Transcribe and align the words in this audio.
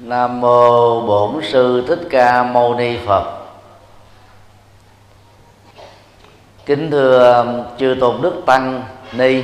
Nam 0.00 0.40
mô 0.40 1.00
Bổn 1.00 1.40
sư 1.42 1.84
Thích 1.88 2.00
Ca 2.10 2.42
Mâu 2.42 2.74
Ni 2.74 2.98
Phật. 3.06 3.24
Kính 6.66 6.90
thưa 6.90 7.44
chư 7.78 7.96
tôn 8.00 8.22
đức 8.22 8.42
tăng, 8.46 8.82
ni 9.12 9.42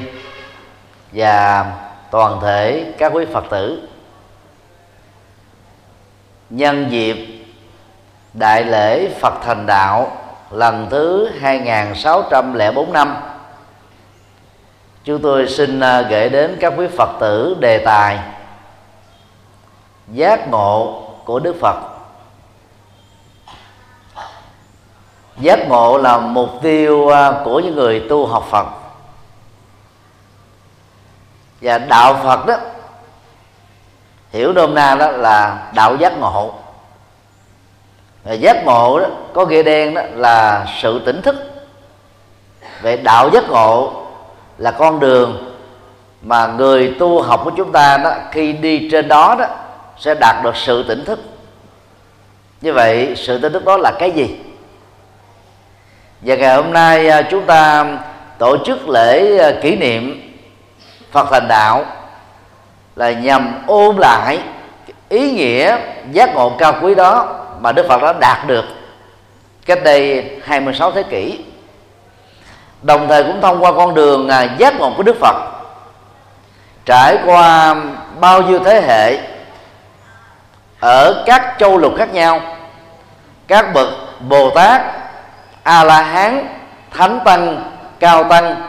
và 1.12 1.66
toàn 2.10 2.40
thể 2.42 2.92
các 2.98 3.12
quý 3.14 3.24
Phật 3.32 3.44
tử. 3.50 3.88
Nhân 6.50 6.86
dịp 6.90 7.16
đại 8.32 8.64
lễ 8.64 9.08
Phật 9.20 9.34
thành 9.44 9.66
đạo 9.66 10.12
lần 10.50 10.86
thứ 10.90 11.28
2604 11.40 12.92
năm, 12.92 13.16
chúng 15.04 15.22
tôi 15.22 15.48
xin 15.48 15.80
à, 15.80 16.02
gửi 16.02 16.28
đến 16.28 16.56
các 16.60 16.72
quý 16.76 16.86
Phật 16.96 17.10
tử 17.20 17.56
đề 17.60 17.78
tài 17.78 18.18
giác 20.12 20.48
ngộ 20.48 21.02
của 21.24 21.38
Đức 21.38 21.56
Phật. 21.60 21.76
Giác 25.38 25.68
ngộ 25.68 25.98
là 25.98 26.18
mục 26.18 26.50
tiêu 26.62 27.08
à, 27.08 27.32
của 27.44 27.60
những 27.60 27.74
người 27.74 28.06
tu 28.08 28.26
học 28.26 28.46
Phật. 28.50 28.66
Và 31.60 31.78
đạo 31.78 32.20
Phật 32.22 32.46
đó, 32.46 32.56
hiểu 34.30 34.52
nôm 34.52 34.74
na 34.74 34.94
đó 34.94 35.10
là 35.10 35.68
đạo 35.74 35.96
giác 35.96 36.18
ngộ. 36.18 36.54
Và 38.24 38.32
giác 38.32 38.64
ngộ 38.64 39.00
đó, 39.00 39.06
có 39.34 39.46
nghĩa 39.46 39.62
đen 39.62 39.94
đó 39.94 40.02
là 40.14 40.66
sự 40.82 41.02
tỉnh 41.06 41.22
thức. 41.22 41.36
Về 42.82 42.96
đạo 42.96 43.30
giác 43.30 43.50
ngộ 43.50 43.92
là 44.58 44.70
con 44.70 45.00
đường 45.00 45.54
mà 46.22 46.46
người 46.46 46.96
tu 46.98 47.22
học 47.22 47.40
của 47.44 47.50
chúng 47.56 47.72
ta 47.72 47.96
đó, 47.96 48.12
khi 48.30 48.52
đi 48.52 48.88
trên 48.90 49.08
đó 49.08 49.36
đó 49.38 49.46
sẽ 49.98 50.14
đạt 50.14 50.36
được 50.44 50.56
sự 50.56 50.84
tỉnh 50.88 51.04
thức. 51.04 51.20
Như 52.60 52.72
vậy, 52.72 53.14
sự 53.16 53.38
tỉnh 53.38 53.52
thức 53.52 53.64
đó 53.64 53.76
là 53.76 53.92
cái 53.98 54.10
gì? 54.10 54.36
Và 56.20 56.34
ngày 56.34 56.56
hôm 56.56 56.72
nay 56.72 57.08
à, 57.08 57.22
chúng 57.30 57.46
ta 57.46 57.86
tổ 58.38 58.56
chức 58.64 58.88
lễ 58.88 59.38
à, 59.38 59.52
kỷ 59.62 59.76
niệm 59.76 60.32
Phật 61.10 61.26
thành 61.30 61.48
đạo 61.48 61.84
là 62.96 63.12
nhằm 63.12 63.62
ôn 63.66 63.96
lại 63.96 64.38
ý 65.08 65.30
nghĩa 65.30 65.78
giác 66.10 66.34
ngộ 66.34 66.52
cao 66.58 66.74
quý 66.82 66.94
đó 66.94 67.38
mà 67.60 67.72
Đức 67.72 67.86
Phật 67.88 68.02
đã 68.02 68.12
đạt 68.12 68.46
được 68.46 68.64
cách 69.66 69.78
đây 69.84 70.30
26 70.44 70.92
thế 70.92 71.02
kỷ. 71.02 71.38
Đồng 72.82 73.08
thời 73.08 73.22
cũng 73.22 73.40
thông 73.40 73.64
qua 73.64 73.72
con 73.72 73.94
đường 73.94 74.28
à, 74.28 74.42
giác 74.58 74.74
ngộ 74.78 74.92
của 74.96 75.02
Đức 75.02 75.16
Phật, 75.20 75.36
trải 76.84 77.16
qua 77.26 77.76
bao 78.20 78.42
nhiêu 78.42 78.58
thế 78.58 78.80
hệ 78.80 79.31
ở 80.82 81.22
các 81.26 81.54
châu 81.58 81.78
lục 81.78 81.92
khác 81.98 82.12
nhau. 82.12 82.40
Các 83.48 83.74
bậc 83.74 83.88
Bồ 84.20 84.50
Tát 84.50 84.82
A 85.62 85.84
La 85.84 86.02
Hán 86.02 86.46
Thánh 86.90 87.20
Tăng, 87.24 87.72
Cao 88.00 88.24
Tăng 88.24 88.62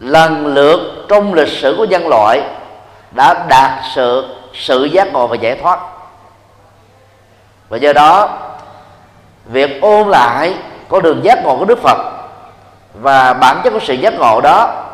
lần 0.00 0.46
lượt 0.46 0.80
trong 1.08 1.34
lịch 1.34 1.48
sử 1.48 1.74
của 1.78 1.84
nhân 1.84 2.08
loại 2.08 2.42
đã 3.10 3.46
đạt 3.48 3.70
sự 3.94 4.36
sự 4.54 4.84
giác 4.84 5.12
ngộ 5.12 5.26
và 5.26 5.36
giải 5.36 5.58
thoát. 5.62 5.78
Và 7.68 7.76
do 7.76 7.92
đó, 7.92 8.38
việc 9.46 9.82
ôn 9.82 10.08
lại 10.08 10.54
con 10.88 11.02
đường 11.02 11.24
giác 11.24 11.44
ngộ 11.44 11.56
của 11.56 11.64
Đức 11.64 11.78
Phật 11.82 11.98
và 12.94 13.32
bản 13.32 13.60
chất 13.64 13.70
của 13.70 13.80
sự 13.82 13.94
giác 13.94 14.14
ngộ 14.14 14.40
đó 14.40 14.84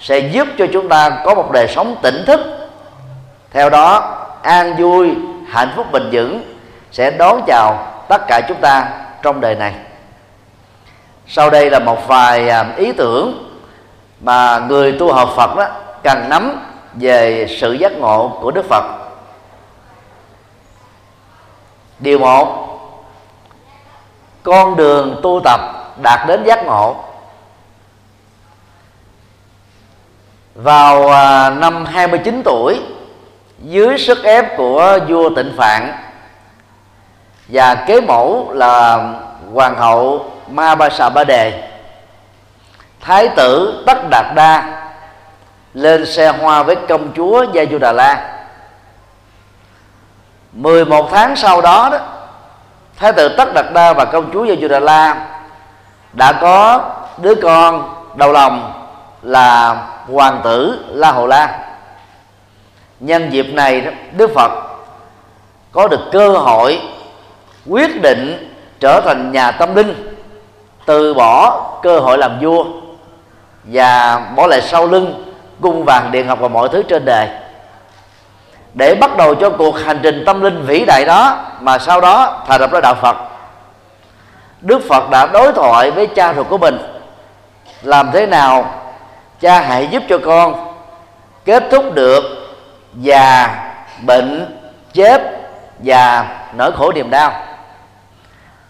sẽ 0.00 0.18
giúp 0.18 0.48
cho 0.58 0.66
chúng 0.72 0.88
ta 0.88 1.10
có 1.24 1.34
một 1.34 1.50
đời 1.52 1.68
sống 1.68 1.96
tỉnh 2.02 2.24
thức. 2.26 2.40
Theo 3.50 3.70
đó, 3.70 4.16
an 4.42 4.76
vui 4.78 5.14
hạnh 5.50 5.72
phúc 5.76 5.86
bình 5.92 6.08
vững 6.12 6.56
sẽ 6.92 7.10
đón 7.10 7.40
chào 7.46 7.86
tất 8.08 8.22
cả 8.28 8.40
chúng 8.48 8.60
ta 8.60 8.88
trong 9.22 9.40
đời 9.40 9.54
này. 9.54 9.74
Sau 11.26 11.50
đây 11.50 11.70
là 11.70 11.78
một 11.78 12.06
vài 12.06 12.48
à, 12.48 12.74
ý 12.76 12.92
tưởng 12.92 13.50
mà 14.20 14.58
người 14.58 14.96
tu 14.98 15.12
học 15.12 15.30
Phật 15.36 15.56
đó 15.56 15.68
cần 16.02 16.28
nắm 16.28 16.60
về 16.94 17.46
sự 17.60 17.72
giác 17.72 17.92
ngộ 17.92 18.38
của 18.40 18.50
Đức 18.50 18.64
Phật. 18.68 18.84
Điều 21.98 22.18
một, 22.18 22.68
con 24.42 24.76
đường 24.76 25.20
tu 25.22 25.40
tập 25.44 25.60
đạt 26.02 26.28
đến 26.28 26.44
giác 26.44 26.64
ngộ. 26.64 26.96
Vào 30.54 31.08
à, 31.08 31.50
năm 31.50 31.84
29 31.84 32.42
tuổi 32.44 32.80
dưới 33.60 33.98
sức 33.98 34.24
ép 34.24 34.56
của 34.56 34.98
vua 35.08 35.30
Tịnh 35.30 35.54
Phạn. 35.56 35.92
Và 37.48 37.74
kế 37.74 38.00
mẫu 38.00 38.52
là 38.52 38.96
hoàng 39.54 39.76
hậu 39.76 40.32
Ma 40.48 40.74
Ba 40.74 40.90
Sa 40.90 41.08
Ba 41.08 41.24
Đề 41.24 41.70
thái 43.00 43.28
tử 43.28 43.82
Tất 43.86 44.08
Đạt 44.10 44.26
Đa 44.34 44.82
lên 45.74 46.06
xe 46.06 46.28
hoa 46.28 46.62
với 46.62 46.76
công 46.88 47.12
chúa 47.16 47.44
Gia 47.52 47.64
Du 47.70 47.78
Đà 47.78 47.92
La 47.92 48.36
11 50.52 51.08
tháng 51.12 51.36
sau 51.36 51.60
đó 51.60 51.88
đó, 51.92 51.98
Thái 52.96 53.12
tử 53.12 53.28
Tất 53.36 53.54
Đạt 53.54 53.66
Đa 53.72 53.92
và 53.92 54.04
công 54.04 54.30
chúa 54.32 54.44
Gia 54.44 54.54
Du 54.60 54.68
Đà 54.68 54.80
La 54.80 55.26
đã 56.12 56.32
có 56.32 56.80
đứa 57.18 57.34
con 57.34 57.94
đầu 58.14 58.32
lòng 58.32 58.72
là 59.22 59.76
hoàng 60.12 60.40
tử 60.44 60.84
La 60.88 61.12
Hầu 61.12 61.26
La 61.26 61.69
nhân 63.00 63.32
dịp 63.32 63.46
này 63.52 63.94
Đức 64.16 64.30
Phật 64.34 64.50
có 65.72 65.88
được 65.88 66.00
cơ 66.12 66.28
hội 66.28 66.80
quyết 67.66 68.02
định 68.02 68.52
trở 68.80 69.00
thành 69.00 69.32
nhà 69.32 69.50
tâm 69.50 69.74
linh, 69.74 70.16
từ 70.86 71.14
bỏ 71.14 71.60
cơ 71.82 71.98
hội 71.98 72.18
làm 72.18 72.38
vua 72.40 72.64
và 73.64 74.22
bỏ 74.36 74.46
lại 74.46 74.60
sau 74.62 74.86
lưng 74.86 75.34
cung 75.60 75.84
vàng 75.84 76.12
điện 76.12 76.26
ngọc 76.26 76.40
và 76.40 76.48
mọi 76.48 76.68
thứ 76.68 76.82
trên 76.82 77.04
đời. 77.04 77.28
Để 78.74 78.94
bắt 78.94 79.16
đầu 79.16 79.34
cho 79.34 79.50
cuộc 79.50 79.78
hành 79.78 80.00
trình 80.02 80.22
tâm 80.26 80.40
linh 80.40 80.62
vĩ 80.66 80.84
đại 80.84 81.04
đó, 81.04 81.38
mà 81.60 81.78
sau 81.78 82.00
đó 82.00 82.42
thành 82.46 82.60
lập 82.60 82.72
ra 82.72 82.80
đạo 82.80 82.94
Phật. 82.94 83.16
Đức 84.60 84.82
Phật 84.88 85.10
đã 85.10 85.26
đối 85.26 85.52
thoại 85.52 85.90
với 85.90 86.06
cha 86.06 86.34
ruột 86.34 86.48
của 86.48 86.58
mình, 86.58 86.78
làm 87.82 88.10
thế 88.12 88.26
nào 88.26 88.74
cha 89.40 89.60
hãy 89.60 89.88
giúp 89.90 90.02
cho 90.08 90.18
con 90.24 90.74
kết 91.44 91.64
thúc 91.70 91.94
được 91.94 92.39
già 92.94 93.48
bệnh 94.02 94.58
chết 94.92 95.22
và 95.78 96.26
nỗi 96.56 96.72
khổ 96.72 96.92
niềm 96.92 97.10
đau. 97.10 97.32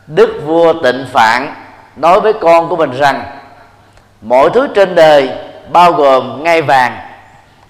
Đức 0.06 0.40
vua 0.46 0.72
tịnh 0.72 1.06
phạn 1.12 1.54
nói 1.96 2.20
với 2.20 2.32
con 2.32 2.68
của 2.68 2.76
mình 2.76 2.90
rằng, 2.98 3.22
mọi 4.20 4.50
thứ 4.54 4.68
trên 4.74 4.94
đời, 4.94 5.30
bao 5.68 5.92
gồm 5.92 6.44
ngai 6.44 6.62
vàng, 6.62 6.98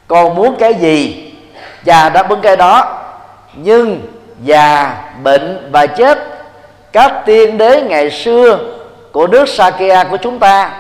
con 0.09 0.35
muốn 0.35 0.57
cái 0.59 0.75
gì 0.75 1.33
cha 1.85 2.09
đáp 2.09 2.29
ứng 2.29 2.41
cái 2.41 2.57
đó. 2.57 3.03
Nhưng 3.55 4.01
già, 4.43 4.97
bệnh 5.23 5.71
và 5.73 5.87
chết, 5.87 6.19
các 6.93 7.13
tiên 7.27 7.59
đế 7.59 7.83
ngày 7.83 8.11
xưa 8.11 8.59
của 9.13 9.27
nước 9.27 9.49
Sakya 9.49 10.05
của 10.05 10.17
chúng 10.17 10.39
ta 10.39 10.71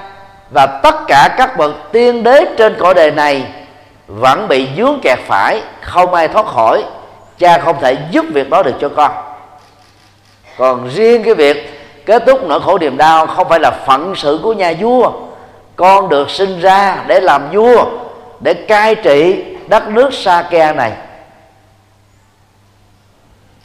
và 0.50 0.66
tất 0.66 0.94
cả 1.06 1.34
các 1.38 1.56
bậc 1.56 1.72
tiên 1.92 2.22
đế 2.22 2.44
trên 2.58 2.76
cõi 2.78 2.94
đời 2.94 3.10
này 3.10 3.46
vẫn 4.14 4.48
bị 4.48 4.68
dướng 4.76 5.00
kẹt 5.02 5.18
phải, 5.26 5.62
không 5.80 6.14
ai 6.14 6.28
thoát 6.28 6.46
khỏi. 6.46 6.84
Cha 7.38 7.58
không 7.58 7.76
thể 7.80 7.96
giúp 8.10 8.26
việc 8.32 8.50
đó 8.50 8.62
được 8.62 8.74
cho 8.80 8.88
con. 8.96 9.12
Còn 10.58 10.88
riêng 10.88 11.22
cái 11.22 11.34
việc 11.34 11.80
kết 12.06 12.22
thúc 12.26 12.40
nỗi 12.48 12.60
khổ 12.60 12.78
niềm 12.78 12.96
đau 12.96 13.26
không 13.26 13.48
phải 13.48 13.60
là 13.60 13.70
phận 13.86 14.14
sự 14.16 14.40
của 14.42 14.52
nhà 14.52 14.72
vua. 14.80 15.12
Con 15.76 16.08
được 16.08 16.30
sinh 16.30 16.60
ra 16.60 17.04
để 17.06 17.20
làm 17.20 17.50
vua, 17.52 17.84
để 18.40 18.54
cai 18.54 18.94
trị 18.94 19.44
đất 19.68 19.88
nước 19.88 20.14
sa 20.14 20.42
ke 20.50 20.72
này. 20.72 20.92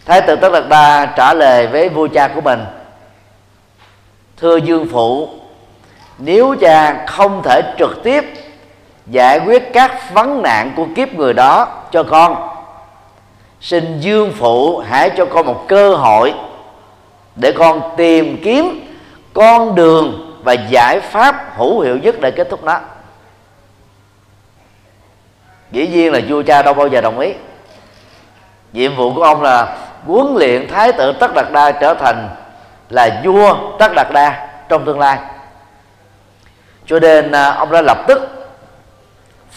Thái 0.06 0.22
tử 0.22 0.36
tất 0.36 0.50
đạt 0.54 0.64
đa 0.70 1.06
trả 1.06 1.34
lời 1.34 1.68
với 1.68 1.90
vua 1.90 2.08
cha 2.14 2.28
của 2.28 2.42
mình. 2.42 2.66
Thưa 4.38 4.56
dương 4.56 4.88
phụ, 4.92 5.30
nếu 6.18 6.56
cha 6.62 7.06
không 7.08 7.42
thể 7.44 7.62
trực 7.80 8.04
tiếp 8.04 8.34
giải 9.08 9.40
quyết 9.40 9.74
các 9.74 10.14
vấn 10.14 10.42
nạn 10.42 10.72
của 10.76 10.88
kiếp 10.96 11.14
người 11.14 11.34
đó 11.34 11.68
cho 11.92 12.04
con. 12.04 12.50
Xin 13.62 14.00
dương 14.00 14.34
phụ 14.38 14.78
hãy 14.78 15.10
cho 15.18 15.26
con 15.26 15.46
một 15.46 15.66
cơ 15.68 15.96
hội 15.96 16.34
để 17.36 17.52
con 17.58 17.82
tìm 17.98 18.42
kiếm 18.44 18.96
con 19.34 19.76
đường 19.76 20.36
và 20.44 20.54
giải 20.54 21.00
pháp 21.00 21.58
hữu 21.58 21.80
hiệu 21.80 21.98
nhất 21.98 22.16
để 22.22 22.32
kết 22.32 22.48
thúc 22.50 22.64
nó. 22.64 22.80
Dĩ 25.72 25.88
nhiên 25.88 26.14
là 26.14 26.20
vua 26.28 26.44
cha 26.44 26.62
đâu 26.62 26.74
bao 26.74 26.88
giờ 26.88 27.02
đồng 27.02 27.20
ý. 27.20 27.34
Nhiệm 28.74 28.96
vụ 28.96 29.14
của 29.14 29.24
ông 29.24 29.42
là 29.42 29.78
huấn 30.06 30.36
luyện 30.36 30.68
thái 30.68 30.92
tử 30.92 31.12
tất 31.20 31.34
đạt 31.36 31.46
đa 31.52 31.72
trở 31.72 31.94
thành 31.94 32.30
là 32.90 33.22
vua 33.24 33.56
tất 33.80 33.92
đạt 33.96 34.08
đa 34.14 34.48
trong 34.70 34.86
tương 34.86 35.00
lai. 35.00 35.18
Cho 36.86 37.00
nên 37.00 37.32
à, 37.32 37.50
ông 37.50 37.72
đã 37.72 37.82
lập 37.82 37.98
tức 38.08 38.45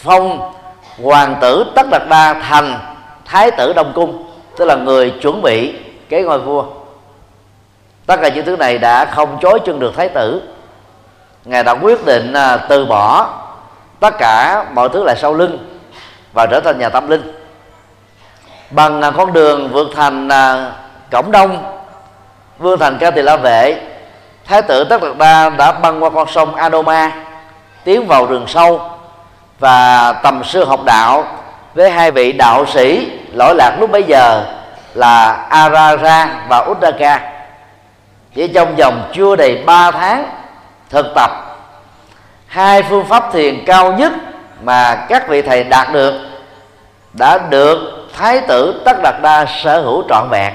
phong, 0.03 0.53
hoàng 1.03 1.35
tử 1.41 1.65
tất 1.75 1.89
đạt 1.91 2.01
đa 2.09 2.33
thành 2.33 2.79
thái 3.25 3.51
tử 3.51 3.73
đông 3.73 3.91
cung, 3.95 4.25
tức 4.57 4.65
là 4.65 4.75
người 4.75 5.13
chuẩn 5.21 5.41
bị 5.41 5.75
cái 6.09 6.23
ngôi 6.23 6.39
vua. 6.39 6.63
Tất 8.05 8.19
cả 8.21 8.29
những 8.29 8.45
thứ 8.45 8.55
này 8.55 8.77
đã 8.77 9.05
không 9.05 9.37
chối 9.41 9.59
chân 9.65 9.79
được 9.79 9.93
thái 9.97 10.09
tử. 10.09 10.41
Ngài 11.45 11.63
đã 11.63 11.71
quyết 11.71 12.05
định 12.05 12.33
à, 12.33 12.57
từ 12.57 12.85
bỏ 12.85 13.29
tất 13.99 14.13
cả 14.19 14.65
mọi 14.73 14.89
thứ 14.89 15.03
lại 15.03 15.15
sau 15.21 15.33
lưng 15.33 15.79
và 16.33 16.45
trở 16.45 16.59
thành 16.59 16.79
nhà 16.79 16.89
tâm 16.89 17.09
linh. 17.09 17.33
Bằng 18.71 19.01
à, 19.01 19.11
con 19.11 19.33
đường 19.33 19.69
vượt 19.71 19.87
thành 19.95 20.29
à, 20.29 20.71
cổng 21.11 21.31
đông 21.31 21.79
vương 22.57 22.79
thành 22.79 22.97
ca 22.99 23.11
tỳ 23.11 23.21
la 23.21 23.37
vệ, 23.37 23.81
thái 24.45 24.61
tử 24.61 24.83
tất 24.83 25.01
đạt 25.01 25.17
đa 25.17 25.49
đã 25.49 25.71
băng 25.71 26.03
qua 26.03 26.09
con 26.09 26.27
sông 26.27 26.55
adoma, 26.55 27.11
tiến 27.83 28.07
vào 28.07 28.25
rừng 28.25 28.45
sâu 28.47 28.98
và 29.59 30.13
tầm 30.13 30.43
sư 30.43 30.65
học 30.65 30.83
đạo 30.85 31.27
với 31.73 31.91
hai 31.91 32.11
vị 32.11 32.31
đạo 32.31 32.65
sĩ 32.65 33.11
lỗi 33.33 33.55
lạc 33.55 33.75
lúc 33.79 33.91
bấy 33.91 34.03
giờ 34.03 34.43
là 34.93 35.31
Arara 35.49 36.45
và 36.47 36.65
Uddaka 36.71 37.31
chỉ 38.35 38.47
trong 38.47 38.75
vòng 38.75 39.11
chưa 39.13 39.35
đầy 39.35 39.63
3 39.65 39.91
tháng 39.91 40.25
thực 40.89 41.05
tập, 41.15 41.31
hai 42.47 42.83
phương 42.83 43.05
pháp 43.05 43.33
thiền 43.33 43.65
cao 43.65 43.93
nhất 43.93 44.11
mà 44.63 45.05
các 45.09 45.27
vị 45.29 45.41
thầy 45.41 45.63
đạt 45.63 45.93
được 45.93 46.13
đã 47.13 47.37
được 47.37 48.07
thái 48.17 48.41
tử 48.41 48.81
tất 48.85 48.97
đạt 49.03 49.15
đa 49.21 49.45
sở 49.63 49.81
hữu 49.81 50.03
trọn 50.09 50.29
vẹn. 50.29 50.53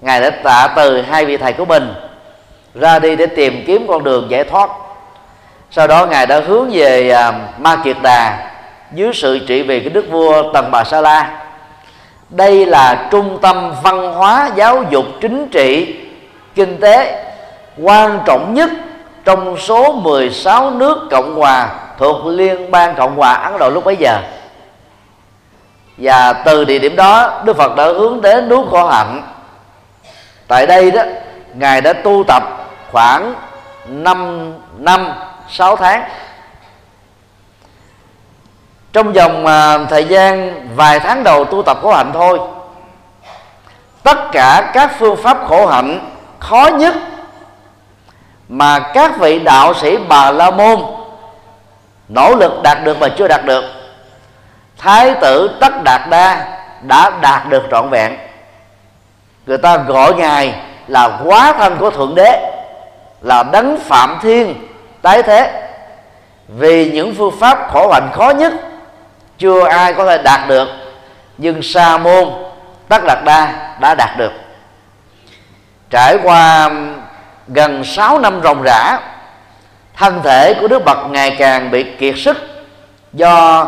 Ngài 0.00 0.20
đã 0.20 0.30
tạ 0.30 0.68
từ 0.76 1.02
hai 1.02 1.24
vị 1.24 1.36
thầy 1.36 1.52
của 1.52 1.64
mình 1.64 1.94
ra 2.74 2.98
đi 2.98 3.16
để 3.16 3.26
tìm 3.26 3.64
kiếm 3.66 3.86
con 3.88 4.04
đường 4.04 4.30
giải 4.30 4.44
thoát 4.44 4.70
sau 5.70 5.86
đó 5.86 6.06
ngài 6.06 6.26
đã 6.26 6.40
hướng 6.40 6.70
về 6.72 7.10
à, 7.10 7.32
ma 7.58 7.76
kiệt 7.84 7.96
đà 8.02 8.50
dưới 8.92 9.10
sự 9.14 9.38
trị 9.38 9.62
vì 9.62 9.80
của 9.80 9.90
đức 9.90 10.04
vua 10.10 10.52
tần 10.52 10.70
bà 10.70 10.84
sa 10.84 11.00
la. 11.00 11.42
Đây 12.30 12.66
là 12.66 13.08
trung 13.10 13.38
tâm 13.42 13.74
văn 13.82 14.12
hóa 14.12 14.50
giáo 14.56 14.84
dục 14.90 15.04
chính 15.20 15.48
trị, 15.48 15.96
kinh 16.54 16.80
tế 16.80 17.24
quan 17.82 18.20
trọng 18.26 18.54
nhất 18.54 18.70
trong 19.24 19.56
số 19.58 19.92
16 19.92 20.70
nước 20.70 20.98
cộng 21.10 21.34
hòa 21.36 21.68
thuộc 21.98 22.26
liên 22.26 22.70
bang 22.70 22.94
cộng 22.94 23.16
hòa 23.16 23.32
ấn 23.32 23.58
độ 23.58 23.70
lúc 23.70 23.84
bấy 23.84 23.96
giờ. 23.96 24.18
Và 25.98 26.32
từ 26.32 26.64
địa 26.64 26.78
điểm 26.78 26.96
đó, 26.96 27.42
đức 27.44 27.56
phật 27.56 27.76
đã 27.76 27.84
hướng 27.84 28.20
đến 28.20 28.48
núi 28.48 28.64
khổ 28.70 28.86
hạnh. 28.86 29.22
Tại 30.48 30.66
đây 30.66 30.90
đó, 30.90 31.02
ngài 31.54 31.80
đã 31.80 31.92
tu 31.92 32.24
tập 32.28 32.42
khoảng 32.92 33.34
5 33.88 34.52
năm 34.78 35.12
6 35.50 35.76
tháng. 35.76 36.04
Trong 38.92 39.12
vòng 39.12 39.46
à, 39.46 39.78
thời 39.90 40.04
gian 40.04 40.54
vài 40.76 41.00
tháng 41.00 41.24
đầu 41.24 41.44
tu 41.44 41.62
tập 41.62 41.78
khổ 41.82 41.92
hạnh 41.94 42.10
thôi, 42.14 42.40
tất 44.02 44.18
cả 44.32 44.70
các 44.74 44.90
phương 44.98 45.22
pháp 45.22 45.38
khổ 45.48 45.66
hạnh 45.66 46.10
khó 46.38 46.68
nhất 46.72 46.94
mà 48.48 48.78
các 48.78 49.18
vị 49.18 49.38
đạo 49.38 49.74
sĩ 49.74 49.96
bà 50.08 50.30
la 50.30 50.50
môn 50.50 50.80
nỗ 52.08 52.34
lực 52.34 52.62
đạt 52.62 52.84
được 52.84 53.00
mà 53.00 53.08
chưa 53.18 53.28
đạt 53.28 53.44
được, 53.44 53.64
thái 54.78 55.14
tử 55.20 55.56
tất 55.60 55.82
đạt 55.82 56.00
đa 56.10 56.58
đã 56.82 57.10
đạt 57.20 57.48
được 57.48 57.62
trọn 57.70 57.90
vẹn. 57.90 58.16
Người 59.46 59.58
ta 59.58 59.76
gọi 59.76 60.14
ngài 60.14 60.54
là 60.86 61.20
quá 61.24 61.52
thân 61.52 61.76
của 61.78 61.90
thượng 61.90 62.14
đế, 62.14 62.52
là 63.22 63.42
đấng 63.42 63.80
phạm 63.80 64.18
thiên 64.22 64.69
tái 65.02 65.22
thế, 65.22 65.66
vì 66.48 66.90
những 66.90 67.14
phương 67.14 67.40
pháp 67.40 67.70
khổ 67.72 67.92
hạnh 67.92 68.10
khó 68.12 68.30
nhất, 68.30 68.52
chưa 69.38 69.64
ai 69.68 69.94
có 69.94 70.06
thể 70.06 70.22
đạt 70.22 70.48
được, 70.48 70.68
nhưng 71.38 71.62
sa 71.62 71.98
môn 71.98 72.28
tất 72.88 73.04
đạt 73.04 73.18
đa 73.24 73.52
đã 73.80 73.94
đạt 73.94 74.10
được. 74.18 74.32
Trải 75.90 76.18
qua 76.22 76.70
gần 77.48 77.84
6 77.84 78.18
năm 78.18 78.40
ròng 78.42 78.62
rã, 78.62 78.98
thân 79.96 80.20
thể 80.24 80.54
của 80.60 80.68
Đức 80.68 80.82
Phật 80.86 80.98
ngày 81.10 81.36
càng 81.38 81.70
bị 81.70 81.86
kiệt 81.98 82.14
sức 82.18 82.36
do 83.12 83.66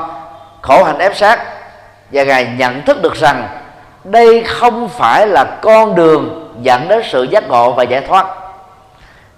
khổ 0.61 0.85
hạnh 0.85 0.99
ép 0.99 1.17
sát, 1.17 1.41
và 2.13 2.25
ngài 2.25 2.45
nhận 2.45 2.83
thức 2.83 3.03
được 3.03 3.15
rằng 3.15 3.49
đây 4.05 4.45
không 4.47 4.89
phải 4.89 5.27
là 5.27 5.45
con 5.45 5.95
đường 5.95 6.53
dẫn 6.63 6.89
đến 6.89 7.03
sự 7.11 7.23
giác 7.23 7.49
ngộ 7.49 7.73
và 7.73 7.83
giải 7.83 8.01
thoát. 8.01 8.27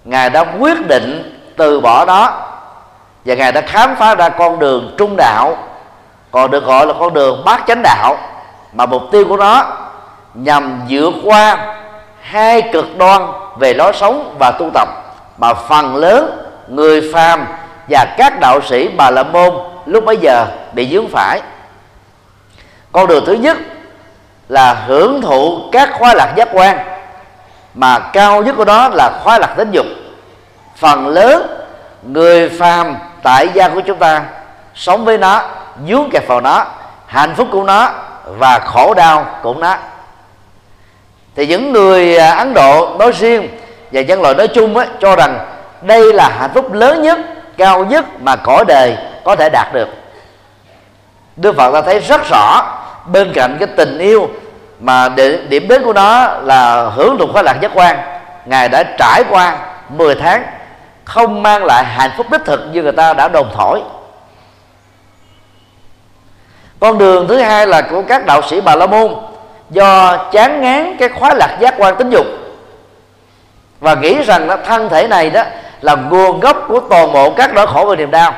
Ngài 0.03 0.29
đã 0.29 0.45
quyết 0.59 0.87
định 0.87 1.34
từ 1.57 1.79
bỏ 1.79 2.05
đó. 2.05 2.33
Và 3.25 3.35
ngài 3.35 3.51
đã 3.51 3.61
khám 3.61 3.95
phá 3.95 4.15
ra 4.15 4.29
con 4.29 4.59
đường 4.59 4.95
trung 4.97 5.15
đạo. 5.17 5.57
Còn 6.31 6.51
được 6.51 6.65
gọi 6.65 6.87
là 6.87 6.93
con 6.99 7.13
đường 7.13 7.41
bát 7.45 7.63
chánh 7.67 7.81
đạo. 7.83 8.17
Mà 8.73 8.85
mục 8.85 9.01
tiêu 9.11 9.25
của 9.29 9.37
nó 9.37 9.65
nhằm 10.33 10.81
vượt 10.89 11.13
qua 11.23 11.75
hai 12.21 12.61
cực 12.61 12.97
đoan 12.97 13.21
về 13.57 13.73
lối 13.73 13.93
sống 13.93 14.35
và 14.39 14.51
tu 14.51 14.69
tập. 14.73 14.87
Mà 15.37 15.53
phần 15.53 15.95
lớn 15.95 16.47
người 16.67 17.11
phàm 17.13 17.47
và 17.89 18.05
các 18.17 18.39
đạo 18.39 18.61
sĩ 18.61 18.87
bà 18.87 19.09
la 19.09 19.23
môn 19.23 19.53
lúc 19.85 20.05
bấy 20.05 20.17
giờ 20.17 20.45
bị 20.73 20.89
dướng 20.93 21.07
phải. 21.07 21.41
Con 22.91 23.07
đường 23.07 23.23
thứ 23.25 23.33
nhất 23.33 23.57
là 24.49 24.73
hưởng 24.73 25.21
thụ 25.21 25.59
các 25.71 25.89
khoái 25.99 26.15
lạc 26.15 26.33
giác 26.35 26.47
quan. 26.53 26.77
Mà 27.73 27.99
cao 27.99 28.43
nhất 28.43 28.55
của 28.57 28.65
đó 28.65 28.89
là 28.89 29.19
khoái 29.23 29.39
lạc 29.39 29.53
tính 29.57 29.71
dục 29.71 29.85
phần 30.75 31.07
lớn 31.07 31.47
người 32.03 32.49
phàm 32.49 32.95
tại 33.23 33.49
gia 33.53 33.69
của 33.69 33.81
chúng 33.81 33.97
ta 33.97 34.23
sống 34.75 35.05
với 35.05 35.17
nó 35.17 35.41
dướng 35.87 36.09
kẹt 36.11 36.27
vào 36.27 36.41
nó 36.41 36.65
hạnh 37.05 37.35
phúc 37.35 37.47
của 37.51 37.63
nó 37.63 37.91
và 38.25 38.59
khổ 38.59 38.93
đau 38.93 39.25
của 39.43 39.53
nó. 39.53 39.75
Thì 41.35 41.47
những 41.47 41.73
người 41.73 42.17
à, 42.17 42.35
ấn 42.35 42.53
độ 42.53 42.95
nói 42.99 43.11
riêng 43.11 43.49
và 43.91 44.01
nhân 44.01 44.21
loại 44.21 44.33
nói 44.33 44.47
chung 44.47 44.77
á, 44.77 44.85
cho 44.99 45.15
rằng 45.15 45.39
đây 45.81 46.13
là 46.13 46.29
hạnh 46.39 46.51
phúc 46.53 46.73
lớn 46.73 47.01
nhất 47.01 47.19
cao 47.57 47.85
nhất 47.85 48.05
mà 48.21 48.35
cõi 48.35 48.65
đời 48.67 48.97
có 49.23 49.35
thể 49.35 49.49
đạt 49.49 49.73
được. 49.73 49.87
Đức 51.35 51.55
phật 51.57 51.71
ta 51.71 51.81
thấy 51.81 51.99
rất 51.99 52.21
rõ 52.29 52.77
bên 53.05 53.31
cạnh 53.33 53.57
cái 53.59 53.67
tình 53.77 53.97
yêu 53.97 54.29
mà 54.79 55.09
điểm 55.49 55.67
đến 55.67 55.83
của 55.83 55.93
nó 55.93 56.27
là 56.41 56.89
hưởng 56.95 57.17
thụ 57.19 57.27
khoái 57.31 57.43
lạc 57.43 57.57
giác 57.61 57.71
quan. 57.73 57.97
Ngài 58.45 58.69
đã 58.69 58.83
trải 58.83 59.23
qua 59.29 59.57
10 59.89 60.15
tháng 60.15 60.43
không 61.05 61.43
mang 61.43 61.65
lại 61.65 61.85
hạnh 61.85 62.11
phúc 62.17 62.27
đích 62.31 62.45
thực 62.45 62.59
như 62.71 62.83
người 62.83 62.91
ta 62.91 63.13
đã 63.13 63.27
đồn 63.27 63.47
thổi. 63.53 63.81
Con 66.79 66.97
đường 66.97 67.27
thứ 67.27 67.37
hai 67.37 67.67
là 67.67 67.81
của 67.81 68.01
các 68.07 68.25
đạo 68.25 68.41
sĩ 68.41 68.61
bà 68.61 68.75
la 68.75 68.85
môn 68.85 69.15
do 69.69 70.17
chán 70.31 70.61
ngán 70.61 70.97
cái 70.97 71.09
khoái 71.09 71.35
lạc 71.35 71.57
giác 71.59 71.75
quan 71.77 71.95
tính 71.95 72.09
dục. 72.09 72.25
Và 73.79 73.95
nghĩ 73.95 74.23
rằng 74.23 74.47
đó, 74.47 74.57
thân 74.65 74.89
thể 74.89 75.07
này 75.07 75.29
đó 75.29 75.43
là 75.81 75.95
nguồn 75.95 76.39
gốc 76.39 76.57
của 76.67 76.79
toàn 76.89 77.13
bộ 77.13 77.33
các 77.37 77.53
nỗi 77.53 77.67
khổ 77.67 77.85
và 77.85 77.95
niềm 77.95 78.11
đau. 78.11 78.33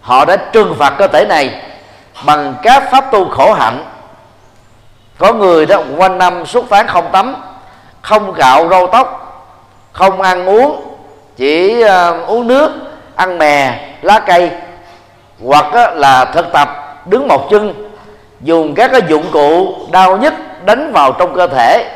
Họ 0.00 0.24
đã 0.24 0.36
trừng 0.36 0.74
phạt 0.78 0.94
cơ 0.98 1.06
thể 1.06 1.24
này 1.28 1.62
bằng 2.26 2.54
các 2.62 2.90
pháp 2.90 3.12
tu 3.12 3.28
khổ 3.28 3.52
hạnh. 3.52 3.84
Có 5.18 5.32
người 5.32 5.66
đó 5.66 5.82
quanh 5.96 6.18
năm 6.18 6.46
xuất 6.46 6.68
phán 6.68 6.86
không 6.86 7.08
tắm 7.12 7.36
không 8.02 8.32
gạo 8.32 8.68
râu 8.68 8.86
tóc 8.86 9.22
không 9.92 10.22
ăn 10.22 10.48
uống 10.48 10.95
chỉ 11.36 11.84
uh, 11.84 12.28
uống 12.28 12.46
nước 12.46 12.70
ăn 13.16 13.38
mè 13.38 13.80
lá 14.02 14.18
cây 14.18 14.50
hoặc 15.44 15.66
uh, 15.66 15.96
là 15.96 16.24
thực 16.24 16.52
tập 16.52 16.68
đứng 17.06 17.28
một 17.28 17.50
chân 17.50 17.90
dùng 18.40 18.74
các 18.74 18.90
cái 18.92 19.00
dụng 19.08 19.24
cụ 19.32 19.74
đau 19.90 20.16
nhất 20.16 20.34
đánh 20.64 20.92
vào 20.92 21.12
trong 21.12 21.34
cơ 21.34 21.46
thể 21.46 21.90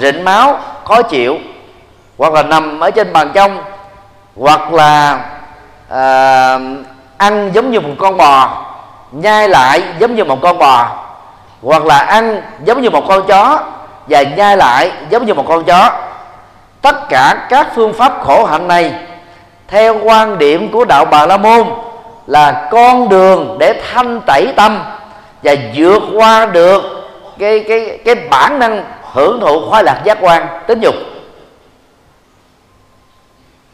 rịnh 0.00 0.24
máu 0.24 0.58
khó 0.84 1.02
chịu 1.02 1.38
hoặc 2.18 2.32
là 2.32 2.42
nằm 2.42 2.80
ở 2.80 2.90
trên 2.90 3.12
bàn 3.12 3.30
trong 3.34 3.58
hoặc 4.36 4.72
là 4.72 5.20
à, 5.88 6.58
ăn 7.16 7.50
giống 7.52 7.70
như 7.70 7.80
một 7.80 7.94
con 7.98 8.16
bò 8.16 8.64
nhai 9.12 9.48
lại 9.48 9.82
giống 9.98 10.14
như 10.14 10.24
một 10.24 10.38
con 10.42 10.58
bò 10.58 10.88
hoặc 11.62 11.84
là 11.84 11.98
ăn 11.98 12.42
giống 12.64 12.82
như 12.82 12.90
một 12.90 13.04
con 13.08 13.26
chó 13.26 13.60
và 14.06 14.22
nhai 14.22 14.56
lại 14.56 14.92
giống 15.10 15.26
như 15.26 15.34
một 15.34 15.44
con 15.48 15.64
chó 15.64 15.92
tất 16.82 17.08
cả 17.08 17.46
các 17.48 17.68
phương 17.74 17.92
pháp 17.92 18.12
khổ 18.22 18.44
hạnh 18.44 18.68
này, 18.68 18.94
theo 19.68 19.98
quan 20.04 20.38
điểm 20.38 20.72
của 20.72 20.84
đạo 20.84 21.04
bà 21.04 21.26
la 21.26 21.36
môn, 21.36 21.66
là 22.26 22.68
con 22.70 23.08
đường 23.08 23.56
để 23.58 23.82
thanh 23.92 24.20
tẩy 24.26 24.52
tâm 24.56 24.82
và 25.42 25.54
vượt 25.74 26.02
qua 26.14 26.46
được 26.46 26.82
cái 27.38 27.64
cái 27.68 27.98
cái 28.04 28.14
bản 28.14 28.58
năng 28.58 28.84
hưởng 29.12 29.40
thụ 29.40 29.70
khoái 29.70 29.84
lạc 29.84 30.00
giác 30.04 30.18
quan, 30.20 30.46
tính 30.66 30.80
dục. 30.80 30.94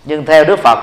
Nhưng 0.05 0.27
theo 0.27 0.45
đức 0.45 0.59
phật, 0.59 0.79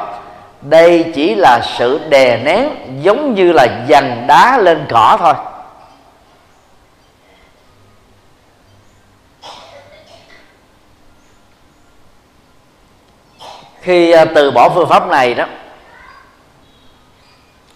đây 0.62 1.06
chỉ 1.16 1.36
là 1.36 1.60
sự 1.78 2.00
đè 2.10 2.38
nén 2.38 2.70
giống 3.02 3.36
như 3.36 3.52
là 3.52 3.68
dằn 3.88 4.24
đá 4.28 4.58
lên 4.58 4.86
cỏ 4.90 5.18
thôi. 5.20 5.34
Khi 13.84 14.12
à, 14.12 14.26
từ 14.26 14.52
bỏ 14.52 14.70
phương 14.70 14.90
pháp 14.90 15.08
này 15.08 15.34
đó 15.34 15.46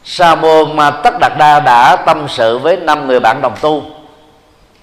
sa 0.03 0.35
môn 0.35 0.75
mà 0.75 0.91
tất 0.91 1.19
đạt 1.19 1.31
đa 1.37 1.59
đã 1.59 1.95
tâm 1.95 2.25
sự 2.29 2.57
với 2.57 2.77
năm 2.77 3.07
người 3.07 3.19
bạn 3.19 3.41
đồng 3.41 3.55
tu 3.61 3.83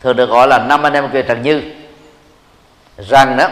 thường 0.00 0.16
được 0.16 0.30
gọi 0.30 0.48
là 0.48 0.58
năm 0.58 0.82
anh 0.82 0.92
em 0.92 1.08
kiều 1.08 1.22
trần 1.22 1.42
như 1.42 1.62
rằng 2.98 3.36
đó 3.36 3.48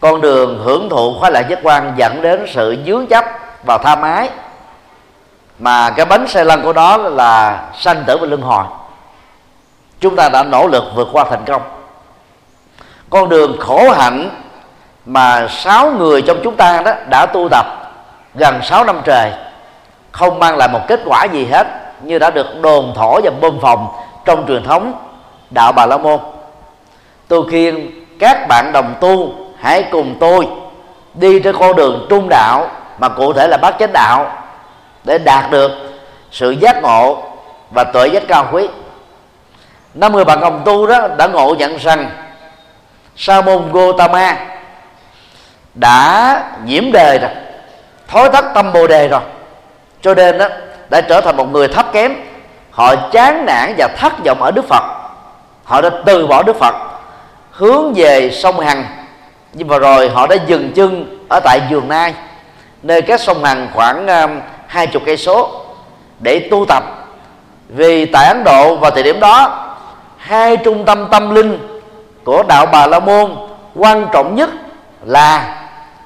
con 0.00 0.20
đường 0.20 0.62
hưởng 0.64 0.88
thụ 0.88 1.18
khoái 1.18 1.32
lạc 1.32 1.48
giác 1.48 1.58
quan 1.62 1.92
dẫn 1.96 2.22
đến 2.22 2.46
sự 2.48 2.76
dướng 2.86 3.06
chấp 3.06 3.24
và 3.64 3.78
tha 3.78 3.96
mái, 3.96 4.30
mà 5.58 5.90
cái 5.90 6.06
bánh 6.06 6.28
xe 6.28 6.44
lăn 6.44 6.62
của 6.62 6.72
đó 6.72 6.96
là 6.96 7.64
sanh 7.78 8.04
tử 8.06 8.18
và 8.18 8.26
luân 8.26 8.42
hồi. 8.42 8.64
Chúng 10.00 10.16
ta 10.16 10.28
đã 10.28 10.42
nỗ 10.42 10.66
lực 10.66 10.84
vượt 10.94 11.08
qua 11.12 11.24
thành 11.30 11.44
công. 11.46 11.62
Con 13.10 13.28
đường 13.28 13.56
khổ 13.60 13.90
hạnh 13.90 14.30
mà 15.06 15.46
sáu 15.48 15.90
người 15.90 16.22
trong 16.22 16.40
chúng 16.44 16.56
ta 16.56 16.82
đó 16.82 16.92
đã 17.08 17.26
tu 17.26 17.48
tập 17.50 17.66
gần 18.34 18.60
sáu 18.62 18.84
năm 18.84 19.00
trời, 19.04 19.32
không 20.12 20.38
mang 20.38 20.56
lại 20.56 20.68
một 20.68 20.80
kết 20.88 21.00
quả 21.04 21.24
gì 21.24 21.46
hết, 21.52 21.66
như 22.02 22.18
đã 22.18 22.30
được 22.30 22.46
đồn 22.60 22.92
thổ 22.94 23.20
và 23.24 23.30
bơm 23.40 23.60
phòng 23.60 23.88
trong 24.24 24.46
truyền 24.46 24.64
thống 24.64 24.92
đạo 25.50 25.72
bà 25.72 25.86
la 25.86 25.96
môn. 25.96 26.20
Tôi 27.28 27.42
khuyên 27.42 27.90
các 28.20 28.48
bạn 28.48 28.72
đồng 28.72 28.94
tu 29.00 29.32
hãy 29.60 29.82
cùng 29.90 30.16
tôi 30.20 30.48
đi 31.14 31.40
trên 31.40 31.56
con 31.58 31.76
đường 31.76 32.06
trung 32.10 32.28
đạo, 32.28 32.70
mà 32.98 33.08
cụ 33.08 33.32
thể 33.32 33.48
là 33.48 33.56
bát 33.56 33.74
chánh 33.78 33.92
đạo, 33.92 34.32
để 35.04 35.18
đạt 35.18 35.50
được 35.50 35.70
sự 36.30 36.50
giác 36.50 36.82
ngộ 36.82 37.22
và 37.70 37.84
tuệ 37.84 38.08
giác 38.08 38.22
cao 38.28 38.46
quý. 38.52 38.68
Năm 39.94 40.12
người 40.12 40.24
bạn 40.24 40.40
đồng 40.40 40.62
tu 40.64 40.86
đó 40.86 41.08
đã 41.18 41.26
ngộ 41.26 41.54
nhận 41.58 41.76
rằng 41.76 42.10
sa 43.16 43.40
môn 43.40 43.72
Gotama 43.72 44.36
đã 45.80 46.42
nhiễm 46.64 46.92
đề 46.92 47.18
rồi, 47.18 47.30
thối 48.08 48.28
thất 48.32 48.44
tâm 48.54 48.72
bồ 48.72 48.86
đề 48.86 49.08
rồi. 49.08 49.20
Cho 50.02 50.14
nên 50.14 50.38
đó 50.38 50.48
đã 50.88 51.00
trở 51.00 51.20
thành 51.20 51.36
một 51.36 51.52
người 51.52 51.68
thấp 51.68 51.86
kém. 51.92 52.14
Họ 52.70 52.96
chán 52.96 53.44
nản 53.46 53.74
và 53.78 53.88
thất 53.96 54.12
vọng 54.24 54.42
ở 54.42 54.50
đức 54.50 54.64
phật. 54.68 54.82
Họ 55.64 55.80
đã 55.80 55.90
từ 56.06 56.26
bỏ 56.26 56.42
đức 56.42 56.56
phật, 56.56 56.74
hướng 57.50 57.92
về 57.94 58.30
sông 58.30 58.60
hằng. 58.60 58.84
Nhưng 59.52 59.68
mà 59.68 59.78
rồi 59.78 60.08
họ 60.08 60.26
đã 60.26 60.36
dừng 60.46 60.72
chân 60.74 61.18
ở 61.28 61.40
tại 61.40 61.60
vườn 61.70 61.88
nai, 61.88 62.14
nơi 62.82 63.02
cách 63.02 63.20
sông 63.20 63.44
hằng 63.44 63.68
khoảng 63.74 64.06
ờ, 64.06 64.28
hai 64.66 64.86
chục 64.86 65.02
cây 65.06 65.16
số 65.16 65.62
để 66.18 66.48
tu 66.50 66.64
tập. 66.68 66.84
Vì 67.68 68.06
tại 68.06 68.26
ấn 68.26 68.44
độ 68.44 68.76
vào 68.76 68.90
thời 68.90 69.02
điểm 69.02 69.20
đó, 69.20 69.66
hai 70.16 70.56
trung 70.56 70.84
tâm 70.84 71.08
tâm 71.10 71.34
linh 71.34 71.80
của 72.24 72.42
đạo 72.48 72.66
bà 72.66 72.86
la 72.86 73.00
môn 73.00 73.36
quan 73.74 74.06
trọng 74.12 74.34
nhất 74.34 74.50
là 75.04 75.54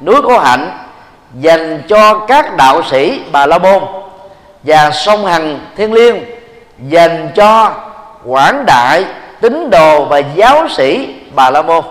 núi 0.01 0.23
có 0.23 0.39
hạnh 0.39 0.79
dành 1.35 1.83
cho 1.89 2.15
các 2.29 2.57
đạo 2.57 2.83
sĩ 2.83 3.23
bà 3.33 3.47
la 3.47 3.59
môn 3.59 3.83
và 4.63 4.91
sông 4.91 5.27
hằng 5.27 5.59
thiên 5.77 5.93
liêng 5.93 6.25
dành 6.79 7.31
cho 7.35 7.73
quảng 8.25 8.67
đại 8.67 9.05
tín 9.41 9.71
đồ 9.71 10.05
và 10.05 10.19
giáo 10.19 10.69
sĩ 10.69 11.15
bà 11.35 11.51
la 11.51 11.63
môn. 11.63 11.85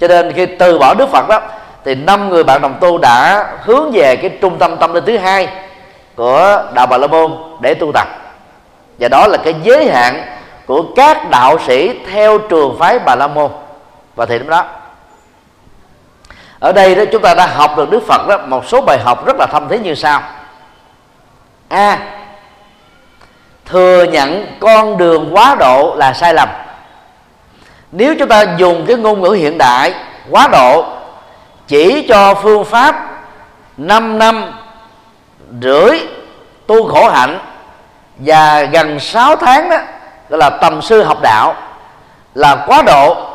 Cho 0.00 0.08
nên 0.08 0.32
khi 0.32 0.46
từ 0.46 0.78
bỏ 0.78 0.94
đức 0.94 1.08
phật 1.10 1.28
đó, 1.28 1.40
thì 1.84 1.94
năm 1.94 2.28
người 2.28 2.44
bạn 2.44 2.60
đồng 2.60 2.74
tu 2.80 2.98
đã 2.98 3.46
hướng 3.64 3.90
về 3.92 4.16
cái 4.16 4.30
trung 4.40 4.58
tâm 4.58 4.76
tâm 4.76 4.94
linh 4.94 5.04
thứ 5.04 5.18
hai 5.18 5.48
của 6.16 6.62
đạo 6.74 6.86
bà 6.86 6.96
la 6.98 7.06
môn 7.06 7.32
để 7.60 7.74
tu 7.74 7.92
tập. 7.92 8.08
Và 8.98 9.08
đó 9.08 9.26
là 9.26 9.38
cái 9.44 9.54
giới 9.62 9.90
hạn 9.90 10.24
của 10.66 10.84
các 10.96 11.30
đạo 11.30 11.58
sĩ 11.66 12.00
theo 12.12 12.38
trường 12.38 12.76
phái 12.78 12.98
bà 12.98 13.14
la 13.14 13.26
môn. 13.26 13.50
Và 14.16 14.26
thì 14.26 14.38
đó 14.38 14.64
ở 16.60 16.72
đây 16.72 16.94
đó 16.94 17.02
chúng 17.12 17.22
ta 17.22 17.34
đã 17.34 17.46
học 17.46 17.76
được 17.76 17.90
đức 17.90 18.06
phật 18.06 18.28
đó 18.28 18.38
một 18.46 18.66
số 18.66 18.80
bài 18.80 18.98
học 19.04 19.26
rất 19.26 19.36
là 19.38 19.46
thâm 19.46 19.68
thế 19.68 19.78
như 19.78 19.94
sau. 19.94 20.22
A 21.68 21.90
à, 21.90 21.98
thừa 23.66 24.04
nhận 24.04 24.46
con 24.60 24.98
đường 24.98 25.30
quá 25.32 25.56
độ 25.58 25.94
là 25.96 26.12
sai 26.12 26.34
lầm. 26.34 26.48
Nếu 27.92 28.14
chúng 28.18 28.28
ta 28.28 28.44
dùng 28.56 28.84
cái 28.86 28.96
ngôn 28.96 29.22
ngữ 29.22 29.30
hiện 29.30 29.58
đại 29.58 29.94
quá 30.30 30.48
độ 30.52 30.84
chỉ 31.66 32.06
cho 32.08 32.34
phương 32.34 32.64
pháp 32.64 32.96
5 33.76 34.18
năm 34.18 34.52
rưỡi 35.62 36.00
tu 36.66 36.88
khổ 36.88 37.08
hạnh 37.08 37.38
và 38.16 38.62
gần 38.62 39.00
6 39.00 39.36
tháng 39.36 39.70
đó 39.70 39.76
gọi 40.28 40.38
là 40.38 40.50
tầm 40.50 40.82
sư 40.82 41.02
học 41.02 41.18
đạo 41.22 41.54
là 42.34 42.64
quá 42.66 42.82
độ 42.82 43.25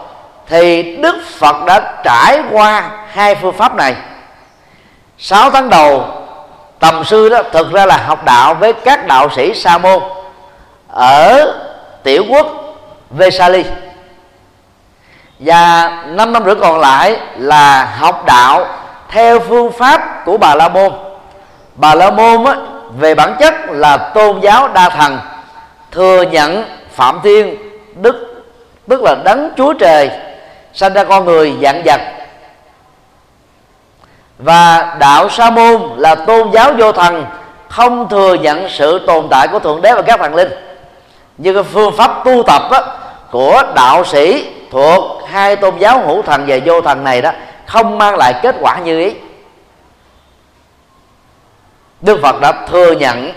thì 0.52 0.96
Đức 0.96 1.16
Phật 1.38 1.66
đã 1.66 1.94
trải 2.04 2.40
qua 2.52 2.90
hai 3.08 3.36
phương 3.36 3.54
pháp 3.54 3.76
này. 3.76 3.96
6 5.18 5.52
tháng 5.52 5.70
đầu 5.70 6.06
tầm 6.80 7.04
sư 7.04 7.30
đó 7.30 7.42
thực 7.52 7.72
ra 7.72 7.86
là 7.86 7.98
học 7.98 8.26
đạo 8.26 8.54
với 8.54 8.74
các 8.74 9.08
đạo 9.08 9.30
sĩ 9.36 9.54
sa 9.54 9.78
môn 9.78 10.04
ở 10.88 11.54
tiểu 12.04 12.24
quốc 12.30 12.48
Vesali. 13.10 13.66
Và 15.40 15.90
năm 16.06 16.34
năm 16.34 16.44
rưỡi 16.46 16.56
còn 16.56 16.80
lại 16.80 17.20
là 17.38 17.86
học 17.86 18.26
đạo 18.26 18.68
theo 19.10 19.40
phương 19.40 19.72
pháp 19.72 20.26
của 20.26 20.38
bà 20.38 20.56
la 20.56 20.70
môn. 20.70 20.92
Bà 21.76 21.96
la 21.96 22.12
môn 22.12 22.46
á, 22.46 22.56
về 23.00 23.16
bản 23.16 23.36
chất 23.40 23.54
là 23.70 23.98
tôn 23.98 24.40
giáo 24.40 24.68
đa 24.68 24.90
thần 24.90 25.20
thừa 25.92 26.22
nhận 26.22 26.66
phạm 26.96 27.20
thiên 27.24 27.58
đức 27.96 28.46
tức 28.88 29.02
là 29.02 29.16
đấng 29.24 29.50
chúa 29.58 29.74
trời 29.74 30.12
sanh 30.74 30.94
ra 30.94 31.04
con 31.04 31.26
người 31.26 31.54
dạng 31.62 31.82
vật. 31.86 32.02
Và 34.38 34.96
đạo 35.00 35.30
sa 35.30 35.50
môn 35.50 35.82
là 35.98 36.16
tôn 36.16 36.52
giáo 36.52 36.74
vô 36.78 36.92
thần 36.92 37.26
không 37.70 38.10
thừa 38.10 38.34
nhận 38.34 38.70
sự 38.70 39.06
tồn 39.08 39.28
tại 39.32 39.48
của 39.48 39.60
thượng 39.60 39.82
đế 39.82 39.94
và 39.94 40.02
các 40.02 40.20
thần 40.20 40.36
linh. 40.36 40.50
Như 41.38 41.54
cái 41.54 41.64
phương 41.64 41.98
pháp 41.98 42.22
tu 42.26 42.44
tập 42.44 42.62
á, 42.72 42.82
của 43.32 43.64
đạo 43.76 44.06
sĩ 44.06 44.54
thuộc 44.72 45.30
hai 45.30 45.56
tôn 45.56 45.78
giáo 45.78 46.00
hữu 46.08 46.22
thần 46.22 46.46
và 46.48 46.58
vô 46.66 46.82
thần 46.82 47.04
này 47.04 47.22
đó 47.22 47.32
không 47.66 47.98
mang 47.98 48.16
lại 48.16 48.34
kết 48.42 48.56
quả 48.60 48.78
như 48.78 49.00
ý. 49.00 49.14
Đức 52.02 52.20
Phật 52.22 52.42
đã 52.42 52.52
thừa 52.68 52.92
nhận 52.92 53.32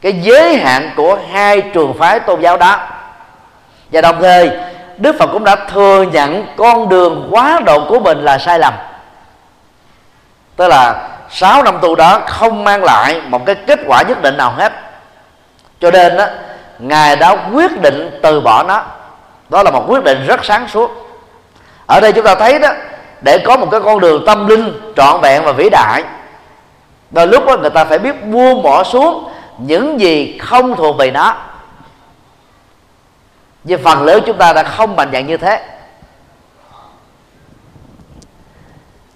cái 0.00 0.12
giới 0.12 0.56
hạn 0.56 0.90
của 0.96 1.18
hai 1.32 1.60
trường 1.60 1.94
phái 1.98 2.20
tôn 2.20 2.40
giáo 2.40 2.56
đó. 2.56 2.88
Và 3.92 4.00
đồng 4.00 4.16
thời 4.20 4.50
Đức 4.98 5.16
Phật 5.18 5.26
cũng 5.32 5.44
đã 5.44 5.56
thừa 5.56 6.02
nhận 6.12 6.46
con 6.56 6.88
đường 6.88 7.28
quá 7.30 7.60
độ 7.64 7.84
của 7.88 7.98
mình 7.98 8.18
là 8.18 8.38
sai 8.38 8.58
lầm. 8.58 8.74
Tức 10.56 10.68
là 10.68 11.08
6 11.30 11.62
năm 11.62 11.78
tu 11.82 11.94
đó 11.94 12.20
không 12.26 12.64
mang 12.64 12.84
lại 12.84 13.20
một 13.28 13.46
cái 13.46 13.54
kết 13.54 13.80
quả 13.86 14.02
nhất 14.02 14.22
định 14.22 14.36
nào 14.36 14.52
hết. 14.56 14.72
Cho 15.80 15.90
nên 15.90 16.16
đó 16.16 16.24
ngài 16.78 17.16
đã 17.16 17.36
quyết 17.52 17.80
định 17.80 18.20
từ 18.22 18.40
bỏ 18.40 18.62
nó. 18.62 18.82
Đó 19.48 19.62
là 19.62 19.70
một 19.70 19.84
quyết 19.88 20.04
định 20.04 20.26
rất 20.26 20.44
sáng 20.44 20.68
suốt. 20.68 20.90
Ở 21.86 22.00
đây 22.00 22.12
chúng 22.12 22.24
ta 22.24 22.34
thấy 22.34 22.58
đó, 22.58 22.68
để 23.20 23.38
có 23.38 23.56
một 23.56 23.68
cái 23.70 23.80
con 23.80 24.00
đường 24.00 24.24
tâm 24.26 24.46
linh 24.46 24.92
trọn 24.96 25.20
vẹn 25.20 25.44
và 25.44 25.52
vĩ 25.52 25.68
đại, 25.70 26.04
đôi 27.10 27.26
lúc 27.26 27.46
đó 27.46 27.56
người 27.56 27.70
ta 27.70 27.84
phải 27.84 27.98
biết 27.98 28.24
buông 28.24 28.62
bỏ 28.62 28.84
xuống 28.84 29.28
những 29.58 30.00
gì 30.00 30.38
không 30.38 30.76
thuộc 30.76 30.96
về 30.96 31.10
nó 31.10 31.34
nhưng 33.66 33.82
phần 33.82 34.02
lớn 34.02 34.22
chúng 34.26 34.38
ta 34.38 34.52
đã 34.52 34.62
không 34.62 34.96
mạnh 34.96 35.10
dạng 35.12 35.26
như 35.26 35.36
thế. 35.36 35.62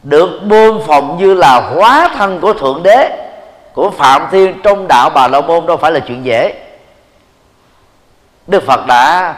Được 0.02 0.40
bơm 0.42 0.80
phòng 0.86 1.16
như 1.18 1.34
là 1.34 1.60
hóa 1.60 2.10
thân 2.16 2.40
của 2.40 2.52
thượng 2.52 2.82
đế, 2.82 3.30
của 3.74 3.90
phạm 3.90 4.26
thiên 4.30 4.60
trong 4.62 4.88
đạo 4.88 5.10
bà 5.10 5.28
la 5.28 5.40
môn 5.40 5.66
đâu 5.66 5.76
phải 5.76 5.92
là 5.92 6.00
chuyện 6.00 6.24
dễ. 6.24 6.54
Đức 8.46 8.66
phật 8.66 8.86
đã 8.86 9.34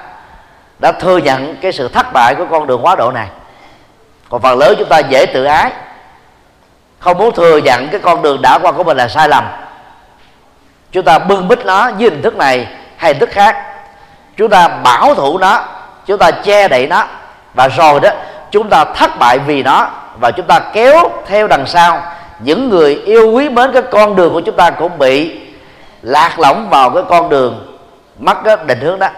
đã 0.79 0.93
thừa 0.93 1.19
nhận 1.19 1.57
cái 1.57 1.73
sự 1.73 1.89
thất 1.89 2.13
bại 2.13 2.35
của 2.35 2.47
con 2.51 2.67
đường 2.67 2.83
hóa 2.83 2.95
độ 2.97 3.11
này. 3.11 3.29
Còn 4.29 4.43
phần 4.43 4.59
lớn 4.59 4.75
chúng 4.79 4.89
ta 4.89 4.99
dễ 4.99 5.27
tự 5.27 5.45
ái. 5.45 5.73
Không 6.99 7.19
muốn 7.19 7.35
thừa 7.35 7.59
nhận 7.59 7.89
cái 7.89 8.01
con 8.01 8.23
đường 8.23 8.43
đã 8.43 8.59
qua 8.59 8.73
của 8.73 8.85
mình 8.85 8.97
là 8.97 9.09
sai 9.09 9.29
lầm. 9.29 9.45
Chúng 10.93 11.05
ta 11.05 11.19
bưng 11.19 11.49
bít 11.49 11.67
nó 11.67 11.91
với 11.91 12.11
hình 12.11 12.23
thức 12.23 12.37
này 12.37 12.67
hay 12.97 13.13
hình 13.13 13.21
thức 13.21 13.31
khác 13.33 13.72
chúng 14.37 14.51
ta 14.51 14.69
bảo 14.69 15.15
thủ 15.15 15.39
nó, 15.39 15.61
chúng 16.07 16.19
ta 16.19 16.31
che 16.31 16.69
đậy 16.69 16.87
nó. 16.87 17.05
Và 17.55 17.69
rồi 17.69 18.01
đó, 18.01 18.11
chúng 18.51 18.69
ta 18.69 18.85
thất 18.85 19.19
bại 19.19 19.39
vì 19.39 19.63
nó 19.63 19.89
và 20.21 20.31
chúng 20.31 20.47
ta 20.47 20.59
kéo 20.73 21.11
theo 21.27 21.49
đằng 21.49 21.67
sau. 21.67 22.03
Những 22.39 22.69
người 22.69 22.95
yêu 22.95 23.31
quý 23.33 23.49
mến 23.49 23.73
cái 23.73 23.83
con 23.83 24.17
đường 24.17 24.33
của 24.33 24.41
chúng 24.41 24.57
ta 24.57 24.71
cũng 24.71 24.99
bị 24.99 25.41
lạc 26.03 26.39
lõng 26.39 26.69
vào 26.71 26.91
cái 26.91 27.03
con 27.09 27.29
đường 27.29 27.79
mất 28.19 28.37
cái 28.45 28.57
định 28.67 28.81
hướng 28.81 28.99
đó. 28.99 29.09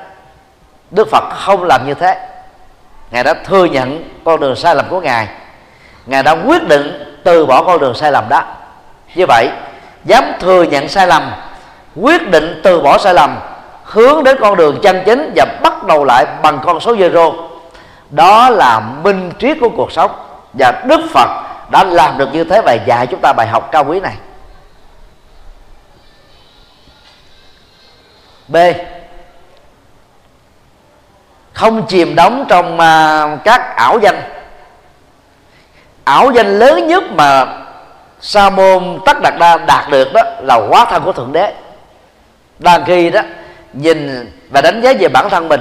Đức 0.91 1.09
phật 1.11 1.25
không 1.31 1.65
làm 1.65 1.87
như 1.87 1.95
thế. 1.95 2.17
Ngài 3.11 3.25
đã 3.25 3.35
thừa 3.45 3.65
nhận 3.65 4.11
con 4.25 4.41
đường 4.41 4.57
sai 4.57 4.75
lầm 4.75 4.89
của 4.89 5.01
ngài. 5.01 5.29
Ngài 6.07 6.23
đã 6.23 6.37
quyết 6.47 6.69
định 6.69 7.19
từ 7.25 7.47
bỏ 7.47 7.63
con 7.63 7.81
đường 7.81 7.95
sai 7.95 8.13
lầm 8.13 8.25
đó. 8.29 8.43
Như 9.15 9.25
vậy, 9.29 9.49
dám 10.05 10.25
thừa 10.41 10.63
nhận 10.63 10.89
sai 10.89 11.07
lầm, 11.07 11.33
quyết 11.97 12.31
định 12.31 12.61
từ 12.65 12.81
bỏ 12.81 12.99
sai 12.99 13.15
lầm 13.15 13.37
hướng 13.95 14.25
đến 14.25 14.37
con 14.41 14.57
đường 14.57 14.81
chân 14.83 15.03
chính 15.07 15.33
và 15.37 15.45
bắt 15.63 15.85
đầu 15.85 16.05
lại 16.05 16.27
bằng 16.43 16.61
con 16.65 16.81
số 16.81 16.95
zero 16.95 17.49
đó 18.11 18.51
là 18.51 18.81
minh 18.81 19.31
triết 19.39 19.57
của 19.61 19.69
cuộc 19.69 19.93
sống 19.93 20.11
và 20.53 20.83
đức 20.87 21.01
phật 21.11 21.29
đã 21.71 21.85
làm 21.85 22.19
được 22.19 22.29
như 22.33 22.45
thế 22.45 22.61
và 22.61 22.73
dạy 22.73 23.07
chúng 23.07 23.21
ta 23.21 23.33
bài 23.33 23.47
học 23.47 23.69
cao 23.73 23.85
quý 23.85 24.01
này. 24.01 24.15
B. 28.49 28.57
Không 31.53 31.87
chìm 31.87 32.15
đắm 32.15 32.45
trong 32.49 32.81
à, 32.81 33.27
các 33.45 33.77
ảo 33.77 33.99
danh. 33.99 34.23
Ảo 36.05 36.31
danh 36.33 36.59
lớn 36.59 36.87
nhất 36.87 37.05
mà 37.11 37.47
sa 38.21 38.51
môn 38.51 38.99
tất 39.07 39.23
đạt 39.23 39.35
đa 39.39 39.57
đạt 39.57 39.91
được 39.91 40.13
đó 40.13 40.23
là 40.41 40.55
hóa 40.69 40.85
thân 40.85 41.03
của 41.05 41.13
thượng 41.13 41.33
đế. 41.33 41.55
Đang 42.59 42.85
khi 42.85 43.11
đó 43.11 43.21
nhìn 43.75 44.31
và 44.51 44.61
đánh 44.61 44.81
giá 44.81 44.93
về 44.99 45.09
bản 45.09 45.31
thân 45.31 45.49
mình. 45.49 45.61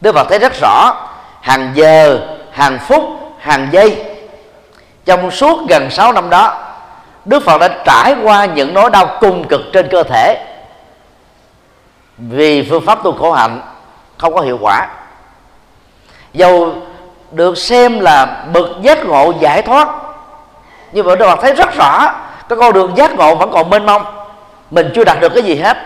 Đức 0.00 0.14
phật 0.14 0.26
thấy 0.30 0.38
rất 0.38 0.52
rõ 0.60 1.08
hàng 1.40 1.72
giờ, 1.74 2.20
hàng 2.52 2.78
phút, 2.78 3.04
hàng 3.38 3.68
giây. 3.70 4.04
Trong 5.04 5.30
suốt 5.30 5.68
gần 5.68 5.90
6 5.90 6.12
năm 6.12 6.30
đó, 6.30 6.66
Đức 7.24 7.44
Phật 7.44 7.58
đã 7.58 7.68
trải 7.84 8.14
qua 8.22 8.44
những 8.44 8.74
nỗi 8.74 8.90
đau 8.90 9.16
cùng 9.20 9.48
cực 9.48 9.60
trên 9.72 9.88
cơ 9.90 10.02
thể. 10.02 10.46
Vì 12.18 12.66
phương 12.70 12.86
pháp 12.86 13.02
tu 13.04 13.12
khổ 13.12 13.32
hạnh 13.32 13.60
không 14.18 14.34
có 14.34 14.40
hiệu 14.40 14.58
quả. 14.60 14.88
Dầu 16.32 16.74
được 17.30 17.58
xem 17.58 18.00
là 18.00 18.44
bậc 18.52 18.66
giác 18.82 19.06
ngộ 19.06 19.32
giải 19.40 19.62
thoát, 19.62 19.88
nhưng 20.92 21.06
mà 21.06 21.14
Đức 21.14 21.26
Phật 21.26 21.38
thấy 21.42 21.54
rất 21.54 21.74
rõ, 21.74 22.12
cái 22.48 22.58
con 22.60 22.72
đường 22.72 22.96
giác 22.96 23.14
ngộ 23.14 23.34
vẫn 23.34 23.50
còn 23.52 23.70
mênh 23.70 23.86
mông. 23.86 24.02
Mình 24.70 24.92
chưa 24.94 25.04
đạt 25.04 25.20
được 25.20 25.32
cái 25.34 25.42
gì 25.42 25.54
hết 25.54 25.76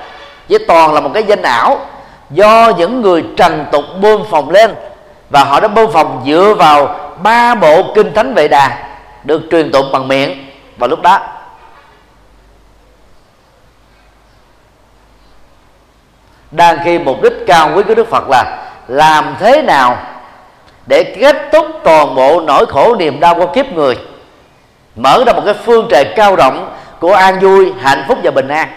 với 0.51 0.59
toàn 0.69 0.95
là 0.95 1.01
một 1.01 1.11
cái 1.15 1.23
danh 1.23 1.43
ảo. 1.43 1.81
Do 2.31 2.73
những 2.79 3.03
người 3.03 3.25
trần 3.37 3.67
tục 3.73 3.85
bơm 4.01 4.23
phòng 4.31 4.51
lên 4.51 4.75
và 5.31 5.45
họ 5.45 5.61
đã 5.61 5.69
bơm 5.69 5.93
phòng 5.93 6.23
dựa 6.27 6.55
vào 6.59 7.01
ba 7.23 7.55
bộ 7.55 7.83
kinh 7.95 8.15
thánh 8.15 8.35
vệ 8.35 8.49
đà 8.49 8.79
được 9.25 9.43
truyền 9.51 9.73
tụng 9.73 9.93
bằng 9.93 10.09
miệng. 10.09 10.47
Vào 10.79 10.89
lúc 10.89 11.03
đó, 11.03 11.19
đang 16.51 16.79
khi 16.85 16.99
mục 16.99 17.23
đích 17.23 17.33
cao 17.47 17.71
quý 17.77 17.83
của 17.89 17.95
đức 17.95 18.09
phật 18.09 18.29
là 18.29 18.67
làm 18.89 19.37
thế 19.41 19.63
nào 19.63 19.97
để 20.87 21.17
kết 21.21 21.37
thúc 21.53 21.67
toàn 21.85 22.15
bộ 22.15 22.41
nỗi 22.41 22.67
khổ 22.67 22.97
niềm 22.97 23.21
đau 23.21 23.35
của 23.35 23.47
kiếp 23.47 23.73
người, 23.73 23.99
mở 24.97 25.25
ra 25.27 25.33
một 25.33 25.43
cái 25.45 25.55
phương 25.55 25.87
trời 25.91 26.05
cao 26.17 26.37
rộng 26.37 26.77
của 27.01 27.13
an 27.13 27.41
vui, 27.41 27.73
hạnh 27.81 28.05
phúc 28.09 28.19
và 28.23 28.31
bình 28.31 28.49
an 28.49 28.69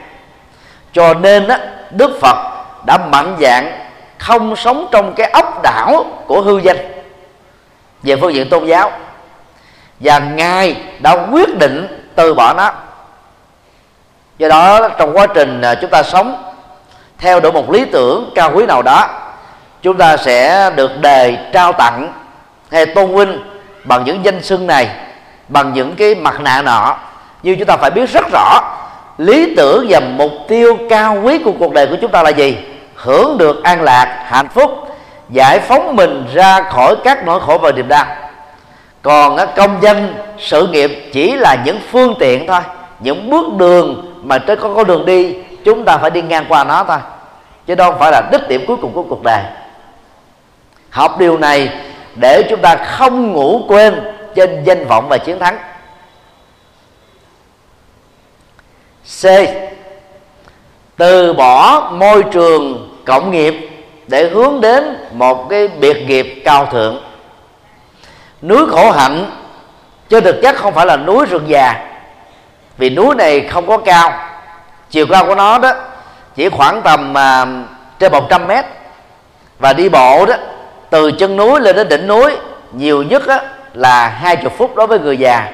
cho 0.94 1.14
nên 1.14 1.48
á, 1.48 1.60
đức 1.92 2.20
phật 2.22 2.38
đã 2.86 2.98
mạnh 2.98 3.36
dạng 3.42 3.80
không 4.18 4.56
sống 4.56 4.88
trong 4.92 5.14
cái 5.14 5.30
ốc 5.30 5.62
đảo 5.64 6.06
của 6.28 6.42
hư 6.42 6.58
danh. 6.58 6.78
Về 8.04 8.16
phương 8.22 8.34
diện 8.34 8.50
tôn 8.50 8.66
giáo. 8.66 8.92
Và 10.00 10.20
ngài 10.20 10.76
đã 11.00 11.28
quyết 11.32 11.58
định 11.60 12.08
từ 12.16 12.34
bỏ 12.34 12.54
nó. 12.54 12.72
Do 14.38 14.48
đó 14.50 14.90
trong 14.90 15.18
quá 15.18 15.28
trình 15.28 15.62
à, 15.62 15.76
chúng 15.76 15.90
ta 15.90 16.04
sống 16.04 16.54
theo 17.18 17.40
đuổi 17.40 17.52
một 17.52 17.72
lý 17.72 17.86
tưởng 17.86 18.32
cao 18.36 18.52
quý 18.56 18.66
nào 18.66 18.82
đó 18.82 19.08
chúng 19.82 19.98
ta 19.98 20.18
sẽ 20.18 20.70
được 20.76 21.02
đề 21.02 21.38
trao 21.54 21.74
tặng 21.74 22.14
hay 22.72 22.86
tôn 22.86 23.16
vinh 23.16 23.40
bằng 23.84 24.04
những 24.06 24.26
danh 24.26 24.44
xưng 24.44 24.68
này 24.68 24.90
bằng 25.48 25.74
những 25.74 25.96
cái 25.96 26.16
mặt 26.16 26.42
nạ 26.42 26.62
nọ. 26.62 26.98
Nhưng 27.44 27.60
chúng 27.60 27.68
ta 27.68 27.78
phải 27.78 27.92
biết 27.92 28.10
rất 28.10 28.26
rõ 28.32 28.62
lý 29.18 29.56
tưởng 29.56 29.86
và 29.90 30.00
mục 30.00 30.32
tiêu 30.48 30.78
cao 30.90 31.18
quý 31.24 31.38
của 31.38 31.52
cuộc 31.60 31.74
đời 31.74 31.88
của 31.88 31.96
chúng 32.02 32.12
ta 32.12 32.24
là 32.24 32.30
gì? 32.30 32.58
Hưởng 32.96 33.38
được 33.38 33.64
an 33.64 33.82
lạc, 33.82 34.26
hạnh 34.28 34.48
phúc, 34.50 34.72
giải 35.30 35.60
phóng 35.60 35.96
mình 35.96 36.26
ra 36.34 36.62
khỏi 36.62 36.96
các 37.04 37.26
nỗi 37.26 37.40
khổ 37.40 37.58
và 37.58 37.72
niềm 37.72 37.88
đau. 37.88 38.06
Còn 39.02 39.38
công 39.56 39.78
danh, 39.82 40.14
sự 40.38 40.68
nghiệp 40.68 41.10
chỉ 41.14 41.36
là 41.36 41.58
những 41.66 41.80
phương 41.92 42.16
tiện 42.20 42.48
thôi. 42.48 42.62
Những 43.00 43.30
bước 43.30 43.46
đường 43.58 44.14
mà 44.24 44.38
trên 44.38 44.60
có 44.60 44.74
con 44.76 44.88
đường 44.88 45.06
đi, 45.06 45.36
chúng 45.66 45.86
ta 45.86 45.98
phải 45.98 46.10
đi 46.10 46.22
ngang 46.22 46.46
qua 46.50 46.64
nó 46.64 46.84
thôi. 46.84 46.98
Chứ 47.68 47.76
đâu 47.76 47.94
phải 48.00 48.12
là 48.12 48.22
đích 48.32 48.48
điểm 48.48 48.66
cuối 48.68 48.78
cùng 48.82 48.94
của 48.94 49.04
cuộc 49.04 49.24
đời. 49.24 49.42
Học 50.90 51.20
điều 51.20 51.38
này 51.38 51.70
để 52.16 52.44
chúng 52.50 52.62
ta 52.62 52.76
không 52.76 53.34
ngủ 53.34 53.62
quên 53.68 54.02
trên 54.36 54.64
danh 54.64 54.86
vọng 54.88 55.06
và 55.10 55.18
chiến 55.18 55.40
thắng. 55.40 55.58
C. 59.22 59.26
Từ 60.98 61.34
bỏ 61.34 61.90
môi 61.94 62.24
trường 62.32 62.90
cộng 63.06 63.32
nghiệp 63.32 63.70
để 64.08 64.30
hướng 64.30 64.62
đến 64.62 64.98
một 65.12 65.50
cái 65.50 65.68
biệt 65.68 66.08
nghiệp 66.08 66.42
cao 66.46 66.66
thượng. 66.66 67.04
Núi 68.42 68.68
khổ 68.70 68.92
hạnh 68.92 69.32
chứ 70.10 70.22
thực 70.22 70.42
chất 70.42 70.56
không 70.56 70.74
phải 70.74 70.86
là 70.86 70.98
núi 70.98 71.26
rừng 71.26 71.44
già 71.48 71.86
vì 72.78 72.90
núi 72.90 73.16
này 73.16 73.42
không 73.42 73.68
có 73.68 73.78
cao. 73.78 74.12
Chiều 74.90 75.06
cao 75.10 75.26
của 75.26 75.36
nó 75.36 75.58
đó 75.58 75.72
chỉ 76.36 76.50
khoảng 76.50 76.82
tầm 76.82 77.12
uh, 77.12 77.70
trên 78.00 78.12
100 78.12 78.48
mét. 78.48 78.66
Và 79.60 79.74
đi 79.74 79.90
bộ 79.90 80.26
đó 80.26 80.34
từ 80.90 81.12
chân 81.12 81.38
núi 81.38 81.60
lên 81.60 81.76
đến 81.76 81.90
đỉnh 81.90 82.08
núi 82.08 82.32
nhiều 82.72 83.04
nhất 83.04 83.28
á, 83.28 83.40
là 83.74 84.08
20 84.08 84.52
phút 84.58 84.76
đối 84.76 84.88
với 84.88 85.00
người 85.00 85.18
già 85.18 85.52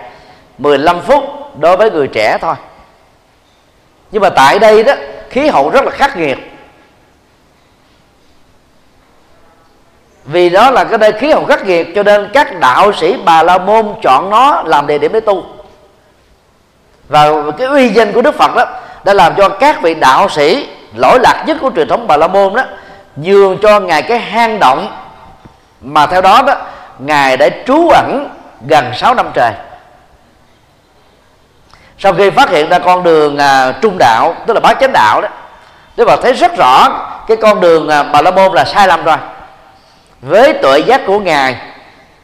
15 0.57 1.01
phút 1.01 1.23
đối 1.59 1.77
với 1.77 1.91
người 1.91 2.07
trẻ 2.07 2.37
thôi 2.41 2.55
nhưng 4.11 4.21
mà 4.21 4.29
tại 4.29 4.59
đây 4.59 4.83
đó, 4.83 4.93
khí 5.29 5.47
hậu 5.47 5.69
rất 5.69 5.85
là 5.85 5.91
khắc 5.91 6.17
nghiệt. 6.17 6.37
Vì 10.25 10.49
đó 10.49 10.71
là 10.71 10.83
cái 10.83 10.97
nơi 10.97 11.11
khí 11.11 11.31
hậu 11.31 11.45
khắc 11.45 11.65
nghiệt, 11.65 11.87
cho 11.95 12.03
nên 12.03 12.29
các 12.33 12.59
đạo 12.59 12.93
sĩ 12.93 13.17
bà 13.25 13.43
la 13.43 13.57
môn 13.57 13.93
chọn 14.03 14.29
nó 14.29 14.63
làm 14.65 14.87
địa 14.87 14.97
điểm 14.97 15.13
để 15.13 15.19
tu. 15.19 15.45
Và 17.07 17.29
cái 17.57 17.67
uy 17.67 17.89
danh 17.89 18.13
của 18.13 18.21
đức 18.21 18.35
phật 18.35 18.55
đó, 18.55 18.65
đã 19.03 19.13
làm 19.13 19.35
cho 19.35 19.49
các 19.49 19.81
vị 19.81 19.93
đạo 19.93 20.29
sĩ 20.29 20.67
lỗi 20.95 21.19
lạc 21.19 21.43
nhất 21.47 21.57
của 21.61 21.71
truyền 21.75 21.87
thống 21.87 22.07
bà 22.07 22.17
la 22.17 22.27
môn 22.27 22.53
đó, 22.53 22.63
nhường 23.15 23.57
cho 23.61 23.79
ngài 23.79 24.01
cái 24.01 24.19
hang 24.19 24.59
động 24.59 24.97
mà 25.81 26.05
theo 26.05 26.21
đó 26.21 26.41
đó, 26.47 26.55
ngài 26.99 27.37
đã 27.37 27.49
trú 27.67 27.89
ẩn 27.89 28.29
gần 28.67 28.91
6 28.95 29.13
năm 29.13 29.31
trời 29.33 29.51
sau 31.99 32.13
khi 32.13 32.29
phát 32.29 32.49
hiện 32.49 32.69
ra 32.69 32.79
con 32.79 33.03
đường 33.03 33.37
à, 33.37 33.71
trung 33.81 33.97
đạo 33.97 34.35
tức 34.47 34.53
là 34.53 34.59
bát 34.59 34.77
chánh 34.79 34.93
đạo 34.93 35.21
đó 35.21 35.27
Đức 35.97 36.07
Phật 36.07 36.19
thấy 36.23 36.33
rất 36.33 36.57
rõ 36.57 36.87
cái 37.27 37.37
con 37.37 37.61
đường 37.61 37.89
à, 37.89 38.03
bà 38.03 38.21
la 38.21 38.31
môn 38.31 38.53
là 38.53 38.65
sai 38.65 38.87
lầm 38.87 39.03
rồi. 39.03 39.17
Với 40.21 40.53
tội 40.53 40.83
giác 40.83 41.01
của 41.07 41.19
ngài 41.19 41.55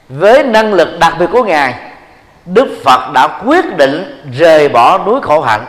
với 0.09 0.43
năng 0.43 0.73
lực 0.73 0.99
đặc 0.99 1.13
biệt 1.19 1.25
của 1.31 1.43
ngài 1.43 1.73
đức 2.45 2.77
phật 2.83 3.11
đã 3.13 3.27
quyết 3.45 3.77
định 3.77 4.23
rời 4.33 4.69
bỏ 4.69 4.97
núi 4.97 5.19
khổ 5.21 5.41
hạnh. 5.41 5.65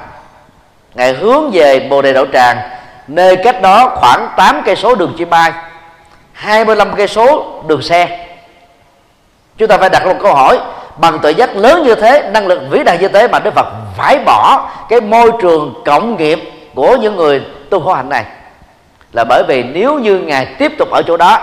Ngài 0.94 1.12
hướng 1.12 1.50
về 1.52 1.80
bồ 1.80 2.02
đề 2.02 2.12
đậu 2.12 2.26
tràng 2.32 2.58
nơi 3.08 3.36
cách 3.36 3.62
đó 3.62 3.96
khoảng 3.96 4.28
8 4.36 4.62
cây 4.64 4.76
số 4.76 4.94
đường 4.94 5.14
chim 5.18 5.30
bay 5.30 5.52
25 6.32 6.94
cây 6.96 7.08
số 7.08 7.44
đường 7.66 7.82
xe. 7.82 8.26
Chúng 9.56 9.68
ta 9.68 9.78
phải 9.78 9.90
đặt 9.90 10.06
một 10.06 10.16
câu 10.22 10.34
hỏi 10.34 10.58
bằng 10.96 11.18
tội 11.22 11.34
giác 11.34 11.56
lớn 11.56 11.82
như 11.82 11.94
thế, 11.94 12.30
năng 12.32 12.46
lực 12.46 12.60
vĩ 12.70 12.84
đại 12.84 12.98
như 12.98 13.08
thế 13.08 13.28
mà 13.28 13.38
đức 13.38 13.54
phật 13.54 13.66
phải 13.96 14.18
bỏ 14.18 14.68
cái 14.88 15.00
môi 15.00 15.32
trường 15.42 15.82
cộng 15.84 16.16
nghiệp 16.16 16.52
của 16.74 16.96
những 16.96 17.16
người 17.16 17.42
tu 17.70 17.80
khổ 17.80 17.92
hạnh 17.92 18.08
này. 18.08 18.24
Là 19.12 19.24
bởi 19.28 19.42
vì 19.48 19.62
nếu 19.62 19.98
như 19.98 20.18
ngài 20.18 20.46
tiếp 20.46 20.72
tục 20.78 20.90
ở 20.90 21.02
chỗ 21.02 21.16
đó, 21.16 21.38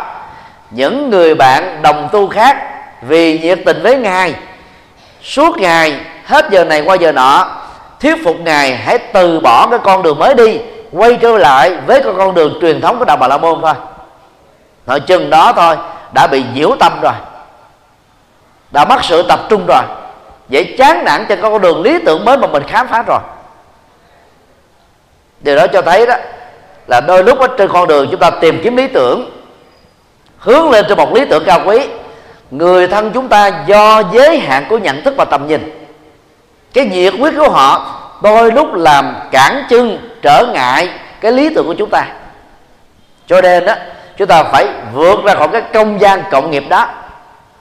những 0.72 1.10
người 1.10 1.36
bạn 1.36 1.80
đồng 1.82 2.10
tu 2.12 2.28
khác 2.28 2.58
vì 3.02 3.39
nhiệt 3.39 3.60
tình 3.66 3.84
với 3.84 3.98
ngài, 3.98 4.34
suốt 5.24 5.58
ngày, 5.58 6.00
hết 6.26 6.46
giờ 6.52 6.63
này 6.63 6.82
qua 6.82 6.96
giờ 6.96 7.12
nọ, 7.12 7.48
thuyết 8.00 8.24
phục 8.24 8.36
ngài 8.39 8.76
hãy 8.76 8.98
từ 8.98 9.39
bỏ 9.39 9.68
cái 9.68 9.80
con 9.84 10.04
đường 10.04 10.20
mới 10.20 10.34
đi, 10.34 10.60
quay 10.92 11.18
trở 11.22 11.38
lại 11.38 11.72
với 11.86 12.04
cái 12.04 12.13
con 12.18 12.34
đường 12.34 12.54
truyền 12.62 12.82
thống 12.82 13.00
của 13.00 13.06
đạo 13.06 13.18
bà 13.18 13.28
la 13.28 13.38
môn 13.38 13.62
thôi. 13.62 13.74
Nói 14.88 15.00
chừng 15.00 15.30
đó 15.30 15.54
thôi, 15.56 15.76
đã 16.13 16.28
bị 16.28 16.44
nhiễu 16.54 16.76
tâm 16.80 17.02
rồi 17.02 17.13
đã 18.74 18.86
mất 18.86 19.04
sự 19.04 19.24
tập 19.24 19.40
trung 19.50 19.66
rồi. 19.68 19.84
Vậy 20.50 20.76
chán 20.78 21.04
nản 21.06 21.26
trên 21.30 21.42
con 21.42 21.62
đường 21.62 21.82
lý 21.82 22.00
tưởng 22.06 22.26
mới 22.26 22.38
mà 22.38 22.48
mình 22.48 22.64
khám 22.68 22.88
phá 22.88 23.04
rồi. 23.08 23.20
Điều 25.40 25.56
đó 25.56 25.68
cho 25.68 25.82
thấy 25.82 26.06
đó 26.06 26.16
là 26.88 27.02
đôi 27.02 27.24
lúc 27.24 27.40
ở 27.40 27.48
trên 27.58 27.70
con 27.70 27.88
đường 27.88 28.08
chúng 28.12 28.20
ta 28.20 28.30
tìm 28.30 28.62
kiếm 28.64 28.76
lý 28.76 28.88
tưởng, 28.88 29.30
hướng 30.38 30.70
lên 30.70 30.86
trên 30.90 30.98
một 30.98 31.14
lý 31.14 31.26
tưởng 31.26 31.44
cao 31.46 31.62
quý, 31.66 31.88
người 32.52 32.88
thân 32.88 33.12
chúng 33.14 33.28
ta 33.28 33.52
do 33.68 34.04
giới 34.14 34.40
hạn 34.40 34.66
của 34.70 34.78
nhận 34.78 35.04
thức 35.04 35.14
và 35.18 35.26
tầm 35.26 35.48
nhìn. 35.48 35.90
Cái 36.74 36.86
nhiệt 36.86 37.14
huyết 37.20 37.34
của 37.38 37.50
họ 37.50 38.00
đôi 38.24 38.52
lúc 38.52 38.74
làm 38.74 39.16
cản 39.32 39.64
chân 39.70 40.12
trở 40.22 40.46
ngại 40.54 40.90
cái 41.22 41.32
lý 41.32 41.54
tưởng 41.56 41.68
của 41.68 41.76
chúng 41.78 41.90
ta. 41.90 42.06
Cho 43.28 43.42
nên 43.42 43.66
đó 43.66 43.74
chúng 44.18 44.28
ta 44.28 44.44
phải 44.44 44.68
vượt 44.94 45.24
ra 45.26 45.36
khỏi 45.36 45.48
cái 45.48 45.62
công 45.62 46.02
gian 46.02 46.24
cộng 46.32 46.52
nghiệp 46.52 46.64
đó 46.70 46.88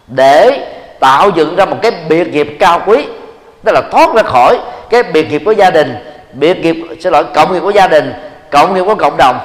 để 0.06 0.68
tạo 1.02 1.30
dựng 1.30 1.56
ra 1.56 1.64
một 1.64 1.76
cái 1.82 1.90
biệt 2.08 2.28
nghiệp 2.28 2.56
cao 2.60 2.82
quý. 2.86 3.06
Tức 3.64 3.72
là 3.72 3.82
thoát 3.92 4.14
ra 4.14 4.22
khỏi 4.22 4.58
cái 4.90 5.02
biệt 5.02 5.30
nghiệp 5.30 5.42
của 5.44 5.52
gia 5.52 5.70
đình. 5.70 5.96
Biệt 6.32 6.58
nghiệp 6.58 6.76
xin 7.00 7.12
lỗi 7.12 7.24
cộng 7.34 7.52
nghiệp 7.52 7.60
của 7.60 7.70
gia 7.70 7.88
đình 7.88 8.12
cộng 8.50 8.74
nghiệp 8.74 8.82
của 8.86 8.94
cộng 8.94 9.16
đồng 9.16 9.38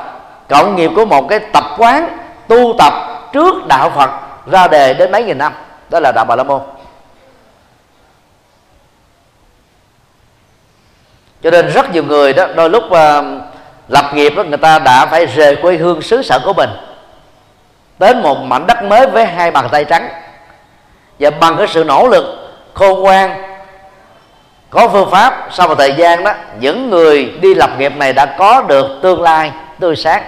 cộng 0.49 0.75
nghiệp 0.75 0.91
của 0.95 1.05
một 1.05 1.29
cái 1.29 1.39
tập 1.39 1.63
quán 1.77 2.17
tu 2.47 2.75
tập 2.77 2.93
trước 3.33 3.67
đạo 3.67 3.89
phật 3.95 4.09
ra 4.51 4.67
đề 4.67 4.93
đến 4.93 5.11
mấy 5.11 5.23
nghìn 5.23 5.37
năm. 5.37 5.53
Đó 5.89 5.99
là 5.99 6.11
đạo 6.15 6.25
bà 6.25 6.35
la 6.35 6.43
môn. 6.43 6.61
Cho 11.43 11.51
nên 11.51 11.67
rất 11.67 11.91
nhiều 11.91 12.03
người 12.03 12.33
đó 12.33 12.45
đôi 12.55 12.69
lúc 12.69 12.83
uh, 12.83 13.25
lập 13.87 14.11
nghiệp 14.13 14.33
đó, 14.35 14.43
người 14.43 14.57
ta 14.57 14.79
đã 14.79 15.05
phải 15.05 15.25
rời 15.25 15.55
quê 15.55 15.77
hương 15.77 16.01
xứ 16.01 16.21
sở 16.21 16.39
của 16.45 16.53
mình. 16.53 16.69
Đến 17.99 18.21
một 18.21 18.37
mảnh 18.37 18.67
đất 18.67 18.83
mới 18.83 19.07
với 19.07 19.25
hai 19.25 19.51
bàn 19.51 19.69
tay 19.71 19.85
trắng 19.85 20.09
và 21.19 21.29
bằng 21.29 21.57
cái 21.57 21.67
sự 21.67 21.83
nỗ 21.83 22.07
lực, 22.07 22.25
khôn 22.73 22.99
ngoan, 22.99 23.43
có 24.69 24.87
phương 24.87 25.11
pháp 25.11 25.47
sau 25.51 25.67
một 25.67 25.75
thời 25.75 25.93
gian 25.93 26.23
đó, 26.23 26.33
những 26.59 26.89
người 26.89 27.33
đi 27.41 27.53
lập 27.53 27.69
nghiệp 27.77 27.95
này 27.95 28.13
đã 28.13 28.25
có 28.25 28.61
được 28.61 28.99
tương 29.01 29.21
lai 29.21 29.51
tươi 29.79 29.95
sáng. 29.95 30.23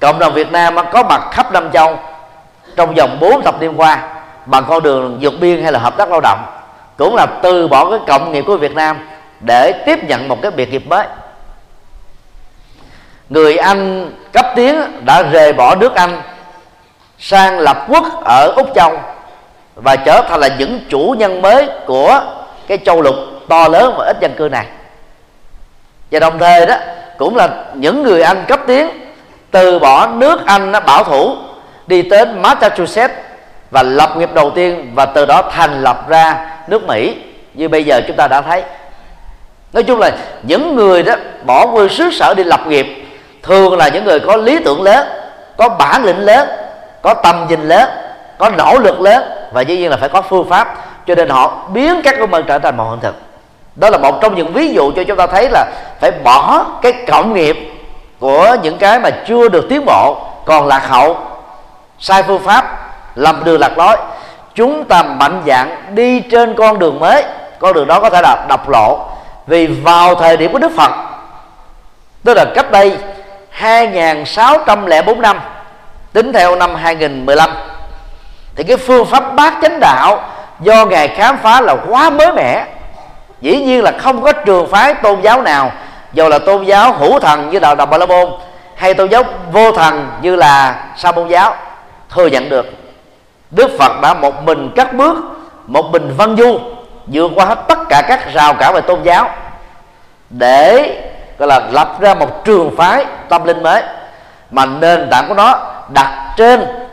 Cộng 0.00 0.18
đồng 0.18 0.34
Việt 0.34 0.52
Nam 0.52 0.76
có 0.92 1.02
mặt 1.02 1.28
khắp 1.32 1.52
năm 1.52 1.70
châu 1.72 1.98
trong 2.76 2.94
vòng 2.94 3.18
4 3.20 3.42
thập 3.42 3.60
niên 3.60 3.80
qua 3.80 4.02
bằng 4.46 4.64
con 4.68 4.82
đường 4.82 5.18
vượt 5.20 5.34
biên 5.40 5.62
hay 5.62 5.72
là 5.72 5.78
hợp 5.78 5.96
tác 5.96 6.10
lao 6.10 6.20
động, 6.20 6.46
cũng 6.96 7.14
là 7.14 7.26
từ 7.42 7.68
bỏ 7.68 7.90
cái 7.90 7.98
cộng 8.06 8.32
nghiệp 8.32 8.44
của 8.46 8.56
Việt 8.56 8.74
Nam 8.74 9.08
để 9.40 9.72
tiếp 9.86 10.04
nhận 10.04 10.28
một 10.28 10.42
cái 10.42 10.50
biệt 10.50 10.70
nghiệp 10.70 10.86
mới. 10.86 11.06
Người 13.28 13.56
Anh 13.56 14.12
cấp 14.32 14.46
tiến 14.56 15.04
đã 15.04 15.22
rời 15.22 15.52
bỏ 15.52 15.74
nước 15.74 15.94
Anh 15.94 16.22
sang 17.18 17.58
lập 17.58 17.86
quốc 17.88 18.04
ở 18.24 18.52
Úc 18.56 18.68
Châu 18.74 19.00
và 19.82 19.96
trở 19.96 20.22
thành 20.28 20.40
là 20.40 20.48
những 20.58 20.80
chủ 20.88 21.14
nhân 21.18 21.42
mới 21.42 21.68
của 21.86 22.20
cái 22.68 22.78
châu 22.84 23.02
lục 23.02 23.14
to 23.48 23.68
lớn 23.68 23.94
và 23.98 24.06
ít 24.06 24.16
dân 24.20 24.34
cư 24.36 24.48
này. 24.48 24.66
Và 26.10 26.18
đồng 26.18 26.38
thời 26.38 26.66
đó, 26.66 26.76
cũng 27.18 27.36
là 27.36 27.48
những 27.74 28.02
người 28.02 28.22
Anh 28.22 28.44
cấp 28.48 28.60
tiến, 28.66 28.88
từ 29.50 29.78
bỏ 29.78 30.06
nước 30.06 30.46
Anh 30.46 30.72
nó 30.72 30.80
bảo 30.80 31.04
thủ, 31.04 31.36
đi 31.86 32.02
đến 32.02 32.42
Massachusetts 32.42 33.14
và 33.70 33.82
lập 33.82 34.16
nghiệp 34.16 34.34
đầu 34.34 34.50
tiên 34.50 34.92
và 34.94 35.06
từ 35.06 35.26
đó 35.26 35.42
thành 35.50 35.82
lập 35.82 36.08
ra 36.08 36.50
nước 36.68 36.86
Mỹ, 36.86 37.16
như 37.54 37.68
bây 37.68 37.84
giờ 37.84 38.00
chúng 38.06 38.16
ta 38.16 38.28
đã 38.28 38.40
thấy. 38.40 38.62
Nói 39.72 39.82
chung 39.82 39.98
là 39.98 40.10
những 40.42 40.76
người 40.76 41.02
đó 41.02 41.14
bỏ 41.44 41.66
quê 41.66 41.88
xứ 41.88 42.10
sở 42.12 42.34
đi 42.34 42.44
lập 42.44 42.60
nghiệp, 42.66 42.86
thường 43.42 43.76
là 43.76 43.88
những 43.88 44.04
người 44.04 44.20
có 44.20 44.36
lý 44.36 44.58
tưởng 44.64 44.82
lớn, 44.82 45.08
có 45.56 45.68
bản 45.68 46.04
lĩnh 46.04 46.20
lớn, 46.20 46.48
có 47.02 47.14
tầm 47.14 47.46
nhìn 47.48 47.68
lớn, 47.68 47.88
có 48.38 48.50
nỗ 48.50 48.78
lực 48.78 49.00
lớn 49.00 49.22
và 49.52 49.60
dĩ 49.60 49.76
nhiên 49.76 49.90
là 49.90 49.96
phải 49.96 50.08
có 50.08 50.22
phương 50.22 50.48
pháp 50.48 50.74
cho 51.06 51.14
nên 51.14 51.28
họ 51.28 51.68
biến 51.72 52.00
các 52.04 52.18
ước 52.18 52.30
mơ 52.30 52.42
trở 52.46 52.58
thành 52.58 52.76
một 52.76 52.90
hiện 52.90 53.00
thực. 53.00 53.14
Đó 53.76 53.90
là 53.90 53.98
một 53.98 54.20
trong 54.20 54.34
những 54.34 54.52
ví 54.52 54.72
dụ 54.72 54.92
cho 54.96 55.04
chúng 55.04 55.16
ta 55.16 55.26
thấy 55.26 55.48
là 55.50 55.66
phải 56.00 56.10
bỏ 56.10 56.64
cái 56.82 56.92
cộng 57.08 57.34
nghiệp 57.34 57.56
của 58.20 58.56
những 58.62 58.78
cái 58.78 59.00
mà 59.00 59.10
chưa 59.28 59.48
được 59.48 59.66
tiến 59.68 59.84
bộ. 59.86 60.16
Còn 60.44 60.66
lạc 60.66 60.88
hậu, 60.88 61.16
sai 61.98 62.22
phương 62.22 62.42
pháp, 62.42 62.90
lầm 63.14 63.44
đường 63.44 63.60
lạc 63.60 63.78
lối. 63.78 63.96
Chúng 64.54 64.84
ta 64.84 65.02
mạnh 65.02 65.42
dạng 65.46 65.94
đi 65.94 66.20
trên 66.20 66.54
con 66.54 66.78
đường 66.78 67.00
mới. 67.00 67.24
Con 67.58 67.72
đường 67.72 67.86
đó 67.86 68.00
có 68.00 68.10
thể 68.10 68.20
là 68.22 68.46
độc 68.48 68.68
lộ. 68.68 69.06
Vì 69.46 69.66
vào 69.66 70.14
thời 70.14 70.36
điểm 70.36 70.52
của 70.52 70.58
Đức 70.58 70.72
Phật, 70.76 70.90
tức 72.24 72.34
là 72.34 72.44
cách 72.54 72.70
đây 72.70 72.96
2604 73.50 75.20
năm, 75.20 75.40
tính 76.12 76.32
theo 76.32 76.56
năm 76.56 76.74
2015 76.74 77.50
thì 78.58 78.64
cái 78.64 78.76
phương 78.76 79.06
pháp 79.06 79.34
bát 79.34 79.54
chánh 79.62 79.80
đạo 79.80 80.22
do 80.60 80.84
ngài 80.84 81.08
khám 81.08 81.38
phá 81.38 81.60
là 81.60 81.76
quá 81.88 82.10
mới 82.10 82.32
mẻ. 82.32 82.64
Dĩ 83.40 83.56
nhiên 83.56 83.82
là 83.82 83.92
không 83.98 84.22
có 84.22 84.32
trường 84.32 84.70
phái 84.70 84.94
tôn 84.94 85.20
giáo 85.20 85.42
nào, 85.42 85.72
dù 86.12 86.28
là 86.28 86.38
tôn 86.38 86.64
giáo 86.64 86.92
hữu 86.92 87.20
thần 87.20 87.50
như 87.50 87.58
đạo 87.58 87.74
đồng 87.74 87.90
ba 87.90 87.98
la 87.98 88.06
môn 88.06 88.30
hay 88.76 88.94
tôn 88.94 89.08
giáo 89.08 89.22
vô 89.52 89.72
thần 89.72 90.10
như 90.22 90.36
là 90.36 90.84
sa 90.96 91.12
môn 91.12 91.28
giáo, 91.28 91.54
thừa 92.10 92.26
nhận 92.26 92.48
được. 92.48 92.66
Đức 93.50 93.70
phật 93.78 94.00
đã 94.02 94.14
một 94.14 94.42
mình 94.42 94.70
cắt 94.76 94.92
bước, 94.92 95.16
một 95.66 95.90
mình 95.92 96.14
văn 96.16 96.36
du, 96.36 96.58
vượt 97.06 97.30
qua 97.34 97.44
hết 97.44 97.58
tất 97.68 97.78
cả 97.88 98.02
các 98.08 98.32
rào 98.32 98.54
cản 98.54 98.74
về 98.74 98.80
tôn 98.80 99.02
giáo 99.02 99.30
để, 100.30 100.96
gọi 101.38 101.48
là, 101.48 101.60
lập 101.70 102.00
ra 102.00 102.14
một 102.14 102.44
trường 102.44 102.76
phái 102.76 103.04
tâm 103.28 103.44
linh 103.44 103.62
mới. 103.62 103.82
Mà 104.50 104.66
nền 104.66 105.10
tảng 105.10 105.28
của 105.28 105.34
nó 105.34 105.58
đặt 105.88 106.34
trên 106.36 106.87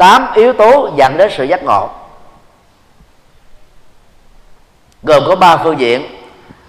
tám 0.00 0.26
yếu 0.34 0.52
tố 0.52 0.90
dẫn 0.96 1.16
đến 1.16 1.30
sự 1.36 1.44
giác 1.44 1.62
ngộ. 1.62 1.88
Gồm 5.02 5.24
có 5.26 5.36
ba 5.36 5.56
phương 5.56 5.80
diện, 5.80 6.06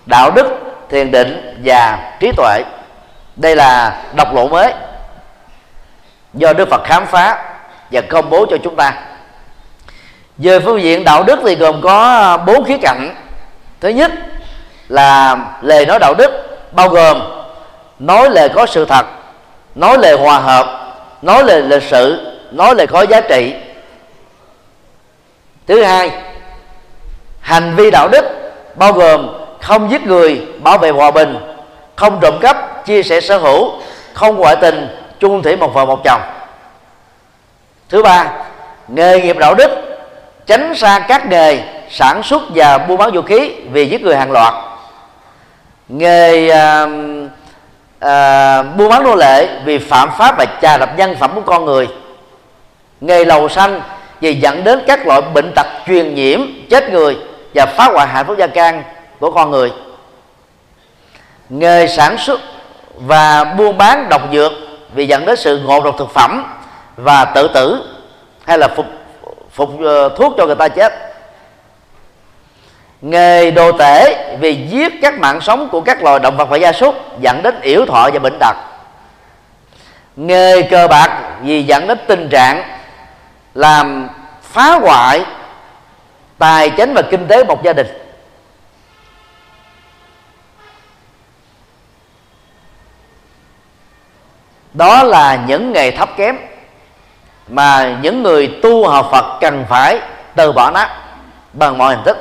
đạo 0.05 0.31
đức, 0.31 0.47
thiền 0.89 1.11
định 1.11 1.59
và 1.63 2.11
trí 2.19 2.31
tuệ. 2.37 2.63
Đây 3.35 3.55
là 3.55 4.01
độc 4.15 4.33
lộ 4.33 4.47
mới 4.47 4.73
do 6.33 6.53
đức 6.53 6.69
phật 6.69 6.83
khám 6.83 7.05
phá 7.05 7.53
và 7.91 8.01
công 8.01 8.29
bố 8.29 8.45
cho 8.49 8.57
chúng 8.63 8.75
ta. 8.75 8.93
Về 10.37 10.59
phương 10.59 10.81
diện 10.81 11.03
đạo 11.03 11.23
đức 11.23 11.39
thì 11.45 11.55
gồm 11.55 11.81
có 11.81 12.37
bốn 12.37 12.63
khía 12.63 12.77
cạnh. 12.77 13.15
Thứ 13.79 13.89
nhất 13.89 14.11
là 14.89 15.37
lời 15.61 15.85
nói 15.85 15.99
đạo 15.99 16.13
đức, 16.13 16.31
bao 16.71 16.89
gồm 16.89 17.21
nói 17.99 18.29
lời 18.29 18.49
có 18.49 18.65
sự 18.65 18.85
thật, 18.85 19.05
nói 19.75 19.97
lời 19.97 20.17
hòa 20.17 20.39
hợp, 20.39 20.93
nói 21.21 21.43
lời 21.43 21.61
lịch 21.61 21.83
sự 21.83 22.30
nói 22.51 22.75
lời 22.75 22.87
có 22.87 23.01
giá 23.01 23.21
trị. 23.21 23.53
Thứ 25.67 25.83
hai 25.83 26.11
hành 27.39 27.75
vi 27.75 27.91
đạo 27.91 28.07
đức 28.07 28.25
bao 28.75 28.93
gồm 28.93 29.29
không 29.61 29.91
giết 29.91 30.07
người 30.07 30.41
bảo 30.59 30.77
vệ 30.77 30.89
hòa 30.89 31.11
bình 31.11 31.37
không 31.95 32.19
trộm 32.21 32.39
cắp 32.41 32.85
chia 32.85 33.03
sẻ 33.03 33.21
sở 33.21 33.37
hữu 33.37 33.71
không 34.13 34.35
ngoại 34.35 34.55
tình 34.55 34.97
chung 35.19 35.41
thủy 35.41 35.55
một 35.55 35.73
vợ 35.73 35.85
một 35.85 36.03
chồng. 36.03 36.21
Thứ 37.89 38.03
ba 38.03 38.31
nghề 38.87 39.21
nghiệp 39.21 39.37
đạo 39.37 39.55
đức 39.55 39.71
tránh 40.45 40.75
xa 40.75 40.99
các 41.07 41.27
nghề 41.29 41.59
sản 41.89 42.23
xuất 42.23 42.41
và 42.55 42.77
buôn 42.77 42.97
bán 42.97 43.11
vũ 43.11 43.21
khí 43.21 43.51
vì 43.71 43.89
giết 43.89 44.01
người 44.01 44.15
hàng 44.15 44.31
loạt. 44.31 44.53
Nghề 45.89 46.49
à, 46.49 46.87
à, 47.99 48.63
buôn 48.63 48.89
bán 48.89 49.03
nô 49.03 49.15
lệ 49.15 49.47
vì 49.65 49.77
phạm 49.77 50.09
pháp 50.17 50.35
và 50.37 50.45
trà 50.61 50.77
đập 50.77 50.89
nhân 50.97 51.15
phẩm 51.19 51.31
của 51.35 51.41
con 51.41 51.65
người 51.65 51.87
nghề 53.01 53.25
lầu 53.25 53.49
xanh 53.49 53.81
vì 54.19 54.35
dẫn 54.35 54.63
đến 54.63 54.83
các 54.87 55.07
loại 55.07 55.21
bệnh 55.21 55.51
tật 55.55 55.67
truyền 55.87 56.15
nhiễm 56.15 56.39
chết 56.69 56.89
người 56.89 57.17
và 57.55 57.65
phá 57.65 57.85
hoại 57.85 58.07
hạnh 58.07 58.25
phúc 58.27 58.37
gia 58.39 58.47
can 58.47 58.83
của 59.19 59.31
con 59.31 59.51
người. 59.51 59.71
Nghề 61.49 61.87
sản 61.87 62.17
xuất 62.17 62.41
và 62.95 63.43
buôn 63.43 63.77
bán 63.77 64.09
độc 64.09 64.21
dược 64.33 64.51
vì 64.93 65.07
dẫn 65.07 65.25
đến 65.25 65.35
sự 65.35 65.59
ngộ 65.59 65.81
độc 65.81 65.95
thực 65.97 66.13
phẩm 66.13 66.43
và 66.95 67.25
tự 67.25 67.47
tử 67.53 67.95
hay 68.45 68.57
là 68.57 68.67
phục 68.67 68.85
phục 69.51 69.69
uh, 69.69 70.15
thuốc 70.17 70.33
cho 70.37 70.45
người 70.45 70.55
ta 70.55 70.67
chết. 70.67 70.93
Nghề 73.01 73.51
đồ 73.51 73.71
tể 73.71 74.27
vì 74.39 74.67
giết 74.69 74.93
các 75.01 75.19
mạng 75.19 75.41
sống 75.41 75.69
của 75.71 75.81
các 75.81 76.03
loài 76.03 76.19
động 76.19 76.37
vật 76.37 76.49
và 76.49 76.57
gia 76.57 76.73
súc 76.73 77.21
dẫn 77.21 77.43
đến 77.43 77.61
yểu 77.61 77.85
thọ 77.85 78.09
và 78.13 78.19
bệnh 78.19 78.37
tật. 78.39 78.55
Nghề 80.15 80.61
cờ 80.61 80.87
bạc 80.87 81.19
vì 81.41 81.63
dẫn 81.63 81.87
đến 81.87 81.97
tình 82.07 82.29
trạng 82.29 82.63
làm 83.53 84.09
phá 84.41 84.79
hoại 84.81 85.25
tài 86.37 86.69
chính 86.69 86.93
và 86.93 87.01
kinh 87.11 87.27
tế 87.27 87.43
một 87.43 87.63
gia 87.63 87.73
đình. 87.73 87.87
Đó 94.73 95.03
là 95.03 95.43
những 95.47 95.73
nghề 95.73 95.91
thấp 95.91 96.09
kém 96.17 96.37
mà 97.47 97.97
những 98.01 98.23
người 98.23 98.59
tu 98.63 98.87
học 98.87 99.09
Phật 99.11 99.37
cần 99.41 99.65
phải 99.69 99.99
từ 100.35 100.51
bỏ 100.51 100.71
nó 100.71 100.87
bằng 101.53 101.77
mọi 101.77 101.95
hình 101.95 102.05
thức. 102.05 102.17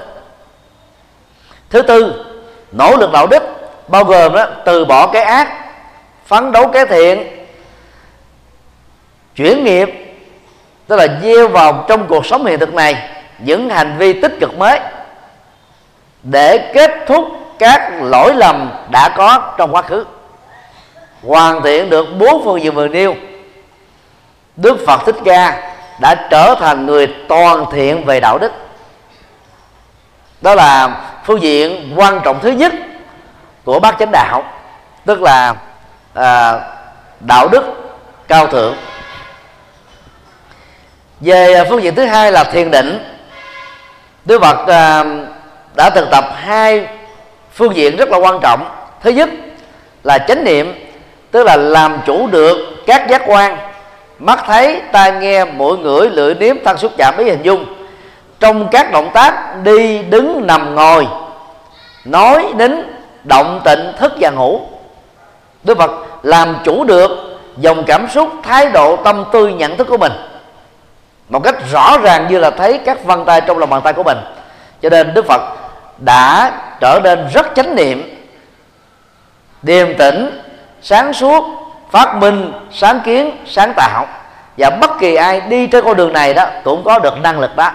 Thứ 1.70 1.82
tư, 1.82 2.24
nỗ 2.72 2.96
lực 2.96 3.12
đạo 3.12 3.26
đức, 3.26 3.42
bao 3.88 4.04
gồm 4.04 4.34
đó, 4.34 4.46
từ 4.64 4.84
bỏ 4.84 5.06
cái 5.06 5.22
ác, 5.22 5.48
phấn 6.26 6.52
đấu 6.52 6.68
cái 6.68 6.86
thiện, 6.86 7.46
chuyển 9.36 9.64
nghiệp 9.64 9.99
tức 10.90 10.96
là 10.96 11.06
gieo 11.22 11.48
vào 11.48 11.84
trong 11.88 12.06
cuộc 12.06 12.26
sống 12.26 12.46
hiện 12.46 12.60
thực 12.60 12.74
này 12.74 13.08
những 13.38 13.70
hành 13.70 13.96
vi 13.98 14.20
tích 14.20 14.32
cực 14.40 14.58
mới 14.58 14.80
để 16.22 16.70
kết 16.74 16.90
thúc 17.06 17.24
các 17.58 17.92
lỗi 18.02 18.34
lầm 18.34 18.72
đã 18.90 19.08
có 19.16 19.54
trong 19.58 19.74
quá 19.74 19.82
khứ. 19.82 20.04
Hoàn 21.22 21.62
thiện 21.62 21.90
được 21.90 22.06
bốn 22.18 22.44
phương 22.44 22.62
diện 22.62 22.74
vừa 22.74 22.88
nêu. 22.88 23.14
Đức 24.56 24.78
phật 24.86 25.00
thích 25.06 25.14
ca 25.24 25.72
đã 26.00 26.14
trở 26.30 26.54
thành 26.60 26.86
người 26.86 27.14
toàn 27.28 27.64
thiện 27.72 28.04
về 28.04 28.20
đạo 28.20 28.38
đức. 28.38 28.52
Đó 30.40 30.54
là 30.54 31.00
phương 31.24 31.42
diện 31.42 31.92
quan 31.96 32.20
trọng 32.24 32.40
thứ 32.40 32.50
nhất 32.50 32.72
của 33.64 33.80
bát 33.80 33.96
chánh 33.98 34.10
đạo 34.12 34.44
tức 35.06 35.22
là 35.22 35.54
à, 36.14 36.60
đạo 37.20 37.48
đức 37.48 37.64
cao 38.28 38.46
thượng 38.46 38.76
về 41.20 41.54
à, 41.54 41.64
phương 41.68 41.82
diện 41.82 41.94
thứ 41.94 42.04
hai 42.04 42.32
là 42.32 42.44
thiền 42.44 42.70
định. 42.70 42.98
Đức 44.24 44.42
phật 44.42 44.66
à, 44.66 45.04
đã 45.74 45.90
thực 45.90 46.10
tập 46.10 46.24
hai 46.34 46.86
phương 47.52 47.76
diện 47.76 47.96
rất 47.96 48.08
là 48.08 48.18
quan 48.18 48.38
trọng. 48.42 48.64
Thứ 49.02 49.10
nhất 49.10 49.28
là 50.04 50.18
chánh 50.18 50.44
niệm, 50.44 50.74
tức 51.30 51.44
là 51.44 51.56
làm 51.56 51.98
chủ 52.06 52.26
được 52.26 52.56
các 52.86 53.08
giác 53.08 53.22
quan. 53.26 53.58
Mắt 54.18 54.40
thấy, 54.46 54.80
tai 54.92 55.12
nghe, 55.12 55.44
mũi 55.44 55.78
ngửi, 55.78 56.10
lưỡi 56.10 56.34
nếm, 56.34 56.56
thân 56.64 56.78
xúc 56.78 56.92
chạm, 56.96 57.16
ý 57.18 57.24
hình 57.24 57.42
dung. 57.42 57.64
Trong 58.40 58.68
các 58.68 58.92
động 58.92 59.10
tác 59.14 59.62
đi, 59.62 59.98
đứng, 60.02 60.46
nằm, 60.46 60.74
ngồi, 60.74 61.06
nói 62.04 62.46
đến 62.56 62.82
động 63.24 63.60
tịnh, 63.64 63.92
thức 63.98 64.12
và 64.20 64.30
ngủ. 64.30 64.60
Đức 65.62 65.78
phật 65.78 65.90
làm 66.22 66.56
chủ 66.64 66.84
được 66.84 67.10
dòng 67.56 67.84
cảm 67.86 68.08
xúc, 68.08 68.28
thái 68.42 68.68
độ, 68.68 68.96
tâm 68.96 69.24
tư, 69.32 69.48
nhận 69.48 69.76
thức 69.76 69.86
của 69.88 69.98
mình 69.98 70.12
một 71.30 71.40
cách 71.40 71.54
rõ 71.72 71.98
ràng 71.98 72.26
như 72.28 72.38
là 72.38 72.50
thấy 72.50 72.80
các 72.84 73.04
vân 73.04 73.24
tay 73.24 73.40
trong 73.40 73.58
lòng 73.58 73.70
bàn 73.70 73.80
tay 73.84 73.92
của 73.92 74.02
mình. 74.02 74.18
Cho 74.82 74.88
nên 74.88 75.14
đức 75.14 75.26
phật 75.28 75.40
đã 75.98 76.52
trở 76.80 77.00
nên 77.04 77.28
rất 77.34 77.46
chánh 77.54 77.74
niệm, 77.74 78.26
điềm 79.62 79.96
tĩnh, 79.96 80.42
sáng 80.82 81.12
suốt, 81.12 81.44
phát 81.90 82.16
minh, 82.16 82.52
sáng 82.72 83.00
kiến, 83.04 83.36
sáng 83.46 83.72
tạo. 83.76 84.06
Và 84.56 84.70
bất 84.70 84.90
kỳ 85.00 85.14
ai 85.14 85.40
đi 85.40 85.66
trên 85.66 85.84
con 85.84 85.96
đường 85.96 86.12
này 86.12 86.34
đó 86.34 86.46
cũng 86.64 86.84
có 86.84 86.98
được 86.98 87.18
năng 87.22 87.40
lực 87.40 87.56
đó. 87.56 87.70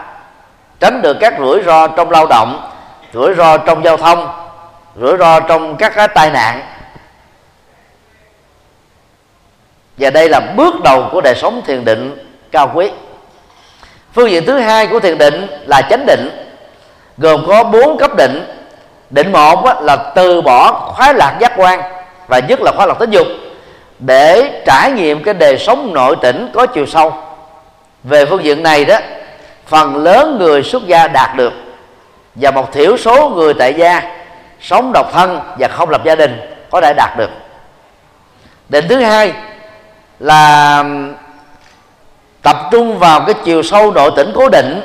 Tránh 0.80 1.02
được 1.02 1.18
các 1.20 1.34
rủi 1.40 1.64
ro 1.64 1.88
trong 1.88 2.12
lao 2.12 2.28
động, 2.28 2.72
rủi 3.14 3.34
ro 3.34 3.58
trong 3.58 3.84
giao 3.84 3.98
thông, 3.98 4.28
rủi 5.02 5.18
ro 5.18 5.40
trong 5.40 5.76
các 5.76 5.94
cái 5.96 6.08
tai 6.08 6.30
nạn. 6.30 6.62
Và 9.98 10.10
đây 10.10 10.30
là 10.30 10.40
bước 10.40 10.76
đầu 10.84 11.10
của 11.12 11.22
đời 11.22 11.36
sống 11.36 11.62
thiền 11.66 11.86
định 11.86 12.32
cao 12.52 12.72
quý 12.74 12.92
phương 14.16 14.32
diện 14.32 14.46
thứ 14.46 14.60
hai 14.60 14.88
của 14.88 15.00
thiền 15.00 15.18
định 15.18 15.48
là 15.66 15.82
chánh 15.90 16.06
định, 16.06 16.30
gồm 17.18 17.46
có 17.48 17.64
bốn 17.64 17.98
cấp 17.98 18.16
định. 18.18 18.46
Định 19.10 19.32
một 19.32 19.82
là 19.82 19.96
từ 19.96 20.42
bỏ 20.42 20.72
khoái 20.72 21.14
lạc 21.14 21.38
giác 21.40 21.54
quan 21.58 21.82
và 22.28 22.40
nhất 22.40 22.62
là 22.62 22.72
khoái 22.72 22.88
lạc 22.88 22.94
tính 23.00 23.12
dục 23.12 23.28
để 24.00 24.62
trải 24.66 24.92
nghiệm 24.92 25.24
cái 25.24 25.34
đời 25.34 25.58
sống 25.58 25.94
nội 25.94 26.16
tỉnh 26.22 26.50
có 26.54 26.66
chiều 26.66 26.86
sâu. 26.86 27.14
Về 28.04 28.26
phương 28.26 28.44
diện 28.44 28.64
này 28.64 28.86
đó, 28.86 28.98
phần 29.68 29.96
lớn 29.96 30.38
người 30.40 30.64
xuất 30.64 30.88
gia 30.88 31.08
đạt 31.08 31.36
được 31.36 31.54
và 32.36 32.52
một 32.52 32.74
thiểu 32.74 32.98
số 32.98 33.30
người 33.30 33.54
tại 33.54 33.74
gia 33.74 34.02
sống 34.62 34.92
độc 34.94 35.14
thân 35.14 35.40
và 35.60 35.68
không 35.68 35.90
lập 35.90 36.02
gia 36.06 36.16
đình 36.16 36.40
có 36.72 36.82
thể 36.82 36.94
đạt 36.94 37.18
được. 37.18 37.30
Định 38.70 38.86
thứ 38.90 39.00
hai 39.00 39.34
là 40.20 40.84
tập 42.46 42.58
trung 42.72 43.00
vào 43.00 43.22
cái 43.26 43.36
chiều 43.44 43.64
sâu 43.64 43.92
nội 43.92 44.12
tỉnh 44.16 44.32
cố 44.36 44.50
định 44.50 44.82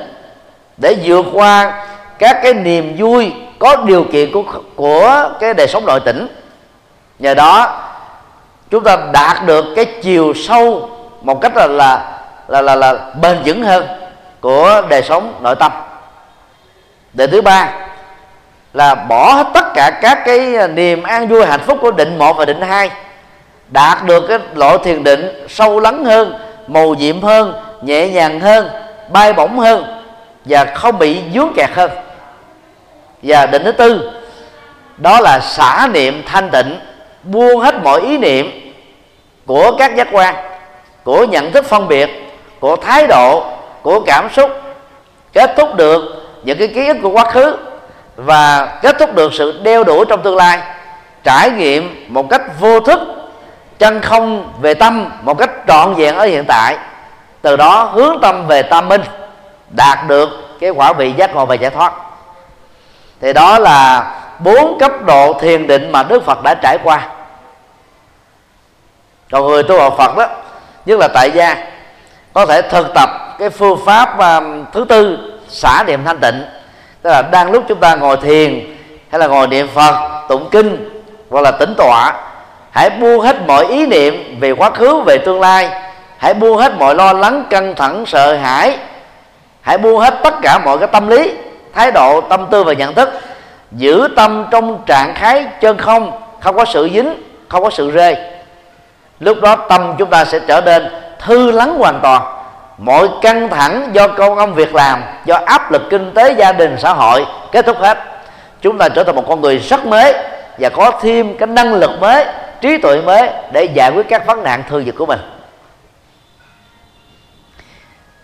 để 0.77 0.97
vượt 1.05 1.27
qua 1.33 1.85
các 2.19 2.41
cái 2.43 2.55
niềm 2.55 2.97
vui 2.99 3.33
có 3.59 3.77
điều 3.77 4.05
kiện 4.13 4.33
của 4.33 4.43
của 4.77 5.31
cái 5.41 5.55
đời 5.55 5.69
sống 5.69 5.87
nội 5.87 6.01
tỉnh. 6.01 6.27
Nhờ 7.19 7.35
đó 7.35 7.83
chúng 8.71 8.85
ta 8.85 8.97
đạt 9.13 9.47
được 9.47 9.65
cái 9.77 9.85
chiều 9.85 10.33
sâu 10.35 10.91
một 11.23 11.41
cách 11.41 11.57
là 11.57 11.67
là 11.67 12.05
là 12.49 12.63
là, 12.63 12.75
là 12.75 12.95
bền 13.23 13.39
vững 13.45 13.63
hơn 13.63 13.87
của 14.41 14.83
đời 14.89 15.03
sống 15.03 15.35
nội 15.41 15.57
tâm. 15.57 15.73
Đề 17.13 17.27
thứ 17.27 17.43
ba 17.43 17.69
là 18.73 18.95
bỏ 18.95 19.33
hết 19.33 19.47
tất 19.55 19.75
cả 19.75 19.91
các 20.03 20.23
cái 20.25 20.69
niềm 20.69 21.03
an 21.03 21.29
vui 21.29 21.47
hạnh 21.47 21.61
phúc 21.67 21.79
của 21.81 21.91
định 21.91 22.19
một 22.19 22.37
và 22.37 22.45
định 22.45 22.61
hai 22.61 22.91
đạt 23.69 24.05
được 24.05 24.25
cái 24.29 24.39
lộ 24.55 24.79
thiền 24.79 25.05
định 25.05 25.47
sâu 25.49 25.81
lắng 25.81 26.05
hơn 26.05 26.50
màu 26.73 26.95
nhiệm 26.95 27.23
hơn, 27.23 27.53
nhẹ 27.83 28.09
nhàng 28.09 28.41
hơn, 28.41 28.69
bay 29.09 29.33
bổng 29.33 29.59
hơn 29.59 29.85
và 30.45 30.65
không 30.65 30.99
bị 30.99 31.19
dướng 31.35 31.53
kẹt 31.57 31.71
hơn. 31.75 31.91
Và 33.23 33.47
định 33.47 33.65
thứ 33.65 33.73
tư, 33.73 34.11
đó 34.97 35.21
là 35.21 35.41
xả 35.41 35.89
niệm 35.93 36.23
thanh 36.27 36.51
tịnh, 36.51 36.81
buông 37.23 37.61
hết 37.61 37.75
mọi 37.83 38.01
ý 38.01 38.19
niệm 38.19 38.73
của 39.47 39.73
các 39.79 39.97
giác 39.97 40.09
quan, 40.13 40.35
của 41.05 41.25
nhận 41.25 41.53
thức 41.53 41.65
phân 41.65 41.89
biệt, 41.89 42.11
của 42.61 42.77
thái 42.77 43.07
độ, 43.07 43.45
của 43.83 44.01
cảm 44.01 44.29
xúc, 44.33 44.51
kết 45.33 45.55
thúc 45.57 45.75
được 45.75 46.03
những 46.43 46.59
cái 46.59 46.69
ký 46.69 46.87
ức 46.87 46.97
của 47.03 47.11
quá 47.11 47.25
khứ 47.25 47.57
và 48.17 48.67
kết 48.83 48.97
thúc 48.99 49.15
được 49.15 49.35
sự 49.35 49.61
đeo 49.63 49.85
đuổi 49.85 50.05
trong 50.09 50.23
tương 50.23 50.37
lai, 50.37 50.59
trải 51.25 51.51
nghiệm 51.51 52.07
một 52.09 52.31
cách 52.31 52.43
vô 52.61 52.81
thức 52.81 53.01
chân 53.81 54.01
không 54.01 54.53
về 54.61 54.75
tâm 54.75 55.11
một 55.23 55.39
cách 55.39 55.51
trọn 55.69 55.95
vẹn 55.95 56.17
ở 56.17 56.25
hiện 56.25 56.45
tại. 56.49 56.77
Từ 57.43 57.57
đó 57.57 57.91
hướng 57.95 58.19
tâm 58.23 58.47
về 58.47 58.63
tam 58.63 58.89
minh, 58.89 59.03
đạt 59.71 59.99
được 60.09 60.29
cái 60.61 60.71
quả 60.71 60.93
vị 60.93 61.13
giác 61.13 61.35
ngộ 61.35 61.47
và 61.47 61.55
giải 61.55 61.71
thoát. 61.71 61.93
Thì 63.21 63.33
đó 63.33 63.59
là 63.59 64.11
bốn 64.39 64.79
cấp 64.79 64.93
độ 65.07 65.33
thiền 65.41 65.67
định 65.67 65.93
mà 65.93 66.03
đức 66.03 66.25
phật 66.25 66.43
đã 66.43 66.55
trải 66.63 66.79
qua. 66.85 67.09
Còn 69.31 69.47
người 69.47 69.63
tu 69.63 69.81
học 69.81 69.95
phật 69.99 70.17
đó, 70.17 70.27
nhất 70.87 70.99
là 70.99 71.09
tại 71.15 71.31
gia, 71.31 71.57
có 72.33 72.47
thể 72.47 72.63
thực 72.63 72.95
tập 72.95 73.11
cái 73.39 73.51
phương 73.51 73.79
pháp 73.87 74.19
um, 74.19 74.65
thứ 74.73 74.87
tư, 74.89 75.19
xả 75.49 75.85
niệm 75.87 76.05
thanh 76.05 76.19
tịnh. 76.19 76.45
Tức 77.03 77.11
là 77.11 77.23
đang 77.23 77.51
lúc 77.51 77.65
chúng 77.69 77.81
ta 77.81 77.95
ngồi 77.95 78.17
thiền, 78.17 78.77
hay 79.11 79.19
là 79.19 79.27
ngồi 79.27 79.47
niệm 79.47 79.69
phật, 79.75 80.23
tụng 80.29 80.49
kinh, 80.51 81.03
hoặc 81.31 81.41
là 81.41 81.51
tĩnh 81.51 81.75
tọa 81.77 82.13
hãy 82.71 82.91
buông 82.91 83.21
hết 83.21 83.37
mọi 83.47 83.67
ý 83.67 83.87
niệm 83.87 84.37
về 84.41 84.53
quá 84.53 84.71
khứ, 84.71 85.01
về 85.07 85.19
tương 85.19 85.41
lai. 85.41 85.69
Hãy 86.19 86.35
buông 86.35 86.57
hết 86.57 86.73
mọi 86.79 86.95
lo 86.95 87.13
lắng, 87.13 87.45
căng 87.51 87.75
thẳng, 87.75 88.05
sợ 88.07 88.37
hãi. 88.37 88.77
Hãy 89.61 89.79
buông 89.79 90.01
hết 90.01 90.15
tất 90.23 90.35
cả 90.43 90.59
mọi 90.59 90.79
cái 90.79 90.89
tâm 90.93 91.09
lý, 91.09 91.33
thái 91.75 91.91
độ, 91.91 92.21
tâm 92.21 92.47
tư 92.51 92.65
và 92.65 92.73
nhận 92.73 92.95
thức. 92.95 93.09
Giữ 93.73 94.09
tâm 94.17 94.47
trong 94.51 94.83
trạng 94.87 95.15
thái 95.15 95.45
chân 95.61 95.79
không 95.79 96.13
không 96.41 96.57
có 96.57 96.65
sự 96.65 96.89
dính, 96.95 97.23
không 97.49 97.63
có 97.63 97.71
sự 97.71 97.93
rê. 97.95 98.17
Lúc 99.21 99.41
đó 99.41 99.57
tâm 99.57 99.95
chúng 99.99 100.11
ta 100.11 100.25
sẽ 100.25 100.39
trở 100.49 100.61
nên 100.61 100.89
thư 101.19 101.51
lắng 101.51 101.79
hoàn 101.79 102.01
toàn. 102.03 102.23
Mọi 102.79 103.09
căng 103.23 103.49
thẳng 103.49 103.89
do 103.93 104.09
công 104.09 104.55
việc 104.55 104.75
làm, 104.75 105.03
do 105.25 105.39
áp 105.47 105.73
lực 105.73 105.83
kinh 105.91 106.15
tế, 106.15 106.33
gia 106.33 106.53
đình, 106.53 106.77
xã 106.79 106.93
hội 106.93 107.27
kết 107.53 107.67
thúc 107.67 107.77
hết. 107.81 107.99
Chúng 108.61 108.79
ta 108.79 108.89
trở 108.89 109.05
thành 109.05 109.17
một 109.17 109.25
con 109.29 109.41
người 109.41 109.59
rất 109.59 109.87
mới 109.87 110.15
và 110.59 110.69
có 110.69 110.91
thêm 111.03 111.37
cái 111.39 111.47
năng 111.47 111.75
lực 111.75 111.91
mới 112.01 112.25
trí 112.61 112.79
tuệ 112.79 113.01
mới 113.03 113.31
để 113.53 113.65
giải 113.65 113.91
quyết 113.95 114.09
các 114.09 114.27
vấn 114.27 114.43
nạn 114.43 114.63
thương 114.69 114.87
dịch 114.87 114.95
của 114.99 115.07
mình. 115.07 115.21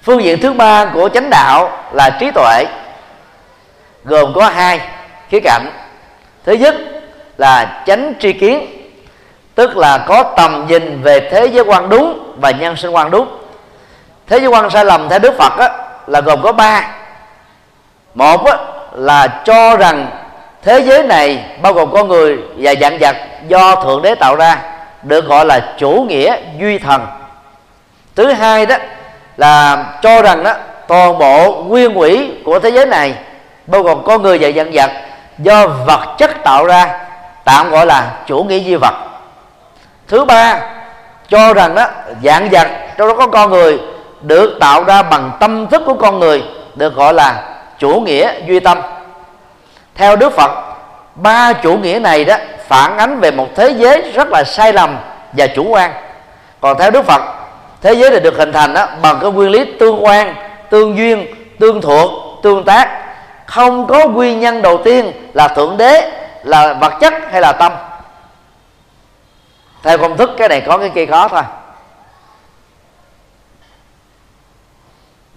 Phương 0.02 0.22
diện 0.22 0.40
thứ 0.40 0.52
ba 0.52 0.84
của 0.94 1.08
chánh 1.08 1.30
đạo 1.30 1.84
là 1.92 2.10
trí 2.10 2.30
tuệ 2.30 2.64
gồm 4.04 4.32
có 4.34 4.48
hai 4.48 4.80
khía 5.28 5.40
cạnh. 5.40 5.70
Thứ 6.44 6.52
nhất 6.52 6.74
là 7.38 7.82
chánh 7.86 8.12
tri 8.20 8.32
kiến 8.32 8.66
tức 9.54 9.76
là 9.76 9.98
có 9.98 10.34
tầm 10.36 10.66
nhìn 10.68 11.02
về 11.02 11.28
thế 11.30 11.46
giới 11.46 11.64
quan 11.64 11.88
đúng 11.88 12.34
và 12.40 12.50
nhân 12.50 12.76
sinh 12.76 12.90
quan 12.90 13.10
đúng. 13.10 13.38
Thế 14.26 14.38
giới 14.38 14.48
quan 14.48 14.70
sai 14.70 14.84
lầm 14.84 15.08
theo 15.08 15.18
đức 15.18 15.34
phật 15.38 15.52
á, 15.58 15.70
là 16.06 16.20
gồm 16.20 16.42
có 16.42 16.52
ba. 16.52 16.90
Một 18.14 18.44
á, 18.44 18.56
là 18.92 19.42
cho 19.44 19.76
rằng 19.76 20.25
thế 20.66 20.80
giới 20.80 21.02
này 21.02 21.44
bao 21.62 21.72
gồm 21.72 21.92
con 21.92 22.08
người 22.08 22.38
và 22.56 22.74
dạng 22.80 22.98
vật 23.00 23.16
do 23.48 23.74
thượng 23.74 24.02
đế 24.02 24.14
tạo 24.14 24.36
ra, 24.36 24.58
được 25.02 25.26
gọi 25.26 25.46
là 25.46 25.74
chủ 25.78 26.06
nghĩa 26.08 26.36
duy 26.60 26.78
thần. 26.78 27.06
Thứ 28.16 28.32
hai 28.32 28.66
đó 28.66 28.76
là 29.36 29.84
cho 30.02 30.22
rằng 30.22 30.44
đó, 30.44 30.52
toàn 30.88 31.18
bộ 31.18 31.62
nguyên 31.62 31.98
quỷ 31.98 32.30
của 32.44 32.58
thế 32.58 32.70
giới 32.70 32.86
này, 32.86 33.14
bao 33.66 33.82
gồm 33.82 34.04
con 34.04 34.22
người 34.22 34.38
và 34.40 34.48
dạng 34.56 34.70
vật, 34.72 34.90
do 35.38 35.66
vật 35.66 36.14
chất 36.18 36.30
tạo 36.44 36.64
ra, 36.64 36.98
tạm 37.44 37.70
gọi 37.70 37.86
là 37.86 38.12
chủ 38.26 38.44
nghĩa 38.44 38.58
duy 38.58 38.74
vật. 38.74 38.94
Thứ 40.08 40.24
ba, 40.24 40.60
cho 41.28 41.54
rằng 41.54 41.74
đó, 41.74 41.86
dạng 42.22 42.48
vật 42.50 42.68
trong 42.96 43.08
đó 43.08 43.14
có 43.14 43.26
con 43.26 43.50
người, 43.50 43.78
được 44.20 44.56
tạo 44.60 44.84
ra 44.84 45.02
bằng 45.02 45.30
tâm 45.40 45.66
thức 45.66 45.82
của 45.86 45.94
con 45.94 46.20
người, 46.20 46.42
được 46.74 46.94
gọi 46.94 47.14
là 47.14 47.42
chủ 47.78 48.00
nghĩa 48.00 48.32
duy 48.46 48.60
tâm 48.60 48.78
theo 49.96 50.16
đức 50.16 50.32
phật, 50.32 50.50
ba 51.14 51.52
chủ 51.52 51.76
nghĩa 51.76 51.98
này 51.98 52.24
đó 52.24 52.36
phản 52.68 52.98
ánh 52.98 53.20
về 53.20 53.30
một 53.30 53.48
thế 53.56 53.70
giới 53.70 54.12
rất 54.14 54.28
là 54.28 54.44
sai 54.44 54.72
lầm 54.72 54.98
và 55.32 55.46
chủ 55.46 55.68
quan. 55.68 55.92
Còn 56.60 56.78
theo 56.78 56.90
đức 56.90 57.04
phật, 57.04 57.22
thế 57.82 57.92
giới 57.92 58.10
này 58.10 58.20
được 58.20 58.36
hình 58.36 58.52
thành 58.52 58.74
đó 58.74 58.86
bằng 59.02 59.18
cái 59.22 59.30
nguyên 59.30 59.50
lý 59.50 59.64
tương 59.80 60.04
quan, 60.04 60.34
tương 60.70 60.96
duyên, 60.96 61.26
tương 61.60 61.80
thuộc, 61.80 62.10
tương 62.42 62.64
tác. 62.64 63.02
Không 63.46 63.86
có 63.86 64.08
nguyên 64.08 64.40
nhân 64.40 64.62
đầu 64.62 64.80
tiên 64.84 65.12
là 65.34 65.48
thượng 65.48 65.76
đế, 65.76 66.12
là 66.42 66.74
vật 66.74 66.92
chất 67.00 67.14
hay 67.30 67.40
là 67.40 67.52
tâm. 67.52 67.72
Theo 69.82 69.98
công 69.98 70.16
thức, 70.16 70.30
cái 70.38 70.48
này 70.48 70.60
có 70.66 70.78
cái 70.78 70.90
kia 70.94 71.06
khó 71.06 71.28
thôi. 71.28 71.42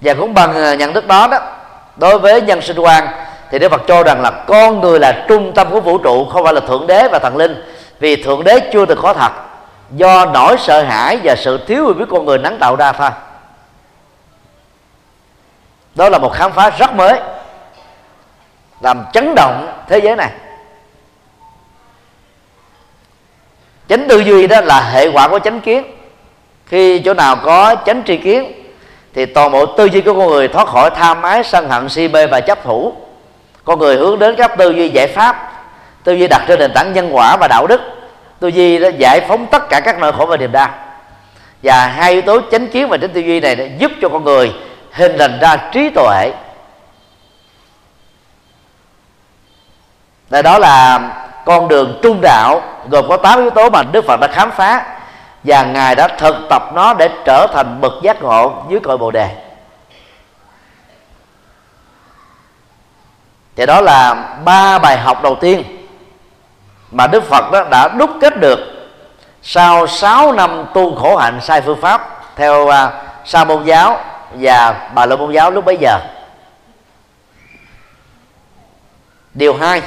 Và 0.01 0.13
cũng 0.13 0.33
bằng 0.33 0.53
ờ, 0.53 0.73
nhận 0.73 0.93
thức 0.93 1.07
đó 1.07 1.27
đó, 1.27 1.39
đối 1.95 2.19
với 2.19 2.41
nhân 2.41 2.61
sinh 2.61 2.79
quan 2.79 3.07
thì 3.51 3.59
Đức 3.59 3.71
Phật 3.71 3.81
cho 3.87 4.03
rằng 4.03 4.21
là 4.21 4.31
con 4.47 4.81
người 4.81 4.99
là 4.99 5.25
trung 5.27 5.51
tâm 5.55 5.67
của 5.71 5.79
vũ 5.79 5.97
trụ, 5.97 6.25
không 6.25 6.43
phải 6.43 6.53
là 6.53 6.61
thượng 6.61 6.87
đế 6.87 7.07
và 7.11 7.19
thần 7.19 7.37
linh. 7.37 7.63
Vì 7.99 8.23
thượng 8.23 8.43
đế 8.43 8.59
chưa 8.73 8.85
từng 8.85 8.99
có 9.01 9.13
thật, 9.13 9.31
do 9.91 10.25
nỗi 10.25 10.55
sợ 10.59 10.83
hãi 10.83 11.19
và 11.23 11.35
sự 11.35 11.59
thiếu 11.67 11.85
hiểu 11.85 11.93
biết 11.93 12.05
con 12.09 12.25
người 12.25 12.37
nắng 12.37 12.57
tạo 12.59 12.75
ra 12.75 12.91
thôi. 12.91 13.09
Đó 15.95 16.09
là 16.09 16.17
một 16.17 16.33
khám 16.33 16.51
phá 16.51 16.69
rất 16.69 16.93
mới, 16.95 17.19
làm 18.81 19.05
chấn 19.13 19.35
động 19.35 19.73
thế 19.87 19.99
giới 19.99 20.15
này. 20.15 20.29
Chánh 23.89 24.07
tư 24.07 24.19
duy 24.19 24.47
đó 24.47 24.61
là 24.61 24.81
hệ 24.81 25.07
quả 25.13 25.27
của 25.27 25.39
chánh 25.39 25.61
kiến. 25.61 25.83
Khi 26.65 26.99
chỗ 26.99 27.13
nào 27.13 27.35
có 27.35 27.75
chánh 27.85 28.03
tri 28.05 28.17
kiến, 28.17 28.51
thì 29.13 29.25
toàn 29.25 29.51
bộ 29.51 29.65
tư 29.65 29.85
duy 29.85 30.01
của 30.01 30.13
con 30.13 30.27
người 30.27 30.47
thoát 30.47 30.67
khỏi 30.67 30.89
tham 30.89 31.21
ái 31.21 31.43
sân 31.43 31.69
hận, 31.69 31.89
si 31.89 32.07
mê 32.07 32.27
và 32.27 32.41
chấp 32.41 32.63
thủ 32.63 32.93
con 33.65 33.79
người 33.79 33.97
hướng 33.97 34.19
đến 34.19 34.35
các 34.35 34.57
tư 34.57 34.69
duy 34.69 34.89
giải 34.89 35.07
pháp, 35.07 35.51
tư 36.03 36.13
duy 36.13 36.27
đặt 36.27 36.41
trên 36.47 36.59
nền 36.59 36.73
tảng 36.73 36.93
nhân 36.93 37.09
quả 37.11 37.37
và 37.37 37.47
đạo 37.47 37.67
đức, 37.67 37.81
tư 38.39 38.47
duy 38.47 38.79
đã 38.79 38.89
giải 38.89 39.21
phóng 39.21 39.45
tất 39.45 39.69
cả 39.69 39.79
các 39.79 39.99
nỗi 39.99 40.11
khổ 40.11 40.25
và 40.25 40.37
niềm 40.37 40.51
đau. 40.51 40.69
Và 41.63 41.87
hai 41.87 42.11
yếu 42.11 42.21
tố 42.21 42.39
chánh 42.51 42.67
kiến 42.67 42.89
và 42.89 42.97
chánh 42.97 43.09
tư 43.09 43.21
duy 43.21 43.39
này 43.39 43.55
đã 43.55 43.65
giúp 43.77 43.91
cho 44.01 44.09
con 44.09 44.23
người 44.23 44.53
hình 44.91 45.17
thành 45.19 45.39
ra 45.41 45.57
trí 45.71 45.89
tuệ. 45.89 46.31
Đây 50.29 50.43
đó 50.43 50.59
là 50.59 50.99
con 51.45 51.67
đường 51.67 51.99
trung 52.03 52.21
đạo, 52.21 52.61
gồm 52.89 53.05
có 53.09 53.17
8 53.17 53.39
yếu 53.39 53.49
tố 53.49 53.69
mà 53.69 53.83
Đức 53.83 54.05
Phật 54.05 54.19
đã 54.19 54.27
khám 54.27 54.51
phá, 54.51 54.85
và 55.43 55.63
ngài 55.63 55.95
đã 55.95 56.07
thực 56.07 56.35
tập 56.49 56.63
nó 56.73 56.93
để 56.93 57.09
trở 57.25 57.47
thành 57.53 57.81
bậc 57.81 57.93
giác 58.01 58.21
ngộ 58.21 58.53
dưới 58.69 58.79
cội 58.79 58.97
bồ 58.97 59.11
đề. 59.11 59.29
Thì 63.59 63.65
đó 63.65 63.81
là 63.81 64.13
ba 64.45 64.79
bài 64.79 64.97
học 64.97 65.23
đầu 65.23 65.35
tiên 65.35 65.63
mà 66.91 67.07
Đức 67.07 67.23
Phật 67.23 67.51
đó 67.51 67.63
đã 67.71 67.87
đúc 67.87 68.09
kết 68.21 68.39
được 68.39 68.59
sau 69.41 69.87
6 69.87 70.31
năm 70.31 70.65
tu 70.73 70.95
khổ 70.95 71.17
hạnh 71.17 71.39
sai 71.41 71.61
phương 71.61 71.81
pháp 71.81 72.25
theo 72.35 72.67
uh, 72.67 72.73
sa 73.25 73.43
môn 73.43 73.63
giáo 73.63 73.99
và 74.33 74.89
bà 74.95 75.05
la 75.05 75.15
môn 75.15 75.31
giáo 75.31 75.51
lúc 75.51 75.65
bấy 75.65 75.77
giờ. 75.77 75.99
Điều 79.33 79.53
hai 79.53 79.81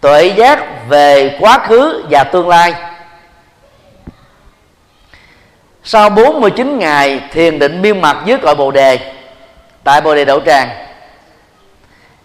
tuệ 0.00 0.26
giác 0.26 0.88
về 0.88 1.38
quá 1.40 1.58
khứ 1.58 2.04
và 2.10 2.24
tương 2.24 2.48
lai. 2.48 2.74
Sau 5.84 6.10
49 6.10 6.78
ngày 6.78 7.20
thiền 7.32 7.58
định 7.58 7.82
miên 7.82 8.00
mặt 8.00 8.16
dưới 8.24 8.38
cội 8.38 8.54
bồ 8.54 8.70
đề 8.70 9.14
tại 9.84 10.00
bồ 10.00 10.14
đề 10.14 10.24
đậu 10.24 10.40
tràng 10.40 10.89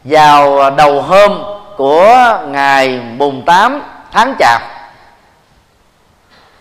vào 0.06 0.70
đầu 0.70 1.02
hôm 1.02 1.44
của 1.78 2.40
ngày 2.48 3.00
mùng 3.18 3.46
8 3.46 3.82
tháng 4.12 4.36
chạp, 4.40 4.62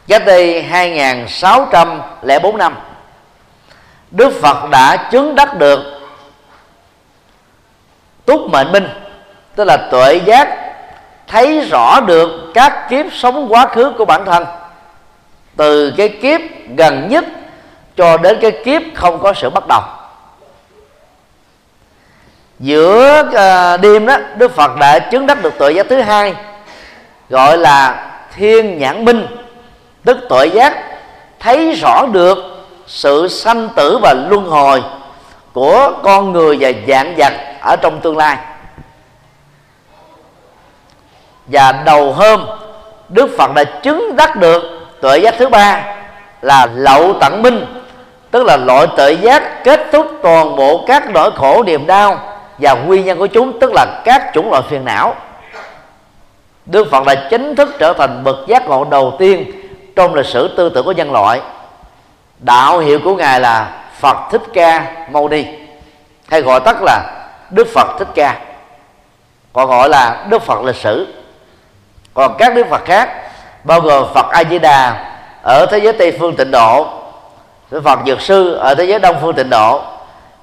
cách 0.09 0.22
đây 0.26 0.62
2604 0.62 2.59
năm, 2.59 2.76
Đức 4.11 4.33
Phật 4.42 4.70
đã 4.70 5.09
chứng 5.11 5.35
đắc 5.35 5.59
được 5.59 5.80
túc 8.24 8.40
mệnh 8.50 8.72
minh 8.72 8.88
tức 9.54 9.64
là 9.64 9.76
tuệ 9.76 10.20
giác, 10.24 10.48
thấy 11.26 11.61
rõ 11.61 12.00
được 12.00 12.30
các 12.54 12.87
kiếp 12.90 13.07
sống 13.12 13.46
quá 13.48 13.66
khứ 13.66 13.92
của 13.98 14.04
bản 14.04 14.24
thân, 14.24 14.44
từ 15.57 15.94
cái 15.96 16.09
kiếp 16.09 16.40
gần 16.76 17.09
nhất 17.09 17.24
cho 17.96 18.16
đến 18.16 18.38
cái 18.40 18.52
kiếp 18.64 18.83
không 18.94 19.22
có 19.22 19.33
sự 19.33 19.50
bắt 19.50 19.64
đầu 19.68 19.80
giữa 22.59 23.23
ờ, 23.33 23.77
đêm 23.77 24.07
đó, 24.07 24.17
đức 24.37 24.57
phật 24.57 24.77
đã 24.81 24.99
chứng 24.99 25.27
đắc 25.27 25.43
được 25.43 25.55
tội 25.59 25.75
giác 25.75 25.87
thứ 25.88 26.01
hai, 26.01 26.35
gọi 27.29 27.59
là 27.59 28.07
thiên 28.37 28.79
nhãn 28.79 29.05
minh 29.05 29.27
tức 30.05 30.19
tội 30.29 30.51
giác 30.51 30.75
thấy 31.40 31.73
rõ 31.73 32.07
được 32.12 32.38
sự 32.87 33.29
sanh 33.29 33.69
tử 33.77 33.99
và 34.03 34.14
luân 34.29 34.45
hồi 34.45 34.83
của 35.53 35.93
con 36.03 36.33
người 36.33 36.57
và 36.61 36.73
dạng 36.88 37.14
vật 37.17 37.33
ở 37.61 37.77
trong 37.77 38.01
tương 38.01 38.17
lai. 38.17 38.37
Và 41.47 41.73
đầu 41.73 42.12
hôm, 42.12 42.47
đức 43.09 43.31
phật 43.38 43.51
đã 43.55 43.64
chứng 43.64 44.17
đắc 44.17 44.37
được 44.37 44.62
tuệ 45.01 45.19
giác 45.19 45.35
thứ 45.38 45.49
ba 45.49 45.83
là 46.43 46.67
lậu 46.75 47.12
tận 47.21 47.43
minh, 47.43 47.67
tức 48.31 48.43
là 48.43 48.57
loại 48.57 48.87
tuệ 48.97 49.12
giác 49.12 49.64
kết 49.64 49.81
thúc 49.93 50.07
toàn 50.23 50.57
bộ 50.57 50.85
các 50.87 51.11
nỗi 51.11 51.31
khổ 51.37 51.62
niềm 51.62 51.87
đau 51.87 52.34
và 52.59 52.75
nguyên 52.75 53.05
nhân 53.05 53.19
của 53.19 53.27
chúng 53.27 53.61
tức 53.61 53.73
là 53.75 54.03
các 54.05 54.31
chủng 54.35 54.51
loại 54.51 54.62
phiền 54.69 54.85
não. 54.85 55.14
Đức 56.67 56.87
Phật 56.90 57.07
đã 57.07 57.14
chính 57.31 57.57
thức 57.57 57.69
trở 57.79 57.93
thành 57.93 58.25
bậc 58.25 58.37
giác 58.47 58.69
ngộ 58.69 58.85
đầu 58.85 59.17
tiên 59.19 59.53
trong 59.97 60.14
lịch 60.14 60.27
sử 60.27 60.55
tư 60.57 60.71
tưởng 60.75 60.85
của 60.85 60.93
nhân 60.93 61.12
loại. 61.12 61.40
Đạo 62.38 62.79
hiệu 62.79 62.99
của 63.05 63.17
ngài 63.17 63.40
là 63.40 63.73
Phật 64.01 64.17
Thích 64.31 64.43
Ca 64.55 64.87
Mâu 65.11 65.29
Ni, 65.29 65.45
hay 66.29 66.43
gọi 66.43 66.61
tắt 66.61 66.77
là 66.83 67.27
Đức 67.51 67.67
Phật 67.75 67.87
Thích 67.99 68.09
Ca, 68.14 68.38
còn 69.53 69.69
gọi 69.69 69.88
là 69.88 70.27
Đức 70.29 70.43
Phật 70.43 70.62
lịch 70.62 70.77
sử. 70.77 71.14
Còn 72.14 72.35
các 72.38 72.55
đức 72.55 72.67
phật 72.71 72.85
khác, 72.85 73.09
bao 73.64 73.81
gồm 73.81 74.07
phật 74.14 74.27
a 74.31 74.45
di 74.45 74.59
đà 74.59 75.07
ở 75.43 75.67
thế 75.67 75.79
giới 75.79 75.93
tây 75.93 76.17
phương 76.19 76.37
tịnh 76.37 76.51
độ, 76.51 76.87
đức 77.71 77.85
phật 77.85 77.99
dược 78.07 78.21
sư 78.21 78.55
ở 78.55 78.75
thế 78.75 78.85
giới 78.85 78.99
đông 78.99 79.17
phương 79.21 79.35
tịnh 79.35 79.51
độ 79.51 79.83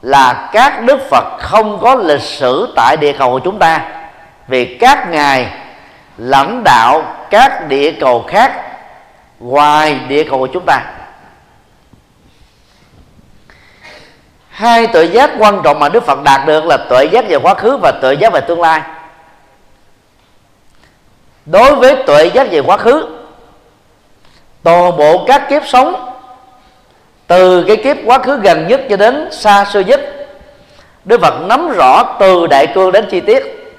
là 0.02 0.50
các 0.54 0.84
đức 0.84 1.00
phật 1.10 1.38
không 1.40 1.80
có 1.82 1.96
lịch 1.96 2.22
sử 2.22 2.74
tại 2.76 2.98
địa 2.98 3.14
cầu 3.14 3.32
của 3.32 3.40
chúng 3.40 3.60
ta. 3.60 3.82
Vì 4.48 4.78
các 4.78 5.10
ngài 5.10 5.48
lãnh 6.18 6.64
đạo 6.64 7.04
các 7.30 7.68
địa 7.68 7.92
cầu 8.00 8.26
khác 8.28 8.52
ngoài 9.40 10.00
địa 10.08 10.24
cầu 10.24 10.40
của 10.40 10.48
chúng 10.48 10.66
ta. 10.66 10.82
Hai 14.50 14.88
tuệ 14.88 15.04
giác 15.06 15.32
quan 15.40 15.62
trọng 15.64 15.80
mà 15.80 15.90
đức 15.90 16.04
phật 16.04 16.24
đạt 16.24 16.46
được 16.46 16.66
là 16.66 16.78
tuệ 16.90 17.06
giác 17.06 17.26
về 17.28 17.36
quá 17.36 17.54
khứ 17.54 17.78
và 17.78 17.92
tuệ 17.92 18.14
giác 18.14 18.34
về 18.34 18.42
tương 18.42 18.62
lai. 18.62 18.82
Đối 21.46 21.76
với 21.76 22.04
tuệ 22.08 22.26
giác 22.26 22.48
về 22.52 22.60
quá 22.60 22.78
khứ, 22.78 23.08
toàn 24.64 24.98
bộ 24.98 25.26
các 25.28 25.50
kiếp 25.50 25.68
sống 25.68 26.11
từ 27.32 27.64
cái 27.64 27.78
kiếp 27.78 27.98
quá 28.06 28.18
khứ 28.18 28.38
gần 28.38 28.68
nhất 28.68 28.82
cho 28.90 28.98
đến 28.98 29.28
xa 29.32 29.66
xưa 29.66 29.80
nhất, 29.80 30.02
Đức 31.06 31.22
Phật 31.22 31.34
nắm 31.42 31.70
rõ 31.78 32.04
từ 32.20 32.48
đại 32.48 32.68
cương 32.68 32.92
đến 32.92 33.08
chi 33.12 33.20
tiết. 33.20 33.74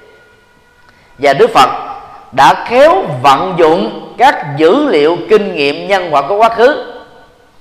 Và 1.17 1.33
Đức 1.33 1.49
Phật 1.53 1.69
đã 2.31 2.65
khéo 2.67 3.03
vận 3.23 3.55
dụng 3.57 4.13
các 4.17 4.45
dữ 4.57 4.85
liệu 4.89 5.17
kinh 5.29 5.55
nghiệm 5.55 5.87
nhân 5.87 6.07
quả 6.11 6.21
của 6.21 6.37
quá 6.37 6.49
khứ 6.49 6.93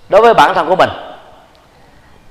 đối 0.08 0.20
với 0.20 0.34
bản 0.34 0.54
thân 0.54 0.68
của 0.68 0.76
mình, 0.76 0.90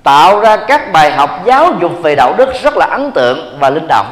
tạo 0.04 0.40
ra 0.40 0.58
các 0.58 0.92
bài 0.92 1.12
học 1.12 1.30
giáo 1.46 1.74
dục 1.82 1.92
về 2.02 2.16
đạo 2.16 2.34
đức 2.38 2.50
rất 2.64 2.78
là 2.78 2.86
ấn 2.86 3.12
tượng 3.12 3.58
và 3.60 3.70
linh 3.70 3.88
động, 3.88 4.08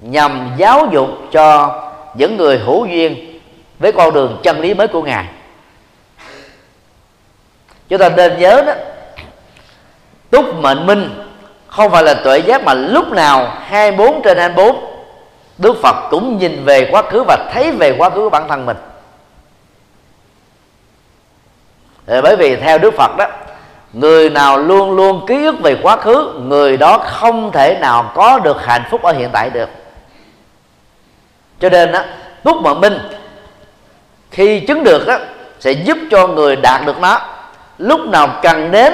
nhằm 0.00 0.50
giáo 0.56 0.88
dục 0.92 1.08
cho 1.32 1.76
những 2.14 2.36
người 2.36 2.58
hữu 2.58 2.86
duyên 2.86 3.40
với 3.78 3.92
con 3.92 4.14
đường 4.14 4.40
chân 4.42 4.60
lý 4.60 4.74
mới 4.74 4.88
của 4.88 5.02
ngài 5.02 5.24
chúng 7.90 7.98
ta 7.98 8.08
nên 8.08 8.38
nhớ 8.38 8.62
đó 8.66 8.72
túc 10.30 10.54
mệnh 10.54 10.86
minh 10.86 11.10
không 11.66 11.90
phải 11.90 12.02
là 12.02 12.14
tuệ 12.14 12.38
giác 12.38 12.64
mà 12.64 12.74
lúc 12.74 13.08
nào 13.08 13.52
24 13.66 14.22
trên 14.22 14.38
24 14.38 14.76
Đức 15.58 15.76
Phật 15.82 15.96
cũng 16.10 16.38
nhìn 16.38 16.64
về 16.64 16.88
quá 16.90 17.02
khứ 17.02 17.24
và 17.28 17.50
thấy 17.52 17.72
về 17.72 17.94
quá 17.98 18.10
khứ 18.10 18.20
của 18.20 18.30
bản 18.30 18.48
thân 18.48 18.66
mình. 18.66 18.76
Ờ, 22.06 22.20
bởi 22.22 22.36
vì 22.36 22.56
theo 22.56 22.78
Đức 22.78 22.94
Phật 22.94 23.16
đó 23.16 23.26
Người 23.92 24.30
nào 24.30 24.58
luôn 24.58 24.96
luôn 24.96 25.26
ký 25.26 25.44
ức 25.44 25.60
về 25.62 25.76
quá 25.82 25.96
khứ 25.96 26.40
Người 26.42 26.76
đó 26.76 26.98
không 26.98 27.52
thể 27.52 27.78
nào 27.80 28.12
có 28.14 28.38
được 28.38 28.64
hạnh 28.64 28.82
phúc 28.90 29.02
ở 29.02 29.12
hiện 29.12 29.30
tại 29.32 29.50
được. 29.50 29.68
Cho 31.60 31.68
nên 31.68 31.92
đó, 31.92 32.04
túc 32.44 32.56
mạng 32.62 32.80
minh 32.80 32.98
khi 34.30 34.60
chứng 34.60 34.84
được 34.84 35.06
đó 35.06 35.18
sẽ 35.60 35.72
giúp 35.72 35.98
cho 36.10 36.26
người 36.26 36.56
đạt 36.56 36.86
được 36.86 36.98
nó 37.00 37.20
lúc 37.80 38.00
nào 38.00 38.28
cần 38.42 38.70
đến 38.70 38.92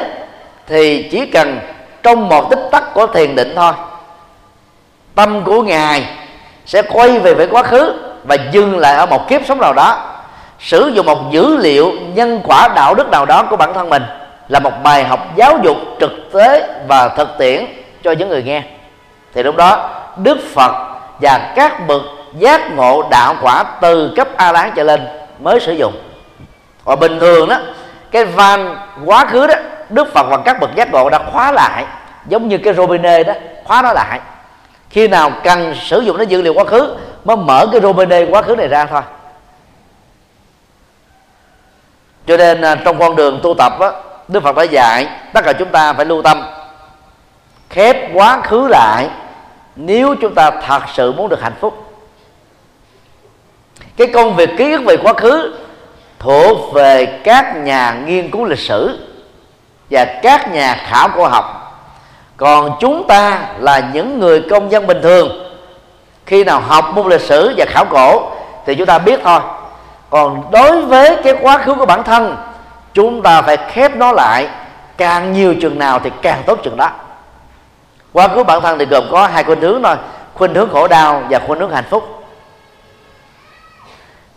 thì 0.67 1.09
chỉ 1.11 1.27
cần 1.27 1.61
trong 2.03 2.29
một 2.29 2.51
tích 2.51 2.69
tắc 2.71 2.95
của 2.95 3.07
thiền 3.07 3.35
định 3.35 3.53
thôi. 3.57 3.73
Tâm 5.15 5.45
của 5.45 5.63
ngài 5.63 6.07
sẽ 6.67 6.83
quay 6.83 7.19
về 7.19 7.35
với 7.35 7.47
quá 7.47 7.63
khứ 7.63 7.95
và 8.25 8.37
dừng 8.53 8.79
lại 8.79 8.97
ở 8.97 9.07
một 9.07 9.29
kiếp 9.29 9.41
sống 9.47 9.61
nào 9.61 9.73
đó. 9.73 10.17
Sử 10.61 10.91
dụng 10.95 11.07
một 11.07 11.19
dữ 11.31 11.57
liệu 11.57 11.93
nhân 12.15 12.41
quả 12.45 12.69
đạo 12.75 12.95
đức 12.95 13.11
nào 13.11 13.27
đó 13.27 13.43
của 13.51 13.57
bản 13.57 13.75
thân 13.75 13.89
mình 13.91 14.03
là 14.49 14.61
một 14.61 14.73
bài 14.83 15.05
học 15.05 15.27
giáo 15.37 15.59
dục 15.63 15.77
trực 16.01 16.11
tế 16.33 16.69
và 16.89 17.09
thực 17.09 17.29
tiễn 17.39 17.67
cho 18.03 18.13
những 18.13 18.29
người 18.29 18.43
nghe. 18.43 18.63
Thì 19.35 19.43
lúc 19.43 19.57
đó, 19.57 19.91
đức 20.17 20.39
phật 20.55 20.73
và 21.21 21.53
các 21.57 21.87
bậc 21.87 22.03
giác 22.39 22.77
ngộ 22.77 23.03
đạo 23.11 23.35
quả 23.43 23.65
từ 23.81 24.13
cấp 24.17 24.29
a 24.37 24.53
lán 24.53 24.73
trở 24.77 24.83
lên 24.83 25.01
mới 25.41 25.61
sử 25.61 25.73
dụng. 25.73 25.93
Còn 26.85 27.01
bình 27.01 27.21
thường 27.21 27.49
đó 27.49 27.59
cái 28.17 28.25
van 28.25 28.77
quá 29.05 29.25
khứ 29.25 29.47
đó, 29.47 29.55
đức 29.91 30.13
phật 30.15 30.27
và 30.31 30.37
các 30.45 30.61
bậc 30.61 30.71
giác 30.75 30.93
ngộ 30.93 31.11
đã 31.11 31.19
khóa 31.33 31.53
lại, 31.53 31.85
giống 32.29 32.49
như 32.49 32.59
cái 32.59 32.75
robinet 32.75 33.27
đó, 33.27 33.33
khóa 33.65 33.83
nó 33.83 33.93
lại. 33.93 34.21
Khi 34.91 35.09
nào 35.09 35.31
cần 35.45 35.75
sử 35.75 36.01
dụng 36.01 36.19
đến 36.19 36.29
dữ 36.29 36.43
liệu 36.43 36.55
quá 36.55 36.65
khứ, 36.65 36.97
mới 37.25 37.37
mở 37.37 37.67
cái 37.73 37.81
robinet 37.81 38.29
quá 38.31 38.43
khứ 38.43 38.57
này 38.57 38.69
ra 38.69 38.87
thôi. 38.87 39.03
Cho 42.27 42.37
nên 42.37 42.61
à, 42.61 42.75
trong 42.85 42.99
con 42.99 43.17
đường 43.17 43.41
tu 43.43 43.55
tập 43.55 43.73
á, 43.81 43.91
đức 44.29 44.43
phật 44.43 44.57
đã 44.57 44.63
dạy, 44.63 45.09
tất 45.33 45.45
cả 45.45 45.53
chúng 45.53 45.69
ta 45.69 45.93
phải 45.93 46.05
lưu 46.05 46.23
tâm. 46.23 46.47
Khép 47.71 47.97
quá 48.15 48.41
khứ 48.43 48.69
lại, 48.69 49.09
nếu 49.77 50.15
chúng 50.21 50.35
ta 50.35 50.51
thật 50.67 50.83
sự 50.95 51.13
muốn 51.13 51.29
được 51.29 51.43
hạnh 51.43 51.57
phúc. 51.61 51.95
Cái 53.97 54.07
công 54.07 54.37
việc, 54.37 54.51
ký 54.59 54.73
ức 54.73 54.83
về 54.85 54.97
quá 54.97 55.13
khứ 55.13 55.55
thuộc 56.27 56.73
về 56.73 57.07
các 57.25 57.57
nhà 57.57 57.97
nghiên 58.07 58.31
cứu 58.31 58.45
lịch 58.45 58.59
sử 58.59 58.99
và 59.91 60.05
các 60.23 60.53
nhà 60.53 60.75
khảo 60.89 61.09
cổ 61.09 61.27
học. 61.29 61.63
Còn 62.37 62.73
chúng 62.81 63.07
ta 63.07 63.39
là 63.59 63.91
những 63.93 64.21
người 64.21 64.43
công 64.51 64.71
dân 64.71 64.87
bình 64.87 65.03
thường. 65.03 65.29
Khi 66.27 66.45
nào 66.45 66.61
học 66.61 66.85
môn 66.95 67.09
lịch 67.09 67.21
sử 67.21 67.55
và 67.57 67.65
khảo 67.69 67.85
cổ 67.85 68.31
thì 68.67 68.75
chúng 68.75 68.87
ta 68.87 68.99
biết 68.99 69.21
thôi. 69.25 69.41
Còn 70.11 70.43
đối 70.51 70.83
với 70.83 71.17
cái 71.25 71.35
quá 71.41 71.59
khứ 71.59 71.75
của 71.75 71.87
bản 71.87 72.03
thân, 72.03 72.37
chúng 72.95 73.23
ta 73.23 73.43
phải 73.43 73.57
khép 73.57 73.97
nó 73.97 74.13
lại. 74.13 74.49
Càng 74.97 75.33
nhiều 75.33 75.55
chừng 75.63 75.79
nào 75.79 75.99
thì 76.05 76.11
càng 76.23 76.43
tốt 76.47 76.59
chừng 76.63 76.77
đó. 76.77 76.91
Quá 78.13 78.29
khứ 78.29 78.45
bản 78.45 78.61
thân 78.61 78.79
thì 78.79 78.85
gồm 78.85 79.05
có 79.11 79.27
hai 79.27 79.45
khuynh 79.45 79.61
hướng 79.61 79.83
thôi. 79.83 79.97
Khuynh 80.35 80.55
hướng 80.55 80.71
khổ 80.73 80.89
đau 80.89 81.23
và 81.31 81.41
khuynh 81.47 81.61
hướng 81.61 81.71
hạnh 81.71 81.85
phúc 81.91 82.16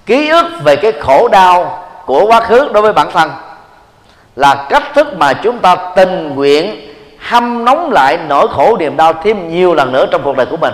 ký 0.09 0.29
ức 0.29 0.45
về 0.63 0.75
cái 0.75 0.91
khổ 0.91 1.27
đau 1.27 1.85
của 2.05 2.25
quá 2.25 2.39
khứ 2.39 2.69
đối 2.73 2.83
với 2.83 2.93
bản 2.93 3.11
thân 3.11 3.31
là 4.35 4.65
cách 4.69 4.83
thức 4.95 5.07
mà 5.17 5.33
chúng 5.33 5.59
ta 5.59 5.75
tình 5.95 6.35
nguyện 6.35 6.93
hâm 7.19 7.65
nóng 7.65 7.91
lại 7.91 8.17
nỗi 8.27 8.47
khổ 8.47 8.77
niềm 8.77 8.97
đau 8.97 9.13
thêm 9.13 9.49
nhiều 9.49 9.73
lần 9.73 9.91
nữa 9.91 10.05
trong 10.11 10.21
cuộc 10.23 10.37
đời 10.37 10.45
của 10.45 10.57
mình. 10.57 10.73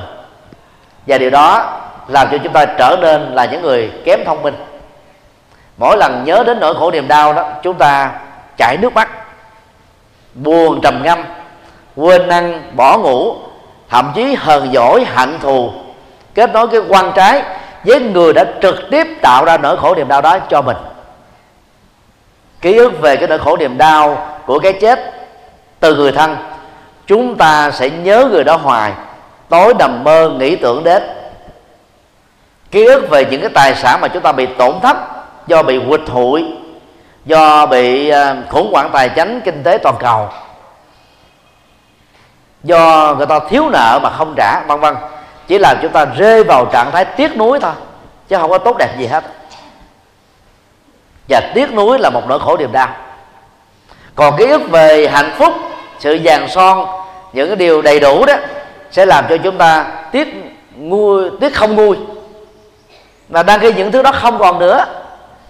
Và 1.08 1.18
điều 1.18 1.30
đó 1.30 1.78
làm 2.08 2.28
cho 2.32 2.38
chúng 2.38 2.54
ta 2.54 2.66
trở 2.66 2.98
nên 3.02 3.22
là 3.22 3.46
những 3.46 3.62
người 3.62 3.92
kém 4.06 4.20
thông 4.26 4.42
minh. 4.42 4.56
Mỗi 5.78 5.98
lần 5.98 6.24
nhớ 6.26 6.44
đến 6.48 6.60
nỗi 6.60 6.74
khổ 6.74 6.92
niềm 6.92 7.08
đau 7.08 7.34
đó, 7.34 7.50
chúng 7.64 7.76
ta 7.78 8.12
chảy 8.58 8.78
nước 8.78 8.94
mắt, 8.94 9.10
buồn 10.34 10.82
trầm 10.82 11.04
ngâm, 11.04 11.24
quên 11.96 12.30
ăn, 12.30 12.62
bỏ 12.76 12.98
ngủ, 12.98 13.36
thậm 13.90 14.12
chí 14.16 14.36
hờn 14.36 14.70
dỗi, 14.74 15.06
hận 15.06 15.40
thù, 15.40 15.72
kết 16.36 16.54
nối 16.54 16.68
cái 16.68 16.82
quan 16.90 17.12
trái 17.16 17.44
với 17.86 18.00
người 18.00 18.34
đã 18.34 18.46
trực 18.62 18.76
tiếp 18.92 19.08
tạo 19.22 19.46
ra 19.46 19.58
nỗi 19.58 19.78
khổ 19.78 19.96
niềm 19.96 20.08
đau 20.08 20.22
đó 20.22 20.40
cho 20.50 20.62
mình. 20.62 20.78
Ký 22.62 22.78
ức 22.78 23.02
về 23.02 23.18
cái 23.18 23.28
nỗi 23.28 23.40
khổ 23.40 23.58
niềm 23.58 23.78
đau 23.78 24.38
của 24.46 24.60
cái 24.60 24.74
chết 24.74 25.00
từ 25.80 25.96
người 25.96 26.12
thân, 26.12 26.38
chúng 27.08 27.36
ta 27.36 27.72
sẽ 27.72 27.90
nhớ 27.90 28.28
người 28.32 28.44
đó 28.44 28.56
hoài, 28.56 28.92
tối 29.50 29.74
nằm 29.80 30.04
mơ 30.04 30.30
nghĩ 30.30 30.56
tưởng 30.56 30.84
đến. 30.84 31.04
Ký 32.72 32.86
ức 32.86 33.10
về 33.10 33.26
những 33.26 33.42
cái 33.42 33.50
tài 33.54 33.76
sản 33.76 34.02
mà 34.02 34.08
chúng 34.08 34.24
ta 34.24 34.32
bị 34.32 34.46
tổn 34.46 34.80
thất, 34.82 34.98
do 35.48 35.64
bị 35.64 35.80
quỵt 35.90 36.02
hụi, 36.08 36.46
do 37.26 37.66
bị 37.66 38.10
à, 38.10 38.36
khủng 38.50 38.74
hoảng 38.74 38.90
tài 38.94 39.10
chính, 39.10 39.42
kinh 39.46 39.64
tế 39.64 39.78
toàn 39.78 39.96
cầu, 40.00 40.30
do 42.64 43.16
người 43.18 43.26
ta 43.26 43.40
thiếu 43.50 43.70
nợ 43.70 44.00
mà 44.04 44.10
không 44.10 44.34
trả, 44.38 44.60
vân 44.68 44.80
vân 44.80 44.96
chỉ 45.48 45.58
làm 45.58 45.78
chúng 45.82 45.92
ta 45.92 46.06
rơi 46.06 46.44
vào 46.44 46.66
trạng 46.66 46.92
thái 46.92 47.06
tiếc 47.06 47.38
nuối 47.38 47.60
thôi, 47.60 47.72
chứ 48.28 48.38
không 48.38 48.50
có 48.50 48.58
tốt 48.58 48.76
đẹp 48.80 48.90
gì 48.98 49.06
hết. 49.06 49.24
Và 51.30 51.42
tiếc 51.54 51.74
nuối 51.74 52.00
là 52.00 52.10
một 52.10 52.24
nỗi 52.28 52.40
khổ 52.40 52.58
niềm 52.58 52.72
đau. 52.72 52.90
Còn 54.16 54.38
ký 54.38 54.46
ức 54.46 54.62
về 54.70 55.08
hạnh 55.08 55.32
phúc, 55.38 55.54
sự 56.00 56.20
vàng 56.24 56.48
son, 56.50 56.88
những 57.34 57.48
cái 57.48 57.56
điều 57.56 57.82
đầy 57.82 58.00
đủ 58.00 58.26
đó, 58.26 58.34
sẽ 58.92 59.06
làm 59.06 59.26
cho 59.30 59.38
chúng 59.38 59.58
ta 59.58 59.86
tiếc 60.12 60.28
ngu 60.76 61.30
tiếc 61.30 61.56
không 61.56 61.76
nguôi. 61.76 61.98
Mà 63.30 63.44
đang 63.44 63.60
khi 63.60 63.74
những 63.74 63.92
thứ 63.92 64.02
đó 64.02 64.12
không 64.12 64.40
còn 64.40 64.60
nữa, 64.60 64.86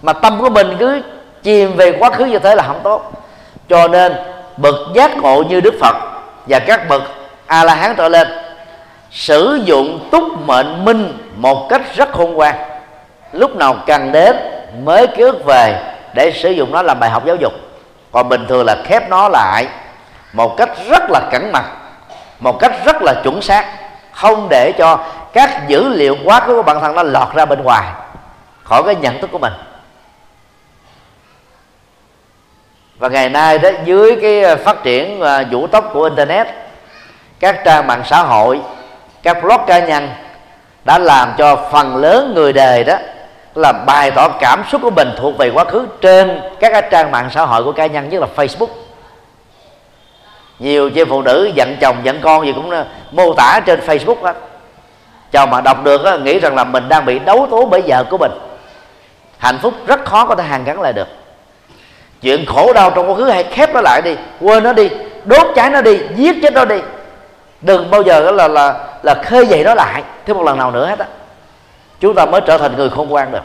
mà 0.02 0.12
tâm 0.12 0.40
của 0.40 0.50
mình 0.50 0.76
cứ 0.78 1.02
chìm 1.42 1.76
về 1.76 1.96
quá 1.98 2.10
khứ 2.10 2.24
như 2.24 2.38
thế 2.38 2.54
là 2.54 2.62
không 2.62 2.80
tốt. 2.82 3.12
Cho 3.68 3.88
nên 3.88 4.14
bậc 4.56 4.74
giác 4.94 5.16
ngộ 5.16 5.42
như 5.42 5.60
đức 5.60 5.74
phật 5.80 5.96
và 6.46 6.58
các 6.58 6.88
bậc 6.88 7.02
a 7.46 7.64
la 7.64 7.74
hán 7.74 7.94
trở 7.96 8.08
lên 8.08 8.28
sử 9.16 9.60
dụng 9.64 10.08
túc 10.12 10.24
mệnh 10.46 10.84
minh 10.84 11.18
một 11.36 11.66
cách 11.70 11.82
rất 11.96 12.12
khôn 12.12 12.32
ngoan. 12.32 12.54
Lúc 13.32 13.56
nào 13.56 13.76
cần 13.86 14.12
đến 14.12 14.36
mới 14.82 15.06
ký 15.06 15.22
ức 15.22 15.44
về 15.44 15.94
để 16.14 16.32
sử 16.32 16.50
dụng 16.50 16.72
nó 16.72 16.82
làm 16.82 17.00
bài 17.00 17.10
học 17.10 17.26
giáo 17.26 17.36
dục. 17.36 17.52
Còn 18.12 18.28
bình 18.28 18.46
thường 18.48 18.66
là 18.66 18.76
khép 18.84 19.10
nó 19.10 19.28
lại 19.28 19.66
một 20.32 20.56
cách 20.56 20.70
rất 20.88 21.02
là 21.10 21.20
cẩn 21.32 21.52
mật, 21.52 21.64
một 22.40 22.58
cách 22.58 22.72
rất 22.84 22.96
là 23.02 23.14
chuẩn 23.24 23.42
xác, 23.42 23.66
không 24.12 24.46
để 24.50 24.72
cho 24.78 24.98
các 25.32 25.68
dữ 25.68 25.88
liệu 25.88 26.16
quá 26.24 26.40
khứ 26.40 26.56
của 26.56 26.62
bản 26.62 26.80
thân 26.80 26.94
nó 26.94 27.02
lọt 27.02 27.34
ra 27.34 27.44
bên 27.44 27.62
ngoài 27.62 27.92
khỏi 28.64 28.82
cái 28.86 28.94
nhận 28.94 29.20
thức 29.20 29.30
của 29.32 29.38
mình. 29.38 29.52
Và 32.98 33.08
ngày 33.08 33.28
nay 33.28 33.58
đó, 33.58 33.70
dưới 33.84 34.18
cái 34.22 34.56
phát 34.56 34.82
triển 34.82 35.20
à, 35.20 35.44
vũ 35.50 35.66
tốc 35.66 35.90
của 35.92 36.04
internet, 36.04 36.46
các 37.40 37.60
trang 37.64 37.86
mạng 37.86 38.02
xã 38.04 38.22
hội 38.22 38.60
các 39.26 39.42
blog 39.42 39.60
cá 39.66 39.78
nhân 39.78 40.08
đã 40.84 40.98
làm 40.98 41.32
cho 41.38 41.56
phần 41.72 41.96
lớn 41.96 42.32
người 42.34 42.52
đời 42.52 42.84
đó 42.84 42.94
là 43.54 43.72
bày 43.72 44.10
tỏ 44.10 44.28
cảm 44.28 44.64
xúc 44.70 44.82
của 44.82 44.90
mình 44.90 45.10
thuộc 45.18 45.38
về 45.38 45.50
quá 45.54 45.64
khứ 45.64 45.86
trên 46.00 46.40
các 46.60 46.90
trang 46.90 47.10
mạng 47.10 47.28
xã 47.34 47.44
hội 47.44 47.64
của 47.64 47.72
cá 47.72 47.86
nhân 47.86 48.08
nhất 48.08 48.20
là 48.20 48.26
Facebook. 48.36 48.66
Nhiều 50.58 50.90
chị 50.90 51.04
phụ 51.04 51.22
nữ 51.22 51.50
giận 51.54 51.76
chồng 51.80 51.96
giận 52.02 52.20
con 52.22 52.46
gì 52.46 52.52
cũng 52.52 52.84
mô 53.10 53.34
tả 53.34 53.60
trên 53.66 53.80
Facebook 53.80 54.22
đó 54.22 54.32
chồng 55.32 55.50
mà 55.50 55.60
đọc 55.60 55.84
được 55.84 56.04
đó, 56.04 56.16
nghĩ 56.16 56.38
rằng 56.38 56.54
là 56.54 56.64
mình 56.64 56.88
đang 56.88 57.04
bị 57.04 57.18
đấu 57.18 57.46
tố 57.50 57.66
bởi 57.66 57.82
vợ 57.86 58.04
của 58.10 58.18
mình. 58.18 58.32
Hạnh 59.38 59.58
phúc 59.62 59.74
rất 59.86 60.04
khó 60.04 60.26
có 60.26 60.34
thể 60.34 60.44
hàn 60.44 60.64
gắn 60.64 60.80
lại 60.80 60.92
được. 60.92 61.08
Chuyện 62.22 62.46
khổ 62.46 62.72
đau 62.72 62.90
trong 62.90 63.10
quá 63.10 63.16
khứ 63.16 63.30
hãy 63.30 63.44
khép 63.44 63.74
nó 63.74 63.80
lại 63.80 64.02
đi 64.02 64.16
quên 64.40 64.62
nó 64.62 64.72
đi 64.72 64.90
đốt 65.24 65.46
cháy 65.54 65.70
nó 65.70 65.82
đi 65.82 65.98
giết 66.16 66.36
chết 66.42 66.52
nó 66.52 66.64
đi. 66.64 66.76
Đừng 67.60 67.90
bao 67.90 68.02
giờ 68.02 68.24
đó 68.24 68.30
là 68.30 68.48
là 68.48 68.74
là 69.06 69.14
khơi 69.14 69.46
dậy 69.46 69.64
nó 69.64 69.74
lại, 69.74 70.02
thêm 70.26 70.36
một 70.36 70.42
lần 70.42 70.58
nào 70.58 70.70
nữa 70.70 70.86
hết 70.86 70.98
á. 70.98 71.06
Chúng 72.00 72.14
ta 72.14 72.26
mới 72.26 72.40
trở 72.46 72.58
thành 72.58 72.76
người 72.76 72.90
khôn 72.90 73.08
ngoan 73.08 73.32
được. 73.32 73.42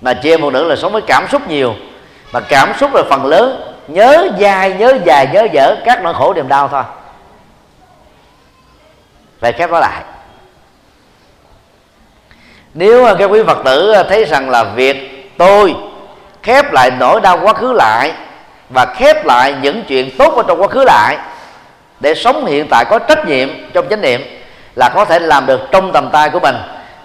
Mà 0.00 0.14
chị 0.14 0.30
em 0.30 0.40
phụ 0.40 0.50
nữ 0.50 0.64
là 0.68 0.76
sống 0.76 0.92
với 0.92 1.02
cảm 1.02 1.28
xúc 1.28 1.48
nhiều. 1.48 1.74
Mà 2.32 2.40
cảm 2.40 2.72
xúc 2.78 2.94
là 2.94 3.02
phần 3.10 3.26
lớn, 3.26 3.74
nhớ 3.88 4.28
dài 4.38 4.74
nhớ 4.74 4.98
dài, 5.04 5.28
nhớ 5.32 5.46
dở, 5.52 5.76
các 5.84 6.02
nỗi 6.02 6.14
khổ 6.14 6.34
niềm 6.34 6.48
đau 6.48 6.68
thôi. 6.68 6.82
Phải 9.40 9.52
khép 9.52 9.70
nó 9.70 9.80
lại. 9.80 10.02
Nếu 12.74 13.16
các 13.18 13.26
quý 13.26 13.42
phật 13.46 13.58
tử 13.64 13.94
thấy 14.08 14.24
rằng 14.24 14.50
là 14.50 14.64
việc 14.64 15.28
tôi 15.38 15.74
khép 16.42 16.72
lại 16.72 16.90
nỗi 16.90 17.20
đau 17.20 17.38
quá 17.42 17.52
khứ 17.52 17.72
lại 17.72 18.12
và 18.70 18.86
khép 18.86 19.24
lại 19.24 19.54
những 19.62 19.84
chuyện 19.88 20.10
tốt 20.18 20.36
ở 20.36 20.42
trong 20.48 20.62
quá 20.62 20.68
khứ 20.68 20.84
lại 20.84 21.18
để 22.00 22.14
sống 22.14 22.46
hiện 22.46 22.66
tại 22.70 22.84
có 22.84 22.98
trách 22.98 23.26
nhiệm 23.26 23.48
trong 23.72 23.88
chánh 23.90 24.00
niệm 24.00 24.42
là 24.76 24.88
có 24.88 25.04
thể 25.04 25.18
làm 25.18 25.46
được 25.46 25.60
trong 25.70 25.92
tầm 25.92 26.10
tay 26.12 26.30
của 26.30 26.40
mình. 26.40 26.56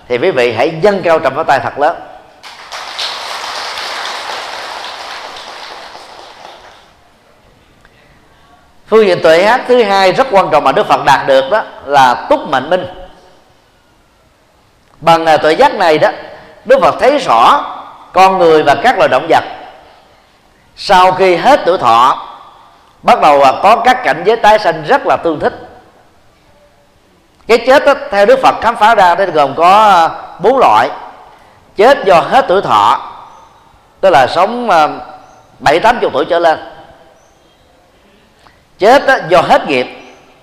Thì 0.07 0.17
quý 0.17 0.31
vị 0.31 0.53
hãy 0.53 0.73
dâng 0.81 1.01
cao 1.03 1.19
trầm 1.19 1.35
pháo 1.35 1.43
tay 1.43 1.59
thật 1.63 1.79
lớn. 1.79 1.95
Phương 8.87 9.05
diện 9.05 9.19
tuệ 9.23 9.43
hát 9.43 9.61
thứ 9.67 9.83
hai 9.83 10.11
rất 10.11 10.27
quan 10.31 10.49
trọng 10.51 10.63
mà 10.63 10.71
đức 10.71 10.87
phật 10.87 11.05
đạt 11.05 11.27
được 11.27 11.49
đó 11.51 11.63
là 11.85 12.25
túc 12.29 12.49
mạnh 12.49 12.69
minh. 12.69 12.85
Bằng 15.01 15.25
à, 15.25 15.37
tuệ 15.37 15.53
giác 15.53 15.75
này 15.75 15.97
đó, 15.97 16.09
đức 16.65 16.79
phật 16.81 16.95
thấy 16.99 17.17
rõ 17.17 17.65
con 18.13 18.37
người 18.37 18.63
và 18.63 18.75
các 18.83 18.97
loài 18.97 19.09
động 19.09 19.27
vật 19.29 19.43
sau 20.75 21.11
khi 21.11 21.35
hết 21.35 21.61
tuổi 21.65 21.77
thọ 21.77 22.27
bắt 23.03 23.21
đầu 23.21 23.43
có 23.63 23.75
các 23.75 24.03
cảnh 24.03 24.23
giới 24.25 24.37
tái 24.37 24.59
sanh 24.59 24.83
rất 24.83 25.01
là 25.05 25.17
tương 25.23 25.39
thích. 25.39 25.53
Cái 27.47 27.57
chết 27.67 27.85
đó, 27.85 27.93
theo 28.11 28.25
đức 28.25 28.39
phật 28.43 28.55
khám 28.61 28.75
phá 28.75 28.95
ra 28.95 29.15
đây 29.15 29.27
gồm 29.27 29.55
có 29.55 29.89
à, 29.89 30.09
bốn 30.39 30.57
loại. 30.57 30.89
Chết 31.75 32.05
do 32.05 32.19
hết 32.19 32.45
tuổi 32.47 32.61
thọ 32.61 33.11
tức 34.01 34.09
là 34.09 34.27
sống 34.27 34.69
à, 34.69 34.87
bảy 35.59 35.79
tám 35.79 35.99
chục 35.99 36.13
tuổi 36.13 36.25
trở 36.29 36.39
lên. 36.39 36.59
Chết 38.79 39.05
đó, 39.05 39.15
do 39.29 39.41
hết 39.41 39.67
nghiệp 39.67 39.87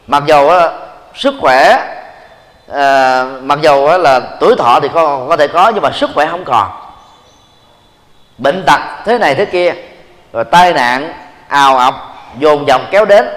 mặc 0.07 0.23
dầu 0.27 0.49
đó, 0.49 0.71
sức 1.15 1.35
khỏe 1.41 1.79
à, 2.73 3.25
mặc 3.41 3.59
dầu 3.63 3.89
đó, 3.89 3.97
là 3.97 4.21
tuổi 4.41 4.55
thọ 4.59 4.81
thì 4.81 4.89
có, 4.95 5.27
có 5.29 5.37
thể 5.37 5.49
có 5.49 5.73
nhưng 5.75 5.83
mà 5.83 5.91
sức 5.91 6.11
khỏe 6.15 6.27
không 6.27 6.45
còn. 6.45 6.71
Bệnh 8.39 8.65
tật 8.67 8.81
thế 9.05 9.19
này 9.19 9.35
thế 9.35 9.45
kia 9.45 9.75
rồi 10.33 10.45
tai 10.45 10.73
nạn 10.73 11.13
ào 11.49 11.77
ọc 11.79 12.18
dồn 12.39 12.69
dòng 12.69 12.85
kéo 12.91 13.05
đến, 13.05 13.29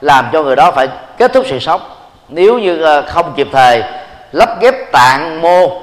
làm 0.00 0.28
cho 0.32 0.42
người 0.42 0.56
đó 0.56 0.70
phải 0.70 0.88
kết 1.18 1.32
thúc 1.32 1.44
sự 1.48 1.58
sống. 1.58 1.80
Nếu 2.28 2.58
như 2.58 2.82
ờ, 2.82 3.02
không 3.02 3.32
kịp 3.36 3.48
thời 3.52 3.82
lắp 4.32 4.60
ghép 4.60 4.74
tạng 4.92 5.40
mô 5.42 5.80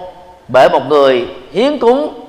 bởi 0.47 0.69
một 0.69 0.81
người 0.87 1.27
hiến 1.51 1.79
cúng 1.79 2.19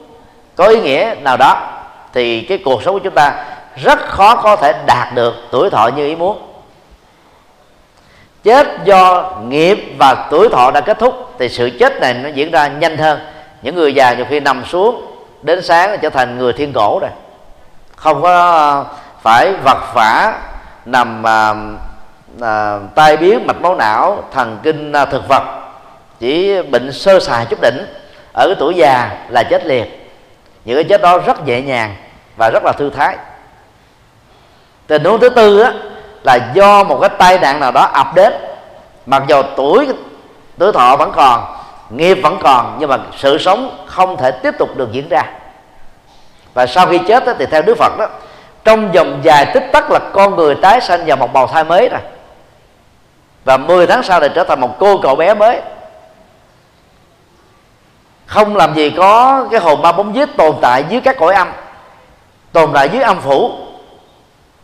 có 0.56 0.66
ý 0.66 0.80
nghĩa 0.80 1.14
nào 1.22 1.36
đó, 1.36 1.72
thì 2.12 2.40
cái 2.40 2.58
cuộc 2.64 2.82
sống 2.82 2.94
của 2.94 3.00
chúng 3.04 3.14
ta 3.14 3.44
rất 3.76 3.98
khó 4.08 4.36
có 4.36 4.56
thể 4.56 4.74
đạt 4.86 5.14
được 5.14 5.34
tuổi 5.50 5.70
thọ 5.70 5.88
như 5.96 6.06
ý 6.06 6.16
muốn. 6.16 6.38
Chết 8.44 8.66
do 8.84 9.30
nghiệp 9.48 9.94
và 9.98 10.26
tuổi 10.30 10.48
thọ 10.48 10.70
đã 10.70 10.80
kết 10.80 10.98
thúc, 10.98 11.30
thì 11.38 11.48
sự 11.48 11.70
chết 11.80 12.00
này 12.00 12.14
nó 12.14 12.28
diễn 12.28 12.50
ra 12.50 12.66
nhanh 12.66 12.96
hơn. 12.96 13.18
Những 13.62 13.74
người 13.74 13.94
già 13.94 14.14
nhiều 14.14 14.26
khi 14.28 14.40
nằm 14.40 14.64
xuống 14.64 15.06
đến 15.42 15.62
sáng 15.62 15.98
trở 16.02 16.10
thành 16.10 16.38
người 16.38 16.52
thiên 16.52 16.72
cổ 16.72 16.98
rồi. 16.98 17.10
Không 17.96 18.22
có 18.22 18.84
phải 19.26 19.52
vật 19.64 19.94
vả 19.94 20.38
nằm 20.84 21.26
à, 21.26 21.54
à, 22.40 22.78
tai 22.94 23.16
biến 23.16 23.46
mạch 23.46 23.60
máu 23.60 23.74
não 23.74 24.24
thần 24.32 24.58
kinh 24.62 24.92
à, 24.92 25.04
thực 25.04 25.28
vật. 25.28 25.42
Chỉ 26.18 26.62
bệnh 26.62 26.92
sơ 26.92 27.20
sài 27.20 27.46
chút 27.46 27.58
đỉnh 27.62 27.86
ở 28.32 28.46
cái 28.46 28.56
tuổi 28.58 28.74
già 28.74 29.10
là 29.28 29.42
chết 29.42 29.66
liệt 29.66 30.12
những 30.64 30.76
cái 30.76 30.84
chết 30.84 31.02
đó 31.02 31.18
rất 31.18 31.46
nhẹ 31.46 31.62
nhàng 31.62 31.96
và 32.36 32.50
rất 32.50 32.64
là 32.64 32.72
thư 32.72 32.90
thái. 32.90 33.16
Tình 34.86 35.04
huống 35.04 35.20
thứ 35.20 35.28
tư 35.28 35.60
á, 35.60 35.72
là 36.22 36.38
do 36.54 36.84
một 36.84 36.98
cái 37.00 37.10
tai 37.18 37.38
nạn 37.38 37.60
nào 37.60 37.72
đó 37.72 37.82
ập 37.92 38.14
đến. 38.14 38.32
Mặc 39.06 39.22
dù 39.28 39.42
tuổi 39.56 39.88
tuổi 40.58 40.72
thọ 40.72 40.96
vẫn 40.96 41.12
còn 41.16 41.56
nghiệp 41.90 42.14
vẫn 42.14 42.38
còn 42.42 42.76
nhưng 42.78 42.90
mà 42.90 42.98
sự 43.16 43.38
sống 43.38 43.84
không 43.86 44.16
thể 44.16 44.30
tiếp 44.30 44.54
tục 44.58 44.76
được 44.76 44.92
diễn 44.92 45.08
ra. 45.10 45.22
Và 46.54 46.66
sau 46.66 46.86
khi 46.86 47.00
chết 47.08 47.26
đó, 47.26 47.32
thì 47.38 47.46
theo 47.46 47.62
đức 47.62 47.74
phật 47.78 47.98
đó 47.98 48.06
trong 48.66 48.92
vòng 48.92 49.20
dài 49.22 49.46
tích 49.54 49.64
tắc 49.72 49.90
là 49.90 49.98
con 50.12 50.36
người 50.36 50.54
tái 50.54 50.80
sanh 50.80 51.04
vào 51.06 51.16
một 51.16 51.32
bào 51.32 51.46
thai 51.46 51.64
mới 51.64 51.88
rồi. 51.88 52.00
Và 53.44 53.56
10 53.56 53.86
tháng 53.86 54.02
sau 54.02 54.20
lại 54.20 54.30
trở 54.34 54.44
thành 54.44 54.60
một 54.60 54.76
cô 54.78 54.98
cậu 55.02 55.16
bé 55.16 55.34
mới. 55.34 55.60
Không 58.26 58.56
làm 58.56 58.74
gì 58.74 58.90
có 58.90 59.44
cái 59.50 59.60
hồn 59.60 59.82
ma 59.82 59.92
bóng 59.92 60.14
giết 60.14 60.36
tồn 60.36 60.56
tại 60.62 60.84
dưới 60.88 61.00
các 61.00 61.16
cõi 61.18 61.34
âm, 61.34 61.48
tồn 62.52 62.70
tại 62.74 62.88
dưới 62.88 63.02
âm 63.02 63.20
phủ. 63.20 63.52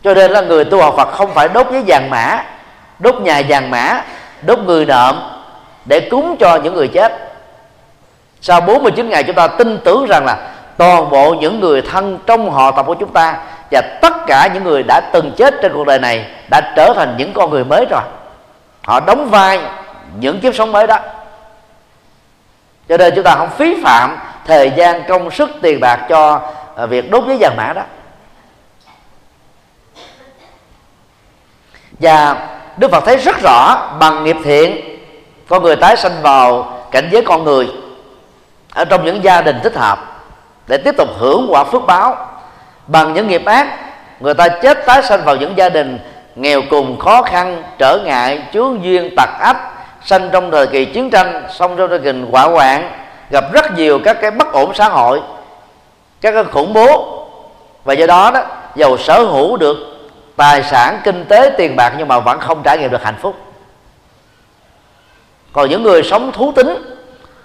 Cho 0.04 0.14
nên 0.14 0.30
là 0.30 0.40
người 0.40 0.64
tu 0.64 0.82
học 0.82 0.94
Phật 0.96 1.12
không 1.12 1.34
phải 1.34 1.48
đốt 1.48 1.66
với 1.70 1.82
vàng 1.86 2.10
mã, 2.10 2.44
đốt 2.98 3.14
nhà 3.14 3.42
vàng 3.48 3.70
mã, 3.70 4.04
đốt 4.42 4.58
người 4.58 4.86
nợm 4.86 5.22
để 5.84 6.08
cúng 6.10 6.36
cho 6.40 6.56
những 6.56 6.74
người 6.74 6.88
chết. 6.88 7.32
Sau 8.40 8.60
49 8.60 9.08
ngày 9.08 9.22
chúng 9.22 9.36
ta 9.36 9.46
tin 9.46 9.78
tưởng 9.84 10.06
rằng 10.06 10.24
là 10.24 10.48
toàn 10.76 11.10
bộ 11.10 11.34
những 11.34 11.60
người 11.60 11.82
thân 11.82 12.18
trong 12.26 12.50
họ 12.50 12.70
tộc 12.70 12.86
của 12.86 12.94
chúng 12.94 13.12
ta 13.12 13.38
và 13.72 13.80
tất 14.02 14.12
cả 14.26 14.48
những 14.54 14.64
người 14.64 14.82
đã 14.82 15.00
từng 15.12 15.32
chết 15.36 15.54
trên 15.62 15.72
cuộc 15.74 15.86
đời 15.86 15.98
này 15.98 16.26
đã 16.50 16.72
trở 16.76 16.92
thành 16.96 17.14
những 17.18 17.32
con 17.32 17.50
người 17.50 17.64
mới 17.64 17.86
rồi. 17.90 18.02
Họ 18.82 19.00
đóng 19.00 19.30
vai 19.30 19.60
những 20.18 20.40
kiếp 20.40 20.54
sống 20.54 20.72
mới 20.72 20.86
đó. 20.86 20.98
Cho 22.88 22.96
nên 22.96 23.12
chúng 23.16 23.24
ta 23.24 23.34
không 23.34 23.50
phí 23.50 23.82
phạm 23.84 24.18
thời 24.46 24.72
gian, 24.76 25.04
công 25.08 25.30
sức, 25.30 25.50
tiền 25.62 25.80
bạc 25.80 26.06
cho 26.08 26.40
à, 26.76 26.86
việc 26.86 27.10
đốt 27.10 27.24
giấy 27.26 27.36
vàng 27.40 27.56
mã 27.56 27.72
đó. 27.72 27.82
Và 32.00 32.48
Đức 32.76 32.90
Phật 32.90 33.04
thấy 33.06 33.16
rất 33.16 33.36
rõ 33.42 33.88
bằng 34.00 34.24
nghiệp 34.24 34.36
thiện, 34.44 34.98
con 35.48 35.62
người 35.62 35.76
tái 35.76 35.96
sanh 35.96 36.22
vào 36.22 36.78
cảnh 36.90 37.08
giới 37.12 37.22
con 37.22 37.44
người 37.44 37.68
ở 38.74 38.84
trong 38.84 39.04
những 39.04 39.24
gia 39.24 39.42
đình 39.42 39.60
thích 39.62 39.76
hợp 39.76 39.98
để 40.66 40.76
tiếp 40.76 40.94
tục 40.98 41.08
hưởng 41.18 41.46
quả 41.50 41.64
phước 41.64 41.82
báo 41.86 42.31
bằng 42.92 43.14
những 43.14 43.28
nghiệp 43.28 43.44
ác, 43.44 43.66
người 44.20 44.34
ta 44.34 44.48
chết 44.48 44.86
tái 44.86 45.02
sanh 45.02 45.24
vào 45.24 45.36
những 45.36 45.56
gia 45.56 45.68
đình 45.68 45.98
nghèo 46.34 46.62
cùng 46.70 46.98
khó 46.98 47.22
khăn, 47.22 47.62
trở 47.78 47.98
ngại, 48.04 48.42
chướng 48.52 48.84
duyên 48.84 49.14
tặc 49.16 49.28
ách 49.40 49.56
sanh 50.04 50.28
trong 50.32 50.50
thời 50.50 50.66
kỳ 50.66 50.84
chiến 50.84 51.10
tranh 51.10 51.46
xong 51.54 51.76
trong 51.76 51.88
thời 51.88 51.98
kỳ 51.98 52.12
hỏa 52.30 52.42
hoạn, 52.42 52.90
gặp 53.30 53.44
rất 53.52 53.76
nhiều 53.76 54.00
các 54.04 54.16
cái 54.20 54.30
bất 54.30 54.52
ổn 54.52 54.74
xã 54.74 54.88
hội, 54.88 55.20
các 56.20 56.32
cái 56.32 56.44
khủng 56.44 56.72
bố. 56.72 57.18
Và 57.84 57.94
do 57.94 58.06
đó 58.06 58.30
đó 58.34 58.42
giàu 58.74 58.98
sở 58.98 59.22
hữu 59.22 59.56
được 59.56 59.76
tài 60.36 60.62
sản, 60.62 61.00
kinh 61.04 61.24
tế, 61.24 61.50
tiền 61.58 61.76
bạc 61.76 61.92
nhưng 61.98 62.08
mà 62.08 62.18
vẫn 62.18 62.40
không 62.40 62.62
trải 62.62 62.78
nghiệm 62.78 62.90
được 62.90 63.04
hạnh 63.04 63.18
phúc. 63.20 63.36
Còn 65.52 65.70
những 65.70 65.82
người 65.82 66.02
sống 66.02 66.32
thú 66.32 66.52
tính, 66.52 66.98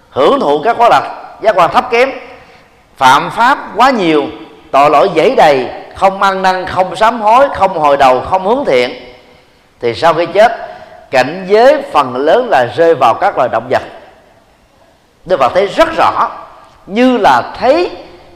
hưởng 0.09 0.39
thụ 0.39 0.61
các 0.63 0.77
khóa 0.77 0.89
lạc 0.89 1.23
giác 1.41 1.55
quan 1.55 1.71
thấp 1.73 1.91
kém, 1.91 2.11
phạm 2.97 3.31
pháp 3.31 3.57
quá 3.75 3.89
nhiều 3.89 4.23
tội 4.72 4.89
lỗi 4.89 5.09
dễ 5.13 5.36
đầy 5.36 5.70
không 5.95 6.22
ăn 6.22 6.41
năn 6.41 6.65
không 6.65 6.95
sám 6.95 7.22
hối 7.22 7.47
không 7.55 7.80
hồi 7.80 7.97
đầu 7.97 8.22
không 8.22 8.45
hướng 8.45 8.65
thiện. 8.65 9.13
Thì 9.80 9.93
sau 9.93 10.13
khi 10.13 10.26
chết 10.26 10.51
cảnh 11.11 11.45
giới 11.49 11.82
phần 11.91 12.15
lớn 12.15 12.47
là 12.49 12.65
rơi 12.65 12.95
vào 12.95 13.13
các 13.13 13.38
loài 13.38 13.49
động 13.49 13.68
vật. 13.70 13.82
Đức 15.26 15.39
Phật 15.39 15.51
thấy 15.53 15.68
rất 15.68 15.89
rõ 15.97 16.32
như 16.86 17.18
là 17.18 17.53
thấy 17.59 17.91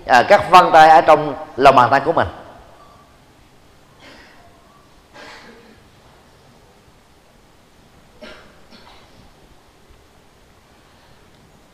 à, 0.08 0.24
các 0.24 0.52
vân 0.52 0.66
tay 0.74 0.90
ở 0.90 1.02
trong 1.02 1.36
lòng 1.58 1.76
bàn 1.76 1.88
tay 1.92 2.00
của 2.00 2.12
mình. 2.12 2.28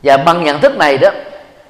Và 0.02 0.16
bằng 0.16 0.44
nhận 0.44 0.60
thức 0.60 0.76
này 0.76 0.98
đó 0.98 1.10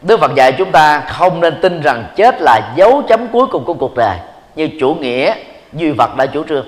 Đức 0.03 0.21
Phật 0.21 0.35
dạy 0.35 0.53
chúng 0.53 0.73
ta 0.73 1.01
không 1.01 1.41
nên 1.41 1.61
tin 1.61 1.81
rằng 1.81 2.05
chết 2.17 2.41
là 2.41 2.73
dấu 2.77 3.03
chấm 3.09 3.29
cuối 3.29 3.47
cùng 3.47 3.65
của 3.65 3.75
cuộc 3.75 3.97
đời 3.97 4.17
như 4.57 4.69
chủ 4.81 4.95
nghĩa 4.95 5.35
duy 5.73 5.91
vật 5.91 6.17
đã 6.17 6.27
chủ 6.27 6.45
trương. 6.49 6.67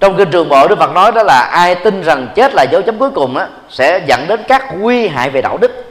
Trong 0.00 0.16
kinh 0.16 0.30
trường 0.30 0.48
bộ 0.48 0.68
Đức 0.68 0.78
Phật 0.78 0.92
nói 0.92 1.12
đó 1.12 1.22
là 1.22 1.40
ai 1.40 1.74
tin 1.74 2.02
rằng 2.02 2.28
chết 2.34 2.54
là 2.54 2.62
dấu 2.62 2.82
chấm 2.82 2.98
cuối 2.98 3.10
cùng 3.10 3.36
á 3.36 3.48
sẽ 3.68 4.00
dẫn 4.06 4.28
đến 4.28 4.40
các 4.48 4.64
nguy 4.78 5.08
hại 5.08 5.30
về 5.30 5.42
đạo 5.42 5.56
đức. 5.56 5.84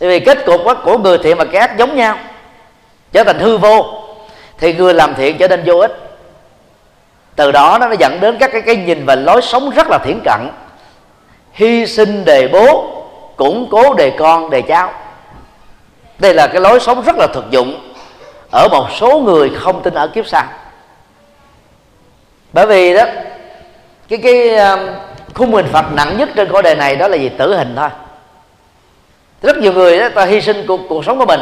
Bởi 0.00 0.08
vì 0.08 0.20
kết 0.20 0.46
cục 0.46 0.60
của 0.84 0.98
người 0.98 1.18
thiện 1.18 1.36
và 1.36 1.44
kẻ 1.44 1.58
ác 1.58 1.76
giống 1.78 1.96
nhau 1.96 2.18
trở 3.12 3.24
thành 3.24 3.38
hư 3.38 3.58
vô 3.58 4.02
thì 4.58 4.74
người 4.74 4.94
làm 4.94 5.14
thiện 5.14 5.38
trở 5.38 5.48
nên 5.48 5.62
vô 5.66 5.78
ích. 5.78 5.92
Từ 7.36 7.52
đó 7.52 7.78
nó 7.80 7.92
dẫn 7.98 8.20
đến 8.20 8.36
các 8.40 8.50
cái, 8.52 8.62
cái 8.62 8.76
nhìn 8.76 9.06
và 9.06 9.14
lối 9.14 9.42
sống 9.42 9.70
rất 9.70 9.86
là 9.90 9.98
thiển 10.04 10.20
cận 10.24 10.48
hy 11.54 11.86
sinh 11.86 12.24
đề 12.24 12.48
bố 12.48 12.90
củng 13.36 13.68
cố 13.70 13.94
đề 13.94 14.10
con 14.10 14.50
đề 14.50 14.62
cháu. 14.62 14.92
Đây 16.18 16.34
là 16.34 16.46
cái 16.46 16.60
lối 16.60 16.80
sống 16.80 17.02
rất 17.02 17.16
là 17.18 17.26
thực 17.34 17.50
dụng 17.50 17.92
ở 18.50 18.68
một 18.68 18.86
số 19.00 19.18
người 19.18 19.50
không 19.56 19.82
tin 19.82 19.94
ở 19.94 20.06
kiếp 20.06 20.26
sau. 20.26 20.44
Bởi 22.52 22.66
vì 22.66 22.94
đó 22.94 23.04
cái 24.08 24.18
cái 24.22 24.56
um, 24.56 24.80
khung 25.34 25.54
hình 25.54 25.66
phạt 25.72 25.84
nặng 25.92 26.16
nhất 26.18 26.28
trên 26.36 26.52
cõi 26.52 26.62
đời 26.62 26.74
này 26.74 26.96
đó 26.96 27.08
là 27.08 27.16
gì? 27.16 27.28
Tử 27.28 27.56
hình 27.56 27.74
thôi. 27.76 27.88
Rất 29.42 29.56
nhiều 29.56 29.72
người 29.72 29.98
đó 29.98 30.08
ta 30.14 30.24
hy 30.24 30.40
sinh 30.40 30.64
cuộc, 30.68 30.80
cuộc 30.88 31.04
sống 31.04 31.18
của 31.18 31.26
mình. 31.26 31.40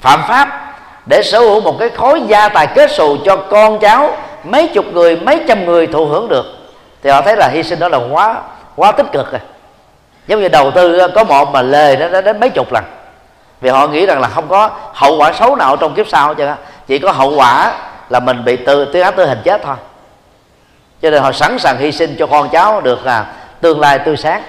Phạm 0.00 0.20
pháp 0.28 0.74
để 1.06 1.22
sở 1.22 1.38
hữu 1.38 1.60
một 1.60 1.76
cái 1.78 1.88
khối 1.88 2.20
gia 2.26 2.48
tài 2.48 2.66
kết 2.66 2.90
xù 2.90 3.16
cho 3.24 3.36
con 3.36 3.78
cháu 3.78 4.16
mấy 4.44 4.68
chục 4.68 4.84
người 4.92 5.16
mấy 5.16 5.40
trăm 5.48 5.64
người 5.64 5.86
thụ 5.86 6.06
hưởng 6.06 6.28
được. 6.28 6.46
Thì 7.02 7.10
họ 7.10 7.22
thấy 7.22 7.36
là 7.36 7.48
hy 7.48 7.62
sinh 7.62 7.78
đó 7.78 7.88
là 7.88 7.98
quá 8.10 8.36
quá 8.78 8.92
tích 8.92 9.06
cực 9.12 9.32
rồi. 9.32 9.40
Giống 10.26 10.40
như 10.40 10.48
đầu 10.48 10.70
tư 10.70 11.08
có 11.14 11.24
một 11.24 11.48
mà 11.52 11.62
lề 11.62 11.96
nó 11.96 12.20
đến 12.20 12.40
mấy 12.40 12.50
chục 12.50 12.72
lần. 12.72 12.84
Vì 13.60 13.70
họ 13.70 13.86
nghĩ 13.86 14.06
rằng 14.06 14.20
là 14.20 14.28
không 14.28 14.48
có 14.48 14.70
hậu 14.94 15.16
quả 15.16 15.32
xấu 15.32 15.56
nào 15.56 15.76
trong 15.76 15.94
kiếp 15.94 16.08
sau 16.08 16.34
chứ 16.34 16.48
chỉ 16.86 16.98
có 16.98 17.12
hậu 17.12 17.36
quả 17.36 17.72
là 18.08 18.20
mình 18.20 18.44
bị 18.44 18.56
tư 18.56 18.90
tuyên 18.92 19.02
án 19.02 19.14
tử 19.16 19.26
hình 19.26 19.40
chết 19.44 19.60
thôi. 19.64 19.76
Cho 21.02 21.10
nên 21.10 21.22
họ 21.22 21.32
sẵn 21.32 21.58
sàng 21.58 21.76
hy 21.78 21.92
sinh 21.92 22.16
cho 22.18 22.26
con 22.26 22.48
cháu 22.48 22.80
được 22.80 23.06
là 23.06 23.26
tương 23.60 23.80
lai 23.80 23.98
tươi 23.98 24.16
sáng. 24.16 24.42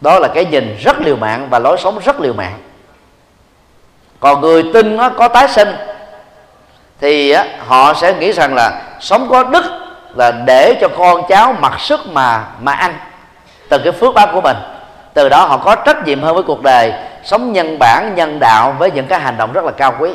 Đó 0.00 0.18
là 0.18 0.28
cái 0.28 0.44
nhìn 0.44 0.76
rất 0.80 1.00
liều 1.00 1.16
mạng 1.16 1.46
và 1.50 1.58
lối 1.58 1.76
sống 1.78 1.98
rất 2.04 2.20
liều 2.20 2.32
mạng. 2.32 2.58
Còn 4.20 4.40
người 4.40 4.64
tin 4.74 4.96
nó 4.96 5.08
có 5.08 5.28
tái 5.28 5.48
sinh 5.48 5.76
thì 7.00 7.30
á, 7.30 7.44
họ 7.66 7.94
sẽ 7.94 8.14
nghĩ 8.14 8.32
rằng 8.32 8.54
là 8.54 8.82
sống 9.00 9.28
có 9.30 9.42
đức 9.42 9.64
là 10.14 10.30
để 10.30 10.78
cho 10.80 10.88
con 10.98 11.22
cháu 11.28 11.54
mặc 11.60 11.80
sức 11.80 12.00
mà 12.06 12.44
mà 12.60 12.72
ăn 12.72 12.94
từ 13.68 13.78
cái 13.78 13.92
phước 13.92 14.14
báo 14.14 14.26
của 14.32 14.40
mình. 14.40 14.56
Từ 15.14 15.28
đó 15.28 15.46
họ 15.46 15.56
có 15.56 15.74
trách 15.74 16.06
nhiệm 16.06 16.22
hơn 16.22 16.34
với 16.34 16.42
cuộc 16.42 16.62
đời, 16.62 16.92
sống 17.24 17.52
nhân 17.52 17.78
bản, 17.78 18.12
nhân 18.14 18.38
đạo 18.40 18.76
với 18.78 18.90
những 18.90 19.06
cái 19.06 19.20
hành 19.20 19.36
động 19.36 19.52
rất 19.52 19.64
là 19.64 19.72
cao 19.72 19.94
quý. 19.98 20.10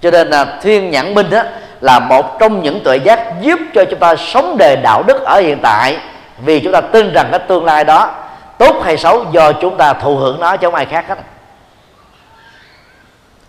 Cho 0.00 0.10
nên 0.10 0.28
là 0.28 0.46
thiên 0.62 0.90
nhãn 0.90 1.14
minh 1.14 1.30
đó 1.30 1.42
là 1.80 1.98
một 1.98 2.38
trong 2.38 2.62
những 2.62 2.84
tuệ 2.84 2.96
giác 2.96 3.40
giúp 3.40 3.60
cho 3.74 3.84
chúng 3.90 3.98
ta 3.98 4.16
sống 4.16 4.56
đề 4.58 4.76
đạo 4.76 5.02
đức 5.02 5.22
ở 5.24 5.40
hiện 5.40 5.58
tại. 5.62 5.98
Vì 6.44 6.60
chúng 6.60 6.72
ta 6.72 6.80
tin 6.80 7.12
rằng 7.14 7.28
cái 7.30 7.40
tương 7.48 7.64
lai 7.64 7.84
đó 7.84 8.10
tốt 8.58 8.76
hay 8.84 8.96
xấu 8.96 9.24
do 9.30 9.52
chúng 9.52 9.76
ta 9.76 9.92
thụ 9.92 10.16
hưởng 10.16 10.40
nó 10.40 10.56
chứ 10.56 10.66
không 10.66 10.74
ai 10.74 10.86
khác 10.86 11.04
hết. 11.08 11.18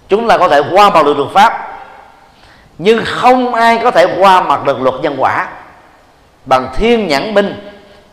Chúng 0.09 0.27
ta 0.27 0.37
có 0.37 0.47
thể 0.47 0.61
qua 0.71 0.89
mặt 0.89 1.05
được 1.05 1.17
luật 1.17 1.29
pháp, 1.33 1.77
nhưng 2.77 3.01
không 3.05 3.53
ai 3.53 3.79
có 3.83 3.91
thể 3.91 4.07
qua 4.19 4.41
mặt 4.41 4.65
được 4.65 4.81
luật 4.81 4.95
nhân 5.01 5.15
quả. 5.17 5.47
Bằng 6.45 6.69
thiên 6.75 7.07
nhãn 7.07 7.33
minh 7.33 7.71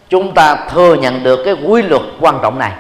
chúng 0.09 0.35
ta 0.35 0.57
thừa 0.71 0.95
nhận 0.95 1.23
được 1.23 1.43
cái 1.45 1.55
quy 1.55 1.83
luật 1.83 2.03
quan 2.21 2.39
trọng 2.43 2.59
này. 2.59 2.73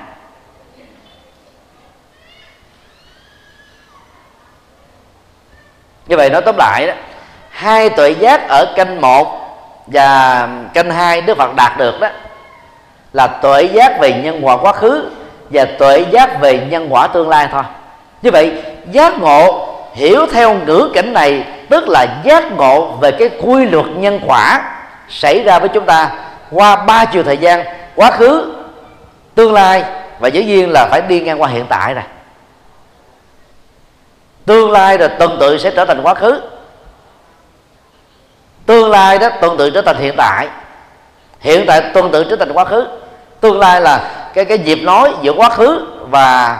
Như 6.06 6.16
vậy 6.16 6.30
nói 6.30 6.42
tóm 6.42 6.56
lại 6.58 6.86
đó, 6.86 6.92
hai 7.50 7.90
tuệ 7.90 8.10
giác 8.10 8.48
ở 8.48 8.72
canh 8.76 9.00
một 9.00 9.40
và 9.86 10.48
canh 10.74 10.90
hai 10.90 11.20
đức 11.20 11.38
phật 11.38 11.54
đạt 11.56 11.78
được 11.78 12.00
đó, 12.00 12.08
là 13.12 13.26
tuệ 13.26 13.62
giác 13.62 14.00
về 14.00 14.12
nhân 14.12 14.40
quả 14.42 14.56
quá 14.56 14.72
khứ 14.72 15.10
và 15.50 15.64
tuệ 15.64 16.04
giác 16.10 16.40
về 16.40 16.66
nhân 16.70 16.86
quả 16.90 17.06
tương 17.06 17.28
lai 17.28 17.48
thôi. 17.52 17.62
Như 18.22 18.30
vậy, 18.30 18.62
giác 18.90 19.18
ngộ 19.18 19.68
hiểu 19.94 20.26
theo 20.32 20.54
ngữ 20.54 20.90
cảnh 20.94 21.12
này, 21.12 21.44
tức 21.70 21.88
là 21.88 22.06
giác 22.24 22.52
ngộ 22.52 22.86
về 22.86 23.10
cái 23.10 23.30
quy 23.42 23.64
luật 23.64 23.86
nhân 23.86 24.20
quả 24.26 24.60
xảy 25.08 25.42
ra 25.42 25.58
với 25.58 25.68
chúng 25.68 25.84
ta 25.84 26.10
qua 26.50 26.76
ba 26.76 27.04
chiều 27.04 27.22
thời 27.22 27.36
gian 27.36 27.64
quá 27.94 28.10
khứ 28.10 28.54
tương 29.34 29.52
lai 29.52 29.84
và 30.18 30.28
dĩ 30.28 30.44
nhiên 30.44 30.70
là 30.72 30.88
phải 30.90 31.00
đi 31.00 31.20
ngang 31.20 31.42
qua 31.42 31.48
hiện 31.48 31.66
tại 31.68 31.94
này 31.94 32.04
tương 34.48 34.70
lai 34.70 34.98
rồi 34.98 35.08
tuần 35.08 35.36
tự 35.40 35.58
sẽ 35.58 35.70
trở 35.70 35.84
thành 35.84 36.02
quá 36.02 36.14
khứ. 36.14 36.40
Tương 38.66 38.90
lai 38.90 39.18
đó 39.18 39.28
tuần 39.40 39.56
tự 39.58 39.70
trở 39.70 39.82
thành 39.82 39.96
hiện 39.96 40.14
tại. 40.16 40.48
Hiện 41.40 41.64
tại 41.66 41.82
tuần 41.94 42.10
tự 42.12 42.24
trở 42.24 42.36
thành 42.36 42.52
quá 42.52 42.64
khứ. 42.64 42.86
Tương 43.40 43.58
lai 43.58 43.80
là 43.80 44.00
cái 44.34 44.44
cái 44.44 44.58
dịp 44.58 44.78
nói 44.82 45.14
giữa 45.22 45.32
quá 45.32 45.50
khứ 45.50 45.86
và 46.10 46.58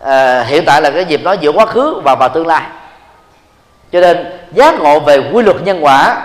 uh, 0.00 0.46
hiện 0.46 0.64
tại 0.66 0.82
là 0.82 0.90
cái 0.90 1.04
dịp 1.04 1.22
nói 1.22 1.38
giữa 1.40 1.52
quá 1.52 1.66
khứ 1.66 2.00
và 2.04 2.14
và 2.14 2.28
tương 2.28 2.46
lai. 2.46 2.62
Cho 3.92 4.00
nên 4.00 4.40
giác 4.52 4.80
ngộ 4.80 5.00
về 5.00 5.30
quy 5.32 5.42
luật 5.42 5.56
nhân 5.64 5.84
quả 5.84 6.16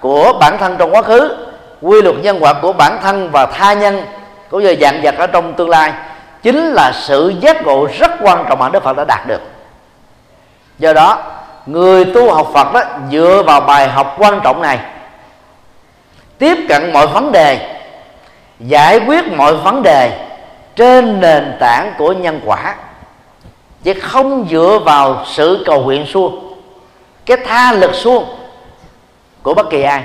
của 0.00 0.32
bản 0.40 0.58
thân 0.58 0.76
trong 0.78 0.94
quá 0.94 1.02
khứ 1.02 1.36
quy 1.82 2.02
luật 2.02 2.16
nhân 2.22 2.38
quả 2.40 2.52
của 2.52 2.72
bản 2.72 2.98
thân 3.02 3.30
và 3.30 3.46
tha 3.46 3.72
nhân, 3.72 4.02
cũng 4.50 4.62
như 4.62 4.76
dạng 4.80 5.00
vật 5.02 5.14
ở 5.18 5.26
trong 5.26 5.54
tương 5.54 5.68
lai, 5.68 5.92
chính 6.42 6.72
là 6.72 6.92
sự 6.94 7.32
giác 7.40 7.62
ngộ 7.62 7.88
rất 7.98 8.10
quan 8.22 8.44
trọng 8.48 8.58
mà 8.58 8.68
Đức 8.68 8.82
Phật 8.82 8.96
đã 8.96 9.04
đạt 9.04 9.26
được. 9.26 9.40
Do 10.78 10.92
đó, 10.92 11.18
người 11.66 12.04
tu 12.04 12.34
học 12.34 12.50
Phật 12.54 12.72
đó, 12.72 12.82
dựa 13.10 13.42
vào 13.46 13.60
bài 13.60 13.88
học 13.88 14.16
quan 14.18 14.40
trọng 14.44 14.62
này, 14.62 14.78
tiếp 16.38 16.58
cận 16.68 16.92
mọi 16.92 17.06
vấn 17.06 17.32
đề, 17.32 17.76
giải 18.60 19.00
quyết 19.06 19.32
mọi 19.32 19.54
vấn 19.54 19.82
đề 19.82 20.26
trên 20.76 21.20
nền 21.20 21.56
tảng 21.60 21.94
của 21.98 22.12
nhân 22.12 22.40
quả, 22.44 22.74
chứ 23.82 23.94
không 24.02 24.46
dựa 24.50 24.78
vào 24.84 25.24
sự 25.26 25.62
cầu 25.66 25.82
nguyện 25.82 26.06
suông, 26.06 26.54
cái 27.26 27.36
tha 27.46 27.72
lực 27.72 27.94
suông 27.94 28.24
của 29.42 29.54
bất 29.54 29.70
kỳ 29.70 29.82
ai 29.82 30.02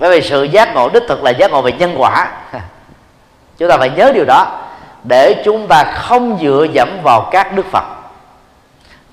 bởi 0.00 0.10
vì 0.10 0.28
sự 0.28 0.42
giác 0.42 0.74
ngộ, 0.74 0.88
đích 0.88 1.02
thực 1.08 1.22
là 1.24 1.30
giác 1.30 1.50
ngộ 1.50 1.62
về 1.62 1.72
nhân 1.72 1.94
quả. 1.98 2.28
Chúng 3.58 3.68
ta 3.68 3.76
phải 3.76 3.90
nhớ 3.90 4.12
điều 4.14 4.24
đó, 4.24 4.46
để 5.04 5.42
chúng 5.44 5.66
ta 5.66 5.84
không 5.84 6.38
dựa 6.40 6.66
dẫm 6.72 6.88
vào 7.02 7.28
các 7.30 7.52
đức 7.52 7.66
phật. 7.72 7.84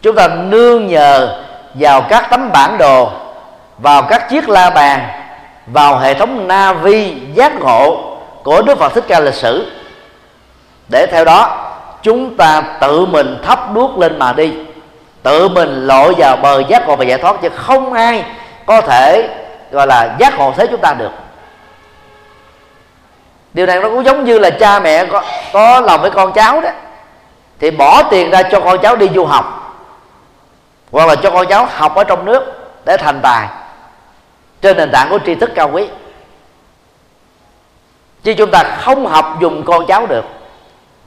Chúng 0.02 0.16
ta 0.16 0.28
nương 0.28 0.88
nhờ 0.88 1.44
vào 1.74 2.02
các 2.02 2.28
tấm 2.30 2.52
bản 2.54 2.78
đồ, 2.78 3.10
vào 3.78 4.02
các 4.02 4.30
chiếc 4.30 4.50
la 4.50 4.70
bàn, 4.70 5.10
vào 5.68 5.98
hệ 5.98 6.14
thống 6.14 6.48
navi 6.48 7.16
giác 7.34 7.60
ngộ 7.60 8.18
của 8.44 8.62
đức 8.62 8.78
phật 8.78 8.94
thích 8.94 9.04
ca 9.08 9.20
lịch 9.20 9.34
sử. 9.34 9.72
Để 10.90 11.06
theo 11.12 11.26
đó, 11.26 11.72
chúng 12.02 12.38
ta 12.38 12.64
tự 12.82 13.06
mình 13.06 13.38
thắp 13.46 13.74
đuốc 13.74 13.98
lên 13.98 14.20
mà 14.20 14.34
đi. 14.34 14.54
Tự 15.24 15.48
mình 15.48 15.88
lội 15.88 16.14
vào 16.18 16.38
bờ 16.38 16.60
giác 16.60 16.88
ngộ 16.88 16.96
và 16.96 17.06
giải 17.06 17.18
thoát, 17.18 17.36
chứ 17.42 17.50
không 17.50 17.94
ai 17.94 18.24
có 18.66 18.82
thể 18.82 19.30
gọi 19.72 19.88
là 19.88 20.16
giác 20.20 20.38
ngộ 20.38 20.54
thế 20.58 20.68
chúng 20.72 20.82
ta 20.82 20.94
được. 20.94 21.12
Điều 23.54 23.66
này 23.66 23.80
nó 23.80 23.90
cũng 23.90 24.06
giống 24.06 24.24
như 24.24 24.40
là 24.40 24.50
cha 24.50 24.80
mẹ 24.80 25.06
có, 25.06 25.24
có 25.54 25.80
lòng 25.80 26.02
với 26.02 26.12
con 26.12 26.34
cháu 26.34 26.62
đó. 26.62 26.70
Thì 27.60 27.72
bỏ 27.72 28.04
tiền 28.04 28.30
ra 28.30 28.44
cho 28.44 28.60
con 28.60 28.78
cháu 28.82 28.96
đi 28.96 29.10
du 29.16 29.26
học. 29.26 29.76
Hoặc 30.92 31.06
là 31.06 31.16
cho 31.16 31.32
con 31.32 31.48
cháu 31.48 31.68
học 31.72 31.96
ở 31.96 32.04
trong 32.04 32.26
nước 32.26 32.44
để 32.86 32.98
thành 32.98 33.20
tài 33.24 33.48
trên 34.62 34.78
nền 34.78 34.92
tảng 34.92 35.10
của 35.10 35.20
tri 35.26 35.36
thức 35.36 35.52
cao 35.56 35.70
quý. 35.74 35.88
Chứ 38.24 38.34
chúng 38.34 38.52
ta 38.52 38.64
không 38.64 39.06
học 39.06 39.38
dùng 39.40 39.64
con 39.64 39.86
cháu 39.86 40.06
được. 40.06 40.26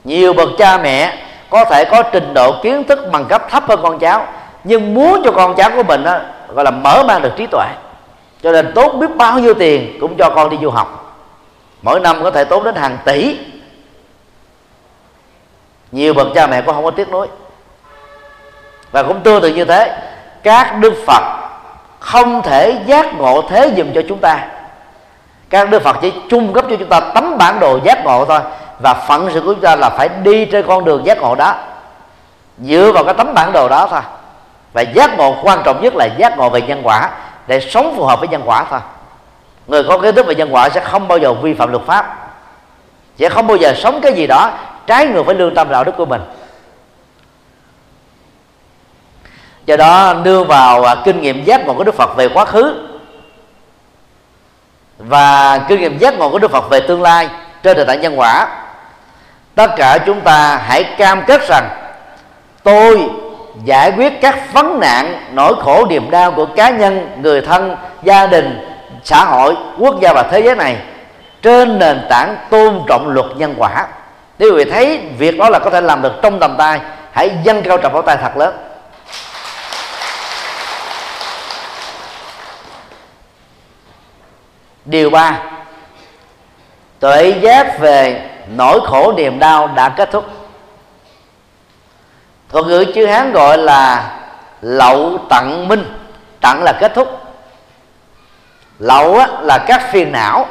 Nhiều 0.03 0.33
bậc 0.33 0.49
cha 0.57 0.77
mẹ 0.77 1.17
có 1.49 1.65
thể 1.65 1.85
có 1.85 2.03
trình 2.03 2.33
độ 2.33 2.61
kiến 2.63 2.83
thức 2.83 2.99
bằng 3.11 3.25
cấp 3.25 3.43
thấp 3.49 3.63
hơn 3.67 3.79
con 3.83 3.99
cháu 3.99 4.27
nhưng 4.63 4.93
muốn 4.93 5.21
cho 5.25 5.31
con 5.31 5.55
cháu 5.55 5.71
của 5.75 5.83
mình 5.83 6.03
đó, 6.03 6.19
gọi 6.47 6.65
là 6.65 6.71
mở 6.71 7.03
mang 7.07 7.21
được 7.21 7.31
trí 7.37 7.45
tuệ 7.45 7.65
cho 8.43 8.51
nên 8.51 8.71
tốn 8.75 8.99
biết 8.99 9.15
bao 9.15 9.39
nhiêu 9.39 9.53
tiền 9.53 9.97
cũng 10.01 10.17
cho 10.17 10.29
con 10.35 10.49
đi 10.49 10.57
du 10.61 10.69
học. 10.69 11.15
Mỗi 11.81 11.99
năm 11.99 12.23
có 12.23 12.31
thể 12.31 12.43
tốn 12.43 12.63
đến 12.63 12.75
hàng 12.75 12.97
tỷ. 13.05 13.37
Nhiều 15.91 16.13
bậc 16.13 16.27
cha 16.35 16.47
mẹ 16.47 16.61
cũng 16.61 16.75
không 16.75 16.83
có 16.83 16.91
tiếc 16.91 17.09
nuối. 17.09 17.27
Và 18.91 19.03
cũng 19.03 19.21
tương 19.21 19.41
tự 19.41 19.53
như 19.53 19.65
thế, 19.65 19.97
các 20.43 20.75
đức 20.79 20.93
phật 21.07 21.23
không 21.99 22.41
thể 22.41 22.81
giác 22.85 23.17
ngộ 23.17 23.41
thế 23.49 23.73
dùm 23.77 23.93
cho 23.95 24.01
chúng 24.09 24.19
ta. 24.19 24.47
Các 25.49 25.69
đức 25.69 25.81
phật 25.81 25.97
chỉ 26.01 26.13
chung 26.29 26.53
cấp 26.53 26.65
cho 26.69 26.75
chúng 26.75 26.89
ta 26.89 26.99
tấm 26.99 27.37
bản 27.37 27.59
đồ 27.59 27.79
giác 27.83 28.05
ngộ 28.05 28.25
thôi. 28.25 28.39
Và 28.79 28.93
phận 28.93 29.29
sự 29.33 29.41
của 29.41 29.53
chúng 29.53 29.61
ta 29.61 29.75
là 29.75 29.89
phải 29.89 30.09
đi 30.23 30.45
trên 30.45 30.67
con 30.67 30.85
đường 30.85 31.05
giác 31.05 31.21
ngộ 31.21 31.35
đó. 31.35 31.55
Dựa 32.57 32.91
vào 32.91 33.03
cái 33.03 33.13
tấm 33.13 33.33
bản 33.33 33.51
đồ 33.51 33.69
đó 33.69 33.87
thôi. 33.91 34.01
Và 34.73 34.81
giác 34.81 35.17
ngộ 35.17 35.35
quan 35.43 35.61
trọng 35.63 35.81
nhất 35.81 35.93
là 35.95 36.05
giác 36.17 36.37
ngộ 36.37 36.49
về 36.49 36.61
nhân 36.61 36.81
quả 36.83 37.09
để 37.47 37.59
sống 37.59 37.93
phù 37.95 38.05
hợp 38.05 38.19
với 38.19 38.29
nhân 38.29 38.41
quả 38.45 38.65
thôi. 38.69 38.79
Người 39.67 39.83
có 39.83 39.97
kiến 39.97 40.15
thức 40.15 40.25
về 40.25 40.35
nhân 40.35 40.55
quả 40.55 40.69
sẽ 40.69 40.81
không 40.81 41.07
bao 41.07 41.17
giờ 41.17 41.33
vi 41.33 41.53
phạm 41.53 41.71
luật 41.71 41.83
pháp. 41.85 42.17
Sẽ 43.17 43.29
không 43.29 43.47
bao 43.47 43.57
giờ 43.57 43.73
sống 43.77 44.01
cái 44.01 44.13
gì 44.13 44.27
đó 44.27 44.51
trái 44.87 45.05
ngược 45.05 45.23
với 45.25 45.35
lương 45.35 45.55
tâm 45.55 45.69
đạo 45.69 45.83
đức 45.83 45.91
của 45.97 46.05
mình. 46.05 46.21
Do 49.65 49.77
đó, 49.77 50.13
đưa 50.13 50.43
vào 50.43 50.83
à, 50.83 50.95
kinh 51.05 51.21
nghiệm 51.21 51.43
giác 51.43 51.65
ngộ 51.65 51.73
của 51.73 51.83
đức 51.83 51.95
phật 51.95 52.15
về 52.15 52.29
quá 52.29 52.45
khứ 52.45 52.87
và 54.97 55.57
kinh 55.57 55.79
nghiệm 55.79 55.97
giác 55.97 56.17
ngộ 56.17 56.29
của 56.29 56.39
đức 56.39 56.51
phật 56.51 56.69
về 56.69 56.79
tương 56.79 57.01
lai 57.01 57.29
trên 57.63 57.77
nền 57.77 57.87
tảng 57.87 58.01
nhân 58.01 58.19
quả, 58.19 58.47
tất 59.55 59.71
cả 59.77 59.97
chúng 60.05 60.21
ta 60.21 60.57
hãy 60.57 60.83
cam 60.83 61.23
kết 61.27 61.47
rằng 61.47 61.69
tôi 62.63 63.09
giải 63.63 63.91
quyết 63.97 64.21
các 64.21 64.53
vấn 64.53 64.79
nạn, 64.79 65.21
nỗi 65.31 65.53
khổ, 65.59 65.85
niềm 65.89 66.11
đau 66.11 66.31
của 66.31 66.45
cá 66.45 66.69
nhân, 66.69 67.09
người 67.21 67.41
thân, 67.41 67.75
gia 68.03 68.27
đình, 68.27 68.67
xã 69.03 69.25
hội, 69.25 69.55
quốc 69.79 69.95
gia 70.01 70.13
và 70.13 70.23
thế 70.23 70.39
giới 70.39 70.55
này 70.55 70.77
trên 71.41 71.79
nền 71.79 72.05
tảng 72.09 72.35
tôn 72.49 72.81
trọng 72.87 73.07
luật 73.07 73.25
nhân 73.35 73.55
quả. 73.57 73.87
Nếu 74.39 74.51
quý 74.51 74.63
vị 74.63 74.71
thấy 74.71 75.01
việc 75.17 75.37
đó 75.37 75.49
là 75.49 75.59
có 75.59 75.69
thể 75.69 75.81
làm 75.81 76.01
được 76.01 76.13
trong 76.21 76.39
tầm 76.39 76.55
tay, 76.57 76.79
hãy 77.11 77.31
dâng 77.43 77.61
cao 77.61 77.77
trọng 77.77 77.93
pháo 77.93 78.01
tay 78.01 78.17
thật 78.21 78.37
lớn. 78.37 78.57
Điều 84.85 85.09
ba, 85.09 85.39
tuệ 86.99 87.33
giác 87.41 87.79
về 87.79 88.21
nỗi 88.55 88.79
khổ, 88.85 89.13
niềm 89.17 89.39
đau 89.39 89.67
đã 89.67 89.89
kết 89.89 90.11
thúc 90.11 90.25
thuật 92.51 92.65
ngữ 92.65 92.85
chữ 92.95 93.05
hán 93.05 93.31
gọi 93.31 93.57
là 93.57 94.11
lậu 94.61 95.17
tận 95.29 95.67
minh. 95.67 95.83
Tận 96.41 96.63
là 96.63 96.73
kết 96.79 96.91
thúc. 96.95 97.21
Lậu 98.79 99.17
á, 99.17 99.27
là 99.41 99.57
các 99.57 99.91
phiền 99.91 100.11
não 100.11 100.47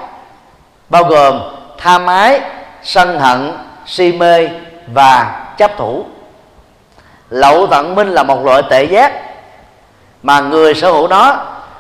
bao 0.89 1.05
gồm 1.05 1.41
tham 1.79 2.07
ái 2.07 2.41
sân 2.83 3.19
hận 3.21 3.53
si 3.87 4.13
mê 4.13 4.49
và 4.87 5.43
chấp 5.57 5.77
thủ. 5.77 6.05
Lậu 7.31 7.67
tận 7.67 7.95
minh 7.95 8.09
là 8.09 8.23
một 8.23 8.45
loại 8.45 8.63
tệ 8.71 8.85
giác 8.85 9.13
mà 10.23 10.41
người 10.41 10.75
sở 10.75 10.91
hữu 10.93 11.09
nó 11.09 11.37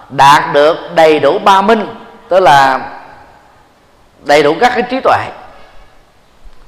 đạt 0.09 0.43
được 0.53 0.77
đầy 0.95 1.21
đủ 1.21 1.39
ba 1.39 1.63
minh 1.63 1.95
tức 2.29 2.41
là 2.41 2.81
đầy 4.25 4.43
đủ 4.43 4.55
các 4.61 4.73
cái 4.75 4.83
trí 4.91 5.01
tuệ 5.01 5.19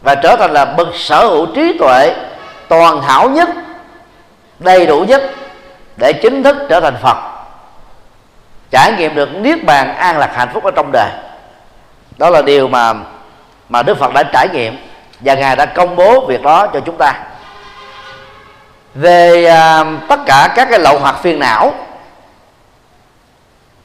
và 0.02 0.14
trở 0.14 0.36
thành 0.36 0.52
là 0.52 0.64
bậc 0.64 0.88
sở 0.94 1.26
hữu 1.26 1.46
trí 1.46 1.78
tuệ 1.78 2.14
toàn 2.72 3.02
hảo 3.02 3.28
nhất 3.30 3.48
đầy 4.58 4.86
đủ 4.86 5.00
nhất 5.00 5.22
để 5.96 6.12
chính 6.12 6.42
thức 6.42 6.56
trở 6.68 6.80
thành 6.80 6.96
phật. 7.02 7.16
Trải 8.70 8.92
nghiệm 8.92 9.14
được 9.14 9.28
niết 9.34 9.64
bàn 9.64 9.96
an 9.96 10.18
lạc 10.18 10.30
hạnh 10.34 10.48
phúc 10.52 10.64
ở 10.64 10.70
trong 10.70 10.92
đời. 10.92 11.10
Đó 12.18 12.30
là 12.30 12.42
điều 12.42 12.68
mà 12.68 12.94
mà 13.68 13.82
đức 13.82 13.98
phật 13.98 14.12
đã 14.14 14.22
trải 14.22 14.48
nghiệm 14.52 14.76
và 15.20 15.34
ngài 15.34 15.56
đã 15.56 15.66
công 15.66 15.96
bố 15.96 16.26
việc 16.26 16.42
đó 16.42 16.66
cho 16.66 16.80
chúng 16.80 16.96
ta. 16.98 17.14
Về 18.94 19.44
à, 19.44 19.84
tất 20.08 20.20
cả 20.26 20.52
các 20.54 20.68
cái 20.70 20.78
lậu 20.78 20.98
hoặc 20.98 21.16
phiền 21.22 21.38
não 21.38 21.74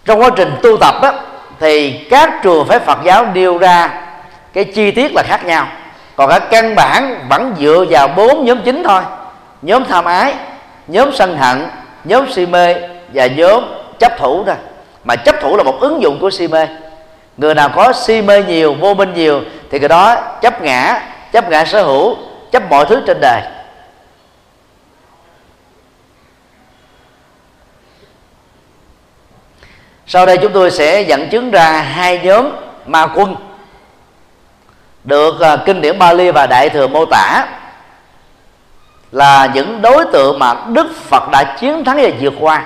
trong 0.06 0.22
quá 0.22 0.30
trình 0.36 0.56
tu 0.64 0.78
tập 0.78 0.96
đó 1.02 1.14
thì 1.60 2.06
các 2.10 2.30
trường 2.44 2.68
phái 2.68 2.80
Phật 2.80 2.98
giáo 3.04 3.26
nêu 3.34 3.58
ra 3.58 3.90
cái 4.54 4.64
chi 4.64 4.92
tiết 4.92 5.12
là 5.16 5.24
khác 5.28 5.46
nhau 5.46 5.68
còn 6.18 6.30
cái 6.30 6.40
căn 6.40 6.76
bản 6.76 7.26
vẫn 7.30 7.56
dựa 7.60 7.86
vào 7.90 8.08
bốn 8.08 8.46
nhóm 8.46 8.62
chính 8.66 8.84
thôi. 8.84 9.02
Nhóm 9.62 9.86
tham 9.86 10.06
ái, 10.06 10.34
nhóm 10.88 11.12
sân 11.14 11.38
hận, 11.38 11.68
nhóm 12.04 12.32
si 12.32 12.46
mê 12.46 12.76
và 13.14 13.28
nhóm 13.28 13.64
chấp 14.00 14.18
thủ 14.18 14.44
thôi 14.46 14.56
mà 15.04 15.16
chấp 15.16 15.36
thủ 15.42 15.58
là 15.58 15.64
một 15.64 15.78
ứng 15.82 16.02
dụng 16.02 16.20
của 16.22 16.30
si 16.30 16.48
mê. 16.48 16.68
Người 17.38 17.56
nào 17.56 17.70
có 17.76 17.94
si 17.94 18.22
mê 18.22 18.44
nhiều, 18.44 18.74
vô 18.74 18.94
minh 18.94 19.14
nhiều, 19.14 19.42
thì 19.72 19.80
cái 19.80 19.90
đó 19.90 20.16
chấp 20.42 20.62
ngã 20.62 21.02
chấp 21.32 21.50
ngã 21.50 21.66
sở 21.66 21.84
hữu, 21.84 22.16
chấp 22.52 22.70
mọi 22.70 22.86
thứ 22.86 23.04
trên 23.08 23.18
đời. 23.22 23.42
Sau 30.08 30.26
đây 30.26 30.38
chúng 30.38 30.54
tôi 30.54 30.72
sẽ 30.72 31.02
dẫn 31.02 31.30
chứng 31.30 31.52
ra 31.52 31.82
hai 31.82 32.20
nhóm 32.24 32.50
ma 32.86 33.08
quân 33.16 33.36
được 35.08 35.40
à, 35.42 35.58
kinh 35.66 35.82
điển 35.82 36.00
Bali 36.00 36.32
và 36.32 36.48
Đại 36.48 36.70
thừa 36.70 36.88
mô 36.88 37.06
tả 37.06 37.46
là 39.12 39.50
những 39.54 39.82
đối 39.82 40.06
tượng 40.06 40.40
mà 40.40 40.54
Đức 40.68 40.88
Phật 40.96 41.24
đã 41.32 41.44
chiến 41.60 41.86
thắng 41.86 41.98
và 41.98 42.10
vượt 42.20 42.34
qua. 42.40 42.64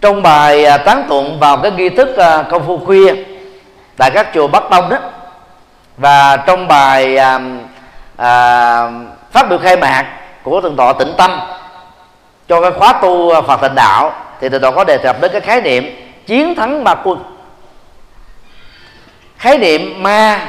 Trong 0.00 0.22
bài 0.22 0.64
à, 0.64 0.76
tán 0.78 1.06
tụng 1.08 1.38
vào 1.40 1.56
cái 1.56 1.70
nghi 1.70 1.88
thức 1.88 2.16
à, 2.16 2.42
công 2.42 2.66
phu 2.66 2.78
khuya 2.78 3.14
tại 3.96 4.10
các 4.10 4.28
chùa 4.34 4.46
Bắc 4.46 4.62
Tông 4.70 4.88
đó 4.88 4.96
và 5.96 6.36
trong 6.36 6.68
bài 6.68 7.16
à, 7.16 7.40
à, 8.16 8.90
phát 9.32 9.48
biểu 9.48 9.58
khai 9.58 9.76
mạc 9.76 10.06
của 10.42 10.60
thượng 10.60 10.76
tọa 10.76 10.92
tịnh 10.92 11.12
tâm 11.16 11.40
cho 12.48 12.60
cái 12.60 12.70
khóa 12.70 12.92
tu 12.92 13.42
Phật 13.46 13.56
tịnh 13.62 13.74
đạo 13.74 14.12
thì 14.40 14.48
thượng 14.48 14.60
tọa 14.60 14.70
có 14.70 14.84
đề 14.84 14.98
cập 14.98 15.20
đến 15.20 15.30
cái 15.32 15.40
khái 15.40 15.60
niệm 15.60 15.84
chiến 16.26 16.54
thắng 16.54 16.84
ma 16.84 16.94
quân 16.94 17.29
khái 19.40 19.58
niệm 19.58 20.02
ma 20.02 20.40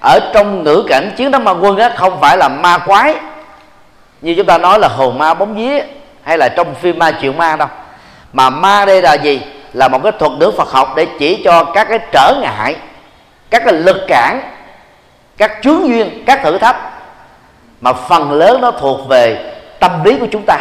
ở 0.00 0.20
trong 0.34 0.62
ngữ 0.62 0.84
cảnh 0.88 1.12
chiến 1.16 1.32
thắng 1.32 1.44
ma 1.44 1.50
quân 1.50 1.78
á, 1.78 1.92
không 1.96 2.20
phải 2.20 2.36
là 2.36 2.48
ma 2.48 2.78
quái. 2.78 3.14
Như 4.20 4.34
chúng 4.36 4.46
ta 4.46 4.58
nói 4.58 4.78
là 4.78 4.88
hồn 4.88 5.18
ma 5.18 5.34
bóng 5.34 5.54
vía 5.54 5.82
hay 6.22 6.38
là 6.38 6.48
trong 6.48 6.74
phim 6.74 6.98
ma 6.98 7.10
chuyện 7.10 7.36
ma 7.36 7.56
đâu. 7.56 7.68
Mà 8.32 8.50
ma 8.50 8.84
đây 8.84 9.02
là 9.02 9.14
gì? 9.14 9.40
Là 9.72 9.88
một 9.88 10.02
cái 10.02 10.12
thuật 10.12 10.32
ngữ 10.32 10.52
Phật 10.56 10.70
học 10.70 10.92
để 10.96 11.06
chỉ 11.18 11.42
cho 11.44 11.64
các 11.64 11.88
cái 11.88 11.98
trở 12.12 12.34
ngại 12.42 12.76
các 13.50 13.62
cái 13.64 13.74
lực 13.74 13.96
cản 14.08 14.40
các 15.36 15.52
chướng 15.62 15.88
duyên 15.88 16.24
các 16.26 16.40
thử 16.42 16.58
thách 16.58 16.76
mà 17.80 17.92
phần 17.92 18.32
lớn 18.32 18.60
nó 18.60 18.70
thuộc 18.70 19.08
về 19.08 19.52
tâm 19.80 20.04
lý 20.04 20.18
của 20.18 20.26
chúng 20.32 20.42
ta 20.46 20.58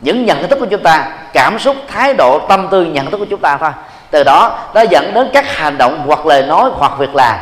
những 0.00 0.24
nhận 0.24 0.48
thức 0.48 0.58
của 0.60 0.66
chúng 0.66 0.82
ta 0.82 1.08
cảm 1.32 1.58
xúc 1.58 1.76
thái 1.88 2.14
độ 2.14 2.38
tâm 2.38 2.68
tư 2.70 2.84
nhận 2.84 3.10
thức 3.10 3.18
của 3.18 3.26
chúng 3.30 3.40
ta 3.40 3.56
thôi 3.56 3.70
từ 4.10 4.24
đó, 4.24 4.58
nó 4.74 4.80
dẫn 4.80 5.14
đến 5.14 5.30
các 5.32 5.56
hành 5.56 5.78
động 5.78 6.02
hoặc 6.06 6.26
lời 6.26 6.42
nói 6.42 6.70
hoặc 6.74 6.92
việc 6.98 7.14
làm, 7.14 7.36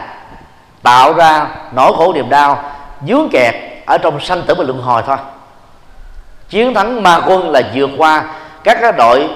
tạo 0.82 1.12
ra 1.12 1.46
nỗi 1.72 1.92
khổ 1.96 2.12
niềm 2.12 2.30
đau, 2.30 2.64
dướng 3.06 3.28
kẹt 3.32 3.54
ở 3.86 3.98
trong 3.98 4.20
sanh 4.20 4.42
tử 4.42 4.54
và 4.54 4.64
luân 4.64 4.80
hồi 4.80 5.02
thôi. 5.06 5.16
Chiến 6.48 6.74
thắng 6.74 7.02
ma 7.02 7.20
quân 7.26 7.50
là 7.50 7.62
vượt 7.74 7.90
qua 7.96 8.24
các 8.64 8.96
đội 8.96 9.28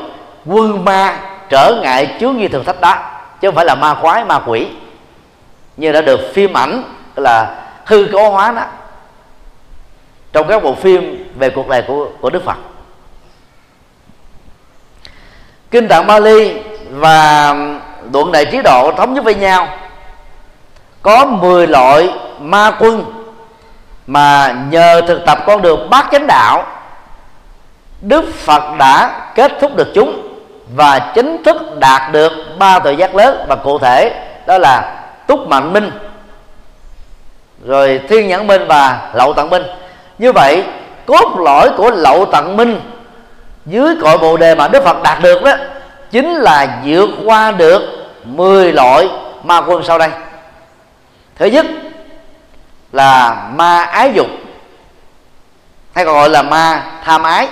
quân 0.46 0.84
ma 0.84 1.18
trở 1.48 1.80
ngại 1.82 2.16
chướng 2.20 2.36
như 2.36 2.48
thường 2.48 2.64
thách 2.64 2.80
đó, 2.80 2.96
chứ 3.40 3.48
không 3.48 3.54
phải 3.54 3.64
là 3.64 3.74
ma 3.74 3.94
quái, 3.94 4.24
ma 4.24 4.40
quỷ. 4.46 4.68
Như 5.76 5.92
đã 5.92 6.00
được 6.00 6.20
phim 6.34 6.56
ảnh 6.56 6.82
là 7.16 7.54
hư 7.86 8.06
cấu 8.12 8.30
hóa 8.30 8.52
đó, 8.52 8.62
trong 10.32 10.48
các 10.48 10.62
bộ 10.62 10.74
phim 10.74 11.32
về 11.38 11.50
cuộc 11.50 11.68
đời 11.68 11.82
của 11.82 12.08
của 12.20 12.30
Đức 12.30 12.44
Phật. 12.44 12.56
Kinh 15.70 15.88
tạng 15.88 16.06
Bali 16.06 16.62
và 16.92 17.54
đoạn 18.10 18.32
đại 18.32 18.44
trí 18.44 18.62
độ 18.64 18.92
thống 18.96 19.14
nhất 19.14 19.24
với 19.24 19.34
nhau. 19.34 19.68
Có 21.02 21.24
10 21.24 21.66
loại 21.66 22.10
ma 22.40 22.72
quân 22.78 23.04
mà 24.06 24.54
nhờ 24.70 25.00
thực 25.08 25.26
tập 25.26 25.38
con 25.46 25.62
đường 25.62 25.90
bát 25.90 26.06
chánh 26.12 26.26
đạo, 26.26 26.66
Đức 28.00 28.34
Phật 28.34 28.62
đã 28.78 29.10
kết 29.34 29.52
thúc 29.60 29.76
được 29.76 29.88
chúng 29.94 30.28
và 30.76 30.98
chính 31.14 31.42
thức 31.44 31.78
đạt 31.78 32.12
được 32.12 32.32
ba 32.58 32.78
tự 32.78 32.90
giác 32.90 33.14
lớn. 33.14 33.44
Và 33.48 33.56
cụ 33.56 33.78
thể 33.78 34.12
đó 34.46 34.58
là 34.58 35.02
túc 35.26 35.48
mạnh 35.48 35.72
minh, 35.72 35.90
rồi 37.64 38.00
thiên 38.08 38.28
nhãn 38.28 38.46
minh 38.46 38.62
và 38.68 39.10
lậu 39.14 39.34
tận 39.34 39.50
minh. 39.50 39.62
Như 40.18 40.32
vậy, 40.32 40.64
cốt 41.06 41.36
lõi 41.38 41.70
của 41.76 41.90
lậu 41.90 42.24
tận 42.24 42.56
minh 42.56 42.80
dưới 43.66 43.94
cội 44.02 44.18
bồ 44.18 44.36
đề 44.36 44.54
mà 44.54 44.68
đức 44.68 44.84
phật 44.84 45.02
đạt 45.02 45.22
được 45.22 45.42
đó 45.42 45.52
chính 46.12 46.34
là 46.34 46.66
vượt 46.84 47.08
qua 47.24 47.50
được 47.50 47.82
10 48.24 48.72
loại 48.72 49.08
ma 49.42 49.60
quân 49.60 49.82
sau 49.84 49.98
đây. 49.98 50.10
Thứ 51.36 51.46
nhất 51.46 51.66
là 52.92 53.36
ma 53.54 53.82
ái 53.82 54.12
dục 54.14 54.26
hay 55.94 56.04
còn 56.04 56.14
gọi 56.14 56.28
là 56.28 56.42
ma 56.42 56.82
tham 57.04 57.22
ái. 57.22 57.48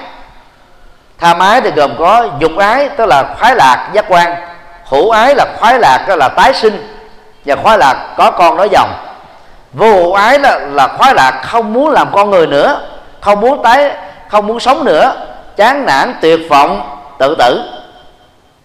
Tham 1.19 1.39
ái 1.39 1.61
thì 1.61 1.71
gồm 1.71 1.91
có 1.99 2.29
dục 2.39 2.53
ái 2.59 2.89
tức 2.89 3.07
là 3.07 3.35
khoái 3.39 3.55
lạc 3.55 3.91
giác 3.93 4.05
quan. 4.09 4.35
Hữu 4.85 5.11
ái 5.11 5.35
là 5.35 5.47
khoái 5.59 5.79
lạc 5.79 6.05
tức 6.09 6.17
là 6.17 6.29
tái 6.29 6.55
sinh 6.55 6.97
và 7.45 7.57
khoái 7.57 7.79
lạc 7.79 8.15
có 8.17 8.31
con 8.31 8.57
nói 8.57 8.69
dòng. 8.73 8.93
Vô 9.73 9.95
hữu 9.95 10.13
ái 10.13 10.39
là, 10.39 10.59
là 10.59 10.89
khoái 10.89 11.15
lạc 11.15 11.43
không 11.45 11.73
muốn 11.73 11.91
làm 11.91 12.09
con 12.15 12.31
người 12.31 12.47
nữa 12.47 12.81
không 13.21 13.41
muốn 13.41 13.63
tái 13.63 13.91
không 14.29 14.47
muốn 14.47 14.61
sống 14.61 14.85
nữa 14.85 15.13
chán 15.57 15.87
nản 15.87 16.15
tuyệt 16.21 16.41
vọng 16.51 16.99
tự 17.19 17.35
tử 17.39 17.63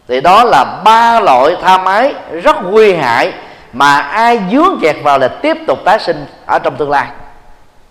thì 0.07 0.21
đó 0.21 0.43
là 0.43 0.63
ba 0.83 1.19
loại 1.19 1.55
tha 1.61 1.77
máy 1.77 2.13
rất 2.43 2.55
nguy 2.63 2.93
hại 2.93 3.33
mà 3.73 3.99
ai 3.99 4.39
dướng 4.51 4.79
kẹt 4.81 4.95
vào 5.03 5.19
là 5.19 5.27
tiếp 5.27 5.57
tục 5.67 5.79
tái 5.85 5.99
sinh 5.99 6.25
ở 6.45 6.59
trong 6.59 6.75
tương 6.75 6.89
lai. 6.89 7.05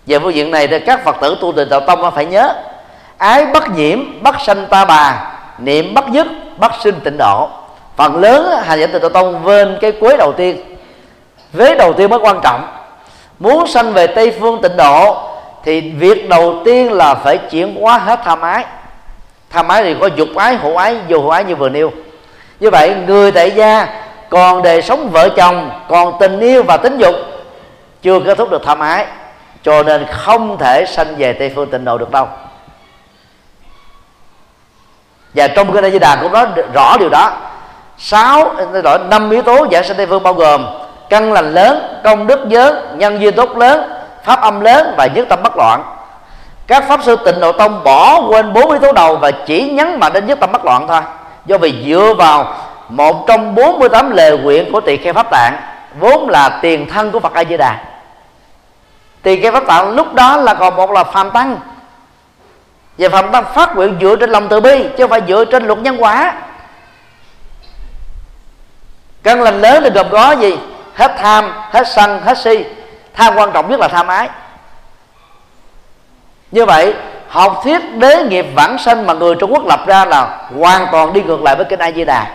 Về 0.05 0.19
phương 0.19 0.35
diện 0.35 0.51
này 0.51 0.67
thì 0.67 0.79
các 0.79 1.03
phật 1.03 1.15
tử 1.21 1.37
tu 1.41 1.51
tịnh 1.51 1.69
đạo 1.69 1.79
tông 1.79 2.11
phải 2.15 2.25
nhớ, 2.25 2.53
ái 3.17 3.45
bất 3.45 3.69
nhiễm, 3.69 3.99
bất 4.21 4.35
sanh 4.45 4.65
ta 4.65 4.85
bà, 4.85 5.31
niệm 5.57 5.93
bất 5.93 6.05
dứt 6.11 6.27
bất 6.57 6.71
sinh 6.83 6.99
tịnh 7.03 7.17
độ. 7.17 7.49
Phần 7.95 8.21
lớn 8.21 8.61
hành 8.63 8.79
giả 8.79 8.87
tịnh 8.87 9.01
độ 9.01 9.09
tông 9.09 9.43
vên 9.43 9.77
cái 9.81 9.91
cuối 9.91 10.17
đầu 10.17 10.33
tiên, 10.33 10.77
vế 11.53 11.75
đầu 11.75 11.93
tiên 11.93 12.09
mới 12.09 12.19
quan 12.19 12.39
trọng. 12.43 12.67
Muốn 13.39 13.67
sanh 13.67 13.93
về 13.93 14.07
tây 14.07 14.33
phương 14.39 14.61
tịnh 14.61 14.77
độ 14.77 15.17
thì 15.63 15.81
việc 15.81 16.29
đầu 16.29 16.61
tiên 16.65 16.91
là 16.91 17.15
phải 17.15 17.37
chuyển 17.37 17.75
hóa 17.81 17.97
hết 17.97 18.19
tham 18.25 18.41
ái 18.41 18.65
tham 19.49 19.67
ái 19.67 19.83
thì 19.83 19.95
có 20.01 20.07
dục 20.07 20.27
ái, 20.35 20.55
hữu 20.55 20.75
ái, 20.75 20.97
vô 21.09 21.19
hữu 21.19 21.29
ái 21.29 21.43
như 21.43 21.55
vừa 21.55 21.69
nêu 21.69 21.91
như 22.59 22.69
vậy, 22.69 22.95
người 23.07 23.31
tại 23.31 23.51
gia, 23.51 23.87
còn 24.29 24.63
đời 24.63 24.81
sống 24.81 25.09
vợ 25.09 25.29
chồng, 25.29 25.71
còn 25.89 26.13
tình 26.19 26.39
yêu 26.39 26.63
và 26.63 26.77
tính 26.77 26.97
dục, 26.97 27.15
chưa 28.01 28.19
kết 28.19 28.37
thúc 28.37 28.49
được 28.49 28.61
tham 28.65 28.79
ái 28.79 29.05
cho 29.63 29.83
nên 29.83 30.05
không 30.11 30.57
thể 30.57 30.85
sanh 30.85 31.15
về 31.17 31.33
tây 31.33 31.51
phương 31.55 31.69
tịnh 31.69 31.85
độ 31.85 31.97
được 31.97 32.11
đâu. 32.11 32.27
Và 35.33 35.47
trong 35.47 35.81
cái 35.81 35.91
di 35.91 35.99
đà 35.99 36.15
cũng 36.15 36.31
nói 36.31 36.45
rõ 36.73 36.97
điều 36.99 37.09
đó. 37.09 37.31
Sáu 37.97 38.55
gọi 38.83 38.99
năm 39.09 39.29
yếu 39.29 39.41
tố 39.41 39.67
giải 39.71 39.83
sanh 39.83 39.97
tây 39.97 40.05
phương 40.05 40.23
bao 40.23 40.33
gồm 40.33 40.65
căn 41.09 41.33
lành 41.33 41.53
lớn, 41.53 42.01
công 42.03 42.27
đức 42.27 42.51
lớn, 42.51 42.95
nhân 42.97 43.21
duyên 43.21 43.35
tốt 43.35 43.57
lớn, 43.57 43.91
pháp 44.23 44.41
âm 44.41 44.61
lớn 44.61 44.93
và 44.97 45.05
nhất 45.05 45.25
tâm 45.29 45.43
bất 45.43 45.57
loạn. 45.57 45.83
Các 46.67 46.87
pháp 46.87 46.99
sư 47.03 47.15
tịnh 47.25 47.39
độ 47.39 47.51
tông 47.51 47.83
bỏ 47.83 48.21
quên 48.29 48.53
bốn 48.53 48.71
yếu 48.71 48.79
tố 48.79 48.91
đầu 48.91 49.17
và 49.17 49.31
chỉ 49.31 49.69
nhấn 49.69 49.99
mạnh 49.99 50.13
đến 50.13 50.27
nhất 50.27 50.39
tâm 50.41 50.51
bất 50.51 50.65
loạn 50.65 50.87
thôi 50.87 51.01
do 51.45 51.57
vì 51.57 51.83
dựa 51.87 52.13
vào 52.17 52.57
một 52.89 53.27
trong 53.27 53.55
48 53.55 54.11
lời 54.11 54.37
nguyện 54.37 54.71
của 54.71 54.81
tỳ 54.81 54.97
kheo 54.97 55.13
pháp 55.13 55.31
tạng, 55.31 55.57
vốn 55.99 56.29
là 56.29 56.59
tiền 56.61 56.89
thân 56.89 57.11
của 57.11 57.19
phật 57.19 57.33
a 57.33 57.43
di 57.43 57.57
đà 57.57 57.79
tỳ 59.25 59.41
kheo 59.41 59.51
pháp 59.51 59.67
tạng 59.67 59.91
lúc 59.91 60.13
đó 60.13 60.37
là 60.37 60.53
còn 60.53 60.75
một 60.75 60.91
là 60.91 61.03
phàm 61.03 61.31
tăng. 61.31 61.57
Và 62.97 63.09
phàm 63.09 63.31
tăng 63.31 63.45
phát 63.53 63.75
nguyện 63.75 63.97
dựa 64.01 64.15
trên 64.15 64.29
lòng 64.29 64.47
từ 64.49 64.61
bi, 64.61 64.83
chứ 64.83 65.03
không 65.03 65.09
phải 65.09 65.21
dựa 65.27 65.45
trên 65.45 65.67
luật 65.67 65.79
nhân 65.79 66.03
quả. 66.03 66.33
Căn 69.23 69.41
lành 69.41 69.61
lớn 69.61 69.83
thì 69.83 69.89
gồm 69.89 70.07
có 70.11 70.31
gì? 70.31 70.57
Hết 70.95 71.15
tham, 71.17 71.53
hết 71.71 71.87
sân, 71.87 72.21
hết 72.21 72.37
si. 72.37 72.65
Tham 73.13 73.35
quan 73.35 73.51
trọng 73.51 73.69
nhất 73.69 73.79
là 73.79 73.87
tham 73.87 74.07
ái. 74.07 74.29
Như 76.51 76.65
vậy 76.65 76.93
học 77.35 77.61
thuyết 77.63 77.81
đế 77.97 78.23
nghiệp 78.23 78.45
vãng 78.55 78.77
sanh 78.77 79.05
mà 79.05 79.13
người 79.13 79.35
trung 79.35 79.53
quốc 79.53 79.65
lập 79.65 79.87
ra 79.87 80.05
là 80.05 80.37
hoàn 80.59 80.87
toàn 80.91 81.13
đi 81.13 81.21
ngược 81.23 81.41
lại 81.43 81.55
với 81.55 81.65
kinh 81.65 81.79
a 81.79 81.91
di 81.91 82.05
đà 82.05 82.27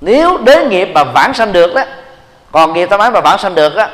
nếu 0.00 0.38
đế 0.38 0.64
nghiệp 0.64 0.88
mà 0.94 1.04
vãng 1.04 1.34
sanh 1.34 1.52
được 1.52 1.74
đó 1.74 1.82
còn 2.52 2.72
nghiệp 2.72 2.86
tam 2.86 3.00
ái 3.00 3.10
mà 3.10 3.20
vãng 3.20 3.38
sanh 3.38 3.54
được 3.54 3.76
đó, 3.76 3.86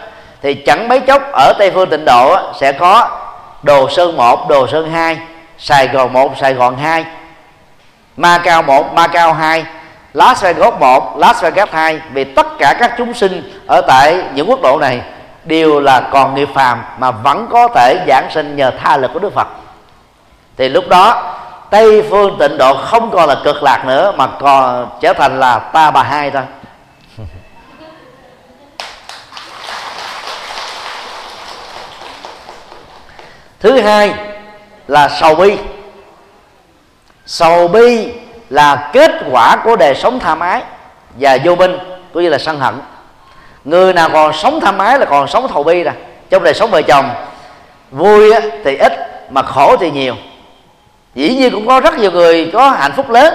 thì 0.43 0.55
chẳng 0.55 0.89
mấy 0.89 1.01
chốc 1.01 1.23
ở 1.33 1.53
tây 1.59 1.71
phương 1.71 1.91
tịnh 1.91 2.05
độ 2.05 2.37
đó, 2.37 2.53
sẽ 2.61 2.73
có 2.73 3.09
đồ 3.63 3.89
sơn 3.91 4.17
một 4.17 4.49
đồ 4.49 4.67
sơn 4.67 4.91
hai 4.91 5.19
sài 5.59 5.89
gòn 5.89 6.13
một 6.13 6.33
sài 6.41 6.55
gòn 6.55 6.77
hai 6.77 7.05
ma 8.17 8.39
cao 8.45 8.63
một 8.63 8.93
ma 8.93 9.07
cao 9.07 9.33
hai 9.33 9.65
Las 10.15 10.43
Vegas 10.43 10.75
1, 10.81 11.19
Las 11.19 11.43
Vegas 11.43 11.69
2 11.73 12.01
vì 12.13 12.25
tất 12.25 12.47
cả 12.59 12.75
các 12.81 12.95
chúng 12.99 13.15
sinh 13.15 13.61
ở 13.67 13.81
tại 13.81 14.23
những 14.35 14.51
quốc 14.51 14.63
độ 14.63 14.79
này 14.81 15.01
đều 15.47 15.81
là 15.81 16.01
còn 16.13 16.35
nghiệp 16.35 16.49
phàm 16.55 16.83
mà 16.99 17.11
vẫn 17.11 17.49
có 17.51 17.69
thể 17.75 18.05
giảng 18.09 18.29
sinh 18.31 18.57
nhờ 18.57 18.71
tha 18.71 18.97
lực 18.97 19.11
của 19.13 19.19
Đức 19.19 19.35
Phật. 19.35 19.47
Thì 20.57 20.69
lúc 20.69 20.89
đó, 20.89 21.33
Tây 21.71 22.03
phương 22.11 22.37
tịnh 22.39 22.59
độ 22.59 22.77
không 22.77 23.11
còn 23.11 23.29
là 23.29 23.37
cực 23.45 23.63
lạc 23.63 23.85
nữa, 23.87 24.13
mà 24.17 24.27
còn 24.27 24.89
trở 25.01 25.13
thành 25.13 25.41
là 25.41 25.59
ta 25.59 25.91
bà 25.91 26.03
hai 26.03 26.31
thôi. 26.31 26.43
Thứ 33.61 33.81
hai 33.81 34.15
là 34.89 35.09
sầu 35.09 35.35
bi. 35.35 35.59
Sầu 37.27 37.69
bi 37.69 38.13
là 38.51 38.91
kết 38.93 39.13
quả 39.31 39.57
của 39.65 39.77
đời 39.77 39.95
sống 39.95 40.19
tham 40.19 40.41
ái 40.41 40.63
và 41.21 41.39
vô 41.45 41.57
minh, 41.57 41.79
cũng 42.13 42.23
như 42.23 42.29
là 42.29 42.39
sân 42.39 42.61
hận 42.61 42.75
người 43.67 43.93
nào 43.93 44.09
còn 44.13 44.33
sống 44.33 44.61
tham 44.61 44.79
ái 44.79 44.99
là 44.99 45.05
còn 45.05 45.29
sống 45.29 45.49
thầu 45.49 45.63
bi 45.63 45.85
nè. 45.85 45.93
Trong 46.31 46.45
đời 46.45 46.55
sống 46.55 46.71
vợ 46.71 46.83
chồng. 46.83 47.09
Vui 47.91 48.33
thì 48.65 48.77
ít, 48.77 48.93
mà 49.31 49.43
khổ 49.43 49.77
thì 49.77 49.91
nhiều. 49.91 50.15
Dĩ 51.15 51.35
nhiên 51.35 51.53
cũng 51.53 51.67
có 51.67 51.81
rất 51.81 51.99
nhiều 51.99 52.11
người 52.11 52.51
có 52.53 52.71
hạnh 52.71 52.93
phúc 52.97 53.11
lớn, 53.11 53.35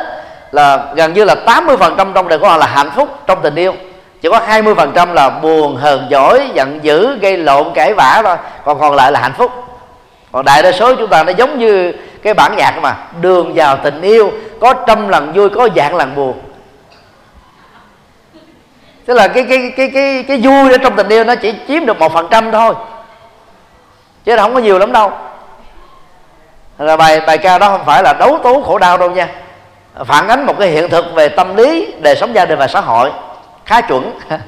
là 0.51 0.85
gần 0.95 1.13
như 1.13 1.23
là 1.23 1.35
80% 1.45 2.13
trong 2.13 2.27
đời 2.27 2.39
của 2.39 2.47
họ 2.47 2.57
là 2.57 2.65
hạnh 2.65 2.91
phúc 2.95 3.09
trong 3.27 3.39
tình 3.41 3.55
yêu. 3.55 3.73
Chỉ 4.21 4.29
có 4.29 4.39
20% 4.47 5.13
là 5.13 5.29
buồn, 5.29 5.75
hờn 5.75 6.07
giỏi 6.09 6.49
giận 6.53 6.79
dữ, 6.83 7.17
gây 7.21 7.37
lộn, 7.37 7.73
cãi 7.73 7.93
vã 7.93 8.21
thôi. 8.23 8.37
Còn 8.65 8.79
còn 8.79 8.95
lại 8.95 9.11
là 9.11 9.19
hạnh 9.19 9.33
phúc. 9.37 9.51
Còn 10.31 10.45
đại 10.45 10.63
đa 10.63 10.71
số 10.71 10.95
chúng 10.95 11.07
ta 11.07 11.23
nó 11.23 11.31
giống 11.37 11.59
như 11.59 11.93
cái 12.23 12.33
bản 12.33 12.55
nhạc 12.57 12.77
mà, 12.81 12.95
đường 13.21 13.53
vào 13.55 13.77
tình 13.83 14.01
yêu, 14.01 14.31
có 14.61 14.73
trăm 14.73 15.07
lần 15.07 15.33
vui, 15.33 15.49
có 15.49 15.69
dạng 15.75 15.95
lần 15.95 16.15
buồn 16.15 16.39
tức 19.05 19.13
là 19.13 19.27
cái 19.27 19.45
cái 19.49 19.73
cái 19.77 19.91
cái 19.93 20.23
cái 20.27 20.37
vui 20.37 20.71
ở 20.71 20.77
trong 20.77 20.95
tình 20.95 21.09
yêu 21.09 21.23
nó 21.23 21.35
chỉ 21.35 21.53
chiếm 21.67 21.85
được 21.85 21.99
một 21.99 22.13
phần 22.13 22.27
trăm 22.31 22.51
thôi. 22.51 22.73
Chứ 24.23 24.35
nó 24.35 24.41
không 24.41 24.53
có 24.53 24.59
nhiều 24.59 24.79
lắm 24.79 24.91
đâu. 24.91 25.11
Là 26.77 26.97
bài 26.97 27.21
bài 27.27 27.37
ca 27.37 27.57
đó 27.57 27.67
không 27.67 27.85
phải 27.85 28.03
là 28.03 28.13
đấu 28.13 28.39
tố 28.43 28.61
khổ 28.61 28.77
đau 28.77 28.97
đâu 28.97 29.11
nha. 29.11 29.27
Phản 30.05 30.27
ánh 30.27 30.45
một 30.45 30.59
cái 30.59 30.67
hiện 30.67 30.89
thực 30.89 31.05
về 31.15 31.29
tâm 31.29 31.55
lý, 31.55 31.93
đời 31.99 32.15
sống 32.15 32.35
gia 32.35 32.45
đình 32.45 32.59
và 32.59 32.67
xã 32.67 32.81
hội 32.81 33.11
khá 33.65 33.81
chuẩn. 33.81 34.19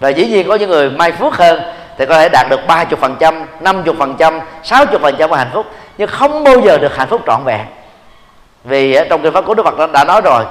Và 0.00 0.08
dĩ 0.08 0.26
nhiên 0.26 0.48
có 0.48 0.54
những 0.54 0.70
người 0.70 0.90
may 0.90 1.12
phước 1.12 1.34
hơn 1.34 1.60
thì 1.98 2.06
có 2.06 2.18
thể 2.18 2.28
đạt 2.28 2.46
được 2.48 2.60
30 2.66 2.98
phần 3.00 3.16
trăm 3.20 3.46
50 3.60 3.94
phần 3.98 4.14
trăm 4.18 4.40
60 4.62 4.98
phần 5.02 5.16
trăm 5.18 5.30
của 5.30 5.36
hạnh 5.36 5.50
phúc. 5.52 5.66
Nhưng 5.98 6.08
không 6.08 6.44
bao 6.44 6.60
giờ 6.60 6.78
được 6.78 6.96
hạnh 6.96 7.08
phúc 7.08 7.22
trọn 7.26 7.44
vẹn. 7.44 7.66
Vì 8.64 8.98
trong 9.10 9.22
kinh 9.22 9.32
pháp 9.32 9.44
của 9.46 9.54
đức 9.54 9.62
phật 9.66 9.92
đã 9.92 10.04
nói 10.04 10.20
rồi 10.24 10.44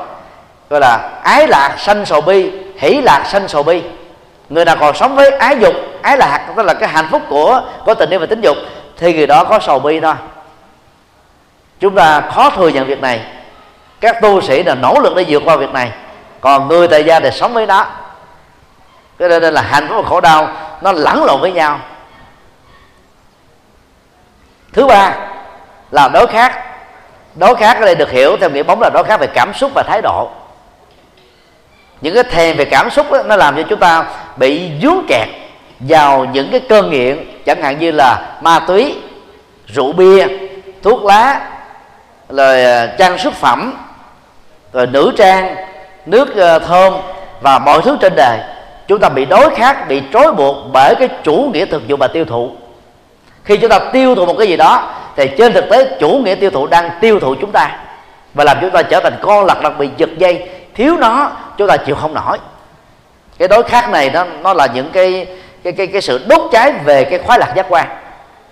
gọi 0.75 0.81
là 0.81 1.09
ái 1.23 1.47
lạc 1.47 1.75
sanh 1.77 2.05
sầu 2.05 2.21
bi, 2.21 2.51
hỷ 2.77 3.01
lạc 3.01 3.23
sanh 3.27 3.47
sầu 3.47 3.63
bi. 3.63 3.83
Người 4.49 4.65
nào 4.65 4.75
còn 4.79 4.95
sống 4.95 5.15
với 5.15 5.31
ái 5.31 5.57
dục, 5.59 5.73
ái 6.01 6.17
lạc, 6.17 6.47
tức 6.55 6.65
là 6.65 6.73
cái 6.73 6.89
hạnh 6.89 7.07
phúc 7.11 7.21
của 7.29 7.61
của 7.85 7.93
tình 7.93 8.09
yêu 8.09 8.19
và 8.19 8.25
tính 8.25 8.41
dục, 8.41 8.57
thì 8.97 9.13
người 9.13 9.27
đó 9.27 9.43
có 9.43 9.59
sầu 9.59 9.79
bi 9.79 9.99
thôi. 9.99 10.13
Chúng 11.79 11.95
ta 11.95 12.21
khó 12.21 12.49
thừa 12.49 12.67
nhận 12.67 12.85
việc 12.85 13.01
này. 13.01 13.21
Các 14.01 14.21
tu 14.21 14.41
sĩ 14.41 14.63
là 14.63 14.75
nỗ 14.75 14.99
lực 15.03 15.15
để 15.15 15.25
vượt 15.27 15.41
qua 15.45 15.55
việc 15.55 15.71
này. 15.71 15.91
Còn 16.41 16.67
người 16.67 16.87
tại 16.87 17.03
gia 17.03 17.19
thì 17.19 17.31
sống 17.31 17.53
với 17.53 17.65
nó. 17.65 17.85
Cái 19.19 19.29
nên 19.29 19.53
là 19.53 19.61
hạnh 19.61 19.87
phúc 19.87 19.97
và 20.03 20.09
khổ 20.09 20.21
đau, 20.21 20.47
nó 20.81 20.91
lẫn 20.91 21.23
lộn 21.23 21.41
với 21.41 21.51
nhau. 21.51 21.79
Thứ 24.73 24.87
ba 24.87 25.13
là 25.91 26.07
đối 26.07 26.27
khác. 26.27 26.61
Đối 27.35 27.55
khác 27.55 27.77
ở 27.79 27.85
đây 27.85 27.95
được 27.95 28.11
hiểu 28.11 28.37
theo 28.37 28.49
nghĩa 28.49 28.63
bóng 28.63 28.81
là 28.81 28.89
đối 28.93 29.03
khác 29.03 29.19
về 29.19 29.27
cảm 29.27 29.53
xúc 29.53 29.71
và 29.75 29.83
thái 29.83 30.01
độ 30.01 30.31
những 32.01 32.13
cái 32.13 32.23
thèm 32.23 32.57
về 32.57 32.65
cảm 32.65 32.89
xúc 32.89 33.11
đó, 33.11 33.23
nó 33.23 33.35
làm 33.35 33.55
cho 33.55 33.63
chúng 33.69 33.79
ta 33.79 34.05
bị 34.37 34.71
dướng 34.81 35.05
kẹt 35.07 35.27
vào 35.79 36.25
những 36.25 36.47
cái 36.51 36.59
cơn 36.59 36.89
nghiện 36.89 37.17
chẳng 37.45 37.61
hạn 37.61 37.79
như 37.79 37.91
là 37.91 38.37
ma 38.41 38.59
túy 38.59 38.95
rượu 39.67 39.93
bia 39.93 40.27
thuốc 40.83 41.03
lá 41.03 41.41
rồi 42.29 42.63
ờ, 42.63 42.87
trang 42.87 43.17
sức 43.17 43.33
phẩm 43.33 43.73
rồi 44.73 44.87
nữ 44.87 45.11
trang 45.17 45.55
nước 46.05 46.35
ờ, 46.35 46.59
thơm 46.59 46.93
và 47.41 47.59
mọi 47.59 47.81
thứ 47.81 47.97
trên 48.01 48.13
đời. 48.15 48.39
Chúng 48.87 48.99
ta 48.99 49.09
bị 49.09 49.25
đối 49.25 49.55
khác 49.55 49.87
bị 49.87 50.01
trói 50.13 50.31
buộc 50.31 50.55
bởi 50.73 50.95
cái 50.95 51.09
chủ 51.23 51.49
nghĩa 51.53 51.65
thực 51.65 51.87
dụng 51.87 51.99
và 51.99 52.07
tiêu 52.07 52.25
thụ. 52.25 52.51
Khi 53.43 53.57
chúng 53.57 53.69
ta 53.69 53.79
tiêu 53.79 54.15
thụ 54.15 54.25
một 54.25 54.35
cái 54.37 54.47
gì 54.47 54.57
đó 54.57 54.91
thì 55.15 55.29
trên 55.37 55.53
thực 55.53 55.69
tế 55.69 55.97
chủ 55.99 56.09
nghĩa 56.09 56.35
tiêu 56.35 56.49
thụ 56.49 56.67
đang 56.67 56.89
tiêu 57.01 57.19
thụ 57.19 57.35
chúng 57.41 57.51
ta 57.51 57.79
và 58.33 58.43
làm 58.43 58.57
chúng 58.61 58.71
ta 58.71 58.81
trở 58.81 58.99
thành 58.99 59.13
con 59.21 59.45
lật 59.45 59.61
đặc 59.61 59.73
bị 59.77 59.89
giật 59.97 60.09
dây 60.17 60.49
thiếu 60.75 60.97
nó 60.97 61.31
chúng 61.57 61.67
ta 61.67 61.77
chịu 61.77 61.95
không 61.95 62.13
nổi. 62.13 62.37
Cái 63.37 63.47
đối 63.47 63.63
khác 63.63 63.89
này 63.89 64.09
nó 64.09 64.23
nó 64.23 64.53
là 64.53 64.67
những 64.73 64.91
cái 64.91 65.27
cái 65.63 65.73
cái 65.73 65.87
cái 65.87 66.01
sự 66.01 66.25
đốt 66.29 66.41
cháy 66.51 66.71
về 66.71 67.03
cái 67.03 67.19
khoái 67.19 67.39
lạc 67.39 67.53
giác 67.55 67.65
quan. 67.69 67.87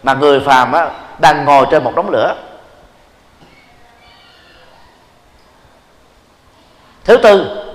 Mà 0.04 0.14
người 0.14 0.40
phàm 0.40 0.72
á, 0.72 0.90
đang 1.20 1.46
ngồi 1.46 1.66
trên 1.72 1.84
một 1.84 1.96
đống 1.96 2.10
lửa. 2.10 2.36
Thứ 7.04 7.18
tư 7.18 7.66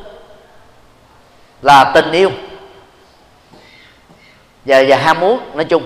là 1.62 1.84
tình 1.94 2.12
yêu 2.12 2.30
và 4.64 4.82
và 4.88 4.96
ham 4.96 5.20
muốn 5.20 5.40
nói 5.54 5.64
chung. 5.64 5.82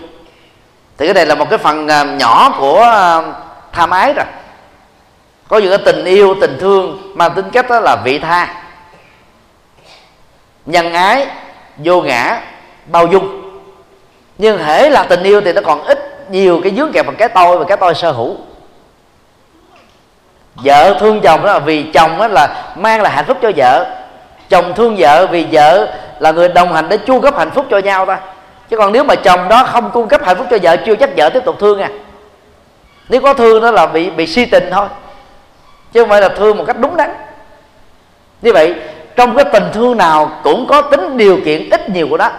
Thì 0.98 1.06
cái 1.06 1.14
này 1.14 1.26
là 1.26 1.34
một 1.34 1.50
cái 1.50 1.58
phần 1.58 1.88
à, 1.88 2.04
nhỏ 2.04 2.56
của 2.60 2.80
à, 2.80 3.22
tham 3.72 3.90
ái 3.90 4.12
rồi 4.12 4.26
có 5.52 5.58
những 5.58 5.70
cái 5.70 5.78
tình 5.84 6.04
yêu, 6.04 6.34
tình 6.40 6.58
thương 6.60 7.12
mang 7.14 7.34
tính 7.34 7.50
cách 7.52 7.68
đó 7.68 7.80
là 7.80 7.96
vị 8.04 8.18
tha. 8.18 8.54
Nhân 10.66 10.92
ái, 10.92 11.26
vô 11.76 12.02
ngã, 12.02 12.40
bao 12.86 13.06
dung. 13.06 13.42
Nhưng 14.38 14.58
hễ 14.58 14.90
là 14.90 15.02
tình 15.02 15.22
yêu 15.22 15.40
thì 15.40 15.52
nó 15.52 15.60
còn 15.64 15.84
ít 15.84 16.30
nhiều 16.30 16.60
cái 16.62 16.72
dướng 16.76 16.92
kẹp 16.92 17.06
bằng 17.06 17.16
cái 17.16 17.28
tôi 17.28 17.58
và 17.58 17.64
cái 17.64 17.76
tôi 17.76 17.94
sở 17.94 18.12
hữu. 18.12 18.36
Vợ 20.54 20.96
thương 21.00 21.20
chồng 21.20 21.42
đó 21.42 21.52
là 21.52 21.58
vì 21.58 21.82
chồng 21.82 22.18
đó 22.18 22.28
là 22.28 22.72
mang 22.76 23.02
là 23.02 23.10
hạnh 23.10 23.24
phúc 23.24 23.38
cho 23.42 23.50
vợ. 23.56 23.86
Chồng 24.48 24.74
thương 24.74 24.96
vợ 24.98 25.26
vì 25.26 25.46
vợ 25.52 25.94
là 26.18 26.32
người 26.32 26.48
đồng 26.48 26.72
hành 26.72 26.88
để 26.88 26.96
chu 26.96 27.20
cấp 27.20 27.38
hạnh 27.38 27.50
phúc 27.50 27.66
cho 27.70 27.78
nhau 27.78 28.06
ta. 28.06 28.20
Chứ 28.70 28.76
còn 28.76 28.92
nếu 28.92 29.04
mà 29.04 29.14
chồng 29.14 29.48
đó 29.48 29.64
không 29.64 29.90
cung 29.90 30.08
cấp 30.08 30.24
hạnh 30.24 30.36
phúc 30.36 30.46
cho 30.50 30.58
vợ, 30.62 30.76
chưa 30.86 30.96
chắc 30.96 31.10
vợ 31.16 31.28
tiếp 31.28 31.42
tục 31.44 31.56
thương 31.60 31.80
à. 31.80 31.88
Nếu 33.08 33.20
có 33.20 33.34
thương 33.34 33.62
đó 33.62 33.70
là 33.70 33.86
bị 33.86 34.10
bị 34.10 34.26
si 34.26 34.44
tình 34.44 34.68
thôi 34.70 34.86
chứ 35.92 36.02
không 36.02 36.08
phải 36.08 36.20
là 36.20 36.28
thương 36.28 36.56
một 36.56 36.64
cách 36.66 36.76
đúng 36.78 36.96
đắn. 36.96 37.14
Như 38.42 38.52
vậy 38.52 38.74
trong 39.16 39.36
cái 39.36 39.44
tình 39.52 39.64
thương 39.72 39.96
nào 39.96 40.30
cũng 40.42 40.66
có 40.66 40.82
tính 40.82 41.16
điều 41.16 41.38
kiện 41.44 41.70
ít 41.70 41.90
nhiều 41.90 42.06
của 42.10 42.16
đó. 42.16 42.30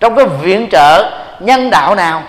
Trong 0.00 0.16
cái 0.16 0.26
viện 0.42 0.68
trợ 0.70 1.10
nhân 1.40 1.70
đạo 1.70 1.94
nào 1.94 2.22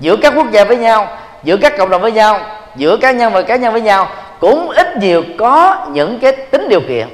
giữa 0.00 0.16
các 0.16 0.32
quốc 0.36 0.50
gia 0.50 0.64
với 0.64 0.76
nhau 0.76 1.08
giữa 1.44 1.56
các 1.56 1.78
cộng 1.78 1.90
đồng 1.90 2.02
với 2.02 2.12
nhau 2.12 2.40
giữa 2.76 2.96
cá 2.96 3.10
nhân 3.10 3.32
và 3.32 3.42
cá 3.42 3.56
nhân 3.56 3.72
với 3.72 3.80
nhau 3.80 4.08
cũng 4.40 4.70
ít 4.70 4.96
nhiều 4.96 5.22
có 5.38 5.86
những 5.90 6.18
cái 6.18 6.32
tính 6.32 6.68
điều 6.68 6.80
kiện. 6.80 7.08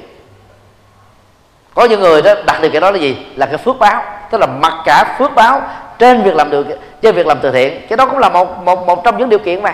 Có 1.75 1.85
những 1.85 1.99
người 1.99 2.21
đó 2.21 2.33
đặt 2.45 2.61
điều 2.61 2.71
kiện 2.71 2.81
đó 2.81 2.91
là 2.91 2.97
gì? 2.97 3.17
Là 3.35 3.45
cái 3.45 3.57
phước 3.57 3.79
báo. 3.79 4.03
Tức 4.31 4.37
là 4.37 4.47
mặc 4.47 4.73
cả 4.85 5.15
phước 5.19 5.35
báo 5.35 5.61
trên 5.99 6.23
việc 6.23 6.35
làm 6.35 6.49
được 6.49 6.67
trên 7.01 7.15
việc 7.15 7.27
làm 7.27 7.39
từ 7.41 7.51
thiện. 7.51 7.81
Cái 7.89 7.97
đó 7.97 8.05
cũng 8.05 8.19
là 8.19 8.29
một 8.29 8.63
một 8.63 8.87
một 8.87 9.03
trong 9.03 9.17
những 9.17 9.29
điều 9.29 9.39
kiện 9.39 9.61
mà. 9.61 9.73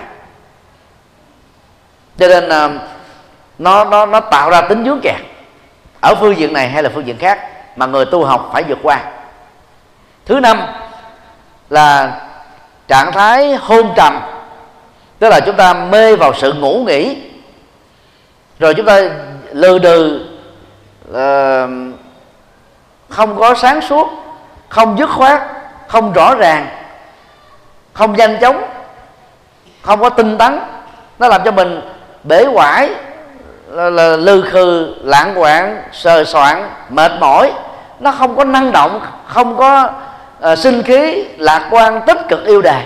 Cho 2.18 2.28
nên 2.28 2.45
uh, 2.47 2.82
nó 3.60 3.84
nó 3.84 4.05
nó 4.05 4.20
tạo 4.20 4.49
ra 4.49 4.62
tính 4.62 4.86
dướng 4.86 4.99
kẹt. 5.03 5.22
Ở 6.01 6.16
phương 6.16 6.38
diện 6.38 6.53
này 6.53 6.70
hay 6.70 6.84
là 6.84 6.89
phương 6.93 7.07
diện 7.07 7.18
khác 7.18 7.39
mà 7.76 7.86
người 7.86 8.05
tu 8.05 8.26
học 8.26 8.49
phải 8.53 8.64
vượt 8.64 8.78
qua. 8.84 8.99
Thứ 10.26 10.39
năm 10.39 10.62
là 11.70 12.22
trạng 12.88 13.12
thái 13.12 13.55
hôn 13.55 13.93
trầm. 13.95 14.22
Tức 15.20 15.30
là 15.30 15.39
chúng 15.39 15.55
ta 15.55 15.74
mê 15.74 16.16
vào 16.16 16.34
sự 16.34 16.53
ngủ 16.53 16.84
nghỉ. 16.88 17.18
Rồi 18.60 18.74
chúng 18.74 18.86
ta 18.86 19.01
lừ 19.51 19.80
đừ 19.80 20.28
uh, 21.12 21.70
không 23.10 23.39
có 23.39 23.55
sáng 23.55 23.82
suốt 23.82 24.10
không 24.70 24.97
dứt 24.97 25.10
khoát 25.10 25.41
không 25.88 26.14
rõ 26.14 26.36
ràng 26.36 26.68
không 27.93 28.16
nhanh 28.16 28.38
chóng 28.41 28.64
không 29.82 29.99
có 30.01 30.10
tinh 30.10 30.38
tấn. 30.38 30.60
Nó 31.20 31.28
làm 31.28 31.41
cho 31.45 31.51
mình 31.51 31.82
bể 32.24 32.45
hoại 32.45 32.89
là, 33.70 33.89
là 33.89 34.17
lư 34.17 34.41
khư 34.41 34.95
lãng 35.03 35.36
quạng 35.36 35.82
sờ 35.91 36.24
soạn 36.24 36.70
mệt 36.89 37.11
mỏi. 37.20 37.51
Nó 37.99 38.11
không 38.11 38.36
có 38.36 38.43
năng 38.43 38.72
động 38.72 39.01
không 39.28 39.57
có 39.57 39.89
uh, 40.51 40.57
sinh 40.57 40.84
khí 40.84 41.26
lạc 41.38 41.67
quan 41.72 42.01
tích 42.07 42.17
cực 42.30 42.45
yêu 42.45 42.61
đời 42.61 42.84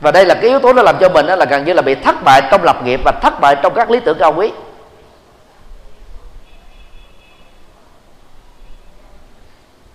và 0.00 0.10
đây 0.10 0.26
là 0.26 0.34
cái 0.34 0.50
yếu 0.50 0.58
tố 0.58 0.72
nó 0.72 0.82
làm 0.82 0.96
cho 1.00 1.08
mình 1.08 1.26
đó 1.26 1.36
là 1.36 1.44
gần 1.44 1.64
như 1.64 1.72
là 1.72 1.82
bị 1.82 1.94
thất 1.94 2.24
bại 2.24 2.42
trong 2.50 2.64
lập 2.64 2.76
nghiệp 2.84 3.00
và 3.04 3.12
thất 3.22 3.40
bại 3.40 3.56
trong 3.62 3.74
các 3.74 3.90
lý 3.90 4.00
tưởng 4.00 4.18
cao 4.18 4.34
quý. 4.36 4.52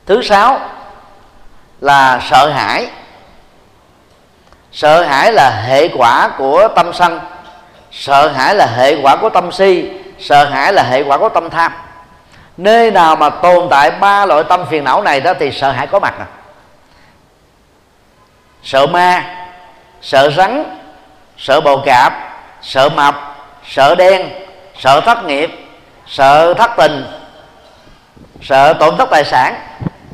Thứ 0.06 0.22
sáu 0.22 0.60
là 1.82 2.20
sợ 2.30 2.49
hãi. 2.49 2.88
Sợ 4.72 5.03
hãi 5.03 5.34
là 5.34 5.49
hệ 5.49 5.88
quả 5.97 6.30
của 6.38 6.68
tâm 6.76 6.93
sân 6.93 7.20
sợ 7.96 8.28
hãi 8.28 8.56
là 8.56 8.66
hệ 8.66 8.96
quả 9.02 9.16
của 9.16 9.30
tâm 9.30 9.52
si, 9.52 9.89
sợ 10.20 10.46
hãi 10.46 10.74
là 10.74 10.84
hệ 10.84 11.04
quả 11.04 11.18
của 11.18 11.30
tâm 11.30 11.50
tham. 11.50 11.72
Nơi 12.58 12.91
nào 12.91 13.16
mà 13.16 13.30
tồn 13.30 13.68
tại 13.70 13.91
ba 13.91 14.26
loại 14.26 14.43
tâm 14.50 14.66
phiền 14.66 14.84
não 14.84 15.02
này 15.02 15.22
đó 15.22 15.34
thì 15.39 15.52
sợ 15.52 15.72
hãi 15.72 15.88
có 15.88 16.00
mặt 16.00 16.14
à 16.20 16.26
sợ 18.66 18.88
ma, 18.88 19.24
sợ 20.02 20.30
rắn, 20.38 20.64
sợ 21.38 21.62
bầu 21.62 21.82
cạp, 21.86 22.14
sợ 22.62 22.89
mập, 22.89 23.36
sợ 23.70 23.96
đen, 23.96 24.30
sợ 24.80 25.02
thất 25.02 25.24
nghiệp, 25.26 25.50
sợ 26.08 26.54
thất 26.54 26.72
tình, 26.78 27.06
sợ 28.41 28.74
tổn 28.74 28.98
thất 28.98 29.10
tài 29.12 29.26
sản, 29.26 29.56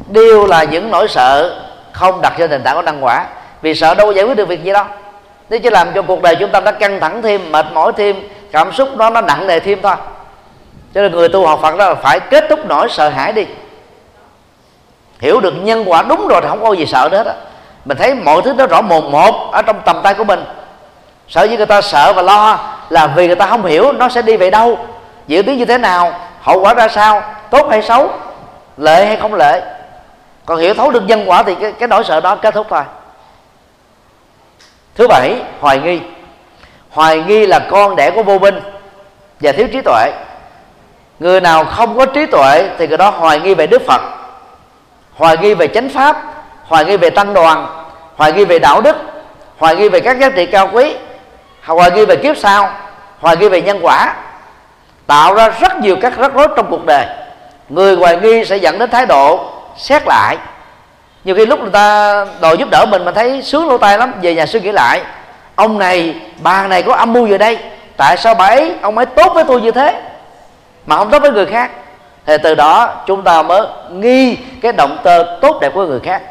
đều 0.07 0.45
là 0.45 0.63
những 0.63 0.91
nỗi 0.91 1.07
sợ 1.07 1.59
không 1.91 2.21
đặt 2.21 2.33
trên 2.37 2.49
nền 2.49 2.63
tảng 2.63 2.75
của 2.75 2.81
năng 2.81 3.03
quả. 3.03 3.25
Vì 3.61 3.75
sợ 3.75 3.95
đâu 3.95 4.11
giải 4.11 4.25
quyết 4.25 4.37
được 4.37 4.47
việc 4.47 4.63
gì 4.63 4.71
đâu 4.71 4.85
nếu 5.51 5.59
chỉ 5.59 5.69
làm 5.69 5.93
cho 5.93 6.01
cuộc 6.01 6.21
đời 6.21 6.35
chúng 6.35 6.49
ta 6.49 6.59
nó 6.59 6.71
căng 6.71 6.99
thẳng 6.99 7.21
thêm 7.21 7.51
mệt 7.51 7.65
mỏi 7.73 7.91
thêm 7.97 8.15
cảm 8.51 8.73
xúc 8.73 8.89
nó 8.97 9.09
nó 9.09 9.21
nặng 9.21 9.47
nề 9.47 9.59
thêm 9.59 9.79
thôi. 9.83 9.95
Cho 10.93 11.01
nên 11.01 11.11
người 11.11 11.29
tu 11.29 11.47
học 11.47 11.59
phật 11.61 11.77
đó 11.77 11.89
là 11.89 11.95
phải 11.95 12.19
kết 12.19 12.45
thúc 12.49 12.59
nỗi 12.65 12.89
sợ 12.89 13.09
hãi 13.09 13.33
đi. 13.33 13.45
Hiểu 15.19 15.39
được 15.39 15.53
nhân 15.61 15.83
quả 15.85 16.01
đúng 16.01 16.27
rồi 16.27 16.41
thì 16.41 16.47
không 16.47 16.63
có 16.63 16.73
gì 16.73 16.85
sợ 16.85 17.09
nữa 17.11 17.17
hết 17.17 17.25
á. 17.25 17.33
Mình 17.85 17.97
thấy 17.97 18.13
mọi 18.13 18.41
thứ 18.41 18.53
nó 18.53 18.67
rõ 18.67 18.81
mồn 18.81 19.11
một 19.11 19.51
ở 19.51 19.61
trong 19.61 19.81
tầm 19.85 20.01
tay 20.03 20.13
của 20.13 20.23
mình. 20.23 20.43
Sợ 21.27 21.47
với 21.47 21.57
người 21.57 21.65
ta 21.65 21.81
sợ 21.81 22.13
và 22.13 22.21
lo 22.21 22.59
là 22.89 23.07
vì 23.07 23.27
người 23.27 23.35
ta 23.35 23.45
không 23.45 23.65
hiểu 23.65 23.91
nó 23.91 24.09
sẽ 24.09 24.21
đi 24.21 24.37
về 24.37 24.49
đâu 24.49 24.77
diễn 25.27 25.45
biến 25.45 25.57
như 25.57 25.65
thế 25.65 25.77
nào 25.77 26.13
hậu 26.41 26.59
quả 26.59 26.73
ra 26.73 26.87
sao 26.87 27.23
tốt 27.49 27.67
hay 27.69 27.81
xấu 27.81 28.09
lệ 28.77 29.05
hay 29.05 29.17
không 29.17 29.33
lệ. 29.33 29.61
Còn 30.45 30.57
hiểu 30.59 30.73
thấu 30.73 30.91
được 30.91 31.03
nhân 31.03 31.23
quả 31.25 31.43
thì 31.43 31.55
cái, 31.55 31.71
cái 31.71 31.87
nỗi 31.87 32.03
sợ 32.03 32.21
đó 32.21 32.35
kết 32.35 32.53
thúc 32.53 32.67
thôi 32.69 32.83
thứ 34.95 35.07
bảy, 35.07 35.41
hoài 35.59 35.79
nghi. 35.79 35.99
Hoài 36.89 37.23
nghi 37.23 37.45
là 37.45 37.59
con 37.59 37.95
đẻ 37.95 38.11
của 38.11 38.23
vô 38.23 38.39
minh 38.39 38.59
và 39.39 39.51
thiếu 39.51 39.67
trí 39.73 39.81
tuệ. 39.81 40.11
Người 41.19 41.41
nào 41.41 41.65
không 41.65 41.97
có 41.97 42.05
trí 42.05 42.25
tuệ 42.25 42.69
thì 42.77 42.87
người 42.87 42.97
đó 42.97 43.09
hoài 43.09 43.39
nghi 43.39 43.53
về 43.53 43.67
đức 43.67 43.81
phật, 43.87 44.01
hoài 45.13 45.37
nghi 45.37 45.53
về 45.53 45.67
chánh 45.67 45.89
pháp, 45.89 46.23
hoài 46.65 46.85
nghi 46.85 46.97
về 46.97 47.09
tăng 47.09 47.33
đoàn, 47.33 47.83
hoài 48.15 48.33
nghi 48.33 48.45
về 48.45 48.59
đạo 48.59 48.81
đức, 48.81 48.95
hoài 49.57 49.75
nghi 49.75 49.89
về 49.89 49.99
các 49.99 50.19
giá 50.19 50.29
trị 50.29 50.45
cao 50.45 50.69
quý, 50.73 50.95
hoài 51.65 51.91
nghi 51.91 52.05
về 52.05 52.15
kiếp 52.15 52.37
sau, 52.37 52.69
hoài 53.19 53.37
nghi 53.37 53.49
về 53.49 53.61
nhân 53.61 53.79
quả. 53.81 54.15
Tạo 55.07 55.33
ra 55.33 55.49
rất 55.49 55.77
nhiều 55.77 55.95
các 56.01 56.17
rắc 56.17 56.33
rối 56.33 56.47
trong 56.55 56.67
cuộc 56.69 56.85
đời. 56.85 57.05
Người 57.69 57.95
hoài 57.95 58.17
nghi 58.17 58.45
sẽ 58.45 58.57
dẫn 58.57 58.79
đến 58.79 58.89
thái 58.89 59.05
độ 59.05 59.51
xét 59.77 60.03
lại 60.05 60.37
nhiều 61.23 61.35
khi 61.35 61.45
lúc 61.45 61.59
người 61.59 61.71
ta 61.71 62.25
đòi 62.41 62.57
giúp 62.57 62.69
đỡ 62.71 62.85
mình 62.85 63.05
mà 63.05 63.11
thấy 63.11 63.41
sướng 63.41 63.67
lỗ 63.67 63.77
tai 63.77 63.97
lắm, 63.97 64.13
về 64.21 64.35
nhà 64.35 64.45
suy 64.45 64.59
nghĩ 64.61 64.71
lại. 64.71 65.01
Ông 65.55 65.79
này, 65.79 66.15
bà 66.41 66.67
này 66.67 66.83
có 66.83 66.93
âm 66.93 67.13
mưu 67.13 67.25
về 67.27 67.37
đây? 67.37 67.57
Tại 67.97 68.17
sao 68.17 68.35
bà 68.35 68.45
ấy, 68.45 68.75
ông 68.81 68.97
ấy 68.97 69.05
tốt 69.05 69.31
với 69.33 69.43
tôi 69.47 69.61
như 69.61 69.71
thế? 69.71 70.01
Mà 70.85 70.97
không 70.97 71.11
tốt 71.11 71.19
với 71.19 71.31
người 71.31 71.45
khác. 71.45 71.71
Thì 72.25 72.37
từ 72.43 72.55
đó 72.55 73.03
chúng 73.07 73.23
ta 73.23 73.43
mới 73.43 73.61
nghi 73.91 74.37
cái 74.61 74.71
động 74.71 74.97
cơ 75.03 75.37
tốt 75.41 75.57
đẹp 75.61 75.71
của 75.73 75.85
người 75.85 75.99
khác. 75.99 76.21